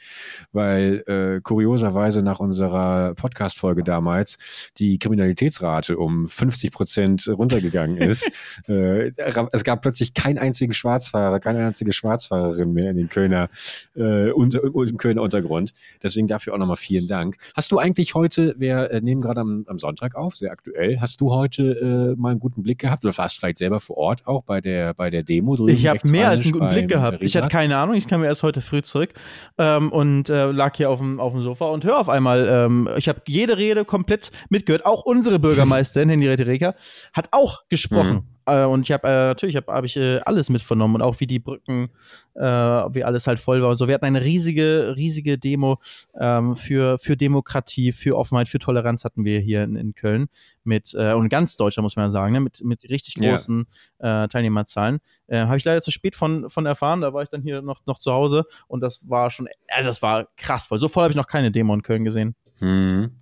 weil 0.52 1.02
äh, 1.06 1.40
kurioserweise 1.40 2.20
nach 2.20 2.38
unserer 2.38 3.14
Podcast-Folge 3.14 3.82
damals 3.82 4.36
die 4.76 4.98
Kriminalitätsrate 4.98 5.96
um 5.96 6.26
50 6.26 6.70
Prozent 6.70 7.28
runtergegangen 7.28 7.96
ist. 7.96 8.30
äh, 8.68 9.10
es 9.52 9.64
gab 9.64 9.80
plötzlich 9.80 10.12
keinen 10.12 10.36
einzigen 10.36 10.74
Schwarzfahrer, 10.74 11.40
keine 11.40 11.66
einzige 11.66 11.94
Schwarzfahrerin 11.94 12.74
mehr 12.74 12.90
in 12.90 12.98
den 12.98 13.08
Kölner, 13.08 13.48
äh, 13.96 14.32
und, 14.32 14.54
im 14.54 14.98
Kölner 14.98 15.22
Untergrund. 15.22 15.72
Deswegen 16.02 16.26
dafür 16.26 16.52
auch 16.52 16.58
nochmal 16.58 16.76
vielen 16.76 17.06
Dank. 17.06 17.38
Hast 17.54 17.72
du 17.72 17.78
eigentlich 17.78 18.17
heute, 18.18 18.54
wir 18.58 18.90
äh, 18.90 19.00
nehmen 19.00 19.20
gerade 19.20 19.40
am, 19.40 19.64
am, 19.68 19.78
Sonntag 19.78 20.16
auf, 20.16 20.36
sehr 20.36 20.50
aktuell. 20.50 21.00
Hast 21.00 21.20
du 21.20 21.30
heute 21.30 22.14
äh, 22.16 22.20
mal 22.20 22.30
einen 22.30 22.40
guten 22.40 22.62
Blick 22.62 22.80
gehabt 22.80 23.04
oder 23.04 23.16
warst 23.16 23.36
du 23.36 23.40
vielleicht 23.40 23.58
selber 23.58 23.78
vor 23.78 23.96
Ort 23.96 24.26
auch 24.26 24.42
bei 24.42 24.60
der, 24.60 24.92
bei 24.94 25.08
der 25.08 25.22
Demo 25.22 25.54
drüben? 25.54 25.72
Ich 25.72 25.86
habe 25.86 26.00
mehr 26.10 26.28
als 26.28 26.44
einen 26.44 26.52
guten 26.52 26.68
Blick 26.68 26.88
gehabt. 26.88 27.22
Ich 27.22 27.36
hatte 27.36 27.48
keine 27.48 27.76
Ahnung, 27.76 27.94
ich 27.94 28.08
kam 28.08 28.24
erst 28.24 28.42
heute 28.42 28.60
früh 28.60 28.82
zurück 28.82 29.14
ähm, 29.56 29.92
und 29.92 30.28
äh, 30.28 30.50
lag 30.50 30.76
hier 30.76 30.90
auf 30.90 30.98
dem, 30.98 31.20
auf 31.20 31.32
dem 31.32 31.42
Sofa 31.42 31.66
und 31.66 31.84
höre 31.84 31.98
auf 31.98 32.08
einmal, 32.08 32.48
ähm, 32.50 32.88
ich 32.96 33.08
habe 33.08 33.22
jede 33.26 33.56
Rede 33.56 33.84
komplett 33.84 34.32
mitgehört. 34.50 34.84
Auch 34.84 35.04
unsere 35.04 35.38
Bürgermeisterin, 35.38 36.08
Henriette 36.10 36.46
Reker, 36.46 36.74
hat 37.12 37.28
auch 37.30 37.68
gesprochen. 37.68 38.14
Mhm. 38.14 38.38
Äh, 38.48 38.64
und 38.64 38.86
ich 38.86 38.92
habe 38.92 39.06
äh, 39.06 39.12
natürlich 39.28 39.56
habe 39.56 39.72
hab 39.72 39.84
ich 39.84 39.96
äh, 39.96 40.18
alles 40.20 40.48
mitvernommen 40.48 40.96
und 40.96 41.02
auch 41.02 41.20
wie 41.20 41.26
die 41.26 41.38
Brücken, 41.38 41.90
äh, 42.34 42.42
wie 42.42 43.04
alles 43.04 43.26
halt 43.26 43.38
voll 43.38 43.62
war 43.62 43.70
und 43.70 43.76
so. 43.76 43.88
Wir 43.88 43.94
hatten 43.94 44.06
eine 44.06 44.22
riesige, 44.22 44.94
riesige 44.96 45.38
Demo 45.38 45.78
ähm, 46.18 46.56
für, 46.56 46.98
für 46.98 47.16
Demokratie, 47.16 47.92
für 47.98 48.16
Offenheit, 48.16 48.48
für 48.48 48.58
Toleranz 48.58 49.04
hatten 49.04 49.24
wir 49.24 49.40
hier 49.40 49.64
in, 49.64 49.76
in 49.76 49.94
Köln 49.94 50.28
mit 50.64 50.94
äh, 50.94 51.12
und 51.12 51.28
ganz 51.28 51.56
Deutschland 51.56 51.84
muss 51.84 51.96
man 51.96 52.10
sagen, 52.10 52.32
ne, 52.32 52.40
mit, 52.40 52.62
mit 52.64 52.88
richtig 52.88 53.14
großen 53.16 53.66
ja. 54.00 54.24
äh, 54.24 54.28
Teilnehmerzahlen. 54.28 54.98
Äh, 55.26 55.40
habe 55.40 55.56
ich 55.56 55.64
leider 55.64 55.82
zu 55.82 55.90
spät 55.90 56.16
von, 56.16 56.48
von 56.48 56.66
erfahren, 56.66 57.00
da 57.00 57.12
war 57.12 57.22
ich 57.22 57.28
dann 57.28 57.42
hier 57.42 57.62
noch, 57.62 57.84
noch 57.86 57.98
zu 57.98 58.12
Hause 58.12 58.44
und 58.66 58.80
das 58.80 59.08
war 59.08 59.30
schon, 59.30 59.48
also 59.68 59.88
das 59.88 60.02
war 60.02 60.28
krass 60.36 60.66
voll. 60.66 60.78
So 60.78 60.88
voll 60.88 61.02
habe 61.02 61.12
ich 61.12 61.16
noch 61.16 61.26
keine 61.26 61.50
Demo 61.50 61.74
in 61.74 61.82
Köln 61.82 62.04
gesehen. 62.04 62.34
Mhm. 62.60 63.12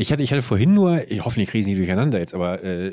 Ich 0.00 0.12
hatte, 0.12 0.22
ich 0.22 0.30
hatte 0.30 0.42
vorhin 0.42 0.74
nur, 0.74 1.10
ich 1.10 1.24
hoffe, 1.24 1.40
die 1.40 1.46
kriegen 1.46 1.66
nicht 1.66 1.76
durcheinander 1.76 2.20
jetzt, 2.20 2.32
aber 2.32 2.62
äh, 2.62 2.92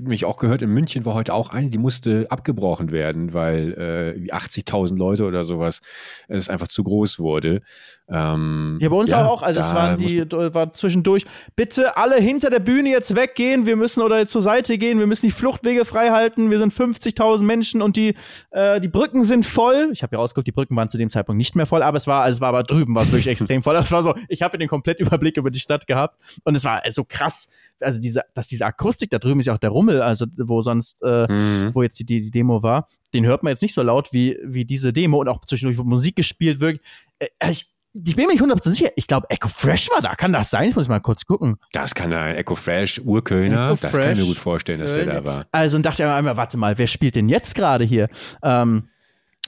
mich 0.00 0.24
auch 0.24 0.36
gehört, 0.36 0.62
in 0.62 0.70
München 0.70 1.06
war 1.06 1.14
heute 1.14 1.32
auch 1.32 1.50
eine, 1.50 1.70
die 1.70 1.78
musste 1.78 2.26
abgebrochen 2.28 2.90
werden, 2.90 3.32
weil 3.32 4.18
äh, 4.28 4.32
80.000 4.32 4.96
Leute 4.96 5.26
oder 5.26 5.44
sowas 5.44 5.80
es 6.26 6.48
einfach 6.48 6.66
zu 6.66 6.82
groß 6.82 7.20
wurde. 7.20 7.62
Ähm, 8.08 8.78
ja, 8.80 8.88
bei 8.88 8.96
uns 8.96 9.10
ja, 9.10 9.28
auch. 9.28 9.42
Also 9.42 9.60
es 9.60 9.72
waren 9.72 9.98
die, 9.98 10.28
war 10.28 10.72
zwischendurch, 10.72 11.24
bitte 11.54 11.96
alle 11.96 12.16
hinter 12.16 12.50
der 12.50 12.58
Bühne 12.58 12.90
jetzt 12.90 13.14
weggehen, 13.14 13.66
wir 13.66 13.76
müssen 13.76 14.02
oder 14.02 14.26
zur 14.26 14.42
Seite 14.42 14.76
gehen, 14.76 14.98
wir 14.98 15.06
müssen 15.06 15.26
die 15.26 15.32
Fluchtwege 15.32 15.84
frei 15.84 16.10
halten, 16.10 16.50
wir 16.50 16.58
sind 16.58 16.72
50.000 16.72 17.44
Menschen 17.44 17.80
und 17.80 17.96
die, 17.96 18.16
äh, 18.50 18.80
die 18.80 18.88
Brücken 18.88 19.22
sind 19.22 19.46
voll. 19.46 19.90
Ich 19.92 20.02
habe 20.02 20.16
ja 20.16 20.20
rausgeguckt, 20.20 20.48
die 20.48 20.52
Brücken 20.52 20.74
waren 20.74 20.88
zu 20.88 20.98
dem 20.98 21.10
Zeitpunkt 21.10 21.38
nicht 21.38 21.54
mehr 21.54 21.66
voll, 21.66 21.84
aber 21.84 21.98
es 21.98 22.08
war, 22.08 22.28
es 22.28 22.40
war 22.40 22.48
aber 22.48 22.64
drüben, 22.64 22.96
war 22.96 23.04
es 23.04 23.12
wirklich 23.12 23.26
extrem 23.40 23.62
voll. 23.62 23.76
Es 23.76 23.92
war 23.92 24.02
so, 24.02 24.16
ich 24.28 24.42
habe 24.42 24.58
den 24.58 24.66
kompletten 24.66 25.06
Überblick 25.06 25.36
über 25.36 25.52
die 25.52 25.60
Stadt 25.60 25.86
gehabt 25.86 26.16
und 26.44 26.54
es 26.54 26.64
war 26.64 26.82
so 26.90 27.04
krass, 27.04 27.48
also 27.80 28.00
diese, 28.00 28.22
dass 28.34 28.46
diese 28.46 28.66
Akustik 28.66 29.10
da 29.10 29.18
drüben 29.18 29.40
ist 29.40 29.46
ja 29.46 29.54
auch 29.54 29.58
der 29.58 29.70
Rummel, 29.70 30.02
also 30.02 30.26
wo 30.36 30.62
sonst, 30.62 31.02
äh, 31.02 31.26
mhm. 31.30 31.74
wo 31.74 31.82
jetzt 31.82 31.98
die, 31.98 32.04
die 32.04 32.30
Demo 32.30 32.62
war, 32.62 32.88
den 33.14 33.26
hört 33.26 33.42
man 33.42 33.52
jetzt 33.52 33.62
nicht 33.62 33.74
so 33.74 33.82
laut 33.82 34.12
wie, 34.12 34.38
wie 34.44 34.64
diese 34.64 34.92
Demo 34.92 35.20
und 35.20 35.28
auch 35.28 35.44
zwischendurch, 35.44 35.78
wo 35.78 35.84
Musik 35.84 36.16
gespielt 36.16 36.60
wird. 36.60 36.80
Äh, 37.18 37.50
ich, 37.50 37.66
ich 37.92 38.14
bin 38.14 38.26
mir 38.26 38.32
nicht 38.32 38.42
100% 38.42 38.72
sicher. 38.72 38.90
Ich 38.94 39.06
glaube, 39.06 39.28
Echo 39.30 39.48
Fresh 39.48 39.90
war 39.90 40.00
da. 40.00 40.14
Kann 40.14 40.32
das 40.32 40.50
sein? 40.50 40.68
Ich 40.68 40.76
muss 40.76 40.88
mal 40.88 41.00
kurz 41.00 41.26
gucken. 41.26 41.56
Das 41.72 41.94
kann 41.94 42.12
ein 42.12 42.36
Echo 42.36 42.54
Fresh, 42.54 43.00
Urkölner. 43.00 43.72
Echo 43.72 43.78
das 43.80 43.90
Fresh, 43.90 44.04
kann 44.04 44.12
ich 44.12 44.18
mir 44.20 44.26
gut 44.26 44.38
vorstellen, 44.38 44.80
dass 44.80 44.94
der 44.94 45.06
da 45.06 45.24
war. 45.24 45.46
Also, 45.50 45.76
und 45.76 45.84
dachte 45.84 46.04
ich 46.04 46.08
einmal, 46.08 46.36
warte 46.36 46.56
mal, 46.56 46.78
wer 46.78 46.86
spielt 46.86 47.16
denn 47.16 47.28
jetzt 47.28 47.54
gerade 47.54 47.84
hier? 47.84 48.08
Ähm, 48.42 48.88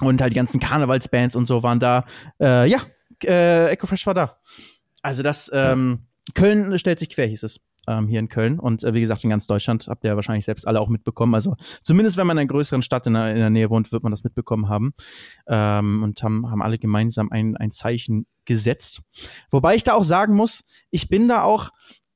und 0.01 0.20
halt 0.20 0.32
die 0.32 0.36
ganzen 0.36 0.59
Karnevalsbands 0.59 1.36
und 1.36 1.47
so 1.47 1.62
waren 1.62 1.78
da. 1.78 2.05
Äh, 2.40 2.68
ja, 2.68 2.80
äh, 3.24 3.68
Echo 3.70 3.86
Fresh 3.86 4.07
war 4.07 4.14
da. 4.14 4.38
Also, 5.03 5.22
das, 5.22 5.49
ähm, 5.55 6.01
Köln 6.34 6.78
stellt 6.78 6.98
sich 6.98 7.10
quer, 7.10 7.26
hieß 7.26 7.42
es 7.42 7.60
ähm, 7.86 8.06
hier 8.06 8.20
in 8.20 8.28
Köln. 8.28 8.58
Und 8.58 8.84
äh, 8.84 8.94
wie 8.94 9.00
gesagt, 9.00 9.24
in 9.24 9.30
ganz 9.30 9.46
Deutschland 9.46 9.86
habt 9.88 10.04
ihr 10.04 10.10
ja 10.10 10.16
wahrscheinlich 10.16 10.44
selbst 10.44 10.66
alle 10.66 10.80
auch 10.80 10.88
mitbekommen. 10.88 11.34
Also 11.34 11.56
zumindest 11.82 12.16
wenn 12.16 12.26
man 12.26 12.36
in 12.36 12.42
einer 12.42 12.48
größeren 12.48 12.82
Stadt 12.82 13.06
in 13.06 13.14
der, 13.14 13.30
in 13.30 13.38
der 13.38 13.50
Nähe 13.50 13.70
wohnt, 13.70 13.90
wird 13.92 14.02
man 14.02 14.12
das 14.12 14.24
mitbekommen 14.24 14.68
haben. 14.68 14.94
Ähm, 15.46 16.02
und 16.02 16.22
haben, 16.22 16.50
haben 16.50 16.62
alle 16.62 16.78
gemeinsam 16.78 17.30
ein, 17.32 17.56
ein 17.56 17.72
Zeichen 17.72 18.26
gesetzt. 18.44 19.02
Wobei 19.50 19.74
ich 19.74 19.84
da 19.84 19.94
auch 19.94 20.04
sagen 20.04 20.34
muss, 20.34 20.64
ich 20.90 21.08
bin 21.08 21.28
da 21.28 21.42
auch, 21.42 21.70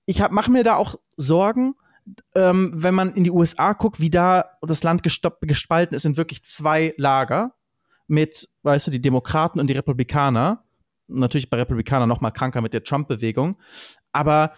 ich 0.07 0.21
mache 0.31 0.51
mir 0.51 0.65
da 0.65 0.77
auch 0.77 0.97
Sorgen, 1.17 1.75
ähm, 2.35 2.71
wenn 2.73 2.95
man 2.95 3.15
in 3.15 3.25
die 3.25 3.31
USA 3.31 3.73
guckt, 3.73 4.01
wie 4.01 4.11
da 4.11 4.51
das 4.63 4.83
Land 4.85 5.03
gespalten 5.03 5.97
ist 5.97 6.05
in 6.05 6.17
wirklich 6.17 6.45
zwei 6.45 6.95
Lager 6.97 7.55
mit, 8.07 8.49
weißt 8.63 8.87
du, 8.87 8.91
die 8.93 9.03
Demokraten 9.03 9.59
und 9.59 9.67
die 9.69 9.75
Republikaner. 9.75 10.65
Natürlich 11.09 11.51
bei 11.51 11.57
Republikanern 11.57 12.09
noch 12.09 12.21
mal 12.21 12.31
kranker 12.31 12.61
mit 12.61 12.73
der 12.73 12.85
Trump-Bewegung. 12.85 13.57
Aber 14.13 14.53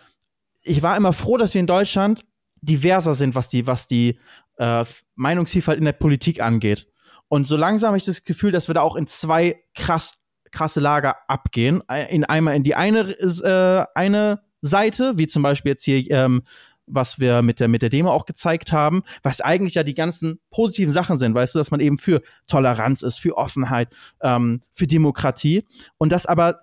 ich 0.62 0.82
war 0.82 0.96
immer 0.96 1.12
froh, 1.12 1.36
dass 1.36 1.54
wir 1.54 1.60
in 1.60 1.66
Deutschland 1.66 2.24
diverser 2.60 3.14
sind, 3.14 3.34
was 3.34 3.48
die, 3.48 3.66
was 3.66 3.86
die 3.86 4.18
äh, 4.56 4.84
Meinungsvielfalt 5.14 5.78
in 5.78 5.84
der 5.84 5.92
Politik 5.92 6.42
angeht. 6.42 6.88
Und 7.28 7.46
so 7.46 7.56
langsam 7.56 7.88
habe 7.88 7.98
ich 7.98 8.04
das 8.04 8.24
Gefühl, 8.24 8.52
dass 8.52 8.68
wir 8.68 8.74
da 8.74 8.80
auch 8.80 8.96
in 8.96 9.06
zwei 9.06 9.62
krass, 9.74 10.14
krasse 10.50 10.80
Lager 10.80 11.16
abgehen. 11.28 11.82
In 12.08 12.24
einmal 12.24 12.56
in 12.56 12.64
die 12.64 12.74
eine, 12.74 13.10
äh, 13.10 13.84
eine 13.94 14.40
Seite, 14.62 15.18
wie 15.18 15.26
zum 15.26 15.42
Beispiel 15.42 15.70
jetzt 15.70 15.84
hier, 15.84 16.10
ähm, 16.10 16.42
was 16.90 17.18
wir 17.20 17.42
mit 17.42 17.60
der, 17.60 17.68
mit 17.68 17.82
der 17.82 17.90
Demo 17.90 18.10
auch 18.10 18.26
gezeigt 18.26 18.72
haben, 18.72 19.02
was 19.22 19.40
eigentlich 19.40 19.74
ja 19.74 19.82
die 19.82 19.94
ganzen 19.94 20.40
positiven 20.50 20.92
Sachen 20.92 21.18
sind, 21.18 21.34
weißt 21.34 21.54
du, 21.54 21.58
dass 21.58 21.70
man 21.70 21.80
eben 21.80 21.98
für 21.98 22.22
Toleranz 22.46 23.02
ist, 23.02 23.18
für 23.18 23.36
Offenheit, 23.36 23.94
ähm, 24.22 24.60
für 24.72 24.86
Demokratie. 24.86 25.64
Und 25.98 26.12
dass 26.12 26.26
aber 26.26 26.60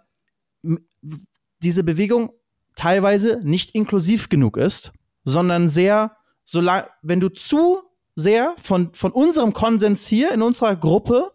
diese 1.60 1.84
Bewegung 1.84 2.32
teilweise 2.76 3.40
nicht 3.44 3.72
inklusiv 3.72 4.30
genug 4.30 4.58
ist, 4.58 4.92
sondern 5.24 5.70
sehr, 5.70 6.18
solange, 6.44 6.88
wenn 7.02 7.20
du 7.20 7.30
zu 7.30 7.82
sehr 8.16 8.56
von, 8.62 8.94
von 8.94 9.12
unserem 9.12 9.54
Konsens 9.54 10.08
hier 10.08 10.32
in 10.32 10.42
unserer 10.42 10.76
Gruppe 10.76 11.32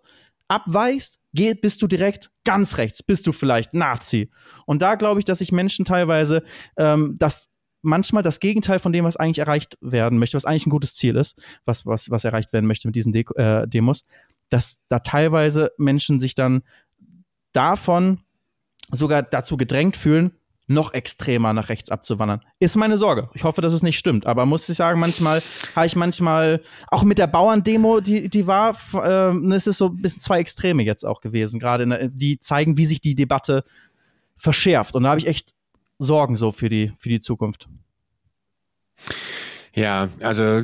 abweichst, 0.48 1.18
geh, 1.32 1.54
bist 1.54 1.82
du 1.82 1.86
direkt 1.86 2.30
ganz 2.44 2.78
rechts, 2.78 3.02
bist 3.02 3.26
du 3.26 3.32
vielleicht 3.32 3.74
Nazi. 3.74 4.30
Und 4.66 4.82
da 4.82 4.94
glaube 4.94 5.20
ich, 5.20 5.24
dass 5.24 5.38
sich 5.38 5.52
Menschen 5.52 5.84
teilweise 5.84 6.42
ähm, 6.76 7.16
das 7.18 7.49
manchmal 7.82 8.22
das 8.22 8.40
Gegenteil 8.40 8.78
von 8.78 8.92
dem, 8.92 9.04
was 9.04 9.16
eigentlich 9.16 9.38
erreicht 9.38 9.78
werden 9.80 10.18
möchte, 10.18 10.36
was 10.36 10.44
eigentlich 10.44 10.66
ein 10.66 10.70
gutes 10.70 10.94
Ziel 10.94 11.16
ist, 11.16 11.40
was, 11.64 11.86
was, 11.86 12.10
was 12.10 12.24
erreicht 12.24 12.52
werden 12.52 12.66
möchte 12.66 12.88
mit 12.88 12.94
diesen 12.94 13.12
De 13.12 13.24
äh, 13.36 13.66
Demos, 13.66 14.04
dass 14.48 14.80
da 14.88 14.98
teilweise 14.98 15.72
Menschen 15.78 16.20
sich 16.20 16.34
dann 16.34 16.62
davon 17.52 18.20
sogar 18.92 19.22
dazu 19.22 19.56
gedrängt 19.56 19.96
fühlen, 19.96 20.32
noch 20.66 20.94
extremer 20.94 21.52
nach 21.52 21.68
rechts 21.68 21.90
abzuwandern. 21.90 22.42
Ist 22.60 22.76
meine 22.76 22.96
Sorge. 22.96 23.28
Ich 23.34 23.42
hoffe, 23.42 23.60
dass 23.60 23.72
es 23.72 23.82
nicht 23.82 23.98
stimmt. 23.98 24.26
Aber 24.26 24.46
muss 24.46 24.68
ich 24.68 24.76
sagen, 24.76 25.00
manchmal 25.00 25.42
habe 25.74 25.86
ich 25.86 25.96
manchmal, 25.96 26.62
auch 26.88 27.02
mit 27.02 27.18
der 27.18 27.26
Bauerndemo, 27.26 27.98
die, 28.00 28.28
die 28.28 28.46
war, 28.46 28.76
äh, 28.94 29.36
es 29.52 29.66
ist 29.66 29.78
so 29.78 29.86
ein 29.86 30.00
bisschen 30.00 30.20
zwei 30.20 30.38
Extreme 30.38 30.84
jetzt 30.84 31.04
auch 31.04 31.20
gewesen, 31.20 31.58
gerade 31.58 32.08
die 32.12 32.38
zeigen, 32.38 32.76
wie 32.76 32.86
sich 32.86 33.00
die 33.00 33.16
Debatte 33.16 33.64
verschärft. 34.36 34.94
Und 34.94 35.02
da 35.02 35.10
habe 35.10 35.18
ich 35.18 35.26
echt 35.26 35.54
Sorgen 36.00 36.34
so 36.34 36.50
für 36.50 36.68
die, 36.68 36.92
für 36.96 37.10
die 37.10 37.20
Zukunft. 37.20 37.68
Ja, 39.72 40.08
also 40.20 40.62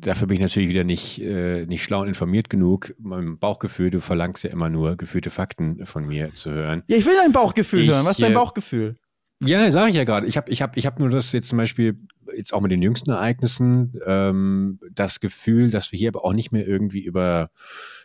dafür 0.00 0.26
bin 0.26 0.34
ich 0.36 0.42
natürlich 0.42 0.68
wieder 0.68 0.84
nicht, 0.84 1.20
äh, 1.22 1.64
nicht 1.64 1.82
schlau 1.82 2.02
und 2.02 2.08
informiert 2.08 2.50
genug. 2.50 2.94
Mein 2.98 3.38
Bauchgefühl, 3.38 3.90
du 3.90 4.00
verlangst 4.00 4.44
ja 4.44 4.50
immer 4.50 4.68
nur 4.68 4.96
gefühlte 4.96 5.30
Fakten 5.30 5.86
von 5.86 6.06
mir 6.06 6.34
zu 6.34 6.50
hören. 6.50 6.82
Ja, 6.88 6.98
ich 6.98 7.06
will 7.06 7.14
dein 7.16 7.32
Bauchgefühl 7.32 7.84
ich, 7.84 7.90
hören. 7.90 8.04
Was 8.04 8.12
ist 8.12 8.22
dein 8.22 8.32
äh, 8.32 8.34
Bauchgefühl? 8.34 8.96
Ja, 9.44 9.70
sage 9.70 9.90
ich 9.90 9.96
ja 9.96 10.04
gerade. 10.04 10.26
Ich 10.26 10.36
habe 10.36 10.50
ich 10.50 10.60
hab, 10.60 10.76
ich 10.76 10.86
hab 10.86 10.98
nur 10.98 11.08
das 11.08 11.32
jetzt 11.32 11.48
zum 11.48 11.58
Beispiel, 11.58 11.98
jetzt 12.36 12.52
auch 12.52 12.60
mit 12.60 12.72
den 12.72 12.82
jüngsten 12.82 13.10
Ereignissen, 13.10 13.98
ähm, 14.06 14.80
das 14.90 15.20
Gefühl, 15.20 15.70
dass 15.70 15.92
wir 15.92 15.98
hier 15.98 16.08
aber 16.08 16.24
auch 16.24 16.32
nicht 16.32 16.52
mehr 16.52 16.66
irgendwie 16.66 17.02
über 17.02 17.50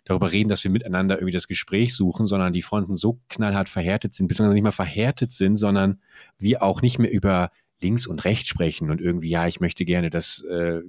darüber 0.05 0.31
reden, 0.31 0.49
dass 0.49 0.63
wir 0.63 0.71
miteinander 0.71 1.15
irgendwie 1.15 1.33
das 1.33 1.47
Gespräch 1.47 1.95
suchen, 1.95 2.25
sondern 2.25 2.53
die 2.53 2.61
Fronten 2.61 2.95
so 2.95 3.19
knallhart 3.29 3.69
verhärtet 3.69 4.13
sind, 4.13 4.27
beziehungsweise 4.27 4.55
nicht 4.55 4.63
mal 4.63 4.71
verhärtet 4.71 5.31
sind, 5.31 5.57
sondern 5.57 6.01
wir 6.37 6.63
auch 6.63 6.81
nicht 6.81 6.99
mehr 6.99 7.11
über 7.11 7.51
links 7.81 8.07
und 8.07 8.25
rechts 8.25 8.47
sprechen 8.47 8.89
und 8.89 9.01
irgendwie, 9.01 9.29
ja, 9.29 9.47
ich 9.47 9.59
möchte 9.59 9.85
gerne, 9.85 10.09
dass 10.09 10.41
äh, 10.43 10.81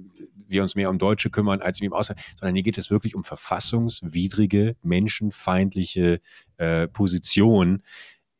wir 0.47 0.61
uns 0.63 0.75
mehr 0.75 0.89
um 0.89 0.97
Deutsche 0.97 1.29
kümmern 1.29 1.61
als 1.61 1.79
im 1.81 1.93
Ausland, 1.93 2.19
sondern 2.39 2.55
hier 2.55 2.63
geht 2.63 2.77
es 2.77 2.89
wirklich 2.89 3.15
um 3.15 3.23
verfassungswidrige, 3.23 4.75
menschenfeindliche 4.81 6.19
äh, 6.57 6.87
Position, 6.87 7.83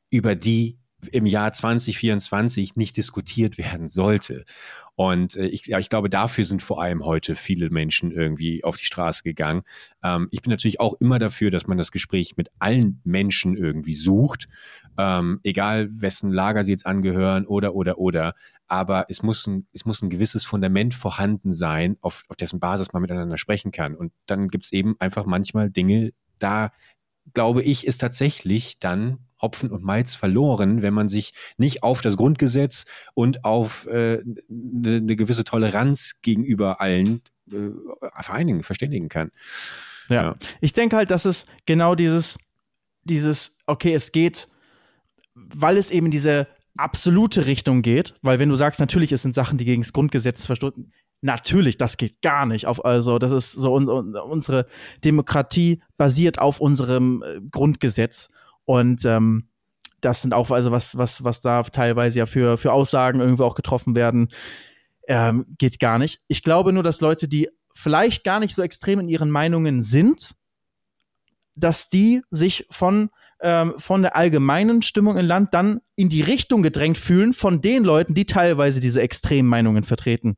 über 0.10 0.36
die 0.36 0.79
im 1.12 1.26
Jahr 1.26 1.54
2024 1.54 2.76
nicht 2.76 2.98
diskutiert 2.98 3.58
werden 3.58 3.88
sollte. 3.88 4.46
Und 4.96 5.38
äh, 5.38 5.48
ich, 5.48 5.66
ja, 5.68 5.80
ich 5.80 5.88
glaube, 5.88 6.10
dafür 6.10 6.44
sind 6.44 6.62
vor 6.62 6.82
allem 6.82 7.06
heute 7.06 7.36
viele 7.36 7.70
Menschen 7.70 8.12
irgendwie 8.12 8.66
auf 8.66 8.76
die 8.76 8.84
Straße 8.84 9.24
gegangen. 9.24 9.62
Ähm, 10.04 10.28
ich 10.32 10.42
bin 10.42 10.52
natürlich 10.52 10.82
auch 10.82 10.94
immer 11.00 11.20
dafür, 11.20 11.52
dass 11.52 11.68
man 11.68 11.78
das 11.78 11.94
Gespräch 11.94 12.36
mit 12.36 12.50
allen 12.60 13.00
Menschen 13.06 13.56
irgendwie 13.56 13.94
sucht, 13.94 14.50
ähm, 14.98 15.40
egal 15.44 15.88
wessen 15.90 16.32
Lager 16.32 16.66
sie 16.66 16.74
jetzt 16.74 16.86
angehören 16.86 17.46
oder 17.46 17.76
oder 17.76 17.98
oder. 17.98 18.34
Aber 18.68 19.06
es 19.08 19.24
muss 19.24 19.48
ein, 19.48 19.68
es 19.72 19.86
muss 19.86 20.02
ein 20.02 20.10
gewisses 20.10 20.44
Fundament 20.44 20.94
vorhanden 20.94 21.54
sein, 21.54 21.96
auf, 22.02 22.24
auf 22.28 22.36
dessen 22.36 22.60
Basis 22.60 22.92
man 22.92 23.02
miteinander 23.02 23.38
sprechen 23.38 23.72
kann. 23.72 23.96
Und 23.96 24.12
dann 24.26 24.50
gibt's 24.50 24.74
eben 24.74 25.00
einfach 25.00 25.26
manchmal 25.26 25.70
Dinge, 25.70 26.12
da 26.40 26.72
glaube 27.34 27.64
ich, 27.64 27.88
ist 27.88 28.00
tatsächlich 28.00 28.80
dann 28.80 29.29
Hopfen 29.42 29.72
und 29.72 29.84
Malz 29.84 30.16
verloren, 30.16 30.82
wenn 30.82 30.94
man 30.94 31.10
sich 31.10 31.34
nicht 31.58 31.84
auf 31.84 32.02
das 32.02 32.18
Grundgesetz 32.18 32.86
und 33.14 33.46
auf 33.46 33.88
äh, 33.88 34.22
eine, 34.50 35.02
ne 35.02 35.16
gewisse 35.16 35.44
Toleranz 35.44 36.16
gegenüber 36.22 36.82
allen 36.82 37.22
äh, 37.52 37.70
vereinigen, 38.22 38.64
verständigen 38.64 39.10
kann. 39.10 39.32
Ja. 40.10 40.24
ja. 40.24 40.36
Ich 40.62 40.74
denke 40.74 40.96
halt, 40.96 41.12
dass 41.12 41.26
es 41.26 41.46
genau 41.66 41.96
dieses, 41.96 42.38
dieses, 43.04 43.58
okay, 43.66 43.94
es 43.94 44.12
geht, 44.12 44.48
weil 45.34 45.78
es 45.78 45.92
eben 45.92 46.12
diese 46.12 46.48
absolute 46.78 47.46
Richtung 47.46 47.82
geht, 47.82 48.16
weil 48.22 48.40
wenn 48.40 48.50
du 48.50 48.56
sagst, 48.56 48.80
natürlich, 48.80 49.12
es 49.12 49.22
sind 49.22 49.36
Sachen, 49.36 49.58
die 49.58 49.66
gegen 49.66 49.82
das 49.82 49.94
Grundgesetz 49.94 50.46
verstoßen, 50.46 50.92
natürlich, 51.22 51.78
das 51.78 51.98
geht 51.98 52.22
gar 52.22 52.46
nicht. 52.46 52.66
Auf, 52.66 52.84
also, 52.84 53.20
das 53.20 53.32
ist 53.32 53.52
so 53.52 53.74
un, 53.74 53.88
unsere 53.88 54.66
Demokratie 55.04 55.82
basiert 55.98 56.40
auf 56.40 56.60
unserem 56.60 57.24
äh, 57.24 57.42
Grundgesetz. 57.52 58.30
Und 58.70 59.04
ähm, 59.04 59.50
das 60.00 60.22
sind 60.22 60.32
auch, 60.32 60.52
also 60.52 60.70
was, 60.70 60.96
was, 60.96 61.24
was 61.24 61.42
da 61.42 61.64
teilweise 61.64 62.20
ja 62.20 62.28
für, 62.28 62.56
für 62.56 62.72
Aussagen 62.72 63.20
irgendwo 63.20 63.46
auch 63.46 63.56
getroffen 63.56 63.96
werden, 63.96 64.30
ähm, 65.08 65.48
geht 65.58 65.80
gar 65.80 65.98
nicht. 65.98 66.22
Ich 66.28 66.44
glaube 66.44 66.72
nur, 66.72 66.84
dass 66.84 67.02
Leute, 67.02 67.28
die 67.28 67.50
vielleicht 67.74 68.24
gar 68.24 68.40
nicht 68.40 68.54
so 68.54 68.62
extrem 68.62 69.00
in 69.00 69.10
ihren 69.10 69.32
Meinungen 69.32 69.82
sind, 69.82 70.36
dass 71.56 71.90
die 71.90 72.22
sich 72.30 72.68
von, 72.70 73.10
ähm, 73.42 73.74
von 73.78 74.04
der 74.04 74.16
allgemeinen 74.16 74.84
Stimmung 74.84 75.18
im 75.18 75.26
Land 75.26 75.56
dann 75.56 75.82
in 75.96 76.10
die 76.10 76.22
Richtung 76.22 76.62
gedrängt 76.62 77.00
fühlen 77.00 77.34
von 77.34 77.62
den 77.62 77.84
Leuten, 77.84 78.14
die 78.14 78.28
teilweise 78.28 78.80
diese 78.80 79.02
extremen 79.02 79.50
Meinungen 79.50 79.82
vertreten. 79.82 80.38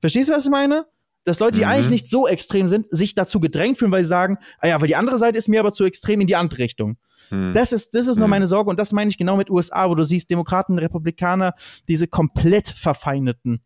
Verstehst 0.00 0.28
du, 0.28 0.34
was 0.34 0.44
ich 0.44 0.52
meine? 0.52 0.86
Dass 1.24 1.38
Leute, 1.38 1.58
die 1.58 1.64
mhm. 1.64 1.70
eigentlich 1.70 1.90
nicht 1.90 2.08
so 2.08 2.26
extrem 2.26 2.68
sind, 2.68 2.86
sich 2.90 3.14
dazu 3.14 3.38
gedrängt 3.38 3.78
fühlen, 3.78 3.92
weil 3.92 4.02
sie 4.02 4.08
sagen, 4.08 4.38
ah 4.58 4.68
ja, 4.68 4.80
weil 4.80 4.88
die 4.88 4.96
andere 4.96 5.18
Seite 5.18 5.38
ist 5.38 5.48
mir 5.48 5.60
aber 5.60 5.72
zu 5.72 5.84
extrem 5.84 6.20
in 6.20 6.26
die 6.26 6.36
andere 6.36 6.58
Richtung. 6.58 6.96
Hm. 7.28 7.52
Das 7.52 7.72
ist, 7.72 7.94
das 7.94 8.08
ist 8.08 8.16
nur 8.16 8.26
hm. 8.26 8.30
meine 8.30 8.46
Sorge 8.46 8.70
und 8.70 8.78
das 8.80 8.92
meine 8.92 9.08
ich 9.08 9.18
genau 9.18 9.36
mit 9.36 9.48
USA, 9.48 9.88
wo 9.88 9.94
du 9.94 10.04
siehst, 10.04 10.30
Demokraten, 10.30 10.78
Republikaner, 10.78 11.54
diese 11.88 12.08
komplett 12.08 12.68
verfeindeten 12.68 13.62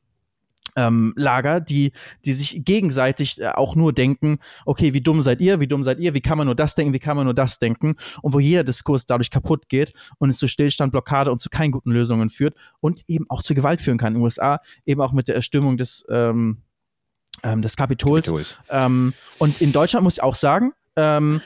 ähm, 0.76 1.12
Lager, 1.16 1.60
die, 1.60 1.92
die 2.24 2.34
sich 2.34 2.64
gegenseitig 2.64 3.40
äh, 3.40 3.48
auch 3.48 3.74
nur 3.74 3.92
denken, 3.92 4.38
okay, 4.64 4.94
wie 4.94 5.00
dumm 5.00 5.22
seid 5.22 5.40
ihr, 5.40 5.58
wie 5.60 5.66
dumm 5.66 5.84
seid 5.84 5.98
ihr, 5.98 6.14
wie 6.14 6.20
kann 6.20 6.38
man 6.38 6.46
nur 6.46 6.54
das 6.54 6.74
denken, 6.74 6.92
wie 6.92 6.98
kann 6.98 7.16
man 7.16 7.24
nur 7.24 7.34
das 7.34 7.58
denken 7.58 7.94
und 8.22 8.34
wo 8.34 8.38
jeder 8.38 8.62
Diskurs 8.62 9.06
dadurch 9.06 9.30
kaputt 9.30 9.68
geht 9.68 9.94
und 10.18 10.30
es 10.30 10.38
zu 10.38 10.46
Stillstand, 10.46 10.92
Blockade 10.92 11.32
und 11.32 11.40
zu 11.40 11.48
keinen 11.48 11.72
guten 11.72 11.90
Lösungen 11.90 12.28
führt 12.28 12.54
und 12.80 13.00
eben 13.08 13.24
auch 13.30 13.42
zu 13.42 13.54
Gewalt 13.54 13.80
führen 13.80 13.98
kann. 13.98 14.12
In 14.12 14.18
den 14.20 14.24
USA 14.24 14.60
eben 14.84 15.00
auch 15.00 15.12
mit 15.12 15.28
der 15.28 15.34
Erstimmung 15.34 15.76
des, 15.76 16.04
ähm, 16.10 16.62
ähm, 17.42 17.62
des 17.62 17.76
Kapitols. 17.76 18.26
Kapitols. 18.26 18.58
Ähm, 18.68 19.14
und 19.38 19.60
in 19.60 19.72
Deutschland 19.72 20.04
muss 20.04 20.14
ich 20.14 20.22
auch 20.22 20.34
sagen, 20.34 20.72
ähm, 20.96 21.40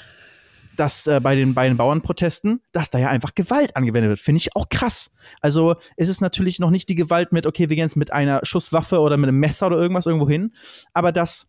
dass 0.76 1.06
äh, 1.06 1.20
bei, 1.22 1.34
den, 1.34 1.52
bei 1.52 1.68
den 1.68 1.76
Bauernprotesten, 1.76 2.62
dass 2.72 2.88
da 2.88 2.98
ja 2.98 3.08
einfach 3.08 3.34
Gewalt 3.34 3.76
angewendet 3.76 4.08
wird. 4.08 4.20
Finde 4.20 4.38
ich 4.38 4.56
auch 4.56 4.68
krass. 4.70 5.10
Also 5.40 5.76
es 5.96 6.08
ist 6.08 6.20
natürlich 6.20 6.58
noch 6.58 6.70
nicht 6.70 6.88
die 6.88 6.94
Gewalt 6.94 7.32
mit, 7.32 7.46
okay, 7.46 7.68
wir 7.68 7.76
gehen 7.76 7.84
jetzt 7.84 7.96
mit 7.96 8.12
einer 8.12 8.40
Schusswaffe 8.44 9.00
oder 9.00 9.16
mit 9.18 9.28
einem 9.28 9.38
Messer 9.38 9.66
oder 9.66 9.76
irgendwas 9.76 10.06
irgendwo 10.06 10.28
hin, 10.28 10.52
aber 10.94 11.12
dass 11.12 11.48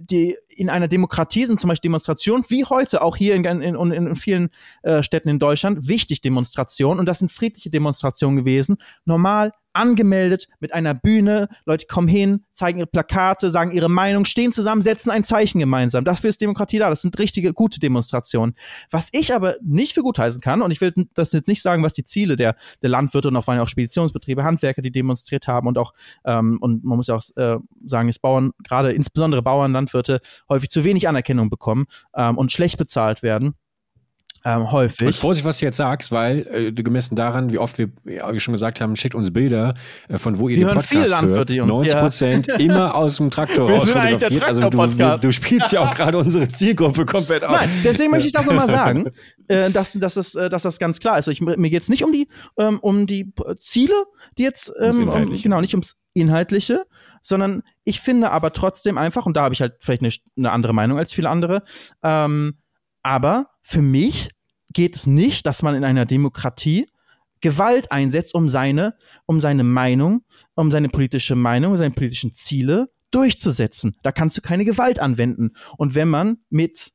die 0.00 0.36
in 0.48 0.70
einer 0.70 0.88
Demokratie 0.88 1.44
sind 1.44 1.60
zum 1.60 1.68
Beispiel 1.68 1.88
Demonstrationen, 1.88 2.44
wie 2.48 2.64
heute 2.64 3.02
auch 3.02 3.16
hier 3.16 3.34
in, 3.34 3.44
in, 3.44 3.62
in, 3.62 3.92
in 3.92 4.16
vielen 4.16 4.50
äh, 4.82 5.02
Städten 5.02 5.28
in 5.28 5.38
Deutschland, 5.38 5.86
wichtig 5.86 6.20
Demonstrationen 6.20 6.98
und 6.98 7.06
das 7.06 7.20
sind 7.20 7.30
friedliche 7.30 7.70
Demonstrationen 7.70 8.36
gewesen, 8.36 8.78
normal 9.04 9.52
angemeldet 9.72 10.48
mit 10.60 10.72
einer 10.72 10.94
Bühne. 10.94 11.48
Leute 11.64 11.86
kommen 11.86 12.08
hin, 12.08 12.44
zeigen 12.52 12.78
ihre 12.78 12.86
Plakate, 12.86 13.50
sagen 13.50 13.72
ihre 13.72 13.88
Meinung, 13.88 14.24
stehen 14.24 14.52
zusammen, 14.52 14.82
setzen 14.82 15.10
ein 15.10 15.24
Zeichen 15.24 15.58
gemeinsam. 15.58 16.04
Dafür 16.04 16.30
ist 16.30 16.40
Demokratie 16.40 16.78
da. 16.78 16.90
Das 16.90 17.02
sind 17.02 17.18
richtige, 17.18 17.52
gute 17.52 17.80
Demonstrationen. 17.80 18.54
Was 18.90 19.08
ich 19.12 19.34
aber 19.34 19.56
nicht 19.62 19.94
für 19.94 20.02
gut 20.02 20.18
heißen 20.18 20.40
kann, 20.40 20.62
und 20.62 20.70
ich 20.70 20.80
will 20.80 20.92
das 21.14 21.32
jetzt 21.32 21.48
nicht 21.48 21.62
sagen, 21.62 21.82
was 21.82 21.94
die 21.94 22.04
Ziele 22.04 22.36
der, 22.36 22.54
der 22.82 22.90
Landwirte 22.90 23.28
und 23.28 23.36
auch 23.36 23.46
waren 23.46 23.56
ja 23.56 23.62
auch 23.62 23.68
Speditionsbetriebe, 23.68 24.44
Handwerker, 24.44 24.82
die 24.82 24.92
demonstriert 24.92 25.48
haben 25.48 25.66
und 25.66 25.78
auch, 25.78 25.92
ähm, 26.24 26.58
und 26.60 26.84
man 26.84 26.96
muss 26.96 27.08
ja 27.08 27.16
auch 27.16 27.22
äh, 27.36 27.58
sagen, 27.84 28.08
dass 28.08 28.18
Bauern, 28.18 28.52
gerade 28.62 28.92
insbesondere 28.92 29.42
Bauern, 29.42 29.72
Landwirte, 29.72 30.20
häufig 30.48 30.70
zu 30.70 30.84
wenig 30.84 31.08
Anerkennung 31.08 31.50
bekommen 31.50 31.86
ähm, 32.14 32.38
und 32.38 32.52
schlecht 32.52 32.78
bezahlt 32.78 33.22
werden 33.22 33.54
ähm, 34.44 34.72
häufig. 34.72 35.06
Und 35.06 35.14
Vorsicht, 35.14 35.44
was 35.44 35.58
du 35.58 35.66
jetzt 35.66 35.76
sagst, 35.76 36.10
weil 36.10 36.46
äh, 36.50 36.72
gemessen 36.72 37.14
daran, 37.14 37.52
wie 37.52 37.58
oft 37.58 37.78
wir 37.78 37.90
ja, 38.04 38.32
wie 38.32 38.40
schon 38.40 38.52
gesagt 38.52 38.80
haben, 38.80 38.96
schickt 38.96 39.14
uns 39.14 39.32
Bilder, 39.32 39.74
äh, 40.08 40.18
von 40.18 40.38
wo 40.38 40.48
ihr 40.48 40.56
wir 40.56 40.66
den 40.66 40.74
Podcast 40.74 40.88
viele 40.88 41.06
Landwirte 41.06 41.54
hört. 41.54 41.68
90 41.68 41.96
Prozent 41.96 42.46
ja. 42.48 42.54
immer 42.58 42.94
aus 42.94 43.16
dem 43.16 43.30
Traktor 43.30 43.68
wir 43.68 43.76
raus 43.76 44.18
der 44.18 44.46
also 44.46 44.68
du, 44.68 45.16
du, 45.20 45.32
spielst 45.32 45.72
ja 45.72 45.80
auch 45.80 45.94
gerade 45.94 46.18
unsere 46.18 46.48
Zielgruppe 46.48 47.06
komplett 47.06 47.44
aus. 47.44 47.60
Nein, 47.60 47.70
deswegen 47.84 48.10
möchte 48.10 48.26
ich 48.26 48.32
das 48.32 48.46
nochmal 48.46 48.66
sagen, 48.68 49.10
äh, 49.48 49.70
dass, 49.70 49.92
dass, 49.92 50.16
es, 50.16 50.34
äh, 50.34 50.50
dass 50.50 50.62
das 50.62 50.78
ganz 50.78 50.98
klar 50.98 51.18
ist. 51.18 51.28
Also 51.28 51.30
ich, 51.30 51.40
mir 51.40 51.70
geht 51.70 51.82
es 51.82 51.88
nicht 51.88 52.02
um 52.02 52.12
die, 52.12 52.28
ähm, 52.58 52.80
um 52.80 53.06
die 53.06 53.32
Ziele, 53.58 53.94
die 54.38 54.42
jetzt, 54.42 54.72
ähm, 54.80 55.08
um, 55.08 55.36
genau, 55.40 55.60
nicht 55.60 55.74
ums 55.74 55.96
Inhaltliche, 56.14 56.84
sondern 57.22 57.62
ich 57.84 58.00
finde 58.00 58.30
aber 58.30 58.52
trotzdem 58.52 58.98
einfach, 58.98 59.26
und 59.26 59.36
da 59.36 59.44
habe 59.44 59.54
ich 59.54 59.60
halt 59.60 59.74
vielleicht 59.80 60.02
eine, 60.02 60.12
eine 60.36 60.50
andere 60.50 60.72
Meinung 60.72 60.98
als 60.98 61.12
viele 61.12 61.30
andere, 61.30 61.62
ähm, 62.02 62.54
aber 63.02 63.48
für 63.62 63.82
mich 63.82 64.30
geht 64.72 64.96
es 64.96 65.06
nicht, 65.06 65.46
dass 65.46 65.62
man 65.62 65.74
in 65.74 65.84
einer 65.84 66.06
Demokratie 66.06 66.86
Gewalt 67.40 67.90
einsetzt, 67.90 68.34
um 68.34 68.48
seine, 68.48 68.94
um 69.26 69.40
seine 69.40 69.64
Meinung, 69.64 70.24
um 70.54 70.70
seine 70.70 70.88
politische 70.88 71.34
Meinung, 71.34 71.76
seine 71.76 71.92
politischen 71.92 72.32
Ziele 72.32 72.90
durchzusetzen. 73.10 73.96
Da 74.02 74.12
kannst 74.12 74.36
du 74.36 74.40
keine 74.40 74.64
Gewalt 74.64 75.00
anwenden. 75.00 75.50
Und 75.76 75.94
wenn 75.94 76.08
man 76.08 76.38
mit 76.50 76.92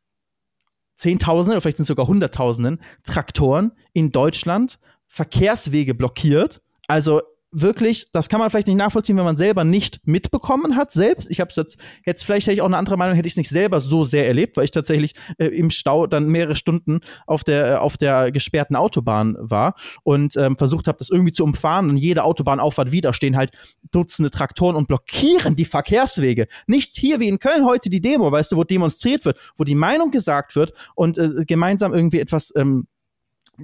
Zehntausenden 0.96 1.54
oder 1.54 1.62
vielleicht 1.62 1.78
sind 1.78 1.86
sogar 1.86 2.08
Hunderttausenden 2.08 2.80
Traktoren 3.04 3.74
in 3.94 4.12
Deutschland 4.12 4.80
Verkehrswege 5.06 5.94
blockiert, 5.94 6.62
also 6.88 7.22
wirklich, 7.52 8.12
das 8.12 8.30
kann 8.30 8.40
man 8.40 8.50
vielleicht 8.50 8.68
nicht 8.68 8.78
nachvollziehen, 8.78 9.18
wenn 9.18 9.24
man 9.24 9.38
selber 9.38 9.64
nicht 9.64 10.00
mitbekommen 10.06 10.76
hat, 10.76 10.92
selbst. 10.92 11.30
Ich 11.32 11.40
habe 11.40 11.50
es 11.50 11.56
jetzt, 11.56 11.78
jetzt 12.06 12.24
vielleicht 12.24 12.48
hätte 12.48 12.56
ich 12.56 12.62
auch 12.62 12.68
eine 12.68 12.78
andere 12.78 12.98
Meinung, 12.98 13.16
hätte 13.16 13.28
ich 13.28 13.34
es 13.34 13.38
nicht 13.38 13.50
selber 13.50 13.80
so 13.80 14.04
sehr 14.04 14.28
erlebt, 14.28 14.58
weil 14.58 14.66
ich 14.66 14.72
tatsächlich 14.72 15.14
äh, 15.38 15.46
im 15.46 15.70
Stau 15.70 16.08
dann 16.08 16.28
mehrere 16.28 16.56
Stunden 16.56 17.00
auf 17.26 17.44
der, 17.44 17.72
äh, 17.72 17.76
auf 17.76 17.98
der 17.98 18.32
gesperrten 18.32 18.76
Autobahn 18.76 19.38
war 19.40 19.76
und 20.04 20.36
ähm, 20.36 20.58
versucht 20.58 20.88
habe, 20.88 20.98
das 20.98 21.10
irgendwie 21.10 21.32
zu 21.32 21.44
umfahren. 21.44 21.90
Und 21.90 21.98
jede 21.98 22.24
Autobahnauffahrt 22.24 22.92
wieder 22.92 23.14
stehen 23.14 23.38
halt 23.38 23.52
Dutzende 23.92 24.30
Traktoren 24.30 24.76
und 24.76 24.88
blockieren 24.90 25.56
die 25.56 25.66
Verkehrswege. 25.66 26.48
Nicht 26.68 26.98
hier 26.98 27.20
wie 27.20 27.30
in 27.30 27.40
Köln 27.40 27.66
heute 27.66 27.90
die 27.90 28.02
Demo, 28.02 28.32
weißt 28.32 28.52
du, 28.52 28.58
wo 28.58 28.66
demonstriert 28.66 29.24
wird, 29.24 29.40
wo 29.56 29.64
die 29.64 29.76
Meinung 29.76 30.12
gesagt 30.12 30.56
wird 30.56 30.74
und 30.96 31.18
äh, 31.18 31.46
gemeinsam 31.46 31.94
irgendwie 31.94 32.20
etwas 32.20 32.52
ähm, 32.56 32.88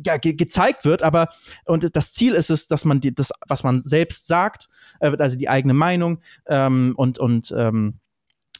ja, 0.05 0.17
ge 0.17 0.33
gezeigt 0.33 0.85
wird, 0.85 1.03
aber 1.03 1.29
und 1.65 1.95
das 1.95 2.13
Ziel 2.13 2.33
ist 2.33 2.49
es, 2.49 2.67
dass 2.67 2.85
man 2.85 3.01
die, 3.01 3.13
das, 3.13 3.31
was 3.47 3.63
man 3.63 3.81
selbst 3.81 4.27
sagt, 4.27 4.67
äh, 4.99 5.15
also 5.17 5.37
die 5.37 5.49
eigene 5.49 5.73
Meinung 5.73 6.19
ähm, 6.47 6.93
und 6.95 7.19
und 7.19 7.53
ähm, 7.57 7.99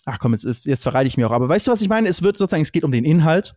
ach 0.06 0.20
komm, 0.20 0.34
jetzt, 0.34 0.66
jetzt 0.66 0.84
verreite 0.84 1.08
ich 1.08 1.18
mir 1.18 1.28
auch. 1.28 1.32
Aber 1.32 1.50
weißt 1.50 1.68
du, 1.68 1.72
was 1.72 1.82
ich 1.82 1.90
meine? 1.90 2.08
Es 2.08 2.24
wird 2.24 2.38
sozusagen, 2.38 2.62
es 2.62 2.72
geht 2.72 2.84
um 2.84 2.92
den 2.92 3.06
Inhalt 3.06 3.56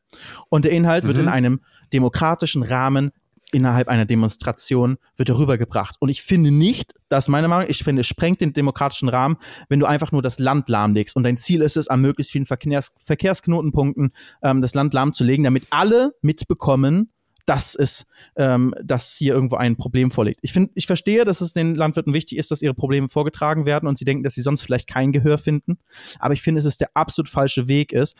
und 0.48 0.64
der 0.64 0.72
Inhalt 0.72 1.04
mhm. 1.04 1.08
wird 1.08 1.18
in 1.18 1.24
mhm. 1.24 1.32
einem 1.32 1.60
demokratischen 1.92 2.62
Rahmen 2.62 3.12
innerhalb 3.52 3.88
einer 3.88 4.06
Demonstration 4.06 4.98
wird 5.16 5.30
rübergebracht. 5.30 5.96
Und 6.00 6.08
ich 6.08 6.22
finde 6.22 6.50
nicht, 6.50 6.94
dass 7.08 7.28
meine 7.28 7.48
Meinung, 7.48 7.70
ich 7.70 7.84
finde, 7.84 8.00
es 8.00 8.06
sprengt 8.06 8.40
den 8.40 8.52
demokratischen 8.52 9.08
Rahmen, 9.08 9.36
wenn 9.68 9.80
du 9.80 9.86
einfach 9.86 10.12
nur 10.12 10.22
das 10.22 10.38
Land 10.38 10.68
lahmlegst. 10.68 11.16
Und 11.16 11.22
dein 11.22 11.36
Ziel 11.36 11.62
ist 11.62 11.76
es, 11.76 11.88
an 11.88 12.00
möglichst 12.00 12.32
vielen 12.32 12.46
Verkehrs 12.46 12.92
Verkehrsknotenpunkten 12.98 14.12
ähm, 14.42 14.62
das 14.62 14.74
Land 14.74 14.94
lahmzulegen, 14.94 15.44
damit 15.44 15.66
alle 15.70 16.14
mitbekommen, 16.22 17.12
dass 17.46 17.74
es, 17.74 18.06
ähm, 18.36 18.74
dass 18.82 19.16
hier 19.16 19.34
irgendwo 19.34 19.56
ein 19.56 19.76
Problem 19.76 20.10
vorliegt. 20.10 20.40
Ich 20.42 20.52
finde, 20.52 20.72
ich 20.74 20.86
verstehe, 20.86 21.24
dass 21.24 21.40
es 21.40 21.52
den 21.52 21.74
Landwirten 21.74 22.12
wichtig 22.12 22.38
ist, 22.38 22.50
dass 22.50 22.60
ihre 22.60 22.74
Probleme 22.74 23.08
vorgetragen 23.08 23.64
werden 23.64 23.88
und 23.88 23.96
sie 23.96 24.04
denken, 24.04 24.24
dass 24.24 24.34
sie 24.34 24.42
sonst 24.42 24.62
vielleicht 24.62 24.88
kein 24.88 25.12
Gehör 25.12 25.38
finden. 25.38 25.78
Aber 26.18 26.34
ich 26.34 26.42
finde, 26.42 26.58
es 26.58 26.66
ist 26.66 26.80
der 26.80 26.90
absolut 26.94 27.28
falsche 27.28 27.68
Weg 27.68 27.92
ist, 27.92 28.16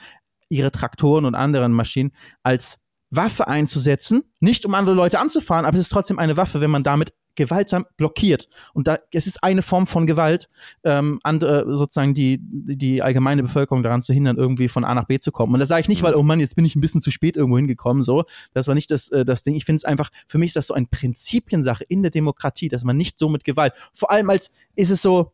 ihre 0.48 0.70
Traktoren 0.70 1.24
und 1.24 1.34
anderen 1.34 1.72
Maschinen 1.72 2.12
als 2.42 2.78
Waffe 3.10 3.48
einzusetzen, 3.48 4.22
nicht 4.40 4.64
um 4.64 4.74
andere 4.74 4.94
Leute 4.94 5.18
anzufahren, 5.18 5.66
aber 5.66 5.76
es 5.76 5.82
ist 5.82 5.92
trotzdem 5.92 6.18
eine 6.18 6.36
Waffe, 6.36 6.60
wenn 6.60 6.70
man 6.70 6.82
damit 6.82 7.12
gewaltsam 7.37 7.87
blockiert. 7.97 8.49
Und 8.74 8.89
da, 8.89 8.99
es 9.12 9.26
ist 9.26 9.43
eine 9.43 9.62
Form 9.62 9.87
von 9.87 10.07
Gewalt, 10.07 10.49
ähm, 10.84 11.20
andere, 11.22 11.76
sozusagen 11.76 12.14
die, 12.14 12.39
die 12.41 13.03
allgemeine 13.03 13.43
Bevölkerung 13.43 13.82
daran 13.82 14.03
zu 14.03 14.12
hindern, 14.12 14.37
irgendwie 14.37 14.68
von 14.68 14.84
A 14.84 14.95
nach 14.95 15.05
B 15.05 15.18
zu 15.18 15.32
kommen. 15.32 15.55
Und 15.55 15.61
das 15.61 15.68
sage 15.68 15.82
ich 15.82 15.89
nicht, 15.89 16.03
weil, 16.03 16.12
mhm. 16.12 16.18
oh 16.18 16.22
Mann, 16.22 16.41
jetzt 16.41 16.57
bin 16.57 16.64
ich 16.64 16.74
ein 16.74 16.80
bisschen 16.80 17.01
zu 17.01 17.11
spät 17.11 17.37
irgendwo 17.37 17.59
hingekommen, 17.59 18.03
so. 18.03 18.24
Das 18.53 18.66
war 18.66 18.74
nicht 18.74 18.91
das, 18.91 19.09
äh, 19.09 19.24
das 19.24 19.43
Ding. 19.43 19.55
Ich 19.55 19.64
finde 19.64 19.76
es 19.76 19.84
einfach, 19.84 20.11
für 20.26 20.39
mich 20.39 20.49
ist 20.49 20.57
das 20.57 20.66
so 20.68 20.74
eine 20.74 20.87
Prinzipiensache 20.87 21.84
in 21.84 22.03
der 22.03 22.11
Demokratie, 22.11 22.68
dass 22.68 22.84
man 22.84 22.97
nicht 22.97 23.18
so 23.18 23.28
mit 23.28 23.45
Gewalt, 23.45 23.74
vor 23.93 24.11
allem 24.11 24.30
als 24.30 24.51
ist 24.74 24.91
es 24.91 25.03
so, 25.03 25.32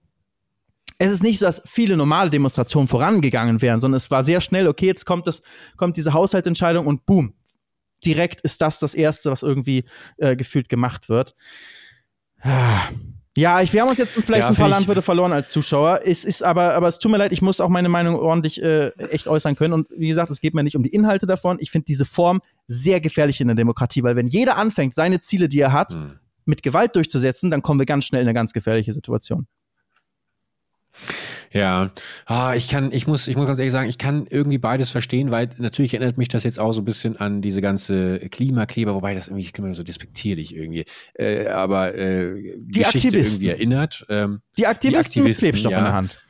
es 0.98 1.12
ist 1.12 1.22
nicht 1.22 1.38
so, 1.38 1.46
dass 1.46 1.62
viele 1.64 1.96
normale 1.96 2.30
Demonstrationen 2.30 2.88
vorangegangen 2.88 3.60
wären, 3.62 3.80
sondern 3.80 3.96
es 3.96 4.10
war 4.10 4.24
sehr 4.24 4.40
schnell, 4.40 4.68
okay, 4.68 4.86
jetzt 4.86 5.06
kommt 5.06 5.26
das, 5.26 5.42
kommt 5.76 5.96
diese 5.96 6.12
Haushaltsentscheidung 6.12 6.86
und 6.86 7.06
boom, 7.06 7.34
direkt 8.04 8.40
ist 8.42 8.60
das 8.60 8.78
das 8.78 8.94
Erste, 8.94 9.30
was 9.30 9.42
irgendwie 9.42 9.84
äh, 10.18 10.36
gefühlt 10.36 10.68
gemacht 10.68 11.08
wird. 11.08 11.34
Ja, 13.34 13.62
ich, 13.62 13.72
wir 13.72 13.80
haben 13.80 13.88
uns 13.88 13.98
jetzt 13.98 14.14
vielleicht 14.14 14.42
ja, 14.42 14.48
ein 14.48 14.54
paar 14.54 14.68
Landwirte 14.68 15.00
verloren 15.00 15.32
als 15.32 15.50
Zuschauer. 15.50 16.00
Es 16.04 16.24
ist 16.24 16.42
aber, 16.42 16.74
aber 16.74 16.88
es 16.88 16.98
tut 16.98 17.10
mir 17.10 17.16
leid, 17.16 17.32
ich 17.32 17.40
muss 17.40 17.62
auch 17.62 17.70
meine 17.70 17.88
Meinung 17.88 18.16
ordentlich 18.16 18.62
äh, 18.62 18.88
echt 18.88 19.26
äußern 19.26 19.56
können. 19.56 19.72
Und 19.72 19.88
wie 19.96 20.08
gesagt, 20.08 20.30
es 20.30 20.40
geht 20.40 20.52
mir 20.52 20.62
nicht 20.62 20.76
um 20.76 20.82
die 20.82 20.90
Inhalte 20.90 21.26
davon. 21.26 21.56
Ich 21.60 21.70
finde 21.70 21.86
diese 21.86 22.04
Form 22.04 22.42
sehr 22.68 23.00
gefährlich 23.00 23.40
in 23.40 23.46
der 23.46 23.56
Demokratie, 23.56 24.02
weil 24.02 24.16
wenn 24.16 24.26
jeder 24.26 24.58
anfängt, 24.58 24.94
seine 24.94 25.20
Ziele, 25.20 25.48
die 25.48 25.60
er 25.60 25.72
hat, 25.72 25.94
hm. 25.94 26.18
mit 26.44 26.62
Gewalt 26.62 26.94
durchzusetzen, 26.94 27.50
dann 27.50 27.62
kommen 27.62 27.80
wir 27.80 27.86
ganz 27.86 28.04
schnell 28.04 28.20
in 28.20 28.28
eine 28.28 28.34
ganz 28.34 28.52
gefährliche 28.52 28.92
Situation. 28.92 29.46
Ja, 31.52 31.90
ah, 32.26 32.54
ich 32.54 32.68
kann, 32.68 32.92
ich 32.92 33.06
muss, 33.06 33.28
ich 33.28 33.36
muss 33.36 33.46
ganz 33.46 33.58
ehrlich 33.58 33.72
sagen, 33.72 33.88
ich 33.88 33.98
kann 33.98 34.26
irgendwie 34.28 34.58
beides 34.58 34.90
verstehen, 34.90 35.30
weil 35.30 35.50
natürlich 35.58 35.94
erinnert 35.94 36.16
mich 36.16 36.28
das 36.28 36.44
jetzt 36.44 36.58
auch 36.58 36.72
so 36.72 36.80
ein 36.80 36.84
bisschen 36.84 37.18
an 37.18 37.42
diese 37.42 37.60
ganze 37.60 38.18
Klimakleber, 38.30 38.94
wobei 38.94 39.14
das 39.14 39.28
irgendwie 39.28 39.50
klingt 39.50 39.76
so 39.76 39.82
despektierlich 39.82 40.54
irgendwie, 40.54 40.84
äh, 41.14 41.48
aber 41.48 41.94
äh, 41.94 42.56
die 42.56 42.80
Geschichte 42.80 43.08
Aktivisten. 43.08 43.44
irgendwie 43.44 43.48
erinnert. 43.48 44.06
Ähm, 44.08 44.40
die 44.56 44.66
Aktivisten, 44.66 44.90
die 44.92 44.96
Aktivisten 44.96 45.24
mit 45.24 45.38
Klebstoff 45.38 45.72
ja. 45.72 45.78
in 45.78 45.84
der 45.84 45.92
Hand. 45.92 46.26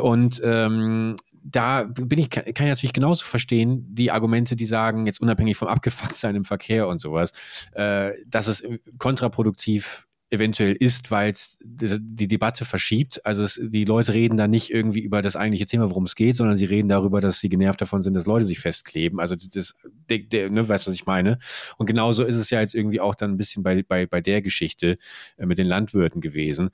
Und 0.00 0.40
ähm, 0.44 1.16
da 1.42 1.84
bin 1.84 2.18
ich, 2.18 2.30
kann, 2.30 2.44
kann 2.44 2.66
ich 2.66 2.70
natürlich 2.70 2.92
genauso 2.92 3.24
verstehen, 3.24 3.86
die 3.94 4.10
Argumente, 4.10 4.56
die 4.56 4.66
sagen, 4.66 5.06
jetzt 5.06 5.20
unabhängig 5.20 5.56
vom 5.56 5.68
Abgefucktsein 5.68 6.36
im 6.36 6.44
Verkehr 6.44 6.88
und 6.88 7.00
sowas, 7.00 7.32
äh, 7.72 8.12
dass 8.26 8.46
es 8.48 8.64
kontraproduktiv 8.98 10.06
eventuell 10.30 10.72
ist, 10.72 11.10
weil 11.10 11.32
es 11.32 11.58
die 11.60 12.28
Debatte 12.28 12.64
verschiebt. 12.64 13.24
Also 13.26 13.42
es, 13.42 13.60
die 13.62 13.84
Leute 13.84 14.14
reden 14.14 14.36
da 14.36 14.46
nicht 14.46 14.70
irgendwie 14.70 15.00
über 15.00 15.22
das 15.22 15.36
eigentliche 15.36 15.66
Thema, 15.66 15.90
worum 15.90 16.04
es 16.04 16.14
geht, 16.14 16.36
sondern 16.36 16.56
sie 16.56 16.64
reden 16.64 16.88
darüber, 16.88 17.20
dass 17.20 17.40
sie 17.40 17.48
genervt 17.48 17.80
davon 17.80 18.02
sind, 18.02 18.14
dass 18.14 18.26
Leute 18.26 18.44
sich 18.44 18.60
festkleben. 18.60 19.18
Also 19.18 19.34
das, 19.34 19.74
der, 20.08 20.18
der, 20.18 20.50
ne, 20.50 20.68
weißt 20.68 20.86
was 20.86 20.94
ich 20.94 21.06
meine? 21.06 21.38
Und 21.78 21.86
genauso 21.86 22.24
ist 22.24 22.36
es 22.36 22.50
ja 22.50 22.60
jetzt 22.60 22.74
irgendwie 22.74 23.00
auch 23.00 23.14
dann 23.14 23.32
ein 23.32 23.36
bisschen 23.36 23.62
bei, 23.62 23.82
bei, 23.82 24.06
bei 24.06 24.20
der 24.20 24.40
Geschichte 24.40 24.96
äh, 25.36 25.46
mit 25.46 25.58
den 25.58 25.66
Landwirten 25.66 26.20
gewesen 26.20 26.70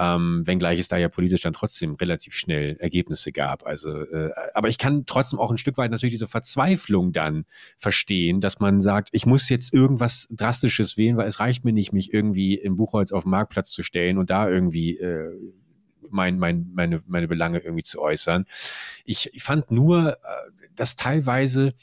ähm, 0.00 0.46
wenngleich 0.46 0.78
es 0.78 0.88
da 0.88 0.96
ja 0.96 1.10
politisch 1.10 1.42
dann 1.42 1.52
trotzdem 1.52 1.94
relativ 1.94 2.34
schnell 2.34 2.76
Ergebnisse 2.78 3.32
gab. 3.32 3.66
Also, 3.66 3.90
äh, 3.90 4.30
aber 4.54 4.70
ich 4.70 4.78
kann 4.78 5.04
trotzdem 5.04 5.38
auch 5.38 5.50
ein 5.50 5.58
Stück 5.58 5.76
weit 5.76 5.90
natürlich 5.90 6.14
diese 6.14 6.26
Verzweiflung 6.26 7.12
dann 7.12 7.44
verstehen, 7.76 8.40
dass 8.40 8.60
man 8.60 8.80
sagt, 8.80 9.10
ich 9.12 9.26
muss 9.26 9.50
jetzt 9.50 9.74
irgendwas 9.74 10.26
Drastisches 10.30 10.96
wählen, 10.96 11.18
weil 11.18 11.28
es 11.28 11.38
reicht 11.38 11.66
mir 11.66 11.74
nicht, 11.74 11.92
mich 11.92 12.14
irgendwie 12.14 12.54
im 12.54 12.76
Buchholz 12.76 13.12
auf 13.12 13.24
den 13.24 13.30
Marktplatz 13.30 13.72
zu 13.72 13.82
stellen 13.82 14.16
und 14.16 14.30
da 14.30 14.48
irgendwie 14.48 14.96
äh, 14.96 15.32
mein, 16.08 16.38
mein, 16.38 16.70
meine, 16.72 17.02
meine 17.06 17.28
Belange 17.28 17.58
irgendwie 17.58 17.82
zu 17.82 18.00
äußern. 18.00 18.46
Ich, 19.04 19.30
fand 19.36 19.70
nur, 19.70 20.14
äh, 20.14 20.16
dass 20.74 20.96
teilweise 20.96 21.74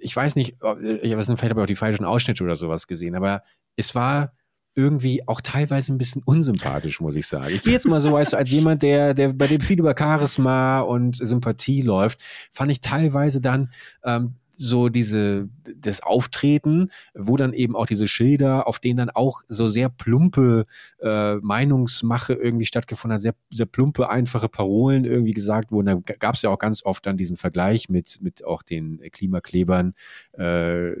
ich 0.00 0.14
weiß 0.14 0.36
nicht, 0.36 0.52
ich 0.52 1.16
weiß 1.16 1.28
nicht, 1.28 1.40
vielleicht 1.40 1.50
habe 1.50 1.60
ich 1.60 1.64
auch 1.64 1.66
die 1.66 1.74
falschen 1.74 2.04
Ausschnitte 2.04 2.44
oder 2.44 2.54
sowas 2.54 2.86
gesehen, 2.86 3.16
aber 3.16 3.42
es 3.74 3.96
war 3.96 4.32
irgendwie 4.78 5.26
auch 5.26 5.40
teilweise 5.40 5.92
ein 5.92 5.98
bisschen 5.98 6.22
unsympathisch, 6.24 7.00
muss 7.00 7.16
ich 7.16 7.26
sagen. 7.26 7.52
Ich 7.52 7.62
gehe 7.62 7.72
jetzt 7.72 7.88
mal 7.88 8.00
so, 8.00 8.12
weißt 8.12 8.34
du, 8.34 8.36
als 8.36 8.50
jemand, 8.52 8.82
der, 8.82 9.12
der 9.12 9.32
bei 9.32 9.48
dem 9.48 9.60
viel 9.60 9.80
über 9.80 9.94
Charisma 9.98 10.80
und 10.80 11.16
Sympathie 11.16 11.82
läuft, 11.82 12.22
fand 12.52 12.70
ich 12.70 12.80
teilweise 12.80 13.40
dann 13.40 13.70
ähm, 14.04 14.34
so 14.52 14.88
diese 14.88 15.48
das 15.76 16.00
Auftreten, 16.00 16.90
wo 17.14 17.36
dann 17.36 17.52
eben 17.52 17.74
auch 17.74 17.86
diese 17.86 18.06
Schilder, 18.06 18.68
auf 18.68 18.78
denen 18.78 18.98
dann 18.98 19.10
auch 19.10 19.42
so 19.48 19.66
sehr 19.66 19.88
plumpe 19.88 20.66
äh, 21.00 21.36
Meinungsmache 21.36 22.34
irgendwie 22.34 22.66
stattgefunden 22.66 23.14
hat, 23.14 23.20
sehr, 23.20 23.34
sehr 23.50 23.66
plumpe, 23.66 24.10
einfache 24.10 24.48
Parolen 24.48 25.04
irgendwie 25.04 25.32
gesagt 25.32 25.72
wurden. 25.72 26.02
Da 26.04 26.14
gab 26.18 26.36
es 26.36 26.42
ja 26.42 26.50
auch 26.50 26.58
ganz 26.58 26.84
oft 26.84 27.04
dann 27.04 27.16
diesen 27.16 27.36
Vergleich 27.36 27.88
mit, 27.88 28.18
mit 28.20 28.44
auch 28.44 28.62
den 28.62 29.00
Klimaklebern, 29.10 29.94
äh, 30.32 30.92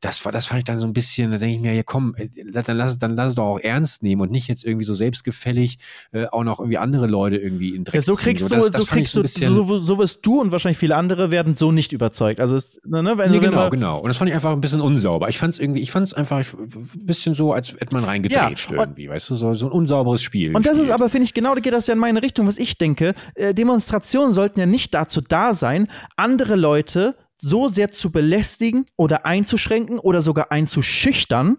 das 0.00 0.24
war, 0.24 0.32
das 0.32 0.46
fand 0.46 0.58
ich 0.58 0.64
dann 0.64 0.78
so 0.78 0.86
ein 0.86 0.92
bisschen, 0.92 1.30
da 1.30 1.38
denke 1.38 1.56
ich 1.56 1.60
mir, 1.60 1.74
ja 1.74 1.82
komm, 1.82 2.14
äh, 2.16 2.28
dann 2.62 2.76
lass 2.76 2.92
es, 2.92 2.98
dann 2.98 3.16
lass 3.16 3.30
es 3.30 3.34
doch 3.34 3.44
auch 3.44 3.60
ernst 3.60 4.02
nehmen 4.02 4.22
und 4.22 4.30
nicht 4.30 4.48
jetzt 4.48 4.64
irgendwie 4.64 4.84
so 4.84 4.94
selbstgefällig 4.94 5.78
äh, 6.12 6.26
auch 6.26 6.44
noch 6.44 6.60
irgendwie 6.60 6.78
andere 6.78 7.06
Leute 7.06 7.36
irgendwie 7.36 7.74
in 7.74 7.84
Dreck 7.84 7.94
ja, 7.94 8.00
so 8.00 8.14
kriegst 8.14 8.48
ziehen. 8.48 8.58
du, 8.58 8.70
das, 8.70 8.82
so 8.82 8.86
kriegst 8.86 9.16
du, 9.16 9.26
so, 9.26 9.78
so 9.78 9.98
wirst 9.98 10.24
du 10.26 10.40
und 10.40 10.52
wahrscheinlich 10.52 10.78
viele 10.78 10.96
andere 10.96 11.30
werden 11.30 11.54
so 11.54 11.72
nicht 11.72 11.92
überzeugt. 11.92 12.40
Also 12.40 12.56
es, 12.56 12.80
ne, 12.84 13.02
ne 13.02 13.18
wenn, 13.18 13.30
nee, 13.30 13.38
genau, 13.38 13.70
genau. 13.70 13.98
Und 13.98 14.08
das 14.08 14.16
fand 14.16 14.28
ich 14.28 14.34
einfach 14.34 14.52
ein 14.52 14.60
bisschen 14.60 14.80
unsauber. 14.80 15.28
Ich 15.28 15.38
fand 15.38 15.54
es 15.54 15.58
irgendwie, 15.58 15.80
ich 15.80 15.90
fand 15.90 16.06
es 16.06 16.14
einfach 16.14 16.44
ein 16.54 17.06
bisschen 17.06 17.34
so, 17.34 17.52
als 17.52 17.72
hätte 17.72 17.94
man 17.94 18.04
reingedreht 18.04 18.68
ja, 18.70 18.76
irgendwie, 18.76 19.08
weißt 19.08 19.30
du, 19.30 19.34
so, 19.34 19.54
so 19.54 19.66
ein 19.66 19.72
unsauberes 19.72 20.22
Spiel. 20.22 20.54
Und 20.54 20.66
das 20.66 20.78
ist 20.78 20.90
aber, 20.90 21.08
finde 21.08 21.24
ich, 21.24 21.34
genau, 21.34 21.54
da 21.54 21.60
geht 21.60 21.72
das 21.72 21.86
ja 21.86 21.94
in 21.94 22.00
meine 22.00 22.22
Richtung, 22.22 22.46
was 22.46 22.58
ich 22.58 22.78
denke. 22.78 23.14
Äh, 23.34 23.54
Demonstrationen 23.54 24.32
sollten 24.32 24.60
ja 24.60 24.66
nicht 24.66 24.94
dazu 24.94 25.20
da 25.20 25.54
sein, 25.54 25.88
andere 26.16 26.56
Leute 26.56 27.16
so 27.44 27.68
sehr 27.68 27.90
zu 27.90 28.10
belästigen 28.10 28.86
oder 28.96 29.26
einzuschränken 29.26 29.98
oder 29.98 30.22
sogar 30.22 30.50
einzuschüchtern, 30.50 31.58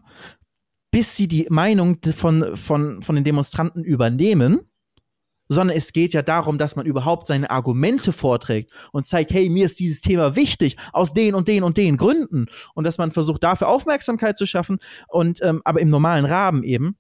bis 0.90 1.16
sie 1.16 1.28
die 1.28 1.46
Meinung 1.50 2.00
von, 2.16 2.58
von, 2.58 3.04
von 3.04 3.16
den 3.16 3.24
Demonstranten 3.24 3.84
übernehmen, 3.84 4.62
sondern 5.48 5.78
es 5.78 5.94
geht 5.94 6.14
ja 6.14 6.24
darum, 6.24 6.58
dass 6.58 6.76
man 6.76 6.88
überhaupt 6.88 7.28
seine 7.28 7.52
Argumente 7.52 8.12
vorträgt 8.12 8.74
und 8.94 9.06
zeigt, 9.06 9.32
hey, 9.32 9.48
mir 9.48 9.66
ist 9.66 9.80
dieses 9.80 10.02
Thema 10.02 10.36
wichtig 10.36 10.76
aus 10.92 11.14
den 11.14 11.36
und 11.36 11.48
den 11.48 11.64
und 11.64 11.78
den 11.78 11.98
Gründen 11.98 12.48
und 12.74 12.84
dass 12.84 12.98
man 12.98 13.12
versucht, 13.12 13.44
dafür 13.44 13.68
Aufmerksamkeit 13.68 14.40
zu 14.40 14.48
schaffen 14.48 14.80
und 15.08 15.40
ähm, 15.44 15.62
aber 15.66 15.82
im 15.82 15.90
normalen 15.90 16.26
Rahmen 16.26 16.64
eben. 16.64 16.98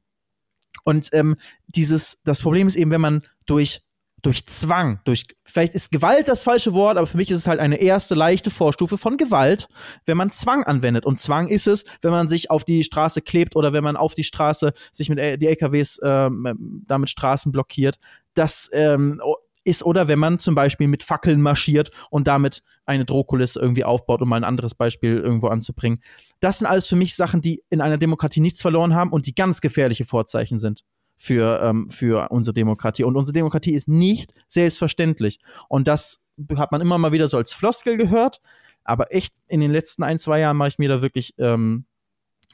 Und 0.83 1.09
ähm, 1.13 1.38
dieses, 1.65 2.19
das 2.23 2.41
Problem 2.41 2.67
ist 2.67 2.75
eben, 2.75 2.91
wenn 2.91 3.01
man 3.01 3.23
durch 3.47 3.81
durch 4.26 4.45
Zwang, 4.47 4.99
durch, 5.03 5.23
vielleicht 5.43 5.76
ist 5.76 5.91
Gewalt 5.91 6.28
das 6.28 6.43
falsche 6.43 6.73
Wort, 6.73 6.97
aber 6.97 7.05
für 7.05 7.17
mich 7.17 7.30
ist 7.30 7.39
es 7.39 7.47
halt 7.47 7.59
eine 7.59 7.80
erste 7.80 8.15
leichte 8.15 8.49
Vorstufe 8.49 8.97
von 8.97 9.17
Gewalt, 9.17 9.67
wenn 10.07 10.17
man 10.17 10.32
Zwang 10.32 10.63
anwendet. 10.63 11.05
Und 11.05 11.19
Zwang 11.19 11.47
ist 11.47 11.67
es, 11.67 11.86
wenn 12.01 12.11
man 12.11 12.28
sich 12.28 12.49
auf 12.49 12.63
die 12.63 12.84
Straße 12.84 13.21
klebt 13.21 13.55
oder 13.55 13.71
wenn 13.71 13.84
man 13.84 13.95
auf 13.95 14.15
die 14.15 14.23
Straße 14.23 14.73
sich 14.91 15.09
mit 15.09 15.19
die 15.19 15.47
LKWs 15.47 15.99
ähm, 16.03 16.84
damit 16.88 17.09
Straßen 17.09 17.51
blockiert. 17.51 17.97
Das 18.34 18.69
ähm, 18.73 19.21
ist 19.63 19.84
oder 19.84 20.07
wenn 20.07 20.19
man 20.19 20.39
zum 20.39 20.55
Beispiel 20.55 20.88
mit 20.88 21.03
Fackeln 21.03 21.41
marschiert 21.41 21.91
und 22.09 22.28
damit 22.28 22.61
eine 22.86 23.05
Drohkulisse 23.05 23.59
irgendwie 23.59 23.84
aufbaut, 23.84 24.21
um 24.21 24.30
mal 24.30 24.38
ein 24.38 24.43
anderes 24.43 24.73
Beispiel 24.73 25.17
irgendwo 25.17 25.47
anzubringen. 25.47 26.01
Das 26.39 26.59
sind 26.59 26.67
alles 26.67 26.88
für 26.88 26.95
mich 26.95 27.15
Sachen, 27.15 27.41
die 27.41 27.63
in 27.69 27.82
einer 27.82 27.97
Demokratie 27.97 28.41
nichts 28.41 28.61
verloren 28.61 28.95
haben 28.95 29.11
und 29.11 29.28
die 29.28 29.36
ganz 29.36 29.61
gefährliche 29.61 30.05
Vorzeichen 30.05 30.57
sind 30.57 30.84
für, 31.18 31.61
ähm, 31.63 31.89
für 31.89 32.32
unsere 32.32 32.53
Demokratie. 32.53 33.03
Und 33.03 33.16
unsere 33.16 33.34
Demokratie 33.34 33.74
ist 33.74 33.88
nicht 33.88 34.34
selbstverständlich. 34.47 35.39
Und 35.70 35.88
das 35.88 36.20
hat 36.57 36.72
man 36.72 36.82
immer 36.82 36.97
mal 36.97 37.11
wieder 37.11 37.28
so 37.28 37.38
als 37.38 37.53
Floskel 37.53 37.97
gehört. 37.97 38.41
Aber 38.84 39.13
echt 39.13 39.34
in 39.47 39.61
den 39.61 39.72
letzten 39.72 40.03
ein, 40.03 40.18
zwei 40.18 40.39
Jahren 40.39 40.57
mache 40.57 40.70
ich 40.70 40.80
mir 40.80 40.89
da 40.89 41.01
wirklich 41.01 41.34
ähm, 41.38 41.86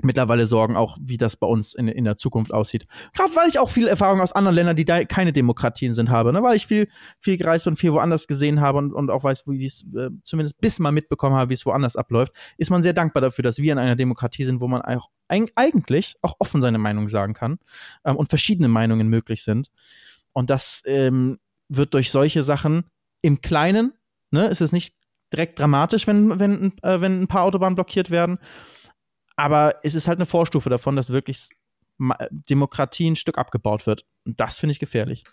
mittlerweile 0.03 0.47
Sorgen 0.47 0.75
auch, 0.75 0.97
wie 1.01 1.17
das 1.17 1.37
bei 1.37 1.47
uns 1.47 1.73
in, 1.73 1.87
in 1.87 2.03
der 2.03 2.17
Zukunft 2.17 2.53
aussieht. 2.53 2.85
Gerade 3.13 3.35
weil 3.35 3.47
ich 3.49 3.59
auch 3.59 3.69
viel 3.69 3.87
Erfahrung 3.87 4.21
aus 4.21 4.33
anderen 4.33 4.55
Ländern, 4.55 4.75
die 4.75 4.85
da 4.85 5.03
keine 5.03 5.33
Demokratien 5.33 5.93
sind, 5.93 6.09
habe, 6.09 6.33
ne? 6.33 6.43
weil 6.43 6.55
ich 6.55 6.67
viel, 6.67 6.87
viel 7.19 7.37
gereist 7.37 7.65
bin, 7.65 7.75
viel 7.75 7.93
woanders 7.93 8.27
gesehen 8.27 8.61
habe 8.61 8.77
und, 8.77 8.93
und 8.93 9.09
auch 9.09 9.23
weiß, 9.23 9.43
wie 9.47 9.65
es 9.65 9.85
äh, 9.95 10.09
zumindest 10.23 10.59
bis 10.59 10.79
mal 10.79 10.91
mitbekommen 10.91 11.35
habe, 11.35 11.49
wie 11.49 11.55
es 11.55 11.65
woanders 11.65 11.95
abläuft, 11.95 12.33
ist 12.57 12.71
man 12.71 12.83
sehr 12.83 12.93
dankbar 12.93 13.21
dafür, 13.21 13.43
dass 13.43 13.59
wir 13.59 13.71
in 13.71 13.79
einer 13.79 13.95
Demokratie 13.95 14.43
sind, 14.43 14.61
wo 14.61 14.67
man 14.67 14.81
auch 14.81 15.09
eigentlich 15.27 16.15
auch 16.21 16.35
offen 16.39 16.61
seine 16.61 16.77
Meinung 16.77 17.07
sagen 17.07 17.33
kann 17.33 17.59
ähm, 18.05 18.15
und 18.15 18.29
verschiedene 18.29 18.67
Meinungen 18.67 19.07
möglich 19.07 19.43
sind. 19.43 19.71
Und 20.33 20.49
das 20.49 20.83
ähm, 20.85 21.37
wird 21.69 21.93
durch 21.93 22.11
solche 22.11 22.43
Sachen 22.43 22.85
im 23.21 23.41
Kleinen, 23.41 23.93
ne, 24.31 24.47
ist 24.47 24.61
es 24.61 24.71
nicht 24.71 24.93
direkt 25.31 25.59
dramatisch, 25.59 26.07
wenn, 26.07 26.39
wenn, 26.39 26.73
äh, 26.83 27.01
wenn 27.01 27.21
ein 27.21 27.27
paar 27.27 27.43
Autobahnen 27.43 27.75
blockiert 27.75 28.11
werden, 28.11 28.39
aber 29.35 29.75
es 29.83 29.95
ist 29.95 30.07
halt 30.07 30.17
eine 30.17 30.25
Vorstufe 30.25 30.69
davon, 30.69 30.95
dass 30.95 31.09
wirklich 31.09 31.49
Demokratie 32.49 33.09
ein 33.09 33.15
Stück 33.15 33.37
abgebaut 33.37 33.85
wird. 33.85 34.05
Und 34.25 34.39
das 34.39 34.59
finde 34.59 34.71
ich 34.71 34.79
gefährlich. 34.79 35.23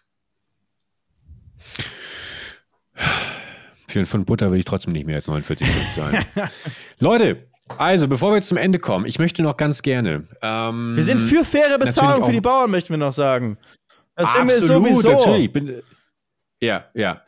Für 3.89 4.01
einen 4.01 4.07
Pfund 4.07 4.27
Butter 4.27 4.51
will 4.51 4.59
ich 4.59 4.65
trotzdem 4.65 4.93
nicht 4.93 5.07
mehr 5.07 5.17
als 5.17 5.29
49 5.29 5.67
Cent 5.67 5.91
zahlen. 5.91 6.25
Leute, 6.99 7.49
also 7.77 8.09
bevor 8.09 8.33
wir 8.33 8.37
jetzt 8.37 8.49
zum 8.49 8.59
Ende 8.59 8.79
kommen, 8.79 9.07
ich 9.07 9.19
möchte 9.19 9.43
noch 9.43 9.57
ganz 9.57 9.83
gerne. 9.83 10.29
Ähm, 10.43 10.95
wir 10.95 11.05
sind 11.05 11.21
für 11.21 11.45
faire 11.45 11.79
Bezahlung 11.79 12.25
für 12.25 12.33
die 12.33 12.41
Bauern, 12.41 12.71
möchten 12.71 12.91
wir 12.91 12.99
noch 12.99 13.13
sagen. 13.13 13.59
Das 14.15 14.31
Absolut, 14.31 14.51
sind 14.51 14.85
wir 14.85 14.95
sowieso. 14.95 15.13
natürlich. 15.13 15.53
Bin, 15.53 15.83
ja, 16.61 16.87
ja. 16.95 17.23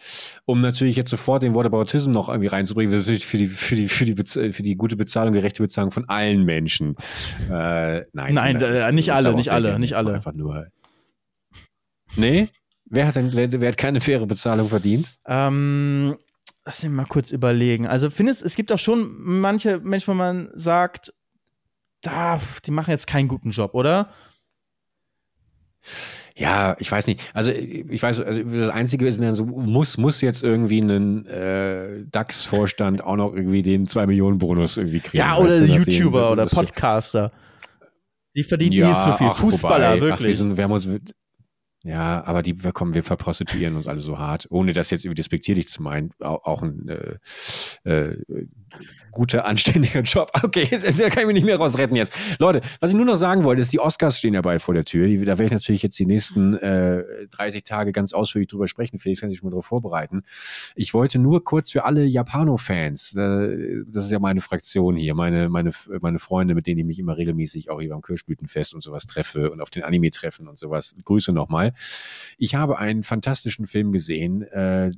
Um 0.44 0.60
natürlich 0.60 0.96
jetzt 0.96 1.10
sofort 1.10 1.42
den 1.42 1.54
Whataboutism 1.54 2.10
noch 2.10 2.28
irgendwie 2.28 2.48
reinzubringen, 2.48 2.96
natürlich 2.96 3.26
für 3.26 3.38
die, 3.38 3.46
für 3.46 3.76
die, 3.76 3.88
für 3.88 4.04
die, 4.04 4.52
für 4.52 4.62
die 4.62 4.76
gute 4.76 4.96
Bezahlung, 4.96 5.32
gerechte 5.32 5.62
Bezahlung 5.62 5.92
von 5.92 6.08
allen 6.08 6.44
Menschen. 6.44 6.96
Äh, 7.48 8.00
nein, 8.12 8.34
nein, 8.34 8.58
das, 8.58 8.92
nicht 8.92 9.12
alle, 9.12 9.34
nicht 9.34 9.50
alle, 9.50 9.78
nicht 9.78 9.94
alle. 9.94 10.14
Einfach 10.14 10.32
nur. 10.32 10.66
Nee? 12.16 12.48
Wer 12.86 13.06
hat 13.06 13.14
denn, 13.14 13.32
wer, 13.32 13.52
wer 13.52 13.68
hat 13.68 13.76
keine 13.76 14.00
faire 14.00 14.26
Bezahlung 14.26 14.68
verdient? 14.68 15.14
Ähm, 15.26 16.16
lass 16.64 16.82
mich 16.82 16.90
mal 16.90 17.06
kurz 17.06 17.30
überlegen. 17.30 17.86
Also 17.86 18.10
findest, 18.10 18.42
es 18.42 18.56
gibt 18.56 18.72
auch 18.72 18.78
schon 18.78 19.14
manche 19.16 19.78
Menschen, 19.78 20.08
wo 20.08 20.14
man 20.14 20.50
sagt, 20.54 21.12
da, 22.00 22.40
die 22.66 22.72
machen 22.72 22.90
jetzt 22.90 23.06
keinen 23.06 23.28
guten 23.28 23.52
Job, 23.52 23.74
oder? 23.74 24.12
Ja, 26.36 26.76
ich 26.78 26.90
weiß 26.90 27.06
nicht. 27.06 27.20
Also 27.34 27.50
ich 27.50 28.02
weiß, 28.02 28.20
also 28.20 28.42
das 28.42 28.70
Einzige 28.70 29.06
ist 29.06 29.20
dann 29.20 29.34
so, 29.34 29.44
muss, 29.44 29.98
muss 29.98 30.20
jetzt 30.20 30.42
irgendwie 30.42 30.80
ein 30.80 31.26
äh, 31.26 32.04
DAX-Vorstand 32.10 33.02
auch 33.04 33.16
noch 33.16 33.34
irgendwie 33.34 33.62
den 33.62 33.86
2 33.86 34.06
Millionen 34.06 34.38
Bonus 34.38 34.76
irgendwie 34.76 35.00
kriegen. 35.00 35.18
Ja, 35.18 35.36
oder 35.36 35.64
YouTuber 35.64 36.32
oder 36.32 36.46
Podcaster. 36.46 37.32
Die 38.36 38.44
verdienen 38.44 38.72
ja, 38.72 38.94
viel 38.94 39.12
zu 39.12 39.18
viel. 39.18 39.26
Ach, 39.30 39.36
Fußballer, 39.36 39.88
wobei, 39.88 40.00
wirklich. 40.00 40.20
Ach, 40.20 40.24
wir, 40.24 40.36
sind, 40.36 40.56
wir 40.56 40.64
haben 40.64 40.72
uns 40.72 40.88
ja, 41.82 42.22
aber 42.24 42.42
die, 42.42 42.62
wir 42.62 42.72
kommen, 42.72 42.92
wir 42.92 43.02
verprostituieren 43.02 43.74
uns 43.74 43.86
alle 43.86 44.00
so 44.00 44.18
hart, 44.18 44.46
ohne 44.50 44.74
das 44.74 44.90
jetzt 44.90 45.04
irgendwie 45.04 45.16
despektierlich 45.16 45.68
zu 45.68 45.82
meinen. 45.82 46.10
Auch, 46.20 46.44
auch 46.44 46.62
ein 46.62 46.88
äh, 46.88 47.90
äh, 47.90 48.16
guter, 49.10 49.44
anständiger 49.46 50.02
Job. 50.02 50.30
Okay, 50.42 50.68
da 50.70 51.10
kann 51.10 51.20
ich 51.20 51.26
mich 51.26 51.34
nicht 51.34 51.44
mehr 51.44 51.58
rausretten 51.58 51.96
jetzt. 51.96 52.12
Leute, 52.38 52.60
was 52.80 52.90
ich 52.90 52.96
nur 52.96 53.04
noch 53.04 53.16
sagen 53.16 53.44
wollte, 53.44 53.60
ist, 53.60 53.72
die 53.72 53.78
Oscars 53.78 54.18
stehen 54.18 54.34
ja 54.34 54.40
bald 54.40 54.62
vor 54.62 54.74
der 54.74 54.84
Tür. 54.84 55.06
Die, 55.06 55.18
da 55.18 55.38
werde 55.38 55.44
ich 55.44 55.50
natürlich 55.52 55.82
jetzt 55.82 55.98
die 55.98 56.06
nächsten 56.06 56.54
äh, 56.54 57.04
30 57.30 57.62
Tage 57.62 57.92
ganz 57.92 58.12
ausführlich 58.12 58.48
drüber 58.48 58.66
sprechen. 58.66 58.98
Felix 58.98 59.20
kann 59.20 59.30
sich 59.30 59.38
schon 59.38 59.46
mal 59.46 59.50
darauf 59.50 59.66
vorbereiten. 59.66 60.22
Ich 60.74 60.94
wollte 60.94 61.18
nur 61.18 61.44
kurz 61.44 61.70
für 61.70 61.84
alle 61.84 62.04
Japano-Fans, 62.04 63.14
äh, 63.16 63.84
das 63.86 64.06
ist 64.06 64.12
ja 64.12 64.18
meine 64.18 64.40
Fraktion 64.40 64.96
hier, 64.96 65.14
meine, 65.14 65.48
meine, 65.48 65.70
meine 66.00 66.18
Freunde, 66.18 66.54
mit 66.54 66.66
denen 66.66 66.80
ich 66.80 66.86
mich 66.86 66.98
immer 66.98 67.16
regelmäßig 67.16 67.70
auch 67.70 67.80
hier 67.80 67.90
beim 67.90 68.02
Kirschblütenfest 68.02 68.74
und 68.74 68.82
sowas 68.82 69.06
treffe 69.06 69.50
und 69.50 69.60
auf 69.60 69.70
den 69.70 69.82
Anime-Treffen 69.82 70.48
und 70.48 70.58
sowas. 70.58 70.96
Grüße 71.04 71.32
nochmal. 71.32 71.72
Ich 72.38 72.54
habe 72.54 72.78
einen 72.78 73.02
fantastischen 73.02 73.66
Film 73.66 73.92
gesehen, 73.92 74.42
äh, 74.42 74.90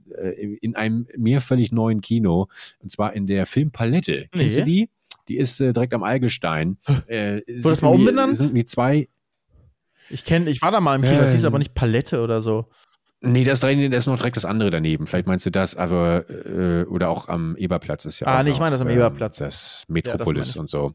in 0.60 0.76
einem 0.76 1.06
mir 1.16 1.40
völlig 1.40 1.72
neuen 1.72 2.00
Kino, 2.00 2.46
und 2.80 2.90
zwar 2.90 3.12
in 3.14 3.26
der 3.26 3.46
Filmpalette 3.46 4.01
Mitte. 4.02 4.28
Nee. 4.32 4.40
Kennst 4.40 4.56
du 4.56 4.62
die? 4.62 4.90
Die 5.28 5.36
ist 5.36 5.60
äh, 5.60 5.72
direkt 5.72 5.94
am 5.94 6.02
Eigelstein. 6.02 6.78
Äh, 7.06 7.42
Wurde 7.46 7.70
das 7.70 7.82
mal 7.82 7.88
umbenannt? 7.88 8.36
sind 8.36 8.54
wie 8.54 8.64
zwei. 8.64 9.08
Ich 10.10 10.24
kenne, 10.24 10.50
ich 10.50 10.60
war 10.62 10.72
da 10.72 10.80
mal 10.80 10.96
im 10.96 11.02
Kino, 11.02 11.20
das 11.20 11.32
hieß 11.32 11.44
aber 11.44 11.58
nicht 11.58 11.74
Palette 11.74 12.20
oder 12.20 12.40
so. 12.40 12.68
Nee, 13.20 13.44
das, 13.44 13.60
das 13.60 13.70
ist 13.70 14.06
noch 14.06 14.16
direkt 14.16 14.36
das 14.36 14.44
andere 14.44 14.70
daneben. 14.70 15.06
Vielleicht 15.06 15.28
meinst 15.28 15.46
du 15.46 15.50
das, 15.50 15.76
aber 15.76 16.28
äh, 16.28 16.84
oder 16.84 17.08
auch 17.08 17.28
am 17.28 17.56
Eberplatz 17.56 18.04
ist 18.04 18.18
ja. 18.18 18.26
Ah, 18.26 18.42
nee, 18.42 18.50
ich 18.50 18.58
meine 18.58 18.72
das 18.72 18.80
am 18.80 18.88
ähm, 18.88 18.96
Eberplatz. 18.96 19.38
Das 19.38 19.84
Metropolis 19.86 20.48
ja, 20.48 20.52
das 20.52 20.56
und 20.56 20.68
so. 20.68 20.92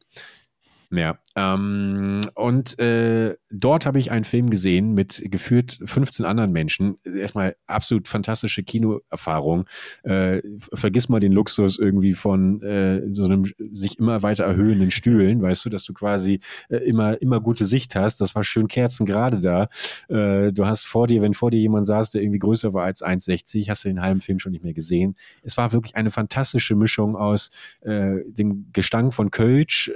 Ja, 0.92 1.18
ähm, 1.38 2.22
und 2.34 2.80
äh, 2.80 3.36
dort 3.52 3.86
habe 3.86 4.00
ich 4.00 4.10
einen 4.10 4.24
Film 4.24 4.50
gesehen 4.50 4.96
mit 4.96 5.22
geführt 5.26 5.78
15 5.86 6.26
anderen 6.26 6.52
Menschen. 6.52 6.98
Erstmal 7.04 7.56
absolut 7.68 8.08
fantastische 8.08 8.64
Kinoerfahrung. 8.64 9.66
Äh, 10.02 10.42
vergiss 10.74 11.10
mal 11.10 11.20
den 11.20 11.32
Luxus 11.32 11.78
irgendwie 11.78 12.14
von 12.14 12.64
äh, 12.64 13.04
so 13.12 13.26
einem 13.26 13.46
sich 13.70 14.00
immer 14.00 14.24
weiter 14.24 14.46
erhöhenden 14.46 14.90
Stühlen, 14.90 15.40
weißt 15.40 15.64
du, 15.66 15.70
dass 15.70 15.84
du 15.84 15.94
quasi 15.94 16.40
äh, 16.70 16.78
immer 16.78 17.22
immer 17.22 17.40
gute 17.40 17.66
Sicht 17.66 17.96
hast. 17.96 18.20
Das 18.20 18.34
war 18.34 18.44
schön 18.44 18.68
kerzengerade 18.68 19.40
da. 19.40 19.68
Äh, 20.10 20.52
du 20.52 20.66
hast 20.66 20.88
vor 20.88 21.06
dir, 21.06 21.22
wenn 21.22 21.36
vor 21.36 21.52
dir 21.52 21.60
jemand 21.60 21.86
saß, 21.86 22.12
der 22.12 22.24
irgendwie 22.24 22.40
größer 22.40 22.74
war 22.74 22.86
als 22.86 23.04
1,60, 23.06 23.70
hast 23.70 23.86
du 23.86 23.90
den 23.90 24.02
halben 24.02 24.22
Film 24.22 24.40
schon 24.40 24.54
nicht 24.54 24.64
mehr 24.64 24.74
gesehen. 24.74 25.16
Es 25.44 25.56
war 25.56 25.72
wirklich 25.72 25.96
eine 25.96 26.10
fantastische 26.10 26.74
Mischung 26.74 27.16
aus 27.16 27.52
äh, 27.82 28.16
dem 28.26 28.72
Gestank 28.74 29.14
von 29.14 29.30
Kölsch, 29.30 29.92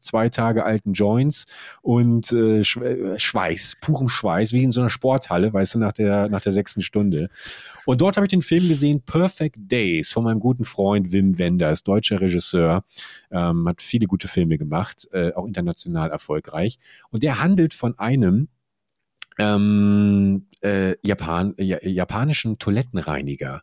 zwei 0.00 0.28
Tage 0.28 0.64
alten 0.78 0.92
Joints 0.92 1.46
und 1.82 2.32
äh, 2.32 2.62
Schweiß, 2.64 3.78
purem 3.80 4.08
Schweiß, 4.08 4.52
wie 4.52 4.62
in 4.62 4.70
so 4.70 4.80
einer 4.80 4.90
Sporthalle, 4.90 5.52
weißt 5.52 5.74
du, 5.74 5.78
nach 5.78 5.92
der, 5.92 6.28
nach 6.28 6.40
der 6.40 6.52
sechsten 6.52 6.82
Stunde. 6.82 7.28
Und 7.84 8.00
dort 8.00 8.16
habe 8.16 8.26
ich 8.26 8.30
den 8.30 8.42
Film 8.42 8.68
gesehen, 8.68 9.02
Perfect 9.02 9.56
Days, 9.58 10.12
von 10.12 10.24
meinem 10.24 10.40
guten 10.40 10.64
Freund 10.64 11.12
Wim 11.12 11.38
Wenders, 11.38 11.82
deutscher 11.82 12.20
Regisseur, 12.20 12.84
ähm, 13.30 13.68
hat 13.68 13.82
viele 13.82 14.06
gute 14.06 14.28
Filme 14.28 14.58
gemacht, 14.58 15.08
äh, 15.12 15.32
auch 15.32 15.46
international 15.46 16.10
erfolgreich. 16.10 16.76
Und 17.10 17.22
der 17.22 17.40
handelt 17.40 17.74
von 17.74 17.98
einem, 17.98 18.48
ähm, 19.38 20.46
äh, 20.62 20.94
Japan, 21.06 21.54
japanischen 21.58 22.58
Toilettenreiniger. 22.58 23.62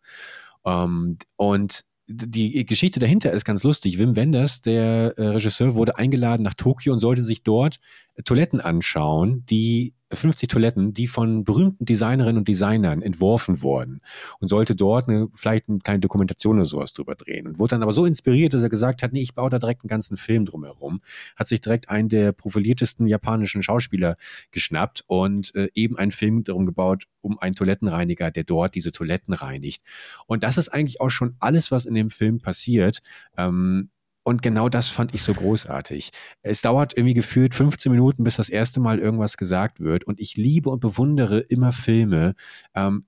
Ähm, 0.65 1.17
und 1.35 1.85
die 2.07 2.65
Geschichte 2.65 2.99
dahinter 2.99 3.31
ist 3.31 3.45
ganz 3.45 3.63
lustig. 3.63 3.97
Wim 3.97 4.15
Wenders, 4.15 4.61
der 4.61 5.13
äh, 5.17 5.27
Regisseur, 5.29 5.73
wurde 5.73 5.97
eingeladen 5.97 6.43
nach 6.43 6.53
Tokio 6.53 6.93
und 6.93 6.99
sollte 6.99 7.23
sich 7.23 7.43
dort 7.43 7.79
Toiletten 8.23 8.61
anschauen, 8.61 9.45
die 9.47 9.93
50 10.13 10.47
Toiletten, 10.49 10.93
die 10.93 11.07
von 11.07 11.43
berühmten 11.43 11.85
Designerinnen 11.85 12.37
und 12.37 12.47
Designern 12.47 13.01
entworfen 13.01 13.61
wurden 13.61 14.01
und 14.39 14.47
sollte 14.47 14.75
dort 14.75 15.09
eine, 15.09 15.27
vielleicht 15.33 15.67
eine 15.67 15.79
kleine 15.79 15.99
Dokumentation 15.99 16.57
oder 16.57 16.65
sowas 16.65 16.93
drüber 16.93 17.15
drehen 17.15 17.47
und 17.47 17.59
wurde 17.59 17.71
dann 17.71 17.83
aber 17.83 17.91
so 17.91 18.05
inspiriert, 18.05 18.53
dass 18.53 18.63
er 18.63 18.69
gesagt 18.69 19.01
hat, 19.03 19.13
nee, 19.13 19.21
ich 19.21 19.33
baue 19.33 19.49
da 19.49 19.57
direkt 19.59 19.83
einen 19.83 19.89
ganzen 19.89 20.15
Film 20.15 20.45
drumherum, 20.45 21.01
hat 21.35 21.47
sich 21.47 21.59
direkt 21.59 21.89
einen 21.89 22.09
der 22.09 22.31
profiliertesten 22.31 23.07
japanischen 23.07 23.63
Schauspieler 23.63 24.15
geschnappt 24.51 25.03
und 25.07 25.53
äh, 25.55 25.69
eben 25.73 25.97
einen 25.97 26.11
Film 26.11 26.43
darum 26.43 26.65
gebaut, 26.65 27.05
um 27.21 27.39
einen 27.39 27.55
Toilettenreiniger, 27.55 28.31
der 28.31 28.43
dort 28.43 28.75
diese 28.75 28.91
Toiletten 28.91 29.33
reinigt. 29.33 29.81
Und 30.27 30.43
das 30.43 30.57
ist 30.57 30.69
eigentlich 30.69 31.01
auch 31.01 31.09
schon 31.09 31.35
alles, 31.39 31.71
was 31.71 31.85
in 31.85 31.95
dem 31.95 32.11
Film 32.11 32.39
passiert. 32.39 33.01
Ähm, 33.37 33.89
und 34.25 34.41
genau 34.41 34.69
das 34.69 34.89
fand 34.89 35.13
ich 35.13 35.21
so 35.21 35.33
großartig. 35.33 36.09
Es 36.41 36.63
dauert 36.63 36.97
irgendwie 36.97 37.13
gefühlt 37.13 37.53
15 37.53 37.91
Minuten, 37.91 38.23
bis 38.23 38.37
das 38.37 38.49
erste 38.49 38.79
Mal 38.79 38.97
irgendwas 38.97 39.37
gesagt 39.37 39.79
wird. 39.79 40.03
Und 40.05 40.19
ich 40.19 40.35
liebe 40.35 40.71
und 40.71 40.79
bewundere 40.79 41.39
immer 41.41 41.71
Filme, 41.71 42.33
ähm, 42.73 43.05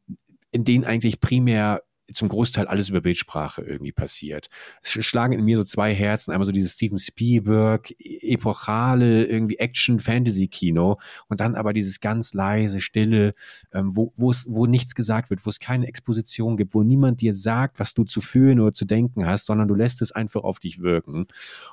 in 0.52 0.64
denen 0.64 0.86
eigentlich 0.86 1.20
primär 1.20 1.82
zum 2.12 2.30
Großteil 2.30 2.68
alles 2.68 2.90
über 2.90 3.02
Bildsprache 3.02 3.62
irgendwie 3.62 3.92
passiert. 3.92 4.50
Es 4.82 4.92
schlagen 5.06 5.34
in 5.34 5.44
mir 5.44 5.58
so 5.58 5.64
zwei 5.64 5.94
Herzen, 5.94 6.32
einmal 6.32 6.46
so 6.46 6.52
dieses 6.52 6.74
Steven 6.74 6.98
Spielberg, 6.98 7.92
e-, 7.92 8.34
epochale 8.34 9.26
irgendwie 9.26 9.58
Action-Fantasy-Kino 9.58 11.00
und 11.28 11.40
dann 11.42 11.56
aber 11.56 11.74
dieses 11.74 12.00
ganz 12.00 12.34
leise, 12.34 12.82
stille, 12.82 13.34
ähm, 13.74 13.96
wo, 13.96 14.14
wo 14.16 14.66
nichts 14.66 14.96
gesagt 14.96 15.30
wird, 15.30 15.46
wo 15.46 15.50
es 15.50 15.60
keine 15.60 15.88
Exposition 15.88 16.58
gibt, 16.58 16.74
wo 16.74 16.84
niemand 16.84 17.22
dir 17.22 17.34
sagt, 17.34 17.80
was 17.80 17.94
du 17.94 18.04
zu 18.04 18.22
fühlen 18.22 18.60
oder 18.60 18.74
zu 18.74 18.86
denken 18.86 19.26
hast, 19.26 19.46
sondern 19.46 19.68
du 19.68 19.76
lässt 19.76 20.02
es 20.02 20.12
einfach 20.12 20.44
auf 20.44 20.60
dich 20.60 20.82
wirken. 20.82 21.26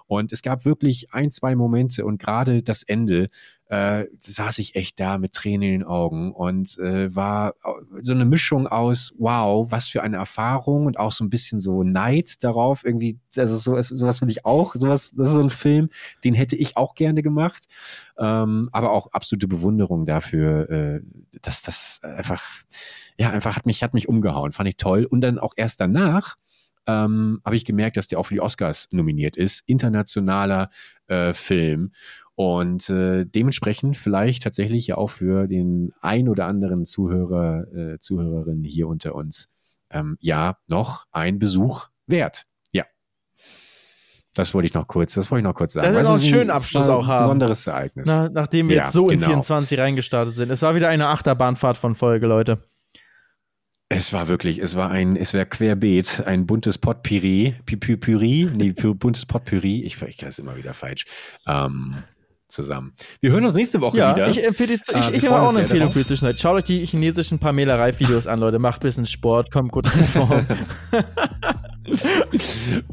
Und 0.07 0.33
es 0.33 0.43
gab 0.43 0.65
wirklich 0.65 1.13
ein, 1.13 1.31
zwei 1.31 1.55
Momente 1.55 2.05
und 2.05 2.19
gerade 2.19 2.63
das 2.63 2.83
Ende, 2.83 3.29
äh, 3.69 4.05
saß 4.19 4.59
ich 4.59 4.77
echt 4.77 5.01
da 5.01 5.19
mit 5.19 5.33
Tränen 5.33 5.63
in 5.63 5.81
den 5.81 5.85
Augen 5.85 6.33
und 6.33 6.79
äh, 6.79 7.15
war 7.15 7.55
so 8.03 8.13
eine 8.13 8.25
Mischung 8.25 8.67
aus, 8.67 9.15
wow, 9.19 9.71
was 9.71 9.89
für 9.89 10.03
eine 10.03 10.17
Erfahrung 10.17 10.87
und 10.87 10.99
auch 10.99 11.13
so 11.13 11.25
ein 11.25 11.31
bisschen 11.31 11.61
so 11.61 11.83
Neid 11.83 12.45
darauf, 12.45 12.85
irgendwie, 12.85 13.19
das 13.35 13.51
ist 13.51 13.65
so, 13.65 13.81
sowas 13.81 14.21
will 14.21 14.31
ich 14.31 14.45
auch, 14.45 14.75
sowas, 14.75 15.15
das 15.17 15.29
ist 15.29 15.35
so 15.35 15.41
ein 15.41 15.51
Film, 15.51 15.89
den 16.25 16.35
hätte 16.35 16.57
ich 16.57 16.77
auch 16.77 16.95
gerne 16.95 17.23
gemacht, 17.23 17.67
ähm, 18.19 18.69
aber 18.73 18.91
auch 18.93 19.13
absolute 19.13 19.49
Bewunderung 19.49 20.05
dafür, 20.05 20.69
äh, 20.71 21.01
dass 21.41 21.63
das 21.63 22.01
einfach, 22.03 22.43
ja, 23.19 23.31
einfach 23.31 23.57
hat 23.57 23.67
mich, 23.67 23.83
hat 23.83 23.95
mich 23.95 24.09
umgehauen, 24.09 24.53
fand 24.53 24.69
ich 24.69 24.77
toll. 24.77 25.05
Und 25.05 25.21
dann 25.21 25.39
auch 25.39 25.55
erst 25.57 25.81
danach, 25.81 26.37
ähm, 26.87 27.41
habe 27.45 27.57
ich 27.57 27.65
gemerkt, 27.65 27.97
dass 27.97 28.09
der 28.09 28.19
auch 28.19 28.25
für 28.25 28.35
die 28.35 28.41
Oscars 28.41 28.89
nominiert 28.91 29.37
ist. 29.37 29.63
Internationaler 29.67 30.71
äh, 31.07 31.33
Film. 31.33 31.93
Und 32.37 32.91
äh, 32.91 33.25
dementsprechend 33.25 33.97
vielleicht 33.97 34.43
tatsächlich 34.43 34.89
ja 34.89 34.97
auch 34.97 35.11
für 35.11 35.47
den 35.47 35.93
ein 36.01 36.29
oder 36.29 36.47
anderen 36.47 36.85
Zuhörer, 36.85 37.67
äh, 37.73 37.99
Zuhörerinnen 38.01 38.65
hier 38.65 38.89
unter 38.89 39.15
uns, 39.15 39.49
ähm, 39.91 40.17
ja, 40.21 40.57
noch 40.69 41.07
ein 41.13 41.39
Besuch 41.39 41.89
wert. 42.07 42.45
Ja. 42.73 42.85
Das 44.35 44.53
wollte 44.53 44.67
ich 44.67 44.75
noch 44.75 44.89
kurz, 44.89 45.15
das 45.15 45.31
wollte 45.31 45.41
ich 45.41 45.45
noch 45.45 45.55
kurz 45.55 45.75
sagen. 45.75 45.87
Das 45.87 46.03
ist 46.03 46.09
auch 46.09 46.15
einen 46.15 46.25
schönen 46.25 46.51
Abschluss 46.51 46.89
auch 46.89 47.07
haben. 47.07 47.21
Besonderes 47.21 47.67
Ereignis. 47.69 48.09
Na, 48.09 48.29
nachdem 48.29 48.69
wir 48.69 48.77
ja, 48.77 48.83
jetzt 48.83 48.93
so 48.93 49.07
genau. 49.07 49.27
in 49.27 49.29
24 49.29 49.79
reingestartet 49.79 50.35
sind. 50.35 50.51
Es 50.51 50.63
war 50.63 50.75
wieder 50.75 50.89
eine 50.89 51.07
Achterbahnfahrt 51.09 51.77
von 51.77 51.95
Folge, 51.95 52.27
Leute. 52.27 52.59
Es 53.89 54.13
war 54.13 54.29
wirklich, 54.29 54.59
es 54.59 54.77
war 54.77 54.91
ein, 54.91 55.15
es 55.15 55.35
wäre 55.35 55.47
querbeet, 55.47 56.23
ein 56.27 56.47
buntes 56.47 56.79
Potpüree, 56.79 57.53
Püree, 57.67 58.49
nee, 58.53 58.73
buntes 58.73 59.27
Potpüree, 59.27 59.83
ich, 59.83 60.01
ich 60.03 60.17
kann 60.17 60.31
es 60.31 60.39
immer 60.39 60.57
wieder 60.57 60.73
falsch, 60.73 61.05
ähm, 61.47 61.97
zusammen. 62.49 62.95
Wir 63.21 63.33
hören 63.33 63.45
uns 63.45 63.55
nächste 63.55 63.81
Woche 63.81 63.99
ja, 63.99 64.15
wieder. 64.15 64.29
Ich 64.29 64.45
empfehle, 64.45 64.75
ich, 64.75 64.81
äh, 64.89 65.17
ich 65.17 65.27
habe 65.27 65.43
auch 65.43 65.51
eine 65.51 65.61
Empfehlung 65.61 65.91
für 65.91 65.99
die 65.99 66.07
Zwischenzeit. 66.07 66.41
Schaut 66.41 66.57
euch 66.57 66.65
die 66.65 66.87
chinesischen 66.87 67.39
Pamela-Reif-Videos 67.39 68.27
an, 68.27 68.41
Leute. 68.41 68.59
Macht 68.59 68.81
ein 68.81 68.87
bisschen 68.87 69.07
Sport, 69.07 69.51
kommt 69.51 69.73
gut 69.73 69.87
in 69.95 70.05
Form. 70.05 70.31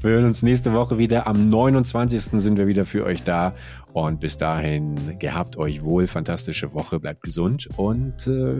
wir 0.02 0.10
hören 0.10 0.26
uns 0.26 0.42
nächste 0.42 0.74
Woche 0.74 0.98
wieder. 0.98 1.28
Am 1.28 1.50
29. 1.50 2.42
sind 2.42 2.58
wir 2.58 2.68
wieder 2.68 2.86
für 2.86 3.06
euch 3.06 3.24
da. 3.24 3.54
Und 3.94 4.20
bis 4.20 4.38
dahin, 4.38 5.20
gehabt 5.20 5.58
euch 5.58 5.84
wohl, 5.84 6.08
fantastische 6.08 6.74
Woche, 6.74 7.00
bleibt 7.00 7.22
gesund 7.24 7.70
und 7.78 8.28
äh, 8.28 8.58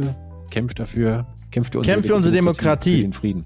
kämpft 0.52 0.80
dafür, 0.80 1.26
kämpft 1.50 1.74
für 1.74 1.80
unsere, 1.80 1.96
kämpft 1.96 2.08
für 2.10 2.16
unsere 2.16 2.36
Demokratie, 2.36 2.98
Für 2.98 3.02
den 3.02 3.14
Frieden. 3.14 3.46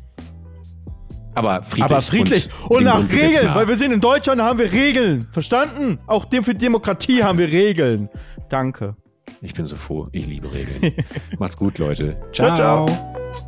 Aber 1.36 1.64
friedlich. 1.64 1.84
Aber 1.84 2.02
friedlich 2.02 2.50
und, 2.64 2.78
und 2.78 2.84
nach 2.86 3.10
Regeln, 3.10 3.54
weil 3.54 3.68
wir 3.68 3.76
sind 3.76 3.92
in 3.92 4.02
Deutschland, 4.02 4.40
da 4.40 4.46
haben 4.46 4.60
wir 4.60 4.72
Regeln. 4.72 5.28
Verstanden? 5.32 6.00
Auch 6.08 6.26
für 6.30 6.56
Demokratie 6.56 7.24
haben 7.24 7.38
wir 7.38 7.52
Regeln. 7.52 8.10
Danke. 8.50 8.96
Ich 9.42 9.54
bin 9.54 9.66
so 9.66 9.76
froh. 9.76 10.08
Ich 10.14 10.28
liebe 10.28 10.52
Regeln. 10.52 10.94
Macht's 11.40 11.58
gut, 11.58 11.78
Leute. 11.78 12.18
ciao. 12.32 12.56
ciao. 12.56 12.88
ciao. 12.88 13.46